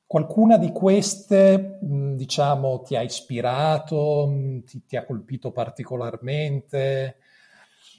qualcuna 0.06 0.58
di 0.58 0.72
queste, 0.72 1.78
diciamo, 1.80 2.80
ti 2.80 2.96
ha 2.96 3.02
ispirato, 3.02 4.60
ti, 4.66 4.84
ti 4.84 4.96
ha 4.96 5.04
colpito 5.04 5.52
particolarmente? 5.52 7.16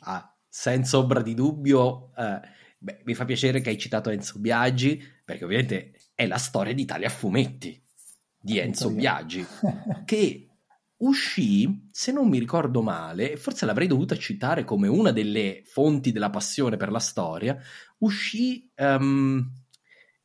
Ah, 0.01 0.35
senza 0.53 0.97
ombra 0.97 1.21
di 1.21 1.33
dubbio, 1.33 2.11
eh, 2.17 2.41
beh, 2.81 3.01
mi 3.03 3.13
fa 3.13 3.25
piacere 3.25 3.61
che 3.61 3.69
hai 3.69 3.77
citato 3.77 4.09
Enzo 4.09 4.39
Biaggi, 4.39 5.01
perché 5.23 5.45
ovviamente 5.45 5.93
è 6.15 6.25
la 6.25 6.37
storia 6.37 6.73
d'Italia 6.73 7.07
a 7.07 7.11
fumetti 7.11 7.79
di 8.39 8.57
Enzo 8.57 8.89
Biaggi, 8.89 9.45
che 10.03 10.47
uscì, 10.97 11.87
se 11.91 12.11
non 12.11 12.27
mi 12.27 12.39
ricordo 12.39 12.81
male, 12.81 13.37
forse 13.37 13.65
l'avrei 13.65 13.87
dovuta 13.87 14.15
citare 14.17 14.63
come 14.63 14.87
una 14.87 15.11
delle 15.11 15.61
fonti 15.63 16.11
della 16.11 16.31
passione 16.31 16.77
per 16.77 16.91
la 16.91 16.99
storia, 16.99 17.55
uscì 17.99 18.71
um, 18.77 19.47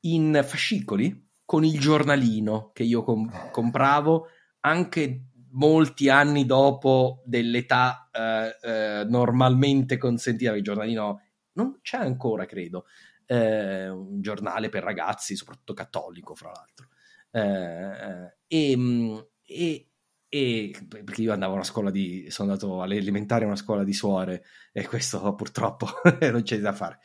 in 0.01 0.43
fascicoli 0.45 1.29
con 1.45 1.63
il 1.63 1.79
giornalino 1.79 2.71
che 2.73 2.83
io 2.83 3.03
com- 3.03 3.51
compravo 3.51 4.29
anche 4.61 5.27
molti 5.53 6.09
anni 6.09 6.45
dopo 6.45 7.23
dell'età 7.25 8.09
eh, 8.13 8.57
eh, 8.63 9.05
normalmente 9.05 9.97
consentita, 9.99 10.55
il 10.55 10.63
giornalino 10.63 11.21
non 11.57 11.81
c'è 11.83 11.99
ancora, 11.99 12.47
credo, 12.47 12.87
eh, 13.27 13.89
un 13.89 14.21
giornale 14.21 14.69
per 14.69 14.83
ragazzi, 14.83 15.37
soprattutto 15.37 15.75
cattolico, 15.75 16.35
fra 16.35 16.53
l'altro. 16.53 16.89
Eh, 17.31 18.37
e, 18.47 19.29
e, 19.45 19.91
e, 20.29 20.87
perché 20.89 21.23
io 21.23 21.33
andavo 21.33 21.53
a 21.53 21.57
una 21.57 21.65
scuola 21.65 21.91
di 21.91 22.31
sono 22.31 22.51
andato 22.51 22.83
alle 22.83 22.97
elementari 22.97 23.45
a 23.45 23.49
una 23.49 23.57
scuola 23.57 23.85
di 23.85 23.93
suore 23.93 24.45
e 24.73 24.87
questo 24.87 25.35
purtroppo 25.35 25.87
non 26.31 26.43
c'è 26.43 26.59
da 26.61 26.73
fare 26.73 26.99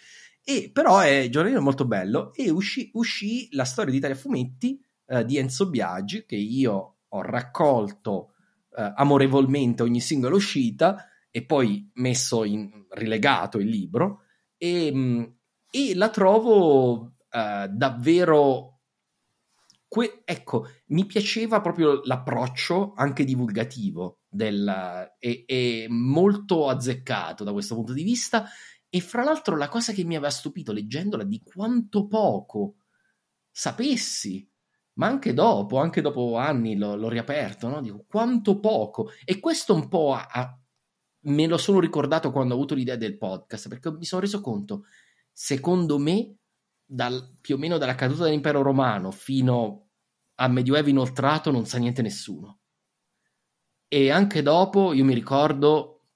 e 0.43 0.71
però 0.73 0.99
è 0.99 1.27
giornalino 1.29 1.61
molto 1.61 1.85
bello 1.85 2.33
e 2.33 2.49
uscì, 2.49 2.89
uscì 2.93 3.49
la 3.51 3.65
storia 3.65 3.91
di 3.91 3.97
Italia 3.97 4.15
Fumetti 4.15 4.83
eh, 5.07 5.25
di 5.25 5.37
Enzo 5.37 5.69
Biaggi 5.69 6.25
che 6.25 6.35
io 6.35 6.97
ho 7.07 7.21
raccolto 7.21 8.33
eh, 8.75 8.93
amorevolmente 8.95 9.83
ogni 9.83 9.99
singola 9.99 10.35
uscita 10.35 11.07
e 11.29 11.45
poi 11.45 11.89
messo 11.95 12.43
in 12.43 12.85
rilegato 12.89 13.59
il 13.59 13.67
libro 13.67 14.23
e, 14.63 14.91
mm, 14.93 15.23
e 15.71 15.95
la 15.95 16.09
trovo 16.09 17.15
eh, 17.31 17.67
davvero 17.71 18.67
Que- 19.87 20.21
ecco, 20.23 20.67
mi 20.87 21.05
piaceva 21.05 21.59
proprio 21.59 22.01
l'approccio 22.05 22.93
anche 22.95 23.25
divulgativo 23.25 24.19
del, 24.29 25.11
e, 25.19 25.43
e, 25.45 25.87
molto 25.89 26.69
azzeccato 26.69 27.43
da 27.43 27.51
questo 27.51 27.75
punto 27.75 27.91
di 27.91 28.03
vista. 28.03 28.45
E 28.87 29.01
fra 29.01 29.23
l'altro, 29.25 29.57
la 29.57 29.67
cosa 29.67 29.91
che 29.91 30.05
mi 30.05 30.15
aveva 30.15 30.31
stupito 30.31 30.71
leggendola 30.71 31.25
di 31.25 31.41
quanto 31.43 32.07
poco 32.07 32.75
sapessi, 33.51 34.49
ma 34.93 35.07
anche 35.07 35.33
dopo, 35.33 35.77
anche 35.77 35.99
dopo 35.99 36.37
anni 36.37 36.77
l'ho, 36.77 36.95
l'ho 36.95 37.09
riaperto, 37.09 37.67
no? 37.67 37.81
Dico 37.81 38.05
quanto 38.07 38.61
poco. 38.61 39.09
E 39.25 39.41
questo 39.41 39.73
un 39.73 39.89
po' 39.89 40.13
ha, 40.13 40.60
me 41.21 41.47
lo 41.47 41.57
sono 41.57 41.79
ricordato 41.79 42.31
quando 42.31 42.53
ho 42.53 42.57
avuto 42.57 42.75
l'idea 42.75 42.95
del 42.95 43.17
podcast, 43.17 43.67
perché 43.67 43.91
mi 43.91 44.05
sono 44.05 44.21
reso 44.21 44.41
conto, 44.41 44.85
secondo 45.31 45.97
me, 45.97 46.35
dal, 46.85 47.37
più 47.39 47.55
o 47.55 47.57
meno 47.57 47.77
dalla 47.77 47.95
caduta 47.95 48.25
dell'impero 48.25 48.61
romano 48.61 49.11
fino 49.11 49.87
al 50.35 50.51
medioevo 50.51 50.89
inoltrato 50.89 51.51
non 51.51 51.65
sa 51.65 51.77
niente 51.77 52.01
nessuno. 52.01 52.59
E 53.87 54.09
anche 54.09 54.41
dopo, 54.41 54.93
io 54.93 55.03
mi 55.03 55.13
ricordo 55.13 56.07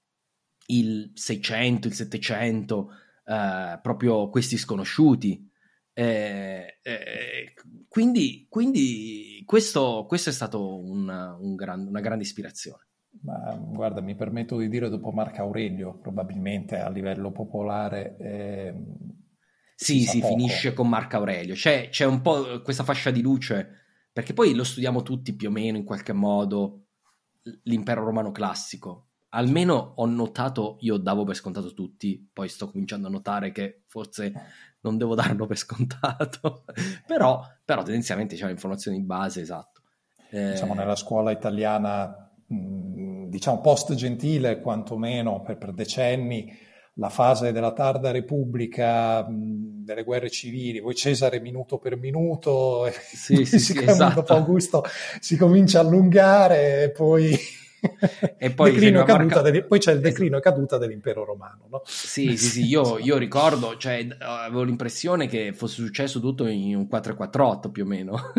il 0.66 1.12
600, 1.14 1.88
il 1.88 1.94
700, 1.94 2.90
eh, 3.24 3.78
proprio 3.82 4.28
questi 4.28 4.56
sconosciuti. 4.56 5.48
Eh, 5.92 6.78
eh, 6.82 7.54
quindi, 7.88 8.46
quindi 8.48 9.42
questo, 9.46 10.04
questo, 10.06 10.30
è 10.30 10.32
stato 10.32 10.78
una, 10.78 11.36
un 11.36 11.54
gran, 11.54 11.86
una 11.86 12.00
grande 12.00 12.24
ispirazione. 12.24 12.86
Ma, 13.22 13.54
guarda, 13.56 14.00
mi 14.00 14.14
permetto 14.14 14.58
di 14.58 14.68
dire 14.68 14.88
dopo 14.88 15.10
Marco 15.10 15.42
Aurelio, 15.42 15.98
probabilmente 15.98 16.78
a 16.78 16.90
livello 16.90 17.32
popolare 17.32 18.16
ehm, 18.18 18.96
sì, 19.76 20.04
si 20.04 20.20
poco. 20.20 20.34
finisce 20.34 20.72
con 20.72 20.88
Marco 20.88 21.16
Aurelio. 21.16 21.54
C'è, 21.54 21.90
c'è, 21.90 22.04
un 22.06 22.22
po' 22.22 22.62
questa 22.62 22.82
fascia 22.82 23.10
di 23.10 23.20
luce, 23.20 23.68
perché 24.12 24.32
poi 24.32 24.54
lo 24.54 24.64
studiamo 24.64 25.02
tutti 25.02 25.34
più 25.34 25.48
o 25.48 25.52
meno 25.52 25.76
in 25.76 25.84
qualche 25.84 26.14
modo 26.14 26.86
l'impero 27.64 28.02
romano 28.02 28.32
classico. 28.32 29.08
Almeno 29.30 29.92
ho 29.96 30.06
notato, 30.06 30.78
io 30.80 30.96
davo 30.96 31.24
per 31.24 31.34
scontato 31.34 31.74
tutti, 31.74 32.26
poi 32.32 32.48
sto 32.48 32.70
cominciando 32.70 33.08
a 33.08 33.10
notare 33.10 33.52
che 33.52 33.82
forse 33.86 34.32
non 34.80 34.96
devo 34.96 35.14
darlo 35.14 35.46
per 35.46 35.58
scontato, 35.58 36.64
però, 37.06 37.42
però 37.62 37.82
tendenzialmente 37.82 38.36
c'è 38.36 38.46
l'informazione 38.46 38.96
di 38.96 39.04
base, 39.04 39.42
esatto. 39.42 39.82
Eh... 40.30 40.52
Diciamo 40.52 40.72
nella 40.72 40.96
scuola 40.96 41.32
italiana, 41.32 42.32
diciamo 43.28 43.60
post-gentile 43.60 44.60
quantomeno 44.60 45.42
per, 45.42 45.58
per 45.58 45.72
decenni, 45.72 46.52
la 46.94 47.08
fase 47.10 47.52
della 47.52 47.72
tarda 47.72 48.10
Repubblica, 48.10 49.26
delle 49.28 50.02
guerre 50.02 50.30
civili, 50.30 50.80
poi 50.80 50.94
Cesare 50.94 51.40
minuto 51.40 51.78
per 51.78 51.96
minuto, 51.96 52.90
sì, 52.90 53.44
sì, 53.44 53.58
sì, 53.60 53.84
esatto. 53.84 54.20
dopo 54.20 54.34
Augusto 54.34 54.84
si 55.20 55.36
comincia 55.36 55.80
a 55.80 55.82
allungare 55.82 56.84
e 56.84 56.90
poi... 56.90 57.36
e 58.38 58.50
poi, 58.52 58.72
declino 58.72 59.04
marca... 59.04 59.42
del... 59.42 59.66
poi 59.66 59.78
c'è 59.78 59.92
il 59.92 60.00
declino 60.00 60.38
e 60.38 60.40
caduta 60.40 60.78
dell'impero 60.78 61.24
romano. 61.24 61.66
No? 61.70 61.82
Sì, 61.84 62.36
sì, 62.36 62.48
sì, 62.48 62.64
io, 62.64 62.98
io 62.98 63.16
ricordo, 63.16 63.76
cioè, 63.76 64.06
avevo 64.18 64.62
l'impressione 64.62 65.26
che 65.26 65.52
fosse 65.52 65.82
successo 65.82 66.20
tutto 66.20 66.46
in 66.46 66.76
un 66.76 66.88
448 66.88 67.70
più 67.70 67.84
o 67.84 67.86
meno. 67.86 68.32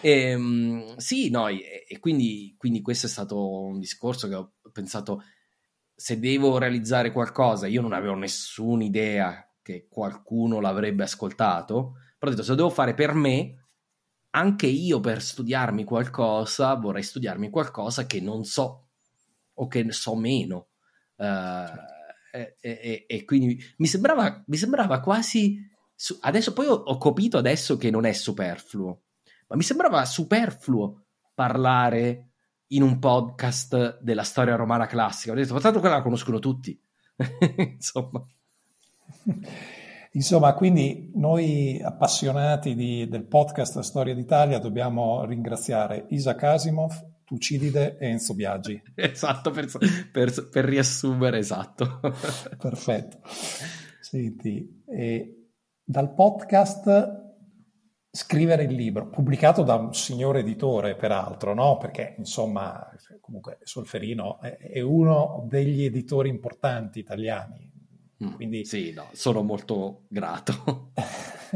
e, 0.00 0.10
ehm, 0.30 0.96
sì, 0.96 1.30
no, 1.30 1.48
e, 1.48 1.84
e 1.88 1.98
quindi, 1.98 2.54
quindi 2.56 2.80
questo 2.80 3.06
è 3.06 3.10
stato 3.10 3.64
un 3.64 3.78
discorso 3.78 4.28
che 4.28 4.34
ho 4.34 4.52
pensato 4.72 5.22
se 5.94 6.18
devo 6.18 6.56
realizzare 6.56 7.12
qualcosa, 7.12 7.66
io 7.66 7.82
non 7.82 7.92
avevo 7.92 8.14
nessuna 8.14 8.84
idea 8.84 9.46
che 9.60 9.86
qualcuno 9.90 10.58
l'avrebbe 10.58 11.02
ascoltato, 11.02 11.92
però 12.18 12.30
ho 12.30 12.34
detto 12.34 12.42
se 12.42 12.50
lo 12.50 12.56
devo 12.56 12.70
fare 12.70 12.94
per 12.94 13.12
me, 13.12 13.59
anche 14.30 14.66
io 14.66 15.00
per 15.00 15.22
studiarmi 15.22 15.84
qualcosa 15.84 16.74
vorrei 16.74 17.02
studiarmi 17.02 17.50
qualcosa 17.50 18.06
che 18.06 18.20
non 18.20 18.44
so 18.44 18.88
o 19.54 19.66
che 19.66 19.90
so 19.92 20.14
meno. 20.14 20.68
Uh, 21.16 21.98
e, 22.32 22.56
e, 22.60 23.04
e, 23.06 23.24
quindi 23.24 23.60
mi 23.78 23.86
sembrava, 23.86 24.42
mi 24.46 24.56
sembrava 24.56 25.00
quasi... 25.00 25.68
Su, 25.94 26.16
adesso 26.20 26.52
poi 26.52 26.66
ho, 26.66 26.74
ho 26.74 26.96
capito 26.96 27.36
adesso 27.36 27.76
che 27.76 27.90
non 27.90 28.06
è 28.06 28.12
superfluo, 28.12 29.02
ma 29.48 29.56
mi 29.56 29.62
sembrava 29.62 30.04
superfluo 30.06 31.04
parlare 31.34 32.30
in 32.68 32.82
un 32.82 32.98
podcast 32.98 34.00
della 34.00 34.22
storia 34.22 34.54
romana 34.54 34.86
classica. 34.86 35.32
Ho 35.32 35.34
detto, 35.34 35.52
ma 35.52 35.60
tanto 35.60 35.80
quella 35.80 35.96
la 35.96 36.02
conoscono 36.02 36.38
tutti. 36.38 36.80
Insomma. 37.56 38.24
Insomma, 40.12 40.54
quindi 40.54 41.12
noi 41.14 41.80
appassionati 41.80 42.74
di, 42.74 43.06
del 43.08 43.26
podcast 43.26 43.78
Storia 43.80 44.14
d'Italia 44.14 44.58
dobbiamo 44.58 45.24
ringraziare 45.24 46.06
Isaac 46.08 46.42
Asimov, 46.42 46.92
Tucidide 47.24 47.96
e 47.96 48.08
Enzo 48.08 48.34
Biaggi. 48.34 48.82
Esatto, 48.96 49.52
per, 49.52 49.68
per, 50.10 50.48
per 50.48 50.64
riassumere, 50.64 51.38
esatto. 51.38 52.00
Perfetto. 52.58 53.20
Senti, 54.00 54.82
dal 55.84 56.12
podcast 56.12 57.28
scrivere 58.10 58.64
il 58.64 58.74
libro, 58.74 59.08
pubblicato 59.08 59.62
da 59.62 59.76
un 59.76 59.94
signore 59.94 60.40
editore, 60.40 60.96
peraltro, 60.96 61.54
no? 61.54 61.76
Perché, 61.76 62.16
insomma, 62.18 62.90
comunque 63.20 63.58
Solferino 63.62 64.40
è 64.40 64.80
uno 64.80 65.46
degli 65.48 65.84
editori 65.84 66.28
importanti 66.28 66.98
italiani. 66.98 67.69
Mm, 68.22 68.34
Quindi... 68.34 68.64
Sì, 68.64 68.92
no, 68.92 69.08
sono 69.12 69.42
molto 69.42 70.02
grato. 70.08 70.92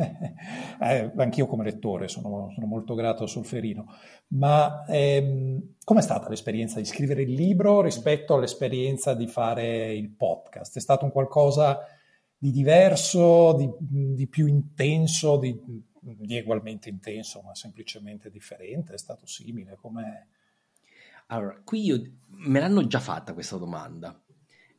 eh, 0.81 1.12
anch'io 1.16 1.47
come 1.47 1.65
lettore 1.65 2.09
sono, 2.09 2.51
sono, 2.55 2.66
molto 2.66 2.95
grato 2.95 3.24
a 3.24 3.27
Solferino. 3.27 3.86
Ma 4.28 4.85
ehm, 4.86 5.74
com'è 5.85 6.01
stata 6.01 6.28
l'esperienza 6.28 6.78
di 6.78 6.86
scrivere 6.86 7.23
il 7.23 7.32
libro 7.32 7.82
rispetto 7.82 8.35
all'esperienza 8.35 9.15
di 9.15 9.27
fare 9.27 9.93
il 9.93 10.11
podcast? 10.11 10.77
È 10.77 10.81
stato 10.81 11.05
un 11.05 11.12
qualcosa 11.12 11.81
di 12.36 12.51
diverso, 12.51 13.55
di, 13.55 13.70
di 13.78 14.27
più 14.27 14.47
intenso, 14.47 15.36
di 15.36 15.82
di 16.05 16.39
ugualmente 16.39 16.91
intenso, 16.91 17.41
ma 17.41 17.55
semplicemente 17.55 18.31
differente? 18.31 18.95
È 18.95 18.99
stato 18.99 19.27
simile? 19.27 19.77
Com'è? 19.77 20.27
Allora, 21.28 21.59
qui 21.65 21.85
io 21.85 22.03
me 22.28 22.61
l'hanno 22.61 22.86
già 22.86 23.01
fatta 23.01 23.32
questa 23.32 23.57
domanda. 23.57 24.20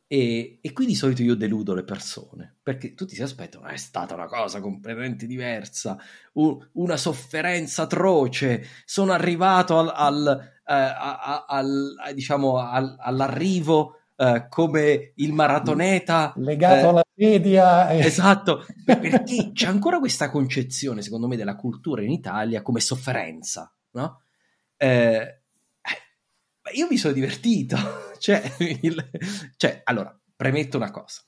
E, 0.08 0.58
e, 0.60 0.72
qui 0.72 0.86
di 0.86 0.94
solito 0.94 1.22
io 1.22 1.34
deludo 1.34 1.74
le 1.74 1.82
persone 1.82 2.58
perché 2.62 2.94
tutti 2.94 3.14
si 3.14 3.22
aspettano: 3.22 3.66
è 3.66 3.76
stata 3.76 4.14
una 4.14 4.26
cosa 4.26 4.60
completamente 4.60 5.26
diversa, 5.26 5.98
un, 6.34 6.58
una 6.74 6.96
sofferenza 6.96 7.82
atroce. 7.82 8.64
Sono 8.84 9.12
arrivato 9.12 9.78
al, 9.78 9.90
al, 9.92 10.52
eh, 10.64 10.72
al, 10.72 11.94
al 11.98 12.14
diciamo, 12.14 12.58
all'arrivo 12.58 13.96
eh, 14.16 14.46
come 14.48 15.12
il 15.16 15.32
maratoneta 15.32 16.32
legato 16.36 16.86
eh, 16.86 16.88
alla 16.88 17.04
media. 17.14 17.92
Esatto, 17.92 18.64
perché 18.84 19.50
c'è 19.52 19.66
ancora 19.66 19.98
questa 19.98 20.30
concezione, 20.30 21.02
secondo 21.02 21.26
me, 21.26 21.36
della 21.36 21.56
cultura 21.56 22.02
in 22.02 22.10
Italia 22.10 22.62
come 22.62 22.80
sofferenza, 22.80 23.72
no? 23.90 24.22
Eh, 24.76 25.40
io 26.72 26.86
mi 26.88 26.96
sono 26.96 27.12
divertito, 27.12 27.76
cioè, 28.18 28.54
il, 28.82 29.10
cioè, 29.56 29.82
allora, 29.84 30.18
premetto 30.34 30.76
una 30.76 30.90
cosa. 30.90 31.22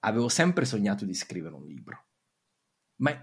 Avevo 0.00 0.28
sempre 0.28 0.64
sognato 0.64 1.04
di 1.04 1.14
scrivere 1.14 1.54
un 1.54 1.64
libro, 1.64 2.06
ma 2.96 3.14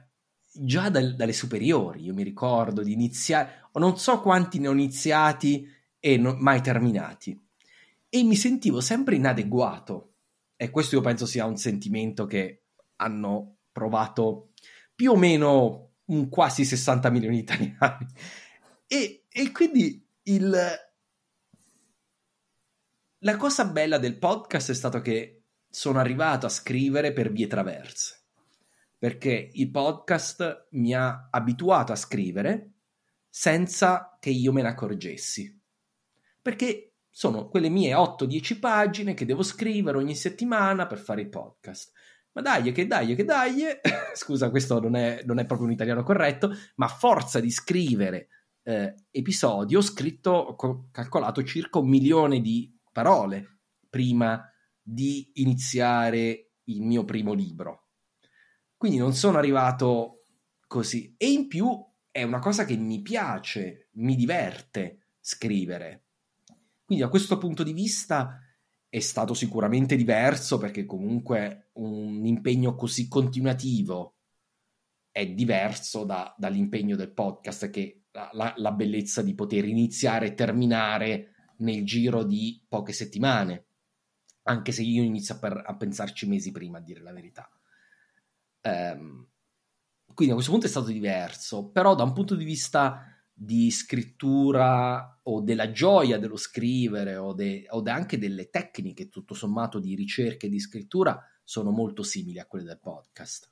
già 0.51 0.89
dal, 0.89 1.15
dalle 1.15 1.33
superiori, 1.33 2.03
io 2.03 2.13
mi 2.13 2.23
ricordo 2.23 2.81
di 2.83 2.93
iniziare, 2.93 3.69
non 3.73 3.97
so 3.97 4.19
quanti 4.21 4.59
ne 4.59 4.67
ho 4.67 4.71
iniziati 4.71 5.67
e 5.99 6.17
non, 6.17 6.37
mai 6.39 6.61
terminati, 6.61 7.39
e 8.09 8.23
mi 8.23 8.35
sentivo 8.35 8.81
sempre 8.81 9.15
inadeguato. 9.15 10.13
E 10.55 10.69
questo 10.71 10.95
io 10.95 11.01
penso 11.01 11.25
sia 11.25 11.45
un 11.45 11.57
sentimento 11.57 12.25
che 12.25 12.63
hanno 12.97 13.59
provato 13.71 14.51
più 14.93 15.11
o 15.11 15.15
meno 15.15 15.91
un 16.05 16.27
quasi 16.27 16.65
60 16.65 17.09
milioni 17.11 17.35
di 17.35 17.41
italiani. 17.41 18.07
E, 18.87 19.25
e 19.29 19.51
quindi 19.51 20.05
il... 20.23 20.87
la 23.19 23.37
cosa 23.37 23.65
bella 23.65 23.97
del 23.97 24.17
podcast 24.17 24.71
è 24.71 24.75
stato 24.75 25.01
che 25.01 25.43
sono 25.69 25.99
arrivato 25.99 26.45
a 26.45 26.49
scrivere 26.49 27.13
per 27.13 27.31
vie 27.31 27.47
traverse 27.47 28.19
perché 28.99 29.49
il 29.53 29.71
podcast 29.71 30.67
mi 30.71 30.93
ha 30.93 31.29
abituato 31.31 31.93
a 31.93 31.95
scrivere 31.95 32.73
senza 33.29 34.17
che 34.19 34.29
io 34.29 34.51
me 34.51 34.61
ne 34.61 34.67
accorgessi. 34.67 35.57
Perché 36.41 36.95
sono 37.09 37.47
quelle 37.47 37.69
mie 37.69 37.93
8-10 37.93 38.59
pagine 38.59 39.13
che 39.13 39.25
devo 39.25 39.41
scrivere 39.41 39.97
ogni 39.97 40.15
settimana 40.15 40.85
per 40.85 40.97
fare 40.97 41.21
il 41.21 41.29
podcast. 41.29 41.93
Ma 42.33 42.41
dai, 42.41 42.73
che 42.73 42.87
dai, 42.87 43.15
che 43.15 43.23
dai, 43.23 43.63
scusa, 44.13 44.49
questo 44.49 44.81
non 44.81 44.97
è, 44.97 45.23
non 45.25 45.39
è, 45.39 45.45
proprio 45.45 45.67
un 45.67 45.73
italiano 45.73 46.03
corretto, 46.03 46.51
ma 46.75 46.85
a 46.85 46.89
forza 46.89 47.39
di 47.39 47.49
scrivere 47.49 48.27
eh, 48.63 48.95
episodi 49.11 49.77
ho 49.77 49.81
scritto, 49.81 50.31
ho 50.31 50.89
calcolato 50.91 51.41
circa 51.43 51.79
un 51.79 51.87
milione 51.87 52.41
di 52.41 52.77
parole 52.91 53.59
prima 53.89 54.43
di 54.81 55.31
iniziare 55.35 56.51
il 56.63 56.81
mio 56.81 57.05
primo 57.05 57.33
libro 57.33 57.89
quindi 58.79 58.97
non 58.97 59.13
sono 59.13 59.37
arrivato 59.37 60.21
così. 60.65 61.13
E 61.17 61.29
in 61.29 61.49
più 61.49 61.85
è 62.09 62.23
una 62.23 62.39
cosa 62.39 62.63
che 62.63 62.77
mi 62.77 63.01
piace, 63.01 63.89
mi 63.95 64.15
diverte 64.15 65.07
scrivere. 65.19 66.05
Quindi 66.85 67.03
da 67.03 67.09
questo 67.09 67.37
punto 67.37 67.63
di 67.63 67.73
vista 67.73 68.39
è 68.87 68.99
stato 69.01 69.33
sicuramente 69.33 69.97
diverso 69.97 70.57
perché 70.57 70.85
comunque 70.85 71.71
un 71.73 72.25
impegno 72.25 72.75
così 72.75 73.09
continuativo 73.09 74.15
è 75.11 75.27
diverso 75.27 76.05
da, 76.05 76.33
dall'impegno 76.37 76.95
del 76.95 77.11
podcast 77.11 77.69
che 77.69 78.03
la, 78.11 78.53
la, 78.55 78.71
bellezza 78.71 79.21
di 79.21 79.35
poter 79.35 79.65
iniziare 79.65 80.27
e 80.27 80.33
terminare 80.35 81.33
nel 81.59 81.85
giro 81.85 82.23
di 82.23 82.61
poche 82.67 82.93
settimane, 82.93 83.65
anche 84.43 84.71
se 84.71 84.81
io 84.81 85.03
inizio 85.03 85.35
a, 85.35 85.37
per, 85.37 85.63
a 85.65 85.75
pensarci 85.75 86.27
mesi 86.27 86.51
prima, 86.51 86.79
a 86.79 86.81
dire 86.81 87.01
la 87.01 87.13
verità. 87.13 87.49
Ehm, 88.61 89.27
quindi 90.13 90.33
a 90.33 90.35
questo 90.35 90.51
punto 90.51 90.67
è 90.67 90.69
stato 90.69 90.87
diverso, 90.87 91.69
però 91.69 91.95
da 91.95 92.03
un 92.03 92.13
punto 92.13 92.35
di 92.35 92.43
vista 92.43 93.05
di 93.33 93.71
scrittura 93.71 95.19
o 95.23 95.39
della 95.39 95.71
gioia 95.71 96.19
dello 96.19 96.35
scrivere 96.35 97.15
o, 97.15 97.33
de, 97.33 97.67
o 97.69 97.79
de 97.79 97.89
anche 97.89 98.17
delle 98.17 98.49
tecniche 98.49 99.07
tutto 99.07 99.33
sommato 99.33 99.79
di 99.79 99.95
ricerca 99.95 100.45
e 100.45 100.49
di 100.49 100.59
scrittura 100.59 101.23
sono 101.43 101.71
molto 101.71 102.03
simili 102.03 102.39
a 102.39 102.45
quelle 102.45 102.65
del 102.65 102.79
podcast. 102.79 103.49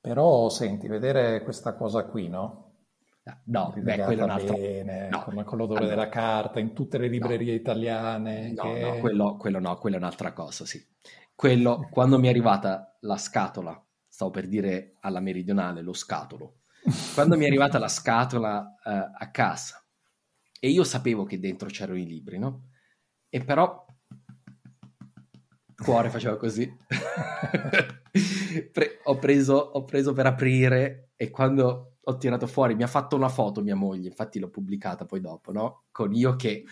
Però 0.00 0.48
senti, 0.48 0.86
vedere 0.86 1.42
questa 1.42 1.74
cosa 1.74 2.04
qui, 2.04 2.28
no? 2.28 2.65
Ah, 3.28 3.40
no, 3.46 3.74
beh, 3.76 4.04
quello 4.04 4.20
è 4.20 4.24
un 4.24 4.30
altro... 4.30 4.54
bene, 4.54 5.08
no. 5.08 5.24
con, 5.24 5.42
con 5.44 5.58
l'odore 5.58 5.80
allora, 5.80 5.94
della 5.96 6.08
carta, 6.08 6.60
in 6.60 6.72
tutte 6.72 6.96
le 6.96 7.08
librerie 7.08 7.52
no. 7.52 7.58
italiane. 7.58 8.52
No, 8.52 8.62
che... 8.62 8.80
no, 8.80 8.98
quello, 8.98 9.36
quello 9.36 9.58
no, 9.58 9.76
quello 9.78 9.96
è 9.96 9.98
un'altra 9.98 10.32
cosa, 10.32 10.64
sì. 10.64 10.80
Quello, 11.34 11.88
quando 11.90 12.20
mi 12.20 12.28
è 12.28 12.30
arrivata 12.30 12.96
la 13.00 13.16
scatola, 13.16 13.84
stavo 14.06 14.30
per 14.30 14.46
dire 14.46 14.92
alla 15.00 15.18
meridionale, 15.18 15.82
lo 15.82 15.92
scatolo, 15.92 16.60
quando 17.14 17.36
mi 17.36 17.44
è 17.44 17.48
arrivata 17.48 17.78
la 17.78 17.88
scatola 17.88 18.76
uh, 18.84 18.90
a 19.18 19.30
casa 19.32 19.84
e 20.60 20.68
io 20.68 20.84
sapevo 20.84 21.24
che 21.24 21.40
dentro 21.40 21.68
c'erano 21.68 21.98
i 21.98 22.06
libri, 22.06 22.38
no? 22.38 22.68
E 23.28 23.42
però 23.42 23.84
cuore 25.74 26.10
faceva 26.10 26.36
così. 26.36 26.72
Pre- 28.72 29.00
ho, 29.04 29.18
preso, 29.18 29.56
ho 29.56 29.84
preso 29.84 30.14
per 30.14 30.24
aprire 30.24 31.10
e 31.16 31.28
quando 31.28 31.95
ho 32.08 32.16
tirato 32.18 32.46
fuori 32.46 32.74
mi 32.74 32.82
ha 32.82 32.88
fatto 32.88 33.16
una 33.16 33.28
foto 33.28 33.62
mia 33.62 33.74
moglie, 33.74 34.08
infatti 34.08 34.38
l'ho 34.38 34.48
pubblicata 34.48 35.04
poi 35.04 35.20
dopo, 35.20 35.52
no? 35.52 35.84
Con 35.90 36.14
io 36.14 36.36
che, 36.36 36.64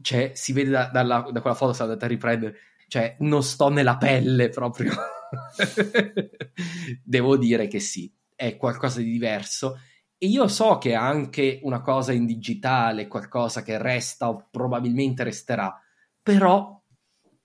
cioè, 0.00 0.32
si 0.34 0.52
vede 0.52 0.70
da, 0.70 0.90
dalla, 0.92 1.28
da 1.30 1.40
quella 1.40 1.56
foto, 1.56 1.72
sono 1.72 1.90
andata 1.90 2.06
a 2.06 2.08
riprendere 2.08 2.56
cioè 2.94 3.16
non 3.20 3.42
sto 3.42 3.70
nella 3.70 3.96
pelle 3.96 4.50
proprio. 4.50 4.92
Devo 7.02 7.36
dire 7.36 7.66
che 7.66 7.80
sì, 7.80 8.12
è 8.34 8.56
qualcosa 8.56 9.00
di 9.00 9.10
diverso. 9.10 9.80
E 10.16 10.28
io 10.28 10.46
so 10.48 10.78
che 10.78 10.94
anche 10.94 11.60
una 11.64 11.80
cosa 11.80 12.12
in 12.12 12.24
digitale, 12.24 13.08
qualcosa 13.08 13.62
che 13.62 13.78
resta 13.78 14.28
o 14.28 14.46
probabilmente 14.50 15.24
resterà, 15.24 15.76
però 16.22 16.80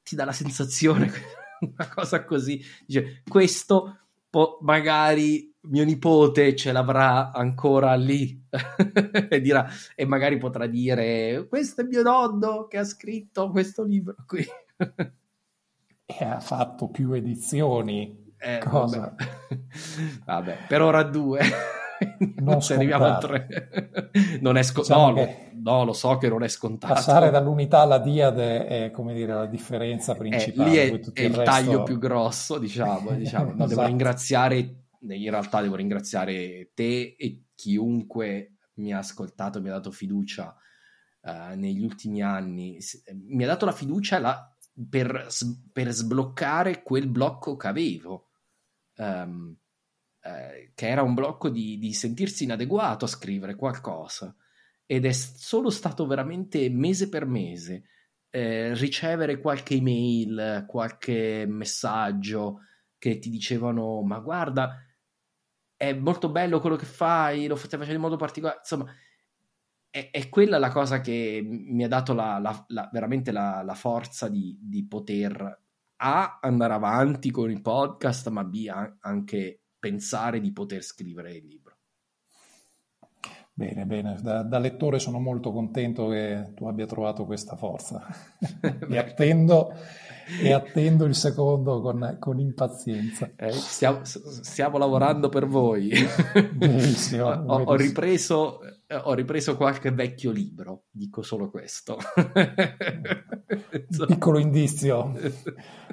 ti 0.04 0.16
dà 0.16 0.26
la 0.26 0.32
sensazione, 0.32 1.12
una 1.62 1.90
cosa 1.90 2.24
così, 2.24 2.64
dice, 2.86 3.24
questo 3.28 4.02
po- 4.30 4.60
magari 4.62 5.49
mio 5.62 5.84
nipote 5.84 6.56
ce 6.56 6.72
l'avrà 6.72 7.32
ancora 7.32 7.94
lì 7.96 8.46
e, 9.30 9.42
dirà, 9.42 9.68
e 9.96 10.06
magari 10.06 10.38
potrà 10.38 10.68
dire, 10.68 11.46
questo 11.50 11.82
è 11.82 11.84
mio 11.84 12.02
nonno 12.02 12.68
che 12.68 12.78
ha 12.78 12.84
scritto 12.86 13.50
questo 13.52 13.84
libro 13.84 14.16
qui 14.26 14.46
e 16.06 16.26
ha 16.26 16.40
fatto 16.40 16.88
più 16.90 17.14
edizioni. 17.14 18.28
Eh, 18.38 18.60
cosa? 18.60 19.14
Vabbè. 19.16 20.24
vabbè. 20.26 20.58
per 20.68 20.82
ora 20.82 21.04
due. 21.04 21.42
non 22.38 22.62
se 22.62 22.76
arriviamo 22.76 23.06
a 23.06 23.18
tre. 23.18 24.12
non 24.42 24.58
è 24.58 24.64
scontato. 24.64 25.14
Diciamo 25.14 25.36
no, 25.62 25.72
no, 25.78 25.86
lo 25.86 25.94
so 25.94 26.18
che 26.18 26.30
non 26.30 26.44
è 26.44 26.48
scontato. 26.48 26.94
Passare 26.94 27.30
dall'unità 27.30 27.82
alla 27.82 28.00
diade 28.00 28.66
è 28.66 28.92
come 28.92 29.14
dire 29.14 29.34
la 29.34 29.46
differenza 29.46 30.16
principale. 30.16 30.70
Eh, 30.70 30.72
lì 30.72 30.78
è, 30.78 31.14
è 31.14 31.26
il, 31.26 31.32
il 31.36 31.42
taglio 31.44 31.84
più 31.84 32.00
grosso, 32.00 32.58
diciamo. 32.58 33.12
diciamo. 33.12 33.46
No, 33.46 33.52
esatto. 33.52 33.68
Devo 33.68 33.86
ringraziare, 33.86 34.76
in 35.02 35.30
realtà 35.30 35.62
devo 35.62 35.76
ringraziare 35.76 36.72
te 36.74 37.16
e 37.18 37.44
chiunque 37.56 38.56
mi 38.76 38.94
ha 38.94 39.00
ascoltato, 39.00 39.62
mi 39.62 39.70
ha 39.70 39.74
dato 39.74 39.92
fiducia 39.92 40.56
uh, 41.22 41.56
negli 41.56 41.84
ultimi 41.84 42.22
anni. 42.22 42.78
Mi 43.14 43.44
ha 43.44 43.48
dato 43.48 43.66
la 43.66 43.72
fiducia 43.72 44.20
la, 44.20 44.58
per, 44.90 45.28
per 45.72 45.92
sbloccare 45.92 46.82
quel 46.82 47.08
blocco 47.08 47.56
che 47.56 47.68
avevo, 47.68 48.30
um, 48.98 49.56
eh, 50.22 50.72
che 50.74 50.88
era 50.88 51.02
un 51.02 51.14
blocco 51.14 51.50
di, 51.50 51.78
di 51.78 51.94
sentirsi 51.94 52.44
inadeguato 52.46 53.06
a 53.06 53.10
scrivere 53.10 53.56
qualcosa. 53.56 54.36
Ed 54.86 55.06
è 55.06 55.12
solo 55.12 55.70
stato 55.70 56.08
veramente 56.08 56.68
mese 56.70 57.10
per 57.10 57.26
mese 57.26 57.84
eh, 58.32 58.74
ricevere 58.76 59.40
qualche 59.40 59.76
email, 59.76 60.66
qualche 60.68 61.46
messaggio 61.48 62.62
che 62.98 63.20
ti 63.20 63.30
dicevano: 63.30 64.02
Ma 64.02 64.20
guarda, 64.20 64.84
è 65.80 65.94
molto 65.94 66.28
bello 66.28 66.60
quello 66.60 66.76
che 66.76 66.86
fai, 66.86 67.48
lo 67.48 67.56
stai 67.56 67.70
facendo 67.70 67.94
in 67.94 68.02
modo 68.02 68.18
particolare. 68.18 68.58
Insomma, 68.58 68.94
è, 69.90 70.10
è, 70.12 70.28
quella 70.28 70.58
la 70.58 70.72
cosa 70.72 71.00
che 71.00 71.42
mi 71.42 71.86
ha 71.86 71.88
dato 71.88 72.14
la, 72.14 72.38
la, 72.38 72.66
la, 72.68 72.90
veramente 72.92 73.32
la, 73.32 73.74
forza 73.76 74.28
di, 74.28 74.58
di, 74.62 74.86
poter 74.86 75.62
A 76.02 76.40
andare 76.42 76.74
avanti 76.74 77.32
con 77.32 77.50
il 77.50 77.62
podcast, 77.62 78.28
ma 78.28 78.44
B 78.44 78.70
anche 79.00 79.62
pensare 79.80 80.42
di 80.42 80.52
poter 80.52 80.84
scrivere 80.84 81.32
il 81.32 81.46
libro. 81.46 81.69
Bene, 83.60 83.84
bene, 83.84 84.18
da, 84.22 84.42
da, 84.42 84.58
lettore 84.58 85.00
sono 85.00 85.20
molto 85.20 85.52
contento 85.52 86.08
che 86.08 86.54
tu 86.56 86.68
abbia 86.68 86.86
trovato 86.86 87.26
questa 87.26 87.58
forza. 87.58 88.02
e, 88.90 88.98
attendo, 88.98 89.74
e 90.42 90.54
attendo 90.54 91.04
il 91.04 91.14
secondo 91.14 91.82
con, 91.82 92.16
con 92.22 92.40
impazienza. 92.40 93.30
Eh, 93.36 93.52
stiamo, 93.52 94.06
stiamo, 94.06 94.78
lavorando 94.78 95.28
per 95.28 95.46
voi. 95.46 95.92
Benissimo, 96.54 97.26
ho, 97.28 97.64
ho, 97.64 97.76
ripreso, 97.76 98.62
ho, 98.88 99.14
ripreso, 99.14 99.58
qualche 99.58 99.92
vecchio 99.92 100.32
libro, 100.32 100.84
dico 100.90 101.22
solo 101.22 101.50
questo. 101.50 101.98
Piccolo 104.08 104.40
indizio. 104.40 105.20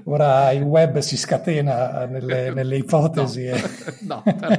Ora 0.05 0.53
il 0.53 0.63
web 0.63 0.99
si 0.99 1.17
scatena 1.17 2.07
nelle, 2.07 2.53
nelle 2.53 2.77
ipotesi. 2.77 3.47
No, 3.47 3.55
e... 3.55 3.63
no 4.03 4.23
però... 4.23 4.55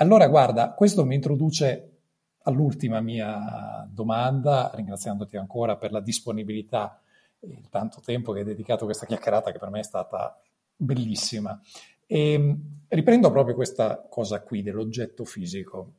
Allora, 0.00 0.28
guarda, 0.28 0.72
questo 0.72 1.04
mi 1.04 1.14
introduce 1.14 1.98
all'ultima 2.44 3.02
mia 3.02 3.86
domanda, 3.90 4.70
ringraziandoti 4.72 5.36
ancora 5.36 5.76
per 5.76 5.92
la 5.92 6.00
disponibilità 6.00 6.98
e 7.38 7.48
il 7.48 7.68
tanto 7.68 8.00
tempo 8.00 8.32
che 8.32 8.38
hai 8.38 8.46
dedicato 8.46 8.84
a 8.84 8.86
questa 8.86 9.04
chiacchierata 9.04 9.52
che 9.52 9.58
per 9.58 9.68
me 9.68 9.80
è 9.80 9.82
stata 9.82 10.40
bellissima. 10.74 11.60
E 12.06 12.32
ehm, 12.32 12.84
riprendo 12.88 13.30
proprio 13.30 13.54
questa 13.54 14.06
cosa 14.08 14.40
qui 14.40 14.62
dell'oggetto 14.62 15.26
fisico. 15.26 15.92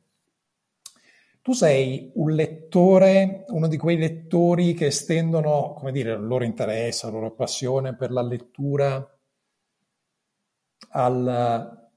Tu 1.40 1.52
sei 1.52 2.10
un 2.14 2.32
lettore, 2.32 3.44
uno 3.50 3.68
di 3.68 3.76
quei 3.76 3.98
lettori 3.98 4.74
che 4.74 4.86
estendono, 4.86 5.74
come 5.74 5.92
dire, 5.92 6.14
il 6.14 6.26
loro 6.26 6.42
interesse, 6.42 7.06
la 7.06 7.12
loro 7.12 7.30
passione 7.30 7.94
per 7.94 8.10
la 8.10 8.22
lettura 8.22 9.16
al, 10.88 11.88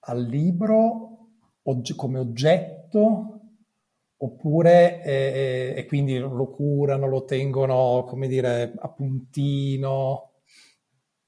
al 0.00 0.22
libro 0.22 1.09
ogge- 1.62 1.94
come 1.94 2.18
oggetto 2.18 3.40
oppure 4.22 5.02
eh, 5.02 5.74
e 5.76 5.86
quindi 5.86 6.18
lo 6.18 6.50
curano, 6.50 7.06
lo 7.06 7.24
tengono, 7.24 8.04
come 8.06 8.28
dire, 8.28 8.74
a 8.78 8.88
puntino 8.90 10.30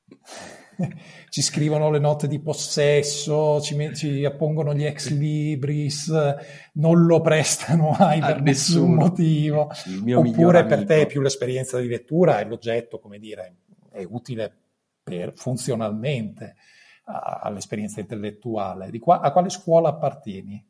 ci 1.30 1.42
scrivono 1.42 1.90
le 1.90 1.98
note 1.98 2.28
di 2.28 2.40
possesso, 2.40 3.60
ci, 3.60 3.94
ci, 3.94 4.24
appongono 4.24 4.74
gli 4.74 4.84
ex 4.84 5.10
libris, 5.10 6.12
non 6.74 7.06
lo 7.06 7.20
prestano 7.20 7.96
mai 7.98 8.20
per 8.20 8.42
nessun 8.42 8.94
motivo. 8.94 9.70
Oppure 10.14 10.66
per 10.66 10.84
te 10.84 11.02
è 11.02 11.06
più 11.06 11.20
l'esperienza 11.20 11.78
di 11.80 11.88
lettura 11.88 12.40
è 12.40 12.44
l'oggetto, 12.44 12.98
come 12.98 13.18
dire, 13.18 13.56
è 13.90 14.04
utile 14.06 14.54
per, 15.02 15.32
funzionalmente 15.34 16.56
a, 17.04 17.40
all'esperienza 17.42 18.00
intellettuale. 18.00 18.90
Qua, 18.98 19.20
a 19.20 19.32
quale 19.32 19.50
scuola 19.50 19.88
appartieni? 19.88 20.64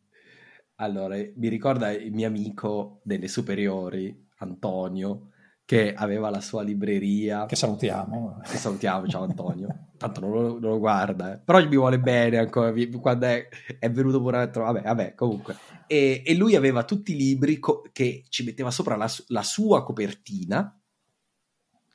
Allora, 0.76 1.16
mi 1.16 1.48
ricorda 1.48 1.90
il 1.90 2.12
mio 2.12 2.26
amico 2.26 3.00
delle 3.04 3.28
superiori, 3.28 4.28
Antonio, 4.38 5.30
che 5.64 5.94
aveva 5.94 6.28
la 6.30 6.40
sua 6.40 6.62
libreria. 6.62 7.46
Che 7.46 7.56
salutiamo. 7.56 8.40
Che 8.42 8.56
salutiamo, 8.56 9.06
ciao 9.06 9.22
Antonio. 9.22 9.90
Tanto 9.96 10.20
non 10.20 10.30
lo, 10.32 10.58
non 10.58 10.70
lo 10.70 10.78
guarda, 10.78 11.34
eh. 11.34 11.38
però 11.38 11.64
mi 11.66 11.76
vuole 11.76 12.00
bene 12.00 12.38
ancora, 12.38 12.72
quando 13.00 13.26
è, 13.26 13.48
è 13.78 13.90
venuto 13.90 14.20
pure 14.20 14.38
a 14.38 14.48
trovare, 14.48 14.80
vabbè, 14.80 14.86
vabbè, 14.88 15.14
comunque. 15.14 15.56
E, 15.86 16.22
e, 16.26 16.34
lui 16.34 16.56
aveva 16.56 16.82
tutti 16.82 17.12
i 17.12 17.16
libri 17.16 17.58
co- 17.58 17.88
che 17.92 18.24
ci 18.28 18.42
metteva 18.42 18.72
sopra 18.72 18.96
la, 18.96 19.08
la 19.28 19.42
sua 19.42 19.84
copertina, 19.84 20.76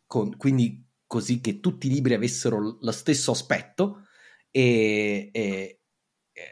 con, 0.05 0.37
quindi 0.37 0.85
così 1.05 1.41
che 1.41 1.59
tutti 1.59 1.87
i 1.87 1.89
libri 1.89 2.13
avessero 2.13 2.77
lo 2.79 2.91
stesso 2.91 3.31
aspetto, 3.31 4.06
e, 4.51 5.29
e 5.31 5.79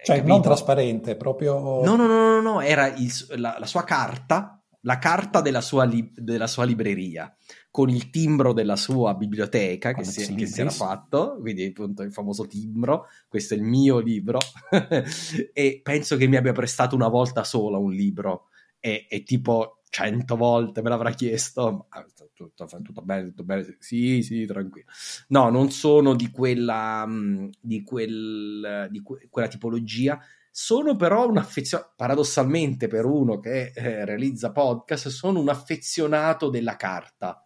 cioè 0.04 0.18
capito? 0.18 0.34
non 0.34 0.42
trasparente, 0.42 1.16
proprio... 1.16 1.84
No, 1.84 1.96
no, 1.96 2.08
no, 2.08 2.40
no, 2.40 2.42
no. 2.42 2.62
era 2.62 2.88
il, 2.88 3.12
la, 3.36 3.58
la, 3.60 3.66
sua 3.66 3.84
carta 3.84 4.64
la 4.86 4.98
carta 5.00 5.42
della 5.42 5.62
sua, 5.62 5.84
li- 5.84 6.12
della 6.16 6.48
sua, 6.48 6.64
libreria 6.64 7.36
con 7.70 7.90
il 7.90 8.10
timbro 8.10 8.54
della 8.54 8.76
sua 8.76 9.14
biblioteca 9.16 9.94
che 9.94 10.04
si, 10.04 10.34
che 10.34 10.46
si, 10.46 10.62
era 10.62 10.70
fatto, 10.70 11.38
quindi 11.40 11.66
appunto 11.66 12.04
il 12.04 12.14
famoso 12.14 12.48
timbro, 12.48 13.08
questo 13.28 13.54
è 13.54 13.58
il 13.58 13.64
mio 13.64 14.00
libro, 14.00 14.40
e 15.54 15.82
penso 15.84 16.16
che 16.18 16.28
mi 16.28 16.38
abbia 16.38 16.54
prestato 16.54 16.96
una 16.96 17.10
volta 17.10 17.44
sola 17.44 17.78
un 17.78 17.92
libro 17.92 18.50
e, 18.80 19.08
e 19.10 19.24
tipo 19.24 19.75
cento 19.96 20.36
volte 20.36 20.82
me 20.82 20.90
l'avrà 20.90 21.12
chiesto, 21.12 21.86
ah, 21.88 22.06
tutto, 22.34 22.52
tutto, 22.54 23.02
bene, 23.02 23.28
tutto 23.30 23.44
bene, 23.44 23.78
sì, 23.80 24.22
sì, 24.22 24.46
tranquillo. 24.46 24.88
No, 25.30 25.50
non 25.50 25.72
sono 25.72 26.16
di 26.16 26.30
quella, 26.32 27.06
mm, 27.08 27.48
di 27.62 27.82
quel, 27.82 28.88
di 28.92 29.02
que- 29.02 29.28
quella 29.30 29.48
tipologia, 29.48 30.20
sono 30.52 30.98
però 30.98 31.30
un 31.30 31.38
affezionato, 31.38 31.94
paradossalmente 31.96 32.88
per 32.88 33.06
uno 33.06 33.40
che 33.40 33.72
eh, 33.74 34.04
realizza 34.04 34.52
podcast, 34.52 35.08
sono 35.08 35.40
un 35.40 35.48
affezionato 35.50 36.50
della 36.50 36.76
carta. 36.76 37.42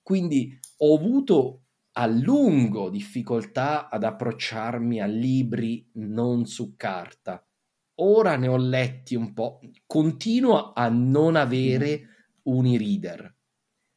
Quindi 0.00 0.56
ho 0.78 0.96
avuto 0.96 1.62
a 1.94 2.06
lungo 2.06 2.90
difficoltà 2.90 3.88
ad 3.88 4.04
approcciarmi 4.04 5.00
a 5.00 5.06
libri 5.06 5.90
non 5.94 6.46
su 6.46 6.74
carta. 6.76 7.44
Ora 8.00 8.36
ne 8.36 8.48
ho 8.48 8.56
letti 8.56 9.14
un 9.14 9.32
po', 9.32 9.60
continuo 9.86 10.72
a 10.72 10.88
non 10.88 11.36
avere 11.36 12.08
un 12.44 12.66
e-reader. 12.66 13.34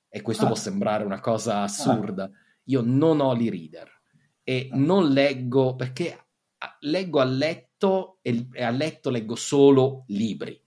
E 0.09 0.21
questo 0.21 0.43
ah. 0.43 0.47
può 0.47 0.55
sembrare 0.55 1.03
una 1.03 1.19
cosa 1.19 1.61
assurda. 1.61 2.25
Ah. 2.25 2.31
Io 2.65 2.81
non 2.81 3.19
ho 3.19 3.33
l'e-reader 3.33 4.01
e 4.43 4.69
ah. 4.71 4.75
non 4.77 5.09
leggo 5.09 5.75
perché 5.75 6.17
leggo 6.81 7.19
a 7.19 7.25
letto 7.25 8.19
e, 8.21 8.47
a 8.57 8.69
letto 8.69 9.09
leggo 9.09 9.35
solo 9.35 10.03
libri, 10.07 10.59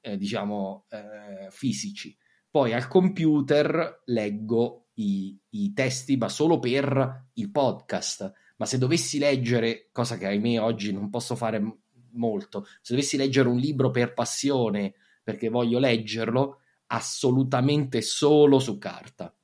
eh, 0.00 0.16
diciamo 0.16 0.86
eh, 0.88 1.48
fisici. 1.50 2.16
Poi 2.50 2.72
al 2.72 2.88
computer 2.88 4.02
leggo 4.06 4.88
i, 4.94 5.38
i, 5.50 5.72
testi, 5.72 6.16
ma 6.16 6.28
solo 6.28 6.58
per 6.58 7.28
il 7.34 7.50
podcast. 7.50 8.32
Ma 8.56 8.64
se 8.64 8.78
dovessi 8.78 9.18
leggere, 9.18 9.90
cosa 9.92 10.16
che 10.16 10.26
ahimè 10.26 10.60
oggi 10.60 10.92
non 10.92 11.10
posso 11.10 11.36
fare 11.36 11.80
molto, 12.16 12.66
se 12.82 12.94
dovessi 12.94 13.16
leggere 13.16 13.48
un 13.48 13.58
libro 13.58 13.90
per 13.90 14.12
passione, 14.12 14.94
perché 15.22 15.48
voglio 15.48 15.78
leggerlo, 15.78 16.60
assolutamente 16.86 18.00
solo 18.00 18.58
su 18.58 18.78
carta. 18.78 19.34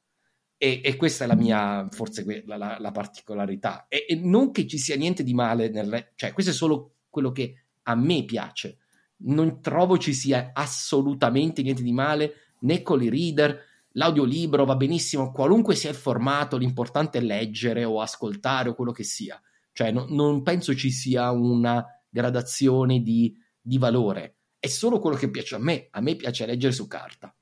E, 0.56 0.80
e, 0.84 0.96
questa 0.96 1.24
è 1.24 1.26
la 1.26 1.34
mia, 1.34 1.88
forse 1.90 2.44
la, 2.46 2.56
la, 2.56 2.76
la 2.78 2.90
particolarità. 2.92 3.86
E, 3.88 4.06
e, 4.08 4.14
non 4.14 4.52
che 4.52 4.66
ci 4.66 4.78
sia 4.78 4.96
niente 4.96 5.24
di 5.24 5.34
male 5.34 5.70
nel... 5.70 6.12
Cioè, 6.14 6.32
questo 6.32 6.52
è 6.52 6.54
solo 6.54 6.98
quello 7.10 7.32
che 7.32 7.64
a 7.82 7.96
me 7.96 8.24
piace. 8.24 8.78
Non 9.24 9.60
trovo 9.60 9.98
ci 9.98 10.12
sia 10.12 10.50
assolutamente 10.52 11.62
niente 11.62 11.82
di 11.82 11.92
male 11.92 12.34
né 12.60 12.82
con 12.82 13.02
i 13.02 13.08
reader, 13.08 13.60
l'audiolibro 13.92 14.64
va 14.64 14.76
benissimo, 14.76 15.32
qualunque 15.32 15.74
sia 15.74 15.90
il 15.90 15.96
formato, 15.96 16.56
l'importante 16.56 17.18
è 17.18 17.22
leggere 17.22 17.84
o 17.84 18.00
ascoltare 18.00 18.68
o 18.68 18.74
quello 18.74 18.92
che 18.92 19.04
sia. 19.04 19.40
Cioè, 19.72 19.90
no, 19.90 20.06
non 20.08 20.42
penso 20.42 20.74
ci 20.74 20.90
sia 20.90 21.30
una 21.30 21.84
gradazione 22.12 23.00
di, 23.00 23.34
di 23.60 23.78
valore. 23.78 24.36
È 24.58 24.68
solo 24.68 25.00
quello 25.00 25.16
che 25.16 25.30
piace 25.30 25.56
a 25.56 25.58
me. 25.58 25.88
A 25.90 26.00
me 26.00 26.14
piace 26.14 26.46
leggere 26.46 26.72
su 26.72 26.86
carta. 26.86 27.34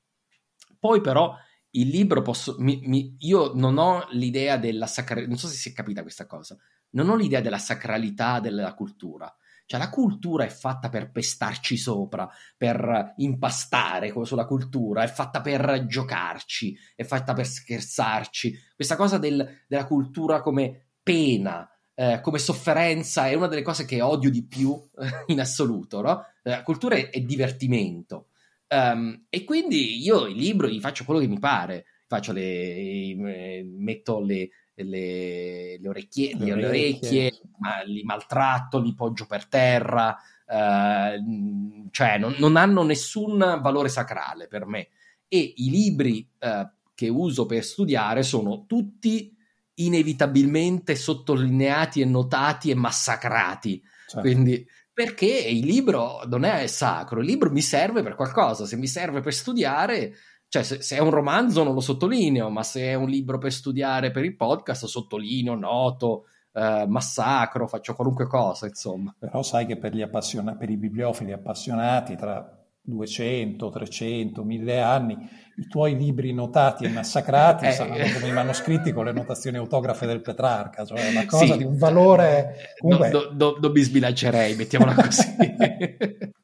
Poi 0.79 1.01
però 1.01 1.35
il 1.71 1.87
libro 1.89 2.21
posso. 2.21 2.55
Mi, 2.57 2.81
mi, 2.85 3.15
io 3.19 3.51
non 3.53 3.77
ho 3.77 4.07
l'idea 4.11 4.57
della 4.57 4.87
sacralità. 4.87 5.27
Non 5.29 5.37
so 5.37 5.47
se 5.47 5.55
si 5.55 5.69
è 5.69 5.73
capita 5.73 6.01
questa 6.01 6.25
cosa. 6.25 6.57
Non 6.91 7.09
ho 7.09 7.15
l'idea 7.15 7.41
della 7.41 7.59
sacralità 7.59 8.39
della 8.39 8.73
cultura. 8.73 9.33
Cioè, 9.65 9.79
la 9.79 9.89
cultura 9.89 10.43
è 10.43 10.49
fatta 10.49 10.89
per 10.89 11.11
pestarci 11.11 11.77
sopra, 11.77 12.29
per 12.57 13.13
impastare 13.17 14.13
sulla 14.25 14.45
cultura, 14.45 15.03
è 15.03 15.07
fatta 15.07 15.39
per 15.39 15.85
giocarci, 15.85 16.77
è 16.93 17.05
fatta 17.05 17.33
per 17.33 17.47
scherzarci. 17.47 18.53
Questa 18.75 18.97
cosa 18.97 19.17
del, 19.17 19.63
della 19.69 19.85
cultura 19.85 20.41
come 20.41 20.87
pena, 21.01 21.69
eh, 22.01 22.19
come 22.19 22.39
sofferenza, 22.39 23.27
è 23.27 23.35
una 23.35 23.45
delle 23.45 23.61
cose 23.61 23.85
che 23.85 24.01
odio 24.01 24.31
di 24.31 24.43
più 24.43 24.75
in 25.27 25.39
assoluto. 25.39 26.01
No? 26.01 26.25
La 26.41 26.63
cultura 26.63 26.95
è, 26.95 27.11
è 27.11 27.21
divertimento. 27.21 28.29
Um, 28.69 29.25
e 29.29 29.43
quindi 29.43 30.01
io 30.01 30.25
i 30.25 30.33
libri 30.33 30.79
faccio 30.79 31.03
quello 31.03 31.19
che 31.19 31.27
mi 31.27 31.37
pare, 31.37 31.85
faccio 32.07 32.31
le, 32.31 33.63
metto 33.65 34.19
le, 34.19 34.49
le, 34.73 35.77
le, 35.77 35.87
orecchie, 35.87 36.35
le, 36.37 36.55
le 36.55 36.65
orecchie, 36.65 37.39
ma 37.59 37.81
li 37.83 38.01
maltratto, 38.01 38.79
li 38.79 38.95
poggio 38.95 39.27
per 39.27 39.45
terra, 39.45 40.17
uh, 40.47 41.87
cioè 41.91 42.17
non, 42.17 42.33
non, 42.39 42.55
hanno 42.55 42.81
nessun 42.81 43.59
valore 43.61 43.89
sacrale 43.89 44.47
per 44.47 44.65
me. 44.65 44.87
E 45.27 45.53
i 45.57 45.69
libri 45.69 46.27
uh, 46.39 46.67
che 46.95 47.09
uso 47.09 47.45
per 47.45 47.63
studiare 47.63 48.23
sono 48.23 48.65
tutti 48.65 49.37
inevitabilmente 49.85 50.95
sottolineati 50.95 52.01
e 52.01 52.05
notati 52.05 52.69
e 52.71 52.75
massacrati. 52.75 53.81
Certo. 54.07 54.21
Quindi 54.21 54.65
perché 54.93 55.25
il 55.25 55.65
libro 55.65 56.21
non 56.25 56.43
è 56.43 56.67
sacro, 56.67 57.21
il 57.21 57.25
libro 57.25 57.49
mi 57.49 57.61
serve 57.61 58.03
per 58.03 58.15
qualcosa, 58.15 58.65
se 58.65 58.75
mi 58.75 58.87
serve 58.87 59.21
per 59.21 59.33
studiare, 59.33 60.13
cioè 60.47 60.63
se, 60.63 60.81
se, 60.81 60.97
è 60.97 60.99
un 60.99 61.09
romanzo 61.09 61.63
non 61.63 61.73
lo 61.73 61.79
sottolineo, 61.79 62.49
ma 62.49 62.63
se 62.63 62.81
è 62.81 62.93
un 62.93 63.09
libro 63.09 63.37
per 63.37 63.51
studiare 63.51 64.11
per 64.11 64.25
il 64.25 64.35
podcast 64.35 64.85
sottolineo, 64.85 65.55
noto, 65.55 66.25
eh, 66.53 66.85
massacro, 66.87 67.67
faccio 67.67 67.95
qualunque 67.95 68.27
cosa, 68.27 68.67
insomma. 68.67 69.15
Però 69.17 69.41
sai 69.43 69.65
che 69.65 69.77
per, 69.77 69.95
gli 69.95 70.01
appassiona- 70.01 70.55
per 70.55 70.69
i 70.69 70.77
bibliofili 70.77 71.31
appassionati 71.31 72.15
tra 72.15 72.60
200, 72.83 73.69
300, 73.69 74.43
1000 74.43 74.81
anni, 74.81 75.17
i 75.57 75.67
tuoi 75.67 75.95
libri 75.95 76.33
notati 76.33 76.85
e 76.85 76.89
massacrati 76.89 77.65
eh, 77.67 77.71
saranno 77.71 78.13
come 78.13 78.27
i 78.27 78.33
manoscritti 78.33 78.91
con 78.91 79.05
le 79.05 79.11
notazioni 79.11 79.57
autografe 79.57 80.05
del 80.05 80.21
Petrarca, 80.21 80.85
cioè 80.85 81.09
una 81.09 81.25
cosa 81.25 81.53
sì, 81.53 81.57
di 81.57 81.63
un 81.63 81.77
valore... 81.77 82.75
Comunque... 82.79 83.09
No, 83.09 83.19
do, 83.19 83.31
do, 83.33 83.57
non 83.61 83.71
mi 83.71 83.81
sbilancerei, 83.81 84.55
mettiamola 84.55 84.93
così. 84.95 85.35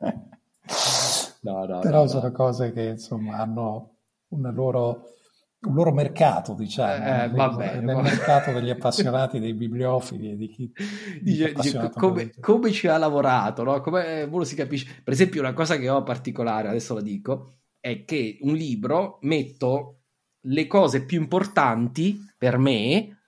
no, 1.42 1.64
no, 1.66 1.78
Però 1.80 2.00
no, 2.00 2.06
sono 2.06 2.32
cose 2.32 2.72
che 2.72 2.82
insomma 2.82 3.38
hanno 3.38 3.96
una 4.28 4.50
loro 4.50 5.14
un 5.62 5.74
loro 5.74 5.92
mercato, 5.92 6.54
diciamo, 6.54 7.04
eh, 7.04 7.28
vabbè, 7.28 7.80
nel 7.80 7.94
vabbè. 7.94 8.02
mercato 8.02 8.52
degli 8.52 8.70
appassionati, 8.70 9.38
dei 9.38 9.52
bibliofili 9.54 10.30
e 10.30 10.36
di 10.36 10.48
chi 10.48 10.72
dice, 11.20 11.52
dice 11.52 11.90
come, 11.94 12.30
come, 12.40 12.70
ci 12.70 12.86
ha 12.86 12.96
lavorato, 12.96 13.62
no? 13.62 13.80
come 13.80 14.22
uno 14.22 14.44
si 14.44 14.54
capisce. 14.54 15.00
Per 15.04 15.12
esempio, 15.12 15.40
una 15.40 15.52
cosa 15.52 15.76
che 15.76 15.88
ho 15.88 16.02
particolare, 16.02 16.68
adesso 16.68 16.94
la 16.94 17.02
dico, 17.02 17.56
è 17.78 18.04
che 18.04 18.38
un 18.40 18.54
libro 18.54 19.18
metto 19.22 20.00
le 20.44 20.66
cose 20.66 21.04
più 21.04 21.20
importanti 21.20 22.18
per 22.38 22.56
me 22.56 23.18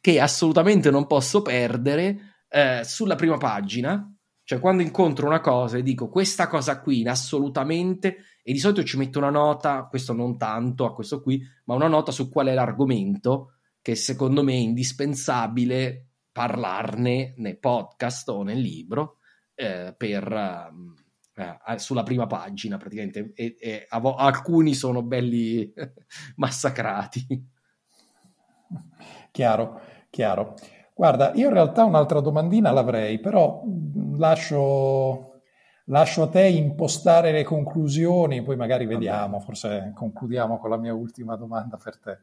che 0.00 0.20
assolutamente 0.20 0.90
non 0.90 1.06
posso 1.06 1.42
perdere 1.42 2.34
eh, 2.48 2.82
sulla 2.84 3.16
prima 3.16 3.38
pagina 3.38 4.12
Cioè, 4.42 4.60
quando 4.60 4.82
incontro 4.82 5.26
una 5.26 5.40
cosa 5.40 5.76
e 5.76 5.82
dico 5.82 6.08
questa 6.08 6.46
cosa 6.48 6.80
qui, 6.80 7.06
assolutamente, 7.06 8.18
e 8.48 8.52
di 8.52 8.60
solito 8.60 8.84
ci 8.84 8.96
metto 8.96 9.18
una 9.18 9.28
nota, 9.28 9.88
questo 9.90 10.12
non 10.12 10.38
tanto 10.38 10.84
a 10.84 10.94
questo 10.94 11.20
qui, 11.20 11.42
ma 11.64 11.74
una 11.74 11.88
nota 11.88 12.12
su 12.12 12.28
qual 12.28 12.46
è 12.46 12.54
l'argomento 12.54 13.54
che 13.82 13.96
secondo 13.96 14.44
me 14.44 14.52
è 14.52 14.58
indispensabile 14.58 16.10
parlarne 16.30 17.34
nel 17.38 17.58
podcast 17.58 18.28
o 18.28 18.44
nel 18.44 18.60
libro 18.60 19.16
eh, 19.52 19.92
per, 19.96 20.32
uh, 21.34 21.76
sulla 21.76 22.04
prima 22.04 22.28
pagina 22.28 22.76
praticamente 22.76 23.32
e, 23.34 23.56
e 23.58 23.86
avo- 23.88 24.14
alcuni 24.14 24.74
sono 24.74 25.02
belli 25.02 25.74
massacrati. 26.36 27.26
Chiaro, 29.32 29.80
chiaro. 30.08 30.54
Guarda, 30.94 31.32
io 31.34 31.48
in 31.48 31.52
realtà 31.52 31.82
un'altra 31.82 32.20
domandina 32.20 32.70
l'avrei, 32.70 33.18
però 33.18 33.64
lascio, 34.16 35.35
lascio 35.86 36.22
a 36.22 36.28
te 36.28 36.46
impostare 36.46 37.32
le 37.32 37.44
conclusioni, 37.44 38.42
poi 38.42 38.56
magari 38.56 38.86
vediamo, 38.86 39.40
forse 39.40 39.92
concludiamo 39.94 40.58
con 40.58 40.70
la 40.70 40.76
mia 40.76 40.94
ultima 40.94 41.36
domanda 41.36 41.76
per 41.76 41.98
te. 41.98 42.18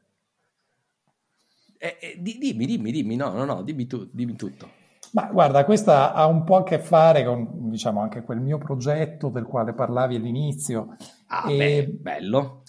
Eh, 1.77 1.97
eh, 1.99 2.15
dimmi, 2.19 2.65
dimmi, 2.65 2.91
dimmi, 2.91 3.15
no, 3.15 3.31
no, 3.31 3.43
no, 3.45 3.61
dimmi, 3.61 3.85
tu, 3.87 4.07
dimmi 4.11 4.35
tutto. 4.35 4.81
Ma 5.11 5.25
guarda, 5.31 5.63
questa 5.65 6.13
ha 6.13 6.25
un 6.25 6.43
po' 6.43 6.55
a 6.55 6.63
che 6.63 6.79
fare 6.79 7.23
con, 7.23 7.69
diciamo, 7.69 7.99
anche 8.01 8.23
quel 8.23 8.39
mio 8.39 8.57
progetto 8.57 9.29
del 9.29 9.43
quale 9.43 9.73
parlavi 9.73 10.15
all'inizio. 10.15 10.95
Ah, 11.27 11.51
e, 11.51 11.85
beh, 11.85 11.91
bello. 11.91 12.63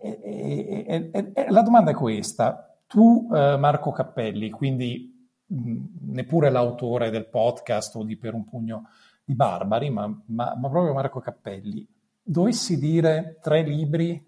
E, 0.00 1.10
e, 1.12 1.46
la 1.50 1.62
domanda 1.62 1.90
è 1.90 1.94
questa. 1.94 2.78
Tu, 2.86 3.28
eh, 3.34 3.56
Marco 3.58 3.90
Cappelli, 3.90 4.50
quindi 4.50 5.28
neppure 5.46 6.48
l'autore 6.48 7.10
del 7.10 7.28
podcast 7.28 7.96
o 7.96 8.04
di 8.04 8.16
Per 8.16 8.34
un 8.34 8.44
pugno 8.44 8.88
di 9.30 9.36
barbari, 9.36 9.90
ma, 9.90 10.06
ma, 10.26 10.56
ma 10.56 10.68
proprio 10.68 10.92
Marco 10.92 11.20
Cappelli, 11.20 11.86
dovessi 12.20 12.78
dire 12.78 13.38
tre 13.40 13.62
libri 13.62 14.26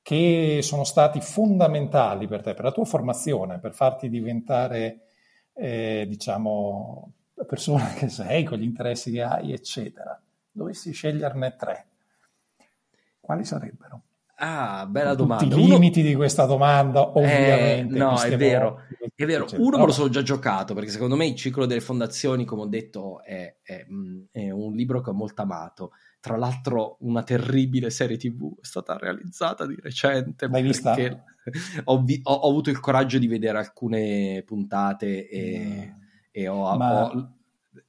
che 0.00 0.60
sono 0.62 0.84
stati 0.84 1.20
fondamentali 1.20 2.28
per 2.28 2.40
te, 2.42 2.54
per 2.54 2.64
la 2.64 2.72
tua 2.72 2.84
formazione, 2.84 3.58
per 3.58 3.74
farti 3.74 4.08
diventare, 4.08 5.08
eh, 5.54 6.06
diciamo, 6.08 7.12
la 7.34 7.44
persona 7.44 7.92
che 7.94 8.08
sei, 8.08 8.44
con 8.44 8.58
gli 8.58 8.62
interessi 8.62 9.10
che 9.10 9.22
hai, 9.22 9.52
eccetera. 9.52 10.20
Dovessi 10.52 10.92
sceglierne 10.92 11.56
tre, 11.56 11.86
quali 13.20 13.44
sarebbero? 13.44 14.02
Ah, 14.44 14.86
bella 14.86 15.14
domanda. 15.14 15.44
Tutti 15.44 15.60
i 15.60 15.68
limiti 15.68 16.00
Uno... 16.00 16.08
di 16.08 16.14
questa 16.16 16.46
domanda, 16.46 17.00
eh, 17.00 17.10
ovviamente. 17.14 17.94
Eh, 17.94 17.98
no, 17.98 18.20
è 18.20 18.36
vero. 18.36 18.80
È 19.14 19.24
vero. 19.24 19.46
Uno 19.56 19.78
me 19.78 19.86
lo 19.86 19.92
sono 19.92 20.08
già 20.08 20.22
giocato, 20.22 20.74
perché 20.74 20.90
secondo 20.90 21.14
me 21.14 21.26
il 21.26 21.36
ciclo 21.36 21.64
delle 21.64 21.80
fondazioni, 21.80 22.44
come 22.44 22.62
ho 22.62 22.66
detto, 22.66 23.22
è, 23.22 23.58
è, 23.62 23.86
mm, 23.88 24.22
è 24.32 24.50
un 24.50 24.72
libro 24.74 25.00
che 25.00 25.10
ho 25.10 25.14
molto 25.14 25.42
amato. 25.42 25.92
Tra 26.18 26.36
l'altro, 26.36 26.96
una 27.00 27.22
terribile 27.22 27.90
serie 27.90 28.16
TV 28.16 28.58
è 28.60 28.64
stata 28.64 28.98
realizzata 28.98 29.64
di 29.64 29.76
recente. 29.80 30.48
L'hai 30.48 30.62
vista? 30.62 30.96
Ho, 31.84 32.02
vi- 32.02 32.20
ho, 32.24 32.32
ho, 32.32 32.48
avuto 32.48 32.70
il 32.70 32.80
coraggio 32.80 33.18
di 33.18 33.28
vedere 33.28 33.58
alcune 33.58 34.42
puntate 34.44 35.28
e, 35.28 35.86
mm. 35.86 36.00
e 36.32 36.48
ho, 36.48 36.76
Ma 36.76 37.04
ho, 37.04 37.34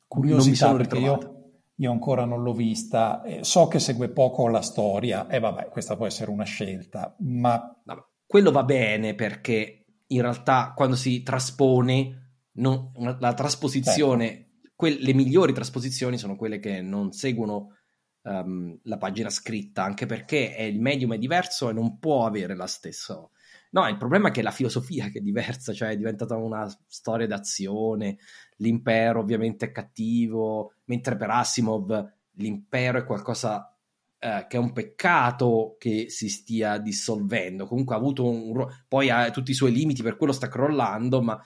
curiosità, 0.08 0.68
non 0.68 0.78
mi 0.78 0.84
sono 0.86 1.00
ritrovato. 1.00 1.26
Io 1.26 1.43
io 1.76 1.92
ancora 1.92 2.26
non 2.26 2.44
l'ho 2.44 2.54
vista, 2.54 3.22
eh, 3.24 3.44
so 3.44 3.68
che 3.68 3.80
segue 3.80 4.10
poco 4.10 4.48
la 4.48 4.62
storia 4.62 5.28
e 5.28 5.40
vabbè, 5.40 5.70
questa 5.70 5.96
può 5.96 6.06
essere 6.06 6.32
una 6.32 6.44
scelta, 6.44 7.16
ma... 7.20 7.82
Quello 8.26 8.52
va 8.52 8.64
bene 8.64 9.14
perché 9.14 9.86
in 10.08 10.22
realtà 10.22 10.74
quando 10.76 10.96
si 10.96 11.22
traspone, 11.22 12.48
non, 12.54 12.92
la 13.20 13.34
trasposizione, 13.34 14.28
certo. 14.28 14.72
que- 14.76 14.98
le 15.00 15.14
migliori 15.14 15.54
trasposizioni 15.54 16.18
sono 16.18 16.36
quelle 16.36 16.58
che 16.58 16.82
non 16.82 17.12
seguono 17.12 17.76
um, 18.24 18.80
la 18.84 18.98
pagina 18.98 19.30
scritta, 19.30 19.84
anche 19.84 20.08
perché 20.08 20.56
il 20.60 20.80
medium 20.80 21.14
è 21.14 21.20
diverso 21.20 21.70
e 21.70 21.74
non 21.74 22.00
può 22.00 22.26
avere 22.26 22.56
la 22.56 22.66
stessa 22.66 23.30
No, 23.74 23.88
il 23.88 23.98
problema 23.98 24.28
è 24.28 24.32
che 24.32 24.44
la 24.44 24.52
filosofia 24.52 25.10
che 25.10 25.18
è 25.18 25.22
diversa, 25.22 25.74
cioè 25.74 25.90
è 25.90 25.98
diventata 25.98 26.36
una 26.38 26.68
storia 26.88 27.26
d'azione, 27.26 28.18
l'impero 28.58 29.20
ovviamente 29.20 29.66
è 29.66 29.72
cattivo, 29.72 30.74
mentre 30.86 31.16
per 31.16 31.32
Asimov 31.32 32.12
l'impero 32.34 33.00
è 33.00 33.04
qualcosa 33.04 33.76
eh, 34.20 34.46
che 34.48 34.58
è 34.58 34.60
un 34.60 34.74
peccato 34.74 35.76
che 35.80 36.10
si 36.10 36.30
stia 36.30 36.78
dissolvendo. 36.78 37.66
Comunque 37.66 37.96
ha 37.96 37.98
avuto 37.98 38.30
un 38.30 38.54
ruolo, 38.54 38.86
poi 38.88 39.10
ha 39.10 39.32
tutti 39.32 39.52
i 39.52 39.56
suoi 39.56 39.72
limiti, 39.72 40.04
per 40.04 40.18
quello 40.18 40.34
sta 40.34 40.48
crollando, 40.48 41.24
ma 41.24 41.42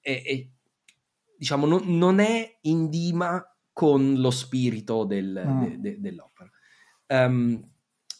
è, 0.00 0.22
è, 0.24 0.48
diciamo 1.36 1.64
non, 1.64 1.96
non, 1.96 2.18
è 2.18 2.58
in 2.62 2.88
dima 2.88 3.40
con 3.72 4.14
lo 4.14 4.30
spirito 4.30 5.04
del, 5.04 5.44
mm. 5.46 5.60
de, 5.60 5.78
de, 5.78 6.00
dell'opera. 6.00 6.50
Um, 7.06 7.62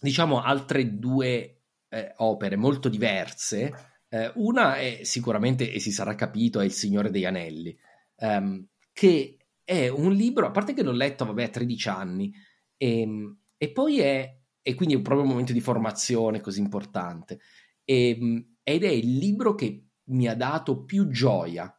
diciamo 0.00 0.40
altre 0.40 0.96
due 0.96 1.57
eh, 1.88 2.12
opere 2.18 2.56
molto 2.56 2.88
diverse. 2.88 3.96
Eh, 4.08 4.32
una 4.36 4.76
è 4.76 5.00
sicuramente, 5.02 5.72
e 5.72 5.80
si 5.80 5.92
sarà 5.92 6.14
capito, 6.14 6.60
è 6.60 6.64
Il 6.64 6.72
Signore 6.72 7.10
degli 7.10 7.24
Anelli, 7.24 7.76
ehm, 8.16 8.66
che 8.92 9.36
è 9.64 9.88
un 9.88 10.12
libro, 10.12 10.46
a 10.46 10.50
parte 10.50 10.72
che 10.72 10.82
l'ho 10.82 10.92
letto, 10.92 11.26
vabbè, 11.26 11.44
a 11.44 11.48
13 11.48 11.88
anni, 11.88 12.32
e, 12.76 13.00
ehm, 13.00 13.38
e 13.56 13.72
poi 13.72 14.00
è, 14.00 14.38
e 14.62 14.74
quindi 14.74 14.94
è 14.94 15.00
proprio 15.00 15.24
un 15.24 15.30
momento 15.30 15.52
di 15.52 15.60
formazione 15.60 16.40
così 16.40 16.60
importante, 16.60 17.40
e, 17.84 18.10
ehm, 18.10 18.56
ed 18.62 18.84
è 18.84 18.88
il 18.88 19.16
libro 19.18 19.54
che 19.54 19.84
mi 20.04 20.26
ha 20.28 20.34
dato 20.34 20.84
più 20.84 21.08
gioia 21.08 21.72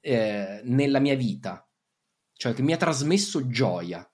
eh, 0.00 0.60
nella 0.64 1.00
mia 1.00 1.16
vita, 1.16 1.68
cioè 2.32 2.54
che 2.54 2.62
mi 2.62 2.72
ha 2.72 2.76
trasmesso 2.76 3.48
gioia 3.48 4.08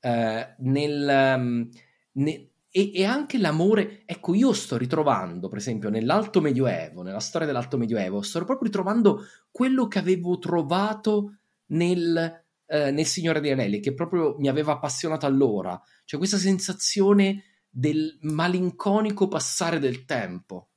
eh, 0.00 0.54
nel, 0.58 1.36
um, 1.36 1.68
ne, 2.12 2.49
e, 2.72 2.92
e, 2.94 3.04
anche 3.04 3.36
l'amore, 3.38 4.02
ecco, 4.06 4.32
io 4.32 4.52
sto 4.52 4.76
ritrovando, 4.76 5.48
per 5.48 5.58
esempio, 5.58 5.88
nell'Alto 5.88 6.40
Medioevo, 6.40 7.02
nella 7.02 7.18
storia 7.18 7.46
dell'Alto 7.46 7.76
Medioevo, 7.76 8.22
sto 8.22 8.44
proprio 8.44 8.68
ritrovando 8.68 9.24
quello 9.50 9.88
che 9.88 9.98
avevo 9.98 10.38
trovato 10.38 11.38
nel, 11.70 12.44
eh, 12.66 12.90
nel 12.92 13.06
Signore 13.06 13.40
degli 13.40 13.50
Anelli, 13.50 13.80
che 13.80 13.92
proprio 13.92 14.36
mi 14.38 14.48
aveva 14.48 14.72
appassionato 14.72 15.26
allora. 15.26 15.80
Cioè 16.04 16.18
questa 16.18 16.38
sensazione 16.38 17.44
del 17.68 18.16
malinconico 18.22 19.26
passare 19.26 19.80
del 19.80 20.04
tempo, 20.04 20.70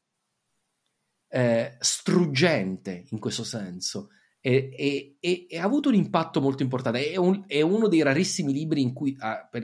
eh, 1.28 1.78
struggente 1.80 3.06
in 3.10 3.20
questo 3.20 3.44
senso. 3.44 4.10
E, 4.40 5.15
e, 5.20 5.48
e, 5.48 5.57
ha 5.57 5.64
avuto 5.64 5.90
un 5.90 5.95
impatto 5.95 6.41
molto 6.41 6.64
importante. 6.64 7.11
È, 7.11 7.18
un, 7.18 7.44
è 7.48 7.61
uno 7.61 7.88
dei 7.88 8.02
rarissimi 8.02 8.52
libri 8.52 8.82
in 8.82 8.94
cui, 8.94 9.15
ah, 9.20 9.48
per, 9.49 9.64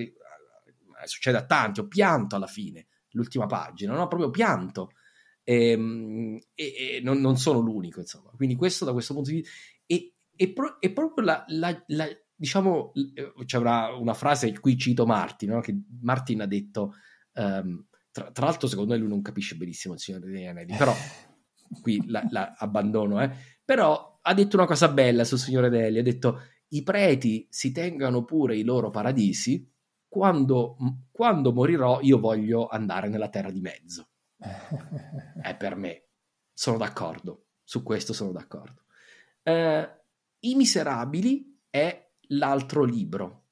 succede 1.06 1.38
a 1.38 1.46
tanti, 1.46 1.80
ho 1.80 1.88
pianto 1.88 2.36
alla 2.36 2.48
fine, 2.48 2.88
l'ultima 3.12 3.46
pagina, 3.46 3.94
no? 3.94 4.08
Proprio 4.08 4.30
pianto. 4.30 4.92
Ehm, 5.44 6.38
e, 6.54 6.64
e, 6.64 6.96
e 6.96 7.02
non, 7.02 7.20
non, 7.20 7.38
sono 7.38 7.60
l'unico, 7.60 8.00
insomma. 8.00 8.32
Quindi 8.36 8.56
questo 8.56 8.86
da 8.86 8.94
questo 8.94 9.14
punto 9.14 9.30
di 9.32 9.38
vista... 9.38 9.52
E, 9.86 10.14
e, 10.36 10.54
pro, 10.54 10.80
e 10.80 10.92
proprio 10.92 11.26
la, 11.26 11.44
la, 11.48 11.84
la, 11.88 12.08
diciamo, 12.36 12.92
eh, 12.94 13.34
c'è 13.46 13.58
una, 13.58 13.94
una, 13.96 14.14
frase, 14.14 14.58
qui 14.60 14.78
cito 14.78 15.06
Martin, 15.06 15.50
no? 15.52 15.62
che 15.62 15.76
Martin 16.02 16.42
ha 16.42 16.48
detto... 16.48 16.94
Um, 17.34 17.86
tra, 18.12 18.32
tra, 18.32 18.46
l'altro, 18.46 18.68
secondo 18.68 18.94
me 18.94 19.00
lui 19.00 19.10
non 19.10 19.22
capisce 19.22 19.56
benissimo 19.56 19.94
il 19.94 20.00
Signore 20.00 20.30
degli 20.30 20.46
Anelli, 20.46 20.76
però 20.76 20.94
qui 21.82 22.04
la, 22.08 22.24
la 22.30 22.56
abbandono, 22.58 23.22
eh. 23.22 23.32
Però 23.64 24.20
ha 24.22 24.34
detto 24.34 24.56
una 24.58 24.66
cosa 24.66 24.88
bella 24.90 25.24
sul 25.24 25.38
Signore 25.38 25.70
degli 25.70 25.82
Anelli, 25.82 26.00
ha 26.00 26.04
detto 26.04 26.42
i 26.70 26.84
preti 26.84 27.48
si 27.50 27.72
tengano 27.72 28.24
pure 28.26 28.56
i 28.56 28.64
loro 28.64 28.90
paradisi 28.90 29.68
quando, 30.10 30.76
quando 31.12 31.54
morirò 31.54 32.02
io 32.02 32.20
voglio 32.20 32.68
andare 32.68 33.08
nella 33.08 33.30
terra 33.30 33.52
di 33.52 33.62
mezzo. 33.62 34.10
È 35.42 35.56
per 35.56 35.76
me. 35.76 36.08
Sono 36.52 36.78
d'accordo. 36.78 37.46
Su 37.64 37.84
questo 37.84 38.12
sono 38.12 38.32
d'accordo. 38.32 38.86
Eh, 39.44 39.90
I 40.40 40.56
Miserabili 40.56 41.62
è 41.70 42.12
l'altro 42.30 42.84
libro. 42.84 43.44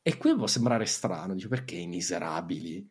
E 0.00 0.16
qui 0.16 0.36
può 0.36 0.46
sembrare 0.46 0.86
strano, 0.86 1.34
dico 1.34 1.48
perché 1.48 1.74
I 1.74 1.88
Miserabili? 1.88 2.88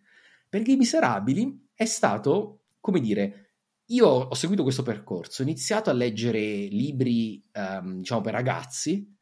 Perché 0.50 0.74
I 0.74 0.76
Miserabili 0.76 1.70
è 1.74 1.86
stato, 1.86 2.66
come 2.82 3.00
dire, 3.00 3.54
io 3.86 4.08
ho 4.08 4.34
seguito 4.34 4.64
questo 4.64 4.84
percorso, 4.84 5.42
ho 5.42 5.46
iniziato 5.46 5.90
a 5.90 5.94
leggere 5.94 6.40
libri, 6.40 7.42
um, 7.54 8.00
diciamo, 8.00 8.22
per 8.22 8.34
ragazzi, 8.34 9.16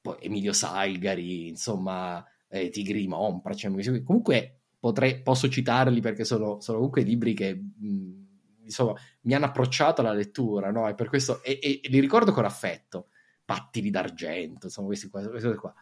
poi 0.00 0.16
Emilio 0.20 0.52
Salgari, 0.52 1.46
insomma, 1.46 2.24
eh, 2.52 3.06
Mompra, 3.08 3.54
cioè, 3.54 3.70
comunque 4.02 4.60
potrei, 4.78 5.22
posso 5.22 5.48
citarli 5.48 6.00
perché 6.00 6.24
sono, 6.24 6.60
sono 6.60 6.76
comunque 6.78 7.02
libri 7.02 7.32
che 7.34 7.54
mh, 7.54 8.22
insomma, 8.64 8.94
mi 9.22 9.34
hanno 9.34 9.46
approcciato 9.46 10.02
alla 10.02 10.12
lettura, 10.12 10.70
no? 10.70 10.88
E 10.88 10.94
per 10.94 11.08
questo, 11.08 11.42
e, 11.42 11.58
e, 11.62 11.80
e 11.82 11.88
li 11.88 12.00
ricordo 12.00 12.32
con 12.32 12.44
affetto, 12.44 13.08
Pattini 13.44 13.90
d'argento, 13.90 14.66
insomma, 14.66 14.88
questi 14.88 15.08
qua. 15.08 15.26
Questi 15.26 15.54
qua. 15.54 15.74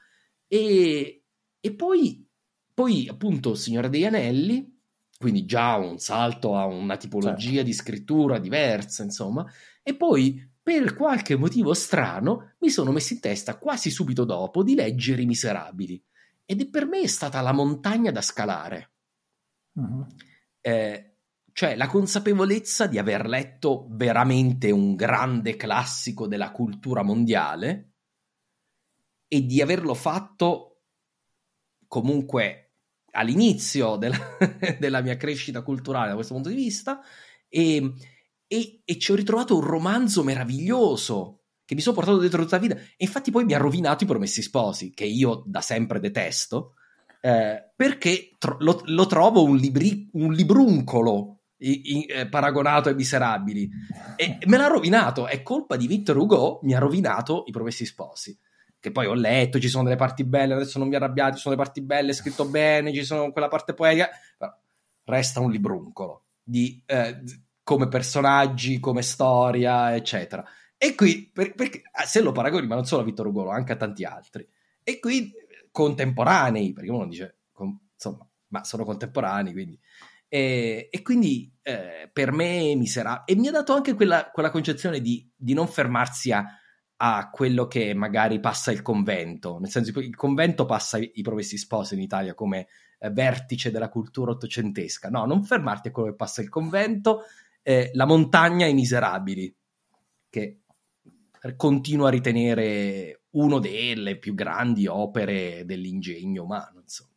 E, 0.47 1.25
e 1.61 1.75
poi, 1.75 2.27
poi, 2.73 3.09
appunto, 3.09 3.55
Signore 3.55 3.89
degli 3.89 4.05
Anelli, 4.05 4.79
quindi 5.19 5.45
già 5.45 5.77
un 5.77 5.99
salto 5.99 6.57
a 6.57 6.65
una 6.67 6.97
tipologia 6.97 7.49
certo. 7.49 7.65
di 7.65 7.73
scrittura 7.73 8.39
diversa, 8.39 9.03
insomma, 9.03 9.45
e 9.83 9.95
poi 9.95 10.49
per 10.63 10.95
qualche 10.95 11.37
motivo 11.37 11.75
strano 11.75 12.53
mi 12.61 12.71
sono 12.71 12.93
messo 12.93 13.13
in 13.15 13.21
testa 13.21 13.59
quasi 13.59 13.91
subito 13.91 14.25
dopo 14.25 14.63
di 14.63 14.75
leggere 14.75 15.23
I 15.23 15.27
Miserabili 15.27 16.03
ed 16.51 16.63
è 16.63 16.67
per 16.67 16.85
me 16.85 17.03
è 17.03 17.07
stata 17.07 17.41
la 17.43 17.53
montagna 17.53 18.11
da 18.11 18.21
scalare. 18.21 18.95
Uh-huh. 19.75 20.05
Eh, 20.61 21.19
cioè 21.53 21.77
la 21.77 21.87
consapevolezza 21.87 22.89
di 22.89 22.99
aver 22.99 23.29
letto 23.29 23.87
veramente 23.91 24.73
un 24.73 24.97
grande 24.97 25.55
classico 25.55 26.27
della 26.27 26.51
cultura 26.51 27.05
mondiale 27.05 27.93
e 29.29 29.47
di 29.47 29.63
averlo 29.63 29.95
fatto 29.95 30.87
comunque 31.87 32.73
all'inizio 33.13 33.95
della, 33.95 34.19
della 34.77 35.03
mia 35.03 35.17
crescita 35.17 35.63
culturale 35.63 36.09
da 36.09 36.15
questo 36.15 36.35
punto 36.35 36.49
di 36.49 36.57
vista 36.57 37.01
e, 37.47 37.95
e, 38.49 38.83
e 38.85 38.99
ci 38.99 39.13
ho 39.13 39.15
ritrovato 39.15 39.55
un 39.55 39.63
romanzo 39.65 40.25
meraviglioso 40.25 41.40
che 41.71 41.77
mi 41.77 41.83
sono 41.83 41.95
portato 41.95 42.19
dentro 42.19 42.43
tutta 42.43 42.57
la 42.57 42.63
vita. 42.63 42.75
E 42.75 42.97
infatti 42.97 43.31
poi 43.31 43.45
mi 43.45 43.55
ha 43.55 43.59
rovinato 43.59 44.03
i 44.03 44.07
Promessi 44.09 44.43
Sposi, 44.43 44.91
che 44.91 45.05
io 45.05 45.45
da 45.47 45.61
sempre 45.61 46.01
detesto, 46.01 46.75
eh, 47.21 47.71
perché 47.77 48.33
tro- 48.39 48.57
lo, 48.59 48.83
lo, 48.87 49.07
trovo 49.07 49.45
un, 49.45 49.55
libri- 49.55 50.11
un 50.15 50.33
libruncolo 50.33 51.43
in, 51.59 51.81
in, 51.85 52.05
eh, 52.09 52.29
paragonato 52.29 52.89
ai 52.89 52.97
Miserabili. 52.97 53.71
E 54.17 54.39
me 54.47 54.57
l'ha 54.57 54.67
rovinato, 54.67 55.29
è 55.29 55.43
colpa 55.43 55.77
di 55.77 55.87
Victor 55.87 56.17
Hugo, 56.17 56.59
mi 56.65 56.75
ha 56.75 56.81
rovinato 56.81 57.45
i 57.47 57.53
Promessi 57.53 57.87
Sposi. 57.87 58.37
Che 58.81 58.91
poi 58.91 59.07
ho 59.07 59.15
letto, 59.15 59.61
ci 59.61 59.69
sono 59.69 59.85
delle 59.85 59.95
parti 59.95 60.25
belle, 60.25 60.55
adesso 60.55 60.81
non 60.81 60.89
vi 60.89 60.97
arrabbiate, 60.97 61.37
ci 61.37 61.43
sono 61.43 61.55
delle 61.55 61.67
parti 61.67 61.83
belle, 61.83 62.13
scritto 62.15 62.47
bene, 62.47 62.93
ci 62.93 63.05
sono 63.05 63.31
quella 63.31 63.47
parte 63.47 63.75
poetica, 63.75 64.09
però 64.37 64.53
resta 65.05 65.39
un 65.39 65.53
libruncolo 65.53 66.25
di... 66.43 66.83
Eh, 66.85 67.23
come 67.63 67.87
personaggi, 67.87 68.81
come 68.81 69.03
storia, 69.03 69.95
eccetera. 69.95 70.45
E 70.83 70.95
qui, 70.95 71.31
per, 71.31 71.53
perché, 71.53 71.83
ah, 71.93 72.07
se 72.07 72.23
lo 72.23 72.33
paragoni, 72.33 72.67
ma 72.67 72.75
non 72.75 72.87
solo 72.87 73.03
a 73.03 73.05
Vittor 73.05 73.27
Hugo, 73.27 73.51
anche 73.51 73.73
a 73.73 73.77
tanti 73.77 74.03
altri. 74.05 74.49
E 74.83 74.99
qui 74.99 75.31
contemporanei, 75.71 76.73
perché 76.73 76.91
uno 76.91 77.07
dice, 77.07 77.41
com, 77.53 77.79
insomma, 77.93 78.27
ma 78.47 78.65
sono 78.65 78.85
contemporanei, 78.85 79.53
quindi... 79.53 79.79
E, 80.27 80.89
e 80.91 81.03
quindi 81.03 81.55
eh, 81.61 82.09
per 82.11 82.33
me 82.33 82.75
mi 82.77 82.87
sarà... 82.87 83.25
E 83.25 83.37
mi 83.37 83.49
ha 83.49 83.51
dato 83.51 83.75
anche 83.75 83.93
quella, 83.93 84.31
quella 84.33 84.49
concezione 84.49 85.03
di, 85.03 85.31
di, 85.37 85.53
non 85.53 85.69
fermarsi 85.69 86.33
a, 86.33 86.47
a, 86.97 87.29
quello 87.29 87.67
che 87.67 87.93
magari 87.93 88.41
passa 88.41 88.73
il 88.73 88.81
convento, 88.81 89.59
nel 89.59 89.69
senso 89.69 89.93
che 89.93 90.01
il 90.01 90.17
convento 90.17 90.65
passa 90.65 90.97
i, 90.97 91.11
i 91.17 91.21
Promessi 91.21 91.59
Sposi 91.59 91.93
in 91.93 92.01
Italia 92.01 92.33
come 92.33 92.69
eh, 92.99 93.11
vertice 93.11 93.71
della 93.71 93.91
cultura 93.91 94.31
ottocentesca. 94.31 95.11
No, 95.11 95.27
non 95.27 95.45
fermarti 95.45 95.89
a 95.89 95.91
quello 95.91 96.09
che 96.09 96.17
passa 96.17 96.41
il 96.41 96.49
convento, 96.49 97.25
eh, 97.61 97.91
la 97.93 98.07
montagna 98.07 98.65
e 98.65 98.71
i 98.71 98.75
miserabili, 98.75 99.55
che 100.31 100.61
continuo 101.57 102.07
a 102.07 102.11
ritenere 102.11 103.23
uno 103.31 103.59
delle 103.59 104.17
più 104.17 104.35
grandi 104.35 104.87
opere 104.87 105.65
dell'ingegno 105.65 106.45
umano. 106.45 106.81
Insomma. 106.81 107.11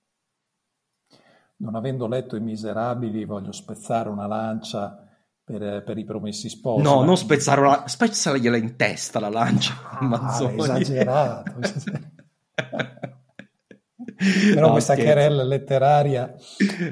Non 1.58 1.76
avendo 1.76 2.08
letto 2.08 2.36
I 2.36 2.41
Miserabili, 2.41 3.26
voglio 3.26 3.52
spezzare 3.52 4.10
una 4.10 4.28
lancia 4.28 5.08
per, 5.44 5.84
per 5.84 5.98
i 5.98 6.06
promessi 6.06 6.50
sposi. 6.50 6.84
No, 6.84 7.04
non 7.04 7.18
spezzare 7.18 7.62
una... 7.62 7.88
spezzargliela 7.88 8.58
in 8.58 8.76
testa 8.76 9.20
la 9.20 9.30
lancia. 9.30 9.74
Ah, 10.00 10.52
esagerato. 10.56 11.54
esagerato. 11.60 12.02
Però 14.54 14.68
no, 14.68 14.72
questa 14.74 14.94
scherzo. 14.94 15.12
querella 15.12 15.44
letteraria 15.44 16.34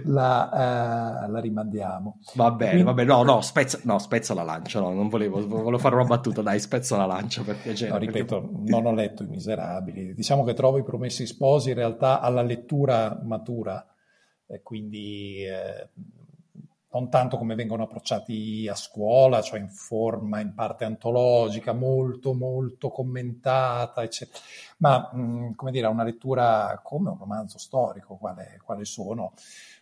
la, 0.06 0.49
uh, 1.28 1.32
la, 1.32 1.40
rimandiamo. 1.40 2.20
Va 2.34 2.52
bene, 2.52 2.72
Quindi... 2.72 2.88
va 2.88 2.94
bene. 2.94 3.10
No, 3.10 3.24
no, 3.24 3.41
spezza, 3.41 3.80
no, 3.84 3.99
spezza 3.99 4.34
la 4.34 4.44
lancia. 4.44 4.80
No, 4.80 4.91
non 4.91 5.10
volevo, 5.10 5.45
volevo 5.48 5.78
fare 5.78 5.95
una 5.95 6.06
battuta. 6.06 6.41
Dai, 6.41 6.60
spezza 6.60 6.98
la 6.98 7.06
lancia 7.06 7.44
per 7.44 7.58
piacere. 7.58 7.91
No, 7.91 7.98
ripeto, 7.98 8.41
perché... 8.41 8.70
non 8.72 8.86
ho 8.86 8.94
letto 8.94 9.24
I 9.24 9.28
Miserabili. 9.28 10.14
Diciamo 10.14 10.44
che 10.44 10.53
trovo 10.53 10.78
i 10.78 10.84
Promessi 10.84 11.26
Sposi 11.26 11.70
in 11.70 11.76
realtà 11.76 12.20
alla 12.20 12.41
lettura 12.41 13.20
matura. 13.24 13.86
E 14.48 14.62
quindi 14.62 15.45
eh, 15.45 15.90
non 16.94 17.10
tanto 17.10 17.38
come 17.38 17.56
vengono 17.56 17.84
approcciati 17.84 18.68
a 18.70 18.76
scuola, 18.76 19.42
cioè 19.42 19.60
in 19.60 19.70
forma 19.70 20.42
in 20.42 20.54
parte 20.54 20.84
antologica, 20.84 21.72
molto 21.74 22.34
molto 22.34 22.90
commentata, 22.90 24.04
eccetera, 24.04 24.40
ma 24.78 25.10
mh, 25.14 25.56
come 25.56 25.72
dire, 25.72 25.88
una 25.88 26.04
lettura 26.04 26.80
come 26.84 27.10
un 27.10 27.18
romanzo 27.18 27.58
storico, 27.58 28.16
quale, 28.16 28.60
quale 28.64 28.86
sono. 28.86 29.34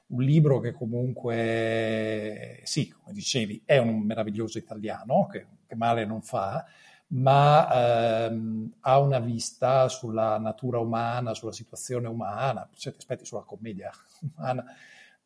Un 0.07 0.23
libro 0.23 0.59
che 0.59 0.71
comunque, 0.71 2.61
sì, 2.63 2.89
come 2.89 3.13
dicevi, 3.13 3.61
è 3.65 3.77
un 3.77 3.99
meraviglioso 3.99 4.57
italiano, 4.57 5.27
che, 5.27 5.45
che 5.67 5.75
male 5.75 6.05
non 6.05 6.21
fa, 6.21 6.65
ma 7.09 8.25
ehm, 8.27 8.73
ha 8.81 8.99
una 8.99 9.19
vista 9.19 9.87
sulla 9.87 10.37
natura 10.37 10.79
umana, 10.79 11.33
sulla 11.33 11.51
situazione 11.51 12.07
umana, 12.07 12.67
certi 12.75 12.99
aspetti 12.99 13.25
sulla 13.25 13.41
commedia 13.41 13.91
umana, 14.35 14.63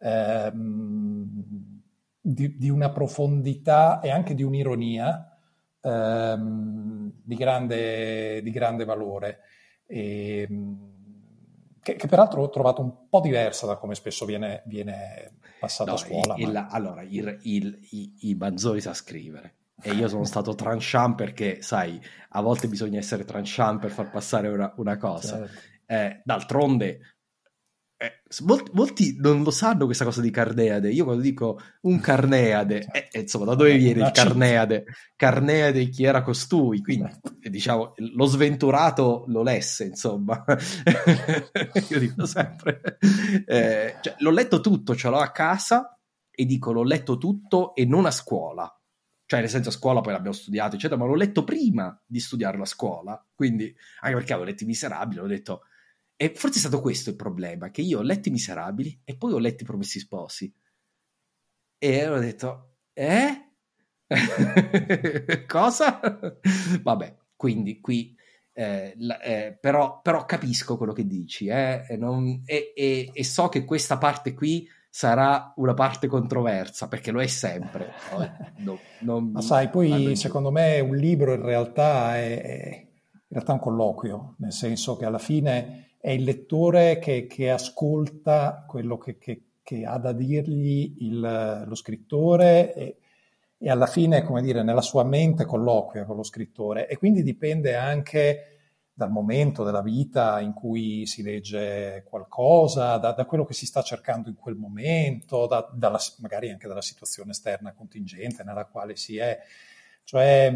ehm, 0.03 1.81
di, 2.19 2.57
di, 2.57 2.69
una 2.69 2.91
profondità 2.91 4.01
e 4.01 4.09
anche 4.09 4.35
di 4.35 4.43
un'ironia 4.43 5.37
ehm, 5.81 7.11
di, 7.23 7.35
grande, 7.35 8.41
di, 8.41 8.51
grande, 8.51 8.85
valore. 8.85 9.39
E, 9.85 10.45
ehm, 10.49 10.91
che, 11.81 11.95
che, 11.95 12.07
peraltro 12.07 12.43
ho 12.43 12.49
trovato 12.49 12.81
un 12.81 13.09
po' 13.09 13.19
diversa 13.19 13.65
da 13.65 13.75
come 13.75 13.95
spesso 13.95 14.25
viene, 14.25 14.63
viene 14.65 15.33
passato 15.59 15.89
no, 15.89 15.95
a 15.95 15.99
scuola. 15.99 16.35
Il, 16.37 16.51
ma... 16.51 16.67
Allora, 16.67 17.01
il, 17.01 17.39
il, 17.43 17.79
i, 17.91 18.13
i 18.21 18.35
Banzoni 18.35 18.79
sa 18.79 18.93
scrivere 18.93 19.55
e 19.81 19.93
io 19.93 20.07
sono 20.07 20.23
stato 20.23 20.55
tranchant 20.55 21.15
perché, 21.15 21.61
sai, 21.61 22.01
a 22.29 22.41
volte 22.41 22.69
bisogna 22.69 22.99
essere 22.99 23.25
tranchant 23.25 23.81
per 23.81 23.91
far 23.91 24.09
passare 24.09 24.47
una, 24.47 24.73
una 24.77 24.97
cosa. 24.97 25.39
Certo. 25.39 25.71
Eh, 25.85 26.21
d'altronde, 26.23 27.12
eh, 28.03 28.19
molti, 28.43 28.71
molti, 28.73 29.15
non 29.17 29.43
lo 29.43 29.51
sanno 29.51 29.85
questa 29.85 30.03
cosa 30.03 30.19
di 30.19 30.29
Carneade. 30.29 30.91
Io 30.91 31.05
quando 31.05 31.21
dico 31.21 31.57
un 31.83 32.01
Carneade, 32.01 32.85
eh, 32.91 33.07
eh, 33.09 33.21
insomma, 33.21 33.45
da 33.45 33.55
dove 33.55 33.77
viene 33.77 34.03
il 34.03 34.11
Carneade? 34.11 34.83
Carneade 35.15 35.87
chi 35.87 36.03
era 36.03 36.21
costui? 36.21 36.81
Quindi, 36.81 37.09
eh, 37.39 37.49
diciamo, 37.49 37.93
lo 37.95 38.25
sventurato 38.25 39.23
lo 39.27 39.41
lesse, 39.41 39.85
insomma. 39.85 40.43
Io 41.89 41.99
dico 41.99 42.25
sempre. 42.25 42.97
Eh, 43.45 43.95
cioè, 44.01 44.15
l'ho 44.17 44.31
letto 44.31 44.59
tutto, 44.59 44.95
ce 44.95 45.07
l'ho 45.07 45.19
a 45.19 45.31
casa 45.31 45.97
e 46.29 46.45
dico 46.45 46.73
l'ho 46.73 46.83
letto 46.83 47.17
tutto 47.17 47.73
e 47.73 47.85
non 47.85 48.05
a 48.05 48.11
scuola. 48.11 48.69
Cioè, 49.25 49.39
nel 49.39 49.49
senso, 49.49 49.69
a 49.69 49.71
scuola 49.71 50.01
poi 50.01 50.11
l'abbiamo 50.11 50.35
studiato, 50.35 50.75
eccetera, 50.75 50.99
ma 50.99 51.07
l'ho 51.07 51.15
letto 51.15 51.45
prima 51.45 51.97
di 52.05 52.19
studiarlo 52.19 52.63
a 52.63 52.65
scuola. 52.67 53.25
Quindi, 53.33 53.73
anche 54.01 54.17
perché 54.17 54.33
avevo 54.33 54.49
letto 54.49 54.63
i 54.63 54.67
miserabili, 54.67 55.21
ho 55.21 55.25
detto 55.27 55.61
e 56.23 56.31
forse 56.33 56.55
è 56.55 56.61
stato 56.61 56.79
questo 56.79 57.09
il 57.09 57.17
problema, 57.17 57.69
che 57.69 57.81
io 57.81 57.99
ho 57.99 58.01
letto 58.01 58.29
I 58.29 58.31
Miserabili 58.31 59.01
e 59.03 59.17
poi 59.17 59.33
ho 59.33 59.39
letto 59.39 59.63
I 59.63 59.65
Promessi 59.65 59.99
Sposi. 59.99 60.53
E 61.77 62.07
ho 62.07 62.17
detto, 62.17 62.75
eh? 62.93 63.55
Cosa? 65.45 65.99
Vabbè, 66.81 67.17
quindi 67.35 67.81
qui... 67.81 68.15
Eh, 68.55 68.95
eh, 69.21 69.57
però, 69.59 69.99
però, 70.01 70.25
capisco 70.25 70.77
quello 70.77 70.93
che 70.93 71.07
dici 71.07 71.47
eh, 71.47 71.87
e, 71.89 71.97
non, 71.97 72.43
e, 72.45 72.71
e, 72.75 73.09
e, 73.11 73.23
so 73.23 73.49
che 73.49 73.65
questa 73.65 73.97
parte 73.97 74.35
qui 74.35 74.69
sarà 74.91 75.51
una 75.55 75.73
parte 75.73 76.05
controversa 76.05 76.87
perché 76.87 77.09
lo 77.11 77.19
è 77.19 77.25
sempre. 77.27 77.91
No, 78.57 78.77
non, 78.99 79.31
Ma 79.31 79.41
sai, 79.41 79.69
poi 79.69 80.15
secondo 80.15 80.51
me 80.51 80.79
un 80.79 80.95
libro 80.95 81.33
in 81.33 81.41
realtà 81.41 82.15
è, 82.15 82.41
è 82.41 82.87
in 83.33 83.39
realtà 83.39 83.53
un 83.53 83.59
colloquio, 83.59 84.35
nel 84.37 84.53
senso 84.53 84.95
che 84.95 85.05
alla 85.05 85.17
fine 85.17 85.82
è 86.03 86.09
il 86.09 86.23
lettore 86.25 86.99
che, 86.99 87.27
che 87.27 87.49
ascolta 87.49 88.65
quello 88.67 88.97
che, 88.97 89.17
che, 89.17 89.43
che, 89.63 89.85
ha 89.85 89.97
da 89.97 90.11
dirgli 90.11 90.97
il, 90.99 91.63
lo 91.65 91.75
scrittore 91.75 92.73
e, 92.73 92.97
e, 93.57 93.69
alla 93.69 93.85
fine, 93.85 94.21
come 94.21 94.41
dire, 94.41 94.63
nella 94.63 94.81
sua 94.81 95.05
mente 95.05 95.45
colloquia 95.45 96.03
con 96.03 96.17
lo 96.17 96.23
scrittore 96.23 96.89
e 96.89 96.97
quindi 96.97 97.23
dipende 97.23 97.75
anche 97.75 98.47
dal 98.91 99.11
momento 99.11 99.63
della 99.63 99.81
vita 99.81 100.41
in 100.41 100.51
cui 100.51 101.05
si 101.05 101.23
legge 101.23 102.03
qualcosa, 102.05 102.97
da, 102.97 103.13
da 103.13 103.23
quello 103.23 103.45
che 103.45 103.53
si 103.53 103.65
sta 103.65 103.81
cercando 103.81 104.27
in 104.27 104.35
quel 104.35 104.55
momento, 104.55 105.47
da, 105.47 105.71
dalla, 105.73 105.99
magari 106.17 106.49
anche 106.49 106.67
dalla 106.67 106.81
situazione 106.81 107.31
esterna 107.31 107.71
contingente 107.71 108.43
nella 108.43 108.65
quale 108.65 108.97
si 108.97 109.15
è. 109.15 109.39
Cioè 110.03 110.53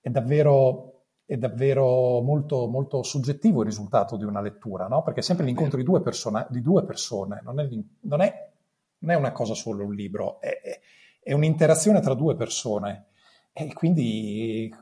è 0.00 0.10
davvero 0.10 0.95
è 1.26 1.36
davvero 1.36 2.20
molto, 2.20 2.68
molto 2.68 3.02
soggettivo 3.02 3.60
il 3.62 3.66
risultato 3.66 4.16
di 4.16 4.22
una 4.22 4.40
lettura, 4.40 4.86
no? 4.86 5.02
perché 5.02 5.20
è 5.20 5.22
sempre 5.24 5.44
l'incontro 5.44 5.76
di 5.76 5.82
due, 5.82 6.00
persona, 6.00 6.46
di 6.48 6.62
due 6.62 6.84
persone, 6.84 7.40
non 7.42 7.58
è, 7.58 7.68
non, 8.02 8.20
è, 8.20 8.50
non 8.98 9.10
è, 9.10 9.14
una 9.16 9.32
cosa 9.32 9.54
solo 9.54 9.84
un 9.84 9.92
libro, 9.92 10.40
è, 10.40 10.80
è, 11.20 11.32
un'interazione 11.32 12.00
tra 12.00 12.14
due 12.14 12.36
persone 12.36 13.06
e 13.52 13.72
quindi 13.72 14.72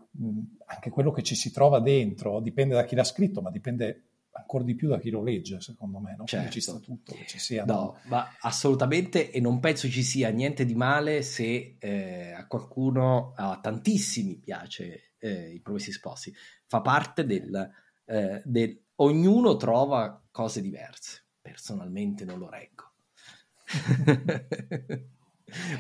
anche 0.67 0.91
quello 0.91 1.11
che 1.13 1.23
ci 1.23 1.35
si 1.35 1.51
trova 1.51 1.81
dentro 1.81 2.41
dipende 2.41 2.75
da 2.75 2.85
chi 2.85 2.95
l'ha 2.95 3.05
scritto, 3.05 3.41
ma 3.41 3.51
dipende 3.51 4.03
ancora 4.33 4.65
di 4.65 4.75
più 4.75 4.89
da 4.89 4.99
chi 4.99 5.09
lo 5.09 5.23
legge, 5.23 5.63
secondo 5.63 5.99
me. 5.99 6.15
No? 6.19 6.25
Certo. 6.25 6.51
ci 6.51 6.61
sta 6.61 6.79
tutto, 6.79 7.15
che 7.15 7.25
ci 7.27 7.39
sia. 7.39 7.65
No, 7.65 7.97
ma 8.09 8.37
assolutamente, 8.41 9.31
e 9.31 9.41
non 9.41 9.61
penso 9.61 9.89
ci 9.89 10.03
sia 10.03 10.29
niente 10.29 10.67
di 10.67 10.75
male 10.75 11.23
se 11.23 11.77
eh, 11.79 12.33
a 12.33 12.47
qualcuno, 12.47 13.33
a 13.35 13.59
tantissimi 13.63 14.35
piace 14.37 15.14
eh, 15.25 15.55
I 15.55 15.61
Promessi 15.61 15.91
Sposi, 15.91 16.35
fa 16.67 16.81
parte 16.83 17.25
del, 17.25 17.71
eh, 18.05 18.43
del... 18.45 18.79
Ognuno 18.97 19.57
trova 19.57 20.23
cose 20.31 20.61
diverse. 20.61 21.25
Personalmente 21.41 22.25
non 22.25 22.39
lo 22.39 22.49
reggo. 22.49 22.93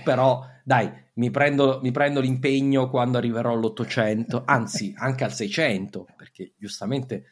Però 0.02 0.44
dai, 0.64 0.90
mi 1.14 1.30
prendo, 1.30 1.80
mi 1.82 1.90
prendo, 1.90 2.20
l'impegno 2.20 2.88
quando 2.88 3.18
arriverò 3.18 3.52
all'Ottocento, 3.52 4.42
anzi 4.44 4.94
anche 4.96 5.24
al 5.24 5.32
Seicento, 5.32 6.06
perché 6.16 6.54
giustamente 6.56 7.24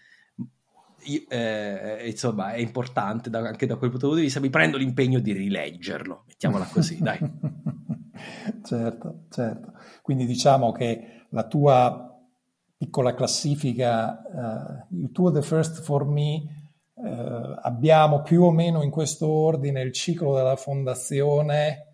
eh, 1.28 2.02
insomma 2.08 2.52
è 2.52 2.58
importante 2.58 3.28
da, 3.28 3.40
anche 3.40 3.66
da 3.66 3.76
quel 3.76 3.90
punto 3.90 4.14
di 4.14 4.22
vista. 4.22 4.40
Mi 4.40 4.50
prendo 4.50 4.76
l'impegno 4.76 5.18
di 5.18 5.32
rileggerlo, 5.32 6.24
mettiamola 6.26 6.66
così, 6.66 6.98
dai. 7.00 7.18
certo, 8.64 9.24
certo. 9.30 9.72
Quindi 10.00 10.26
diciamo 10.26 10.72
che 10.72 11.21
la 11.32 11.46
tua 11.46 12.08
piccola 12.76 13.14
classifica, 13.14 14.22
uh, 14.90 14.96
il 14.96 15.10
tuo 15.12 15.30
The 15.30 15.42
First 15.42 15.82
for 15.82 16.06
Me 16.06 16.62
eh, 16.94 17.58
abbiamo 17.62 18.22
più 18.22 18.42
o 18.42 18.50
meno 18.50 18.82
in 18.82 18.90
questo 18.90 19.28
ordine 19.28 19.80
il 19.80 19.92
ciclo 19.92 20.34
della 20.36 20.56
fondazione 20.56 21.86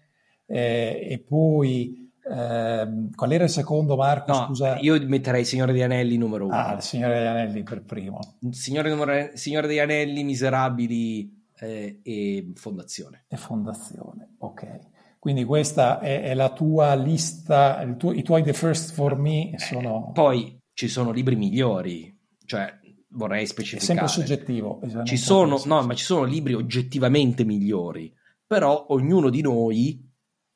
eh, 0.45 1.07
e 1.09 1.19
poi 1.21 2.13
eh, 2.23 3.09
qual 3.15 3.33
era 3.33 3.45
il 3.45 3.51
secondo 3.51 3.97
Marco? 3.97 4.33
No, 4.33 4.47
scusa. 4.47 4.79
Io 4.81 5.01
metterei 5.07 5.45
Signore 5.45 5.73
degli 5.73 5.83
Anelli 5.83 6.17
numero 6.17 6.47
uno. 6.47 6.55
Ah, 6.55 6.75
il 6.75 6.83
Signore 6.83 7.15
degli 7.15 7.27
Anelli 7.27 7.63
per 7.63 7.83
primo. 7.83 8.19
Signore, 8.51 8.91
numero, 8.91 9.31
Signore 9.35 9.67
degli 9.67 9.79
Anelli, 9.79 10.25
Miserabili 10.25 11.47
eh, 11.59 12.01
e 12.03 12.53
Fondazione. 12.55 13.25
E 13.29 13.37
Fondazione, 13.37 14.35
ok. 14.39 14.79
Quindi 15.19 15.45
questa 15.45 15.99
è, 16.01 16.23
è 16.23 16.35
la 16.35 16.53
tua 16.53 16.95
lista, 16.95 17.85
tuo, 17.97 18.13
i 18.13 18.23
tuoi 18.23 18.43
The 18.43 18.53
First 18.53 18.93
For 18.93 19.17
Me 19.17 19.53
sono... 19.57 20.13
Poi 20.13 20.61
ci 20.73 20.89
sono 20.89 21.11
libri 21.11 21.35
migliori, 21.35 22.17
cioè 22.45 22.73
vorrei 23.09 23.47
specificare. 23.47 23.83
È 23.83 23.87
sempre 23.87 24.09
soggettivo. 24.09 24.81
Ci 25.03 25.17
sono, 25.17 25.61
no, 25.65 25.83
ma 25.83 25.95
ci 25.95 26.05
sono 26.05 26.25
libri 26.25 26.55
oggettivamente 26.55 27.45
migliori, 27.45 28.15
però 28.47 28.87
ognuno 28.91 29.29
di 29.29 29.41
noi 29.41 30.09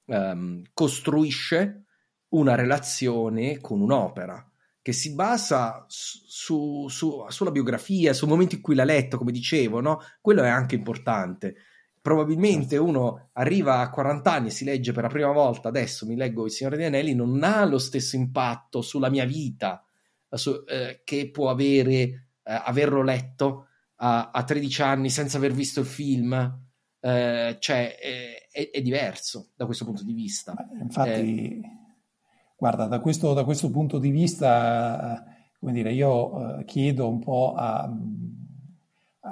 um, 0.06 0.62
costruisce 0.72 1.86
una 2.28 2.54
relazione 2.54 3.60
con 3.60 3.80
un'opera 3.80 4.48
che 4.80 4.92
si 4.92 5.14
basa 5.14 5.84
su, 5.88 6.88
su, 6.88 7.24
sulla 7.28 7.50
biografia, 7.50 8.12
sul 8.12 8.28
momento 8.28 8.54
in 8.54 8.60
cui 8.60 8.74
l'ha 8.74 8.84
letto, 8.84 9.16
come 9.16 9.32
dicevo, 9.32 9.80
no? 9.80 10.00
Quello 10.20 10.42
è 10.42 10.48
anche 10.48 10.74
importante. 10.74 11.54
Probabilmente 12.02 12.70
certo. 12.70 12.84
uno 12.84 13.28
arriva 13.34 13.78
a 13.78 13.88
40 13.88 14.32
anni 14.32 14.46
e 14.48 14.50
si 14.50 14.64
legge 14.64 14.92
per 14.92 15.04
la 15.04 15.08
prima 15.08 15.30
volta, 15.30 15.68
adesso 15.68 16.04
mi 16.04 16.16
leggo 16.16 16.44
Il 16.44 16.50
Signore 16.50 16.76
degli 16.76 16.86
Anelli, 16.86 17.14
non 17.14 17.40
ha 17.44 17.64
lo 17.64 17.78
stesso 17.78 18.16
impatto 18.16 18.82
sulla 18.82 19.08
mia 19.08 19.24
vita 19.24 19.84
su, 20.28 20.64
eh, 20.66 21.02
che 21.04 21.30
può 21.30 21.48
avere 21.48 21.92
eh, 22.42 22.60
averlo 22.64 23.02
letto 23.02 23.66
a, 23.96 24.30
a, 24.30 24.42
13 24.42 24.82
anni 24.82 25.10
senza 25.10 25.36
aver 25.36 25.52
visto 25.52 25.78
il 25.80 25.86
film, 25.86 26.32
eh, 27.00 27.56
cioè 27.60 27.96
è, 27.96 28.70
è, 28.70 28.82
diverso 28.82 29.50
da 29.54 29.64
questo 29.64 29.84
punto 29.84 30.02
di 30.02 30.12
vista. 30.12 30.54
Infatti, 30.80 31.60
eh, 31.60 31.60
guarda, 32.56 32.86
da 32.86 32.98
questo, 32.98 33.32
da 33.32 33.44
questo, 33.44 33.70
punto 33.70 33.98
di 33.98 34.10
vista, 34.10 35.24
come 35.60 35.72
dire, 35.72 35.92
io 35.92 36.58
eh, 36.58 36.64
chiedo 36.64 37.08
un 37.08 37.20
po' 37.20 37.54
a, 37.56 37.88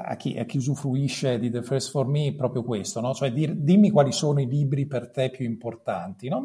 a, 0.03 0.17
chi, 0.17 0.39
a, 0.39 0.45
chi, 0.45 0.57
usufruisce 0.57 1.39
di 1.39 1.51
The 1.51 1.63
First 1.63 1.91
For 1.91 2.07
Me 2.07 2.35
proprio 2.35 2.63
questo, 2.63 3.01
no? 3.01 3.15
cioè 3.15 3.33
dir, 3.33 3.55
dimmi 3.55 3.91
quali 3.91 4.13
sono 4.13 4.41
i 4.41 4.47
libri 4.47 4.87
per 4.87 5.11
te 5.11 5.31
più 5.31 5.45
importanti, 5.45 6.29
no? 6.29 6.43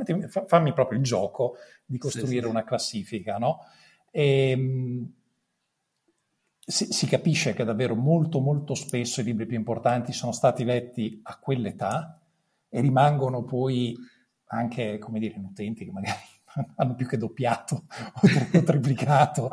fammi 0.47 0.73
proprio 0.73 0.99
il 0.99 1.03
gioco 1.03 1.55
di 1.85 1.97
costruire 1.97 2.41
sì, 2.41 2.45
sì. 2.45 2.49
una 2.49 2.63
classifica. 2.63 3.37
No? 3.37 3.59
E, 4.11 4.49
ehm, 4.49 5.11
si, 6.67 6.87
si, 6.91 7.05
capisce 7.05 7.53
che 7.53 7.63
davvero 7.63 7.95
molto 7.95 8.39
molto 8.39 8.73
spesso 8.73 9.21
i 9.21 9.23
libri 9.23 9.45
più 9.45 9.55
importanti 9.55 10.13
sono 10.13 10.31
stati 10.31 10.63
letti 10.63 11.19
a 11.23 11.37
quell'età 11.37 12.19
e 12.67 12.81
rimangono 12.81 13.43
poi 13.43 13.95
anche, 14.47 14.97
come 14.97 15.19
dire, 15.19 15.35
in 15.35 15.45
utenti 15.45 15.85
che 15.85 15.91
magari 15.91 16.17
hanno 16.77 16.95
più 16.95 17.07
che 17.07 17.17
doppiato 17.17 17.85
o 18.21 18.63
triplicato 18.63 19.51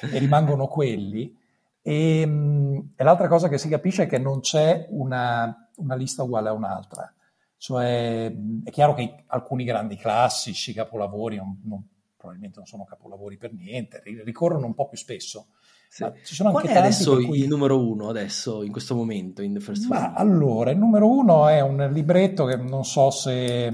e 0.00 0.18
rimangono 0.18 0.66
quelli. 0.66 1.40
E, 1.82 2.20
ehm, 2.20 2.92
e, 2.96 3.04
l'altra 3.04 3.28
cosa 3.28 3.48
che 3.48 3.58
si 3.58 3.68
capisce 3.68 4.04
è 4.04 4.06
che 4.06 4.18
non 4.18 4.40
c'è 4.40 4.86
una, 4.90 5.70
una 5.76 5.94
lista 5.94 6.22
uguale 6.22 6.48
a 6.48 6.52
un'altra. 6.52 7.12
Cioè, 7.56 8.34
è 8.64 8.70
chiaro 8.70 8.94
che 8.94 9.24
alcuni 9.26 9.64
grandi 9.64 9.96
classici, 9.96 10.72
capolavori, 10.72 11.36
non, 11.36 11.60
non, 11.64 11.86
probabilmente 12.16 12.58
non 12.58 12.66
sono 12.66 12.84
capolavori 12.84 13.36
per 13.36 13.52
niente, 13.52 14.02
ricorrono 14.24 14.66
un 14.66 14.74
po' 14.74 14.88
più 14.88 14.98
spesso 14.98 15.48
sì. 15.92 16.04
ci 16.24 16.34
sono 16.34 16.50
Qual 16.50 16.64
anche 16.64 16.74
è 16.74 16.80
adesso 16.80 17.16
cui... 17.16 17.40
il 17.40 17.48
numero 17.48 17.78
uno, 17.78 18.08
adesso, 18.08 18.62
in 18.62 18.72
questo 18.72 18.94
momento, 18.94 19.42
in 19.42 19.52
The 19.52 19.60
First 19.60 19.88
Ma 19.88 20.14
allora, 20.14 20.70
il 20.70 20.78
numero 20.78 21.06
uno 21.06 21.48
è 21.48 21.60
un 21.60 21.90
libretto 21.92 22.46
che 22.46 22.56
non 22.56 22.84
so 22.84 23.10
se, 23.10 23.70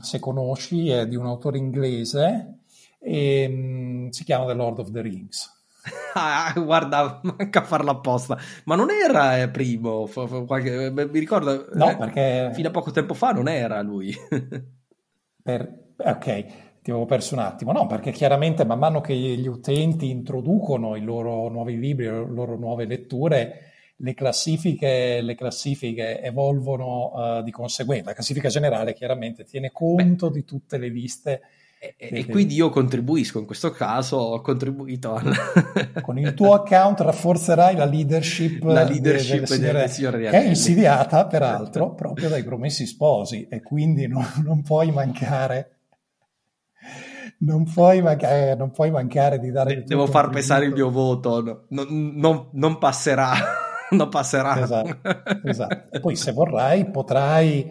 se 0.00 0.18
conosci, 0.18 0.88
è 0.88 1.06
di 1.06 1.14
un 1.14 1.26
autore 1.26 1.58
inglese, 1.58 2.58
e, 2.98 3.46
um, 3.48 4.08
si 4.10 4.24
chiama 4.24 4.46
The 4.46 4.54
Lord 4.54 4.80
of 4.80 4.90
the 4.90 5.00
Rings. 5.00 5.53
Ah, 6.14 6.52
guarda, 6.58 7.20
manca 7.22 7.60
a 7.60 7.64
farla 7.64 7.90
apposta. 7.92 8.38
Ma 8.64 8.76
non 8.76 8.88
era 8.90 9.40
eh, 9.40 9.48
primo, 9.50 10.06
f- 10.06 10.26
f- 10.26 10.46
qualche, 10.46 10.90
mi 10.90 11.18
ricordo, 11.18 11.68
no, 11.74 11.90
eh, 11.90 11.96
perché... 11.96 12.50
fino 12.54 12.68
a 12.68 12.70
poco 12.70 12.90
tempo 12.90 13.14
fa 13.14 13.32
non 13.32 13.48
era 13.48 13.80
lui. 13.82 14.14
per, 15.42 15.92
ok, 15.96 16.80
ti 16.82 16.90
avevo 16.90 17.04
perso 17.06 17.34
un 17.34 17.40
attimo. 17.40 17.72
No, 17.72 17.86
perché 17.86 18.12
chiaramente 18.12 18.64
man 18.64 18.78
mano 18.78 19.00
che 19.00 19.14
gli 19.14 19.46
utenti 19.48 20.08
introducono 20.10 20.96
i 20.96 21.02
loro 21.02 21.48
nuovi 21.48 21.78
libri, 21.78 22.06
le 22.06 22.26
loro 22.28 22.56
nuove 22.56 22.84
letture, 22.86 23.72
le 23.96 24.14
classifiche, 24.14 25.20
le 25.20 25.34
classifiche 25.34 26.20
evolvono 26.20 27.38
uh, 27.38 27.42
di 27.42 27.50
conseguenza. 27.50 28.10
La 28.10 28.14
classifica 28.14 28.48
generale 28.48 28.92
chiaramente 28.92 29.44
tiene 29.44 29.70
conto 29.72 30.28
Beh, 30.28 30.34
di 30.34 30.44
tutte 30.44 30.78
le 30.78 30.88
liste. 30.88 31.40
E, 31.96 32.08
e 32.10 32.26
quindi 32.26 32.54
io 32.54 32.70
contribuisco, 32.70 33.38
in 33.38 33.46
questo 33.46 33.70
caso 33.70 34.16
ho 34.16 34.40
contribuito 34.40 35.14
al... 35.14 35.32
Con 36.00 36.18
il 36.18 36.34
tuo 36.34 36.54
account 36.54 37.00
rafforzerai 37.00 37.76
la 37.76 37.84
leadership, 37.84 38.62
la 38.62 38.84
leadership 38.84 39.46
delle, 39.48 39.72
delle 39.72 39.88
signore, 39.88 40.30
che 40.30 40.30
è 40.30 40.46
insidiata 40.46 41.26
peraltro 41.26 41.92
proprio 41.96 42.28
dai 42.28 42.44
promessi 42.44 42.86
sposi 42.86 43.46
e 43.48 43.62
quindi 43.62 44.06
non, 44.06 44.26
non 44.44 44.62
puoi 44.62 44.90
mancare 44.90 45.70
non 47.38 47.64
puoi, 47.64 48.00
mancare, 48.00 48.54
non 48.56 48.70
puoi 48.70 48.90
mancare 48.90 49.38
di 49.38 49.50
dare... 49.50 49.74
De- 49.74 49.84
devo 49.84 50.06
far 50.06 50.30
pesare 50.30 50.66
il 50.66 50.72
mio 50.72 50.90
voto, 50.90 51.42
no, 51.42 51.64
no, 51.68 51.86
non, 51.88 52.48
non, 52.52 52.78
passerà, 52.78 53.32
non 53.90 54.08
passerà. 54.08 54.62
Esatto, 54.62 54.98
esatto. 55.44 56.00
Poi 56.00 56.16
se 56.16 56.32
vorrai 56.32 56.90
potrai, 56.90 57.66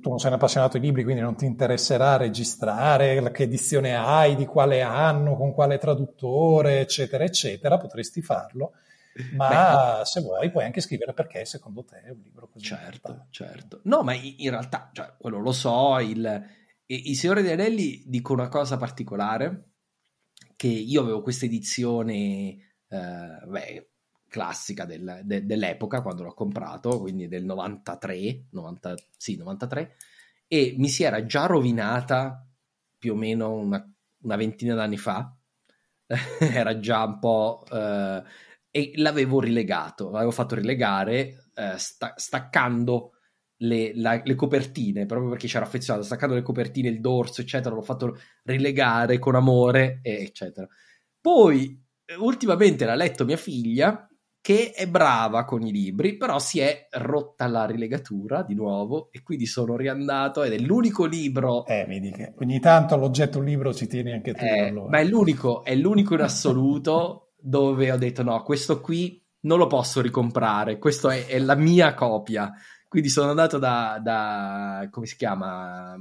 tu 0.00 0.08
non 0.08 0.18
sei 0.18 0.28
un 0.30 0.36
appassionato 0.36 0.78
di 0.78 0.86
libri, 0.86 1.04
quindi 1.04 1.20
non 1.20 1.36
ti 1.36 1.44
interesserà 1.44 2.16
registrare 2.16 3.30
che 3.32 3.42
edizione 3.44 3.94
hai, 3.94 4.36
di 4.36 4.46
quale 4.46 4.82
anno, 4.82 5.36
con 5.36 5.52
quale 5.52 5.78
traduttore, 5.78 6.80
eccetera, 6.80 7.24
eccetera, 7.24 7.78
potresti 7.78 8.22
farlo. 8.22 8.72
Ma 9.36 9.98
Beh, 9.98 10.04
se 10.04 10.20
vuoi 10.20 10.50
puoi 10.50 10.64
anche 10.64 10.80
scrivere 10.80 11.12
perché 11.12 11.44
secondo 11.44 11.84
te 11.84 12.02
è 12.02 12.10
un 12.10 12.20
libro 12.22 12.48
così. 12.48 12.64
Certo, 12.64 12.86
importante. 12.88 13.26
certo. 13.30 13.80
No, 13.84 14.02
ma 14.02 14.12
in 14.12 14.50
realtà, 14.50 14.90
cioè, 14.92 15.14
quello 15.18 15.38
lo 15.38 15.52
so, 15.52 15.98
il 16.00 16.62
il 16.86 17.16
Signore 17.16 17.42
degli 17.42 17.52
Anelli 17.52 18.02
dico 18.06 18.32
una 18.32 18.48
cosa 18.48 18.76
particolare, 18.76 19.70
che 20.56 20.66
io 20.66 21.00
avevo 21.00 21.22
questa 21.22 21.46
edizione 21.46 22.14
eh, 22.88 23.46
beh, 23.46 23.90
classica 24.34 24.84
del, 24.84 25.20
de, 25.22 25.46
dell'epoca 25.46 26.02
quando 26.02 26.24
l'ho 26.24 26.34
comprato, 26.34 26.98
quindi 26.98 27.28
del 27.28 27.44
93, 27.44 28.46
90, 28.50 28.94
sì, 29.16 29.36
93, 29.36 29.94
e 30.48 30.74
mi 30.76 30.88
si 30.88 31.04
era 31.04 31.24
già 31.24 31.46
rovinata 31.46 32.44
più 32.98 33.12
o 33.12 33.16
meno 33.16 33.52
una, 33.52 33.88
una 34.22 34.36
ventina 34.36 34.74
d'anni 34.74 34.96
fa, 34.96 35.32
era 36.40 36.80
già 36.80 37.04
un 37.04 37.18
po'... 37.20 37.64
Eh, 37.70 38.22
e 38.76 38.90
l'avevo 38.96 39.38
rilegato, 39.38 40.10
l'avevo 40.10 40.32
fatto 40.32 40.56
rilegare 40.56 41.50
eh, 41.54 41.78
sta, 41.78 42.14
staccando 42.16 43.12
le, 43.58 43.92
la, 43.94 44.20
le, 44.24 44.34
copertine, 44.34 45.06
proprio 45.06 45.30
perché 45.30 45.46
c'era 45.46 45.64
affezionato, 45.64 46.04
staccando 46.04 46.34
le 46.34 46.42
copertine, 46.42 46.88
il 46.88 47.00
dorso, 47.00 47.40
eccetera, 47.40 47.72
l'ho 47.72 47.82
fatto 47.82 48.18
rilegare 48.42 49.20
con 49.20 49.36
amore, 49.36 50.00
eccetera. 50.02 50.66
Poi, 51.20 51.80
ultimamente 52.18 52.84
l'ha 52.84 52.96
letto 52.96 53.24
mia 53.24 53.36
figlia, 53.36 54.08
che 54.44 54.72
è 54.72 54.86
brava 54.86 55.46
con 55.46 55.62
i 55.62 55.72
libri, 55.72 56.18
però 56.18 56.38
si 56.38 56.60
è 56.60 56.88
rotta 56.90 57.46
la 57.46 57.64
rilegatura 57.64 58.42
di 58.42 58.52
nuovo 58.52 59.08
e 59.10 59.22
quindi 59.22 59.46
sono 59.46 59.74
riandato 59.74 60.42
ed 60.42 60.52
è 60.52 60.58
l'unico 60.58 61.06
libro... 61.06 61.64
Eh, 61.64 61.86
vedi 61.88 62.10
che 62.10 62.34
ogni 62.36 62.60
tanto 62.60 62.94
l'oggetto 62.98 63.40
libro 63.40 63.72
ci 63.72 63.86
tieni 63.86 64.12
anche 64.12 64.34
tu. 64.34 64.44
Eh, 64.44 64.68
allora. 64.68 64.90
Ma 64.90 64.98
è 64.98 65.04
l'unico, 65.04 65.64
è 65.64 65.74
l'unico 65.74 66.12
in 66.12 66.20
assoluto 66.20 67.32
dove 67.40 67.90
ho 67.90 67.96
detto 67.96 68.22
no, 68.22 68.42
questo 68.42 68.82
qui 68.82 69.18
non 69.44 69.56
lo 69.56 69.66
posso 69.66 70.02
ricomprare, 70.02 70.78
questa 70.78 71.14
è, 71.14 71.24
è 71.24 71.38
la 71.38 71.54
mia 71.54 71.94
copia 71.94 72.52
quindi 72.94 73.10
sono 73.10 73.30
andato 73.30 73.58
da, 73.58 73.98
da 74.00 74.86
come 74.88 75.06
si 75.06 75.16
chiama, 75.16 75.96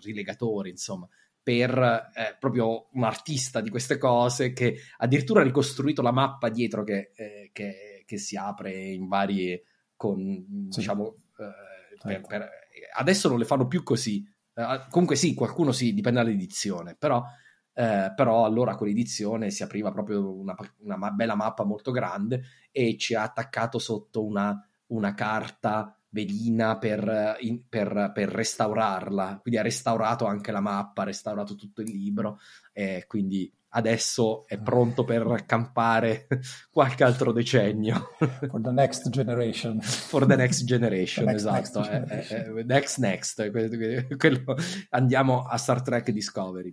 rilegatore, 0.00 0.70
insomma, 0.70 1.06
per 1.50 2.12
eh, 2.14 2.36
proprio 2.38 2.86
un 2.92 3.02
artista 3.02 3.60
di 3.60 3.70
queste 3.70 3.98
cose 3.98 4.52
che 4.52 4.76
addirittura 4.98 5.40
ha 5.40 5.44
ricostruito 5.44 6.00
la 6.00 6.12
mappa 6.12 6.48
dietro 6.48 6.84
che, 6.84 7.10
eh, 7.16 7.50
che, 7.52 8.04
che 8.06 8.18
si 8.18 8.36
apre 8.36 8.72
in 8.72 9.08
varie 9.08 9.64
con 9.96 10.68
sì. 10.70 10.78
diciamo 10.78 11.16
eh, 11.40 11.98
per, 12.00 12.20
per, 12.20 12.48
adesso 12.96 13.28
non 13.28 13.38
le 13.38 13.44
fanno 13.44 13.66
più 13.66 13.82
così 13.82 14.24
eh, 14.54 14.86
comunque 14.90 15.16
sì 15.16 15.34
qualcuno 15.34 15.72
sì 15.72 15.92
dipende 15.92 16.22
dall'edizione 16.22 16.94
però 16.94 17.24
eh, 17.72 18.12
però 18.14 18.44
allora 18.44 18.76
con 18.76 18.86
l'edizione 18.86 19.50
si 19.50 19.64
apriva 19.64 19.90
proprio 19.90 20.32
una, 20.32 20.54
una, 20.82 21.10
bella 21.10 21.34
mappa 21.34 21.64
molto 21.64 21.90
grande 21.90 22.42
e 22.70 22.96
ci 22.96 23.14
ha 23.16 23.22
attaccato 23.22 23.80
sotto 23.80 24.24
una, 24.24 24.56
una 24.88 25.14
carta 25.14 25.99
velina 26.10 26.78
per, 26.78 27.36
in, 27.40 27.68
per, 27.68 28.10
per, 28.12 28.28
restaurarla. 28.28 29.38
Quindi 29.40 29.58
ha 29.58 29.62
restaurato 29.62 30.26
anche 30.26 30.52
la 30.52 30.60
mappa, 30.60 31.02
ha 31.02 31.06
restaurato 31.06 31.54
tutto 31.54 31.80
il 31.80 31.90
libro, 31.90 32.38
e 32.72 33.04
quindi 33.06 33.52
adesso 33.72 34.46
è 34.46 34.58
pronto 34.58 35.04
per 35.04 35.44
campare 35.46 36.26
qualche 36.70 37.04
altro 37.04 37.32
decennio. 37.32 38.10
For 38.48 38.60
the 38.60 38.72
next 38.72 39.08
generation. 39.10 39.80
For 39.80 40.26
the 40.26 40.36
next 40.36 40.64
generation, 40.64 41.26
the 41.26 41.32
next, 41.32 41.46
esatto. 41.46 41.80
Next, 41.80 41.90
generation. 41.90 42.38
È, 42.38 42.60
è, 42.60 42.64
next, 42.64 42.98
next. 42.98 44.16
Quello, 44.16 44.56
andiamo 44.90 45.42
a 45.42 45.56
Star 45.56 45.82
Trek 45.82 46.10
Discovery. 46.10 46.72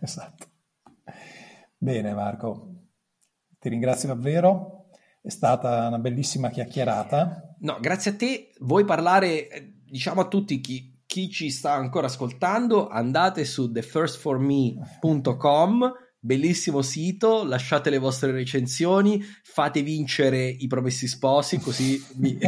esatto. 0.00 0.46
Bene 1.76 2.14
Marco, 2.14 2.86
ti 3.58 3.68
ringrazio 3.68 4.08
davvero. 4.08 4.83
È 5.24 5.30
stata 5.30 5.86
una 5.86 5.98
bellissima 5.98 6.50
chiacchierata. 6.50 7.56
No, 7.60 7.78
grazie 7.80 8.10
a 8.10 8.14
te. 8.14 8.52
Vuoi 8.58 8.84
parlare, 8.84 9.78
diciamo 9.86 10.20
a 10.20 10.28
tutti 10.28 10.60
chi, 10.60 11.00
chi 11.06 11.30
ci 11.30 11.48
sta 11.48 11.72
ancora 11.72 12.08
ascoltando, 12.08 12.88
andate 12.88 13.46
su 13.46 13.72
thefirstforme.com, 13.72 15.92
bellissimo 16.18 16.82
sito, 16.82 17.42
lasciate 17.42 17.88
le 17.88 17.96
vostre 17.96 18.32
recensioni, 18.32 19.18
fate 19.42 19.80
vincere 19.80 20.46
i 20.46 20.66
promessi 20.66 21.08
sposi, 21.08 21.58
così 21.58 21.98
mi, 22.20 22.38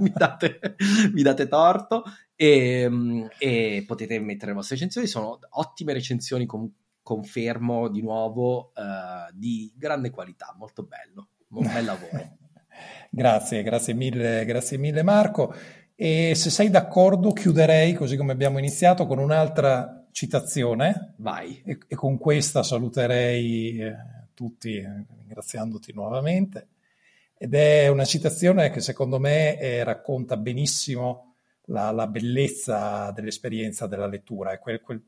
mi, 0.00 0.12
date, 0.12 0.74
mi 1.12 1.22
date, 1.22 1.46
torto 1.46 2.02
e, 2.34 3.28
e, 3.38 3.84
potete 3.86 4.18
mettere 4.18 4.50
le 4.50 4.56
vostre 4.56 4.74
recensioni. 4.74 5.06
Sono 5.06 5.38
ottime 5.50 5.92
recensioni, 5.92 6.44
con, 6.44 6.68
confermo 7.04 7.88
di 7.88 8.02
nuovo, 8.02 8.72
uh, 8.74 9.32
di 9.32 9.72
grande 9.76 10.10
qualità, 10.10 10.52
molto 10.58 10.82
bello. 10.82 11.28
Un 11.58 11.70
bel 11.72 11.84
lavoro. 11.84 12.36
grazie, 13.10 13.62
grazie 13.62 13.94
mille, 13.94 14.44
grazie 14.44 14.78
mille 14.78 15.02
Marco. 15.02 15.54
E 15.94 16.34
se 16.34 16.50
sei 16.50 16.68
d'accordo 16.68 17.32
chiuderei, 17.32 17.94
così 17.94 18.16
come 18.16 18.32
abbiamo 18.32 18.58
iniziato, 18.58 19.06
con 19.06 19.18
un'altra 19.18 20.06
citazione. 20.12 21.14
Vai. 21.16 21.62
E, 21.64 21.78
e 21.88 21.94
con 21.94 22.18
questa 22.18 22.62
saluterei 22.62 23.78
eh, 23.78 23.96
tutti, 24.34 24.84
ringraziandoti 25.18 25.92
nuovamente. 25.94 26.68
Ed 27.38 27.54
è 27.54 27.88
una 27.88 28.04
citazione 28.04 28.70
che 28.70 28.80
secondo 28.80 29.18
me 29.18 29.58
eh, 29.58 29.84
racconta 29.84 30.36
benissimo 30.36 31.36
la, 31.66 31.90
la, 31.90 32.06
bellezza 32.06 33.10
dell'esperienza 33.12 33.86
della 33.86 34.06
lettura. 34.06 34.52
È 34.52 34.58
quel, 34.58 34.80
quel 34.80 35.02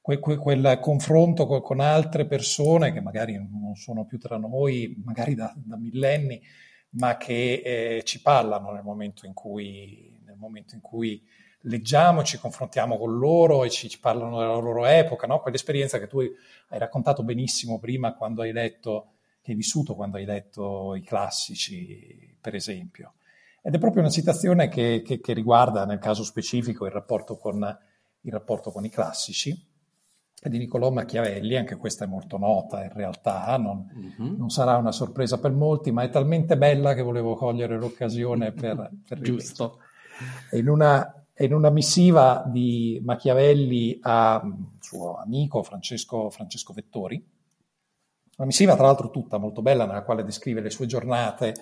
quel, 0.00 0.18
quel, 0.18 0.38
quel 0.38 0.78
confronto 0.80 1.46
con, 1.46 1.60
con, 1.60 1.80
altre 1.80 2.26
persone 2.26 2.92
che 2.92 3.00
magari 3.00 3.34
non 3.34 3.74
sono 3.76 4.04
più 4.04 4.18
tra 4.18 4.38
noi, 4.38 5.00
magari 5.04 5.34
da, 5.34 5.52
da 5.56 5.76
millenni, 5.76 6.40
ma 6.90 7.16
che 7.16 7.62
eh, 7.64 8.02
ci 8.04 8.20
parlano 8.20 8.72
nel 8.72 8.82
momento 8.82 9.26
in 9.26 9.34
cui, 9.34 10.18
nel 10.24 10.36
momento 10.36 10.74
in 10.74 10.80
cui 10.80 11.22
leggiamo, 11.64 12.22
ci 12.22 12.38
confrontiamo 12.38 12.96
con 12.96 13.18
loro 13.18 13.64
e 13.64 13.70
ci, 13.70 13.88
ci 13.88 14.00
parlano 14.00 14.38
della 14.38 14.56
loro 14.56 14.86
epoca, 14.86 15.26
no? 15.26 15.40
quell'esperienza 15.40 15.98
che 15.98 16.06
tu 16.06 16.20
hai 16.20 16.78
raccontato 16.78 17.22
benissimo 17.22 17.78
prima 17.78 18.14
quando 18.14 18.42
hai 18.42 18.52
letto, 18.52 19.12
che 19.42 19.50
hai 19.50 19.56
vissuto 19.56 19.94
quando 19.94 20.16
hai 20.16 20.24
letto 20.24 20.94
i 20.94 21.02
classici, 21.02 22.36
per 22.40 22.54
esempio. 22.54 23.14
Ed 23.62 23.74
è 23.74 23.78
proprio 23.78 24.00
una 24.00 24.10
citazione 24.10 24.68
che, 24.68 25.02
che, 25.04 25.20
che 25.20 25.34
riguarda, 25.34 25.84
nel 25.84 25.98
caso 25.98 26.24
specifico, 26.24 26.86
il 26.86 26.92
rapporto 26.92 27.36
con, 27.36 27.78
il 28.22 28.32
rapporto 28.32 28.70
con 28.70 28.86
i 28.86 28.88
classici 28.88 29.68
di 30.48 30.58
Niccolò 30.58 30.90
Machiavelli, 30.90 31.56
anche 31.56 31.76
questa 31.76 32.04
è 32.04 32.08
molto 32.08 32.38
nota 32.38 32.82
in 32.82 32.92
realtà, 32.92 33.56
non, 33.58 33.86
mm-hmm. 33.94 34.36
non, 34.36 34.48
sarà 34.48 34.76
una 34.76 34.92
sorpresa 34.92 35.38
per 35.38 35.52
molti, 35.52 35.90
ma 35.90 36.02
è 36.02 36.08
talmente 36.08 36.56
bella 36.56 36.94
che 36.94 37.02
volevo 37.02 37.34
cogliere 37.34 37.76
l'occasione 37.76 38.52
per, 38.52 38.90
per 39.06 39.20
Giusto. 39.20 39.80
In 40.52 40.68
una, 40.68 41.26
in 41.38 41.52
una, 41.52 41.68
missiva 41.68 42.42
di 42.46 43.00
Machiavelli 43.04 43.98
al 44.00 44.54
suo 44.80 45.16
amico 45.16 45.62
Francesco, 45.62 46.30
Francesco 46.30 46.72
Vettori, 46.72 47.22
una 48.36 48.46
missiva 48.46 48.74
tra 48.74 48.86
l'altro 48.86 49.10
tutta 49.10 49.36
molto 49.36 49.60
bella, 49.60 49.84
nella 49.84 50.02
quale 50.02 50.24
descrive 50.24 50.62
le 50.62 50.70
sue 50.70 50.86
giornate 50.86 51.54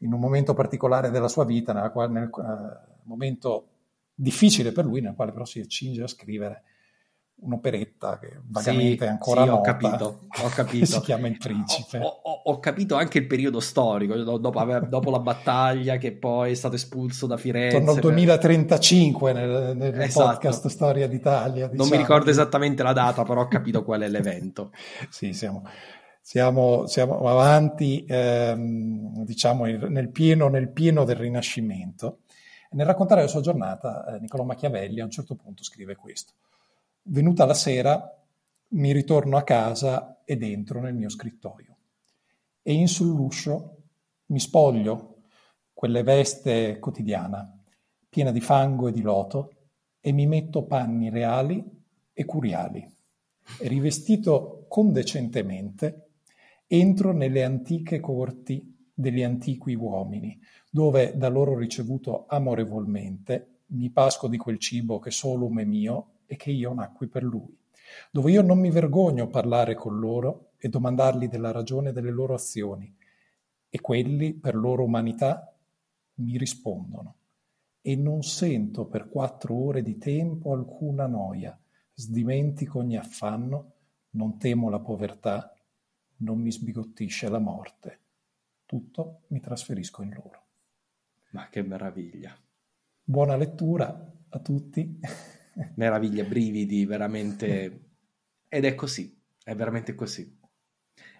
in 0.00 0.12
un 0.12 0.20
momento 0.20 0.52
particolare 0.52 1.10
della 1.10 1.28
sua 1.28 1.44
vita, 1.44 1.90
quale, 1.90 2.12
nel 2.12 2.28
uh, 2.30 3.08
momento 3.08 3.68
difficile 4.14 4.72
per 4.72 4.84
lui, 4.84 5.00
nel 5.00 5.14
quale 5.14 5.32
però 5.32 5.46
si 5.46 5.60
accinge 5.60 6.02
a 6.02 6.08
scrivere 6.08 6.62
un'operetta 7.40 8.18
che 8.18 8.40
vagamente 8.46 9.04
sì, 9.04 9.04
è 9.04 9.12
ancora 9.12 9.42
sì, 9.42 9.48
nota, 9.48 9.58
ho 9.58 9.62
capito, 9.62 10.20
ho 10.42 10.48
capito. 10.54 10.86
si 10.86 11.00
chiama 11.00 11.28
Il 11.28 11.38
Principe. 11.38 11.98
Ho, 11.98 12.20
ho, 12.22 12.42
ho, 12.44 12.58
capito 12.58 12.96
anche 12.96 13.18
il 13.18 13.26
periodo 13.26 13.60
storico, 13.60 14.14
dopo, 14.14 14.64
dopo, 14.88 15.10
la 15.10 15.20
battaglia 15.20 15.96
che 15.98 16.12
poi 16.12 16.52
è 16.52 16.54
stato 16.54 16.74
espulso 16.74 17.26
da 17.26 17.36
Firenze. 17.36 17.76
Torno 17.76 17.92
al 17.92 18.00
2035 18.00 19.32
nel, 19.32 19.76
nel 19.76 20.00
esatto. 20.00 20.30
podcast 20.30 20.66
Storia 20.66 21.06
d'Italia. 21.06 21.68
Diciamo. 21.68 21.74
Non 21.74 21.86
mi 21.86 21.90
diciamo. 21.90 22.00
ricordo 22.00 22.30
esattamente 22.30 22.82
la 22.82 22.92
data, 22.92 23.22
però 23.22 23.42
ho 23.42 23.48
capito 23.48 23.84
qual 23.84 24.00
è 24.00 24.08
l'evento. 24.08 24.72
sì, 25.08 25.32
siamo, 25.32 25.62
siamo, 26.20 26.86
siamo 26.86 27.20
avanti, 27.28 28.04
ehm, 28.08 29.24
diciamo, 29.24 29.64
nel 29.64 30.10
pieno, 30.10 30.48
nel 30.48 30.70
pieno 30.70 31.04
del 31.04 31.16
Rinascimento. 31.16 32.20
nel 32.70 32.84
raccontare 32.84 33.22
la 33.22 33.28
sua 33.28 33.40
giornata, 33.40 34.04
eh, 34.14 34.18
Niccolò 34.20 34.42
Machiavelli 34.42 35.00
a 35.00 35.04
un 35.04 35.10
certo 35.10 35.36
punto 35.36 35.62
scrive 35.62 35.94
questo. 35.94 36.32
Venuta 37.10 37.46
la 37.46 37.54
sera, 37.54 38.22
mi 38.72 38.92
ritorno 38.92 39.38
a 39.38 39.42
casa 39.42 40.20
ed 40.26 40.42
entro 40.42 40.82
nel 40.82 40.94
mio 40.94 41.08
scrittoio. 41.08 41.76
E 42.60 42.74
in 42.74 42.86
sull'uscio 42.86 43.76
mi 44.26 44.38
spoglio 44.38 45.22
quelle 45.72 46.02
veste 46.02 46.78
quotidiana, 46.78 47.50
piena 48.10 48.30
di 48.30 48.42
fango 48.42 48.88
e 48.88 48.92
di 48.92 49.00
loto, 49.00 49.52
e 50.00 50.12
mi 50.12 50.26
metto 50.26 50.64
panni 50.64 51.08
reali 51.08 51.64
e 52.12 52.24
curiali. 52.26 52.86
E 53.58 53.68
rivestito 53.68 54.66
condecentemente, 54.68 56.10
entro 56.66 57.14
nelle 57.14 57.42
antiche 57.42 58.00
corti 58.00 58.90
degli 58.92 59.22
antichi 59.22 59.72
uomini, 59.72 60.38
dove 60.68 61.16
da 61.16 61.28
loro 61.28 61.56
ricevuto 61.56 62.26
amorevolmente 62.28 63.60
mi 63.68 63.88
pasco 63.88 64.28
di 64.28 64.36
quel 64.36 64.58
cibo 64.58 64.98
che 64.98 65.10
solum 65.10 65.60
è 65.60 65.64
mio 65.64 66.12
e 66.28 66.36
che 66.36 66.50
io 66.50 66.74
nacqui 66.74 67.08
per 67.08 67.24
lui, 67.24 67.56
dove 68.12 68.30
io 68.30 68.42
non 68.42 68.60
mi 68.60 68.70
vergogno 68.70 69.28
parlare 69.28 69.74
con 69.74 69.98
loro 69.98 70.50
e 70.58 70.68
domandargli 70.68 71.26
della 71.26 71.52
ragione 71.52 71.90
delle 71.90 72.10
loro 72.10 72.34
azioni, 72.34 72.94
e 73.70 73.80
quelli, 73.80 74.34
per 74.34 74.54
loro 74.54 74.84
umanità, 74.84 75.52
mi 76.16 76.36
rispondono. 76.36 77.14
E 77.80 77.96
non 77.96 78.22
sento 78.22 78.86
per 78.86 79.08
quattro 79.08 79.54
ore 79.54 79.82
di 79.82 79.96
tempo 79.96 80.52
alcuna 80.52 81.06
noia, 81.06 81.58
sdimentico 81.94 82.78
ogni 82.78 82.98
affanno, 82.98 83.72
non 84.10 84.38
temo 84.38 84.68
la 84.68 84.80
povertà, 84.80 85.54
non 86.18 86.40
mi 86.40 86.52
sbigottisce 86.52 87.28
la 87.30 87.38
morte. 87.38 88.00
Tutto 88.66 89.22
mi 89.28 89.40
trasferisco 89.40 90.02
in 90.02 90.12
loro. 90.14 90.42
Ma 91.30 91.48
che 91.48 91.62
meraviglia. 91.62 92.36
Buona 93.02 93.36
lettura 93.36 94.12
a 94.28 94.38
tutti 94.40 95.00
meraviglia, 95.74 96.24
brividi, 96.24 96.84
veramente... 96.86 97.86
Ed 98.48 98.64
è 98.64 98.74
così, 98.74 99.20
è 99.42 99.54
veramente 99.54 99.94
così. 99.94 100.38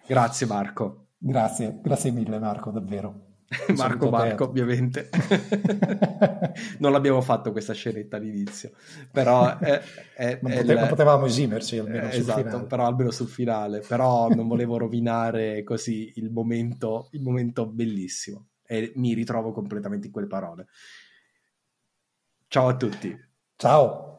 Grazie 0.07 0.47
Marco. 0.47 1.09
Grazie, 1.17 1.79
grazie 1.81 2.11
mille 2.11 2.39
Marco, 2.39 2.71
davvero. 2.71 3.27
Marco 3.75 4.09
Marco, 4.09 4.45
ovviamente. 4.45 5.09
non 6.79 6.91
l'abbiamo 6.91 7.21
fatto 7.21 7.51
questa 7.51 7.73
scenetta 7.73 8.17
all'inizio, 8.17 8.71
però 9.11 9.57
è, 9.57 9.81
è, 10.15 10.39
non, 10.41 10.51
pote- 10.53 10.71
il... 10.71 10.79
non, 10.79 10.87
potevamo 10.87 11.25
esimerci 11.25 11.77
almeno 11.77 12.07
esatto, 12.07 12.65
però 12.65 12.85
almeno 12.85 13.11
sul 13.11 13.27
finale, 13.27 13.79
però 13.79 14.29
non 14.29 14.47
volevo 14.47 14.77
rovinare 14.77 15.63
così 15.63 16.13
il 16.15 16.31
momento, 16.31 17.09
il 17.11 17.21
momento 17.21 17.65
bellissimo 17.65 18.49
e 18.65 18.93
mi 18.95 19.13
ritrovo 19.13 19.51
completamente 19.51 20.07
in 20.07 20.13
quelle 20.13 20.27
parole. 20.27 20.67
Ciao 22.47 22.67
a 22.67 22.75
tutti. 22.75 23.15
Ciao. 23.55 24.18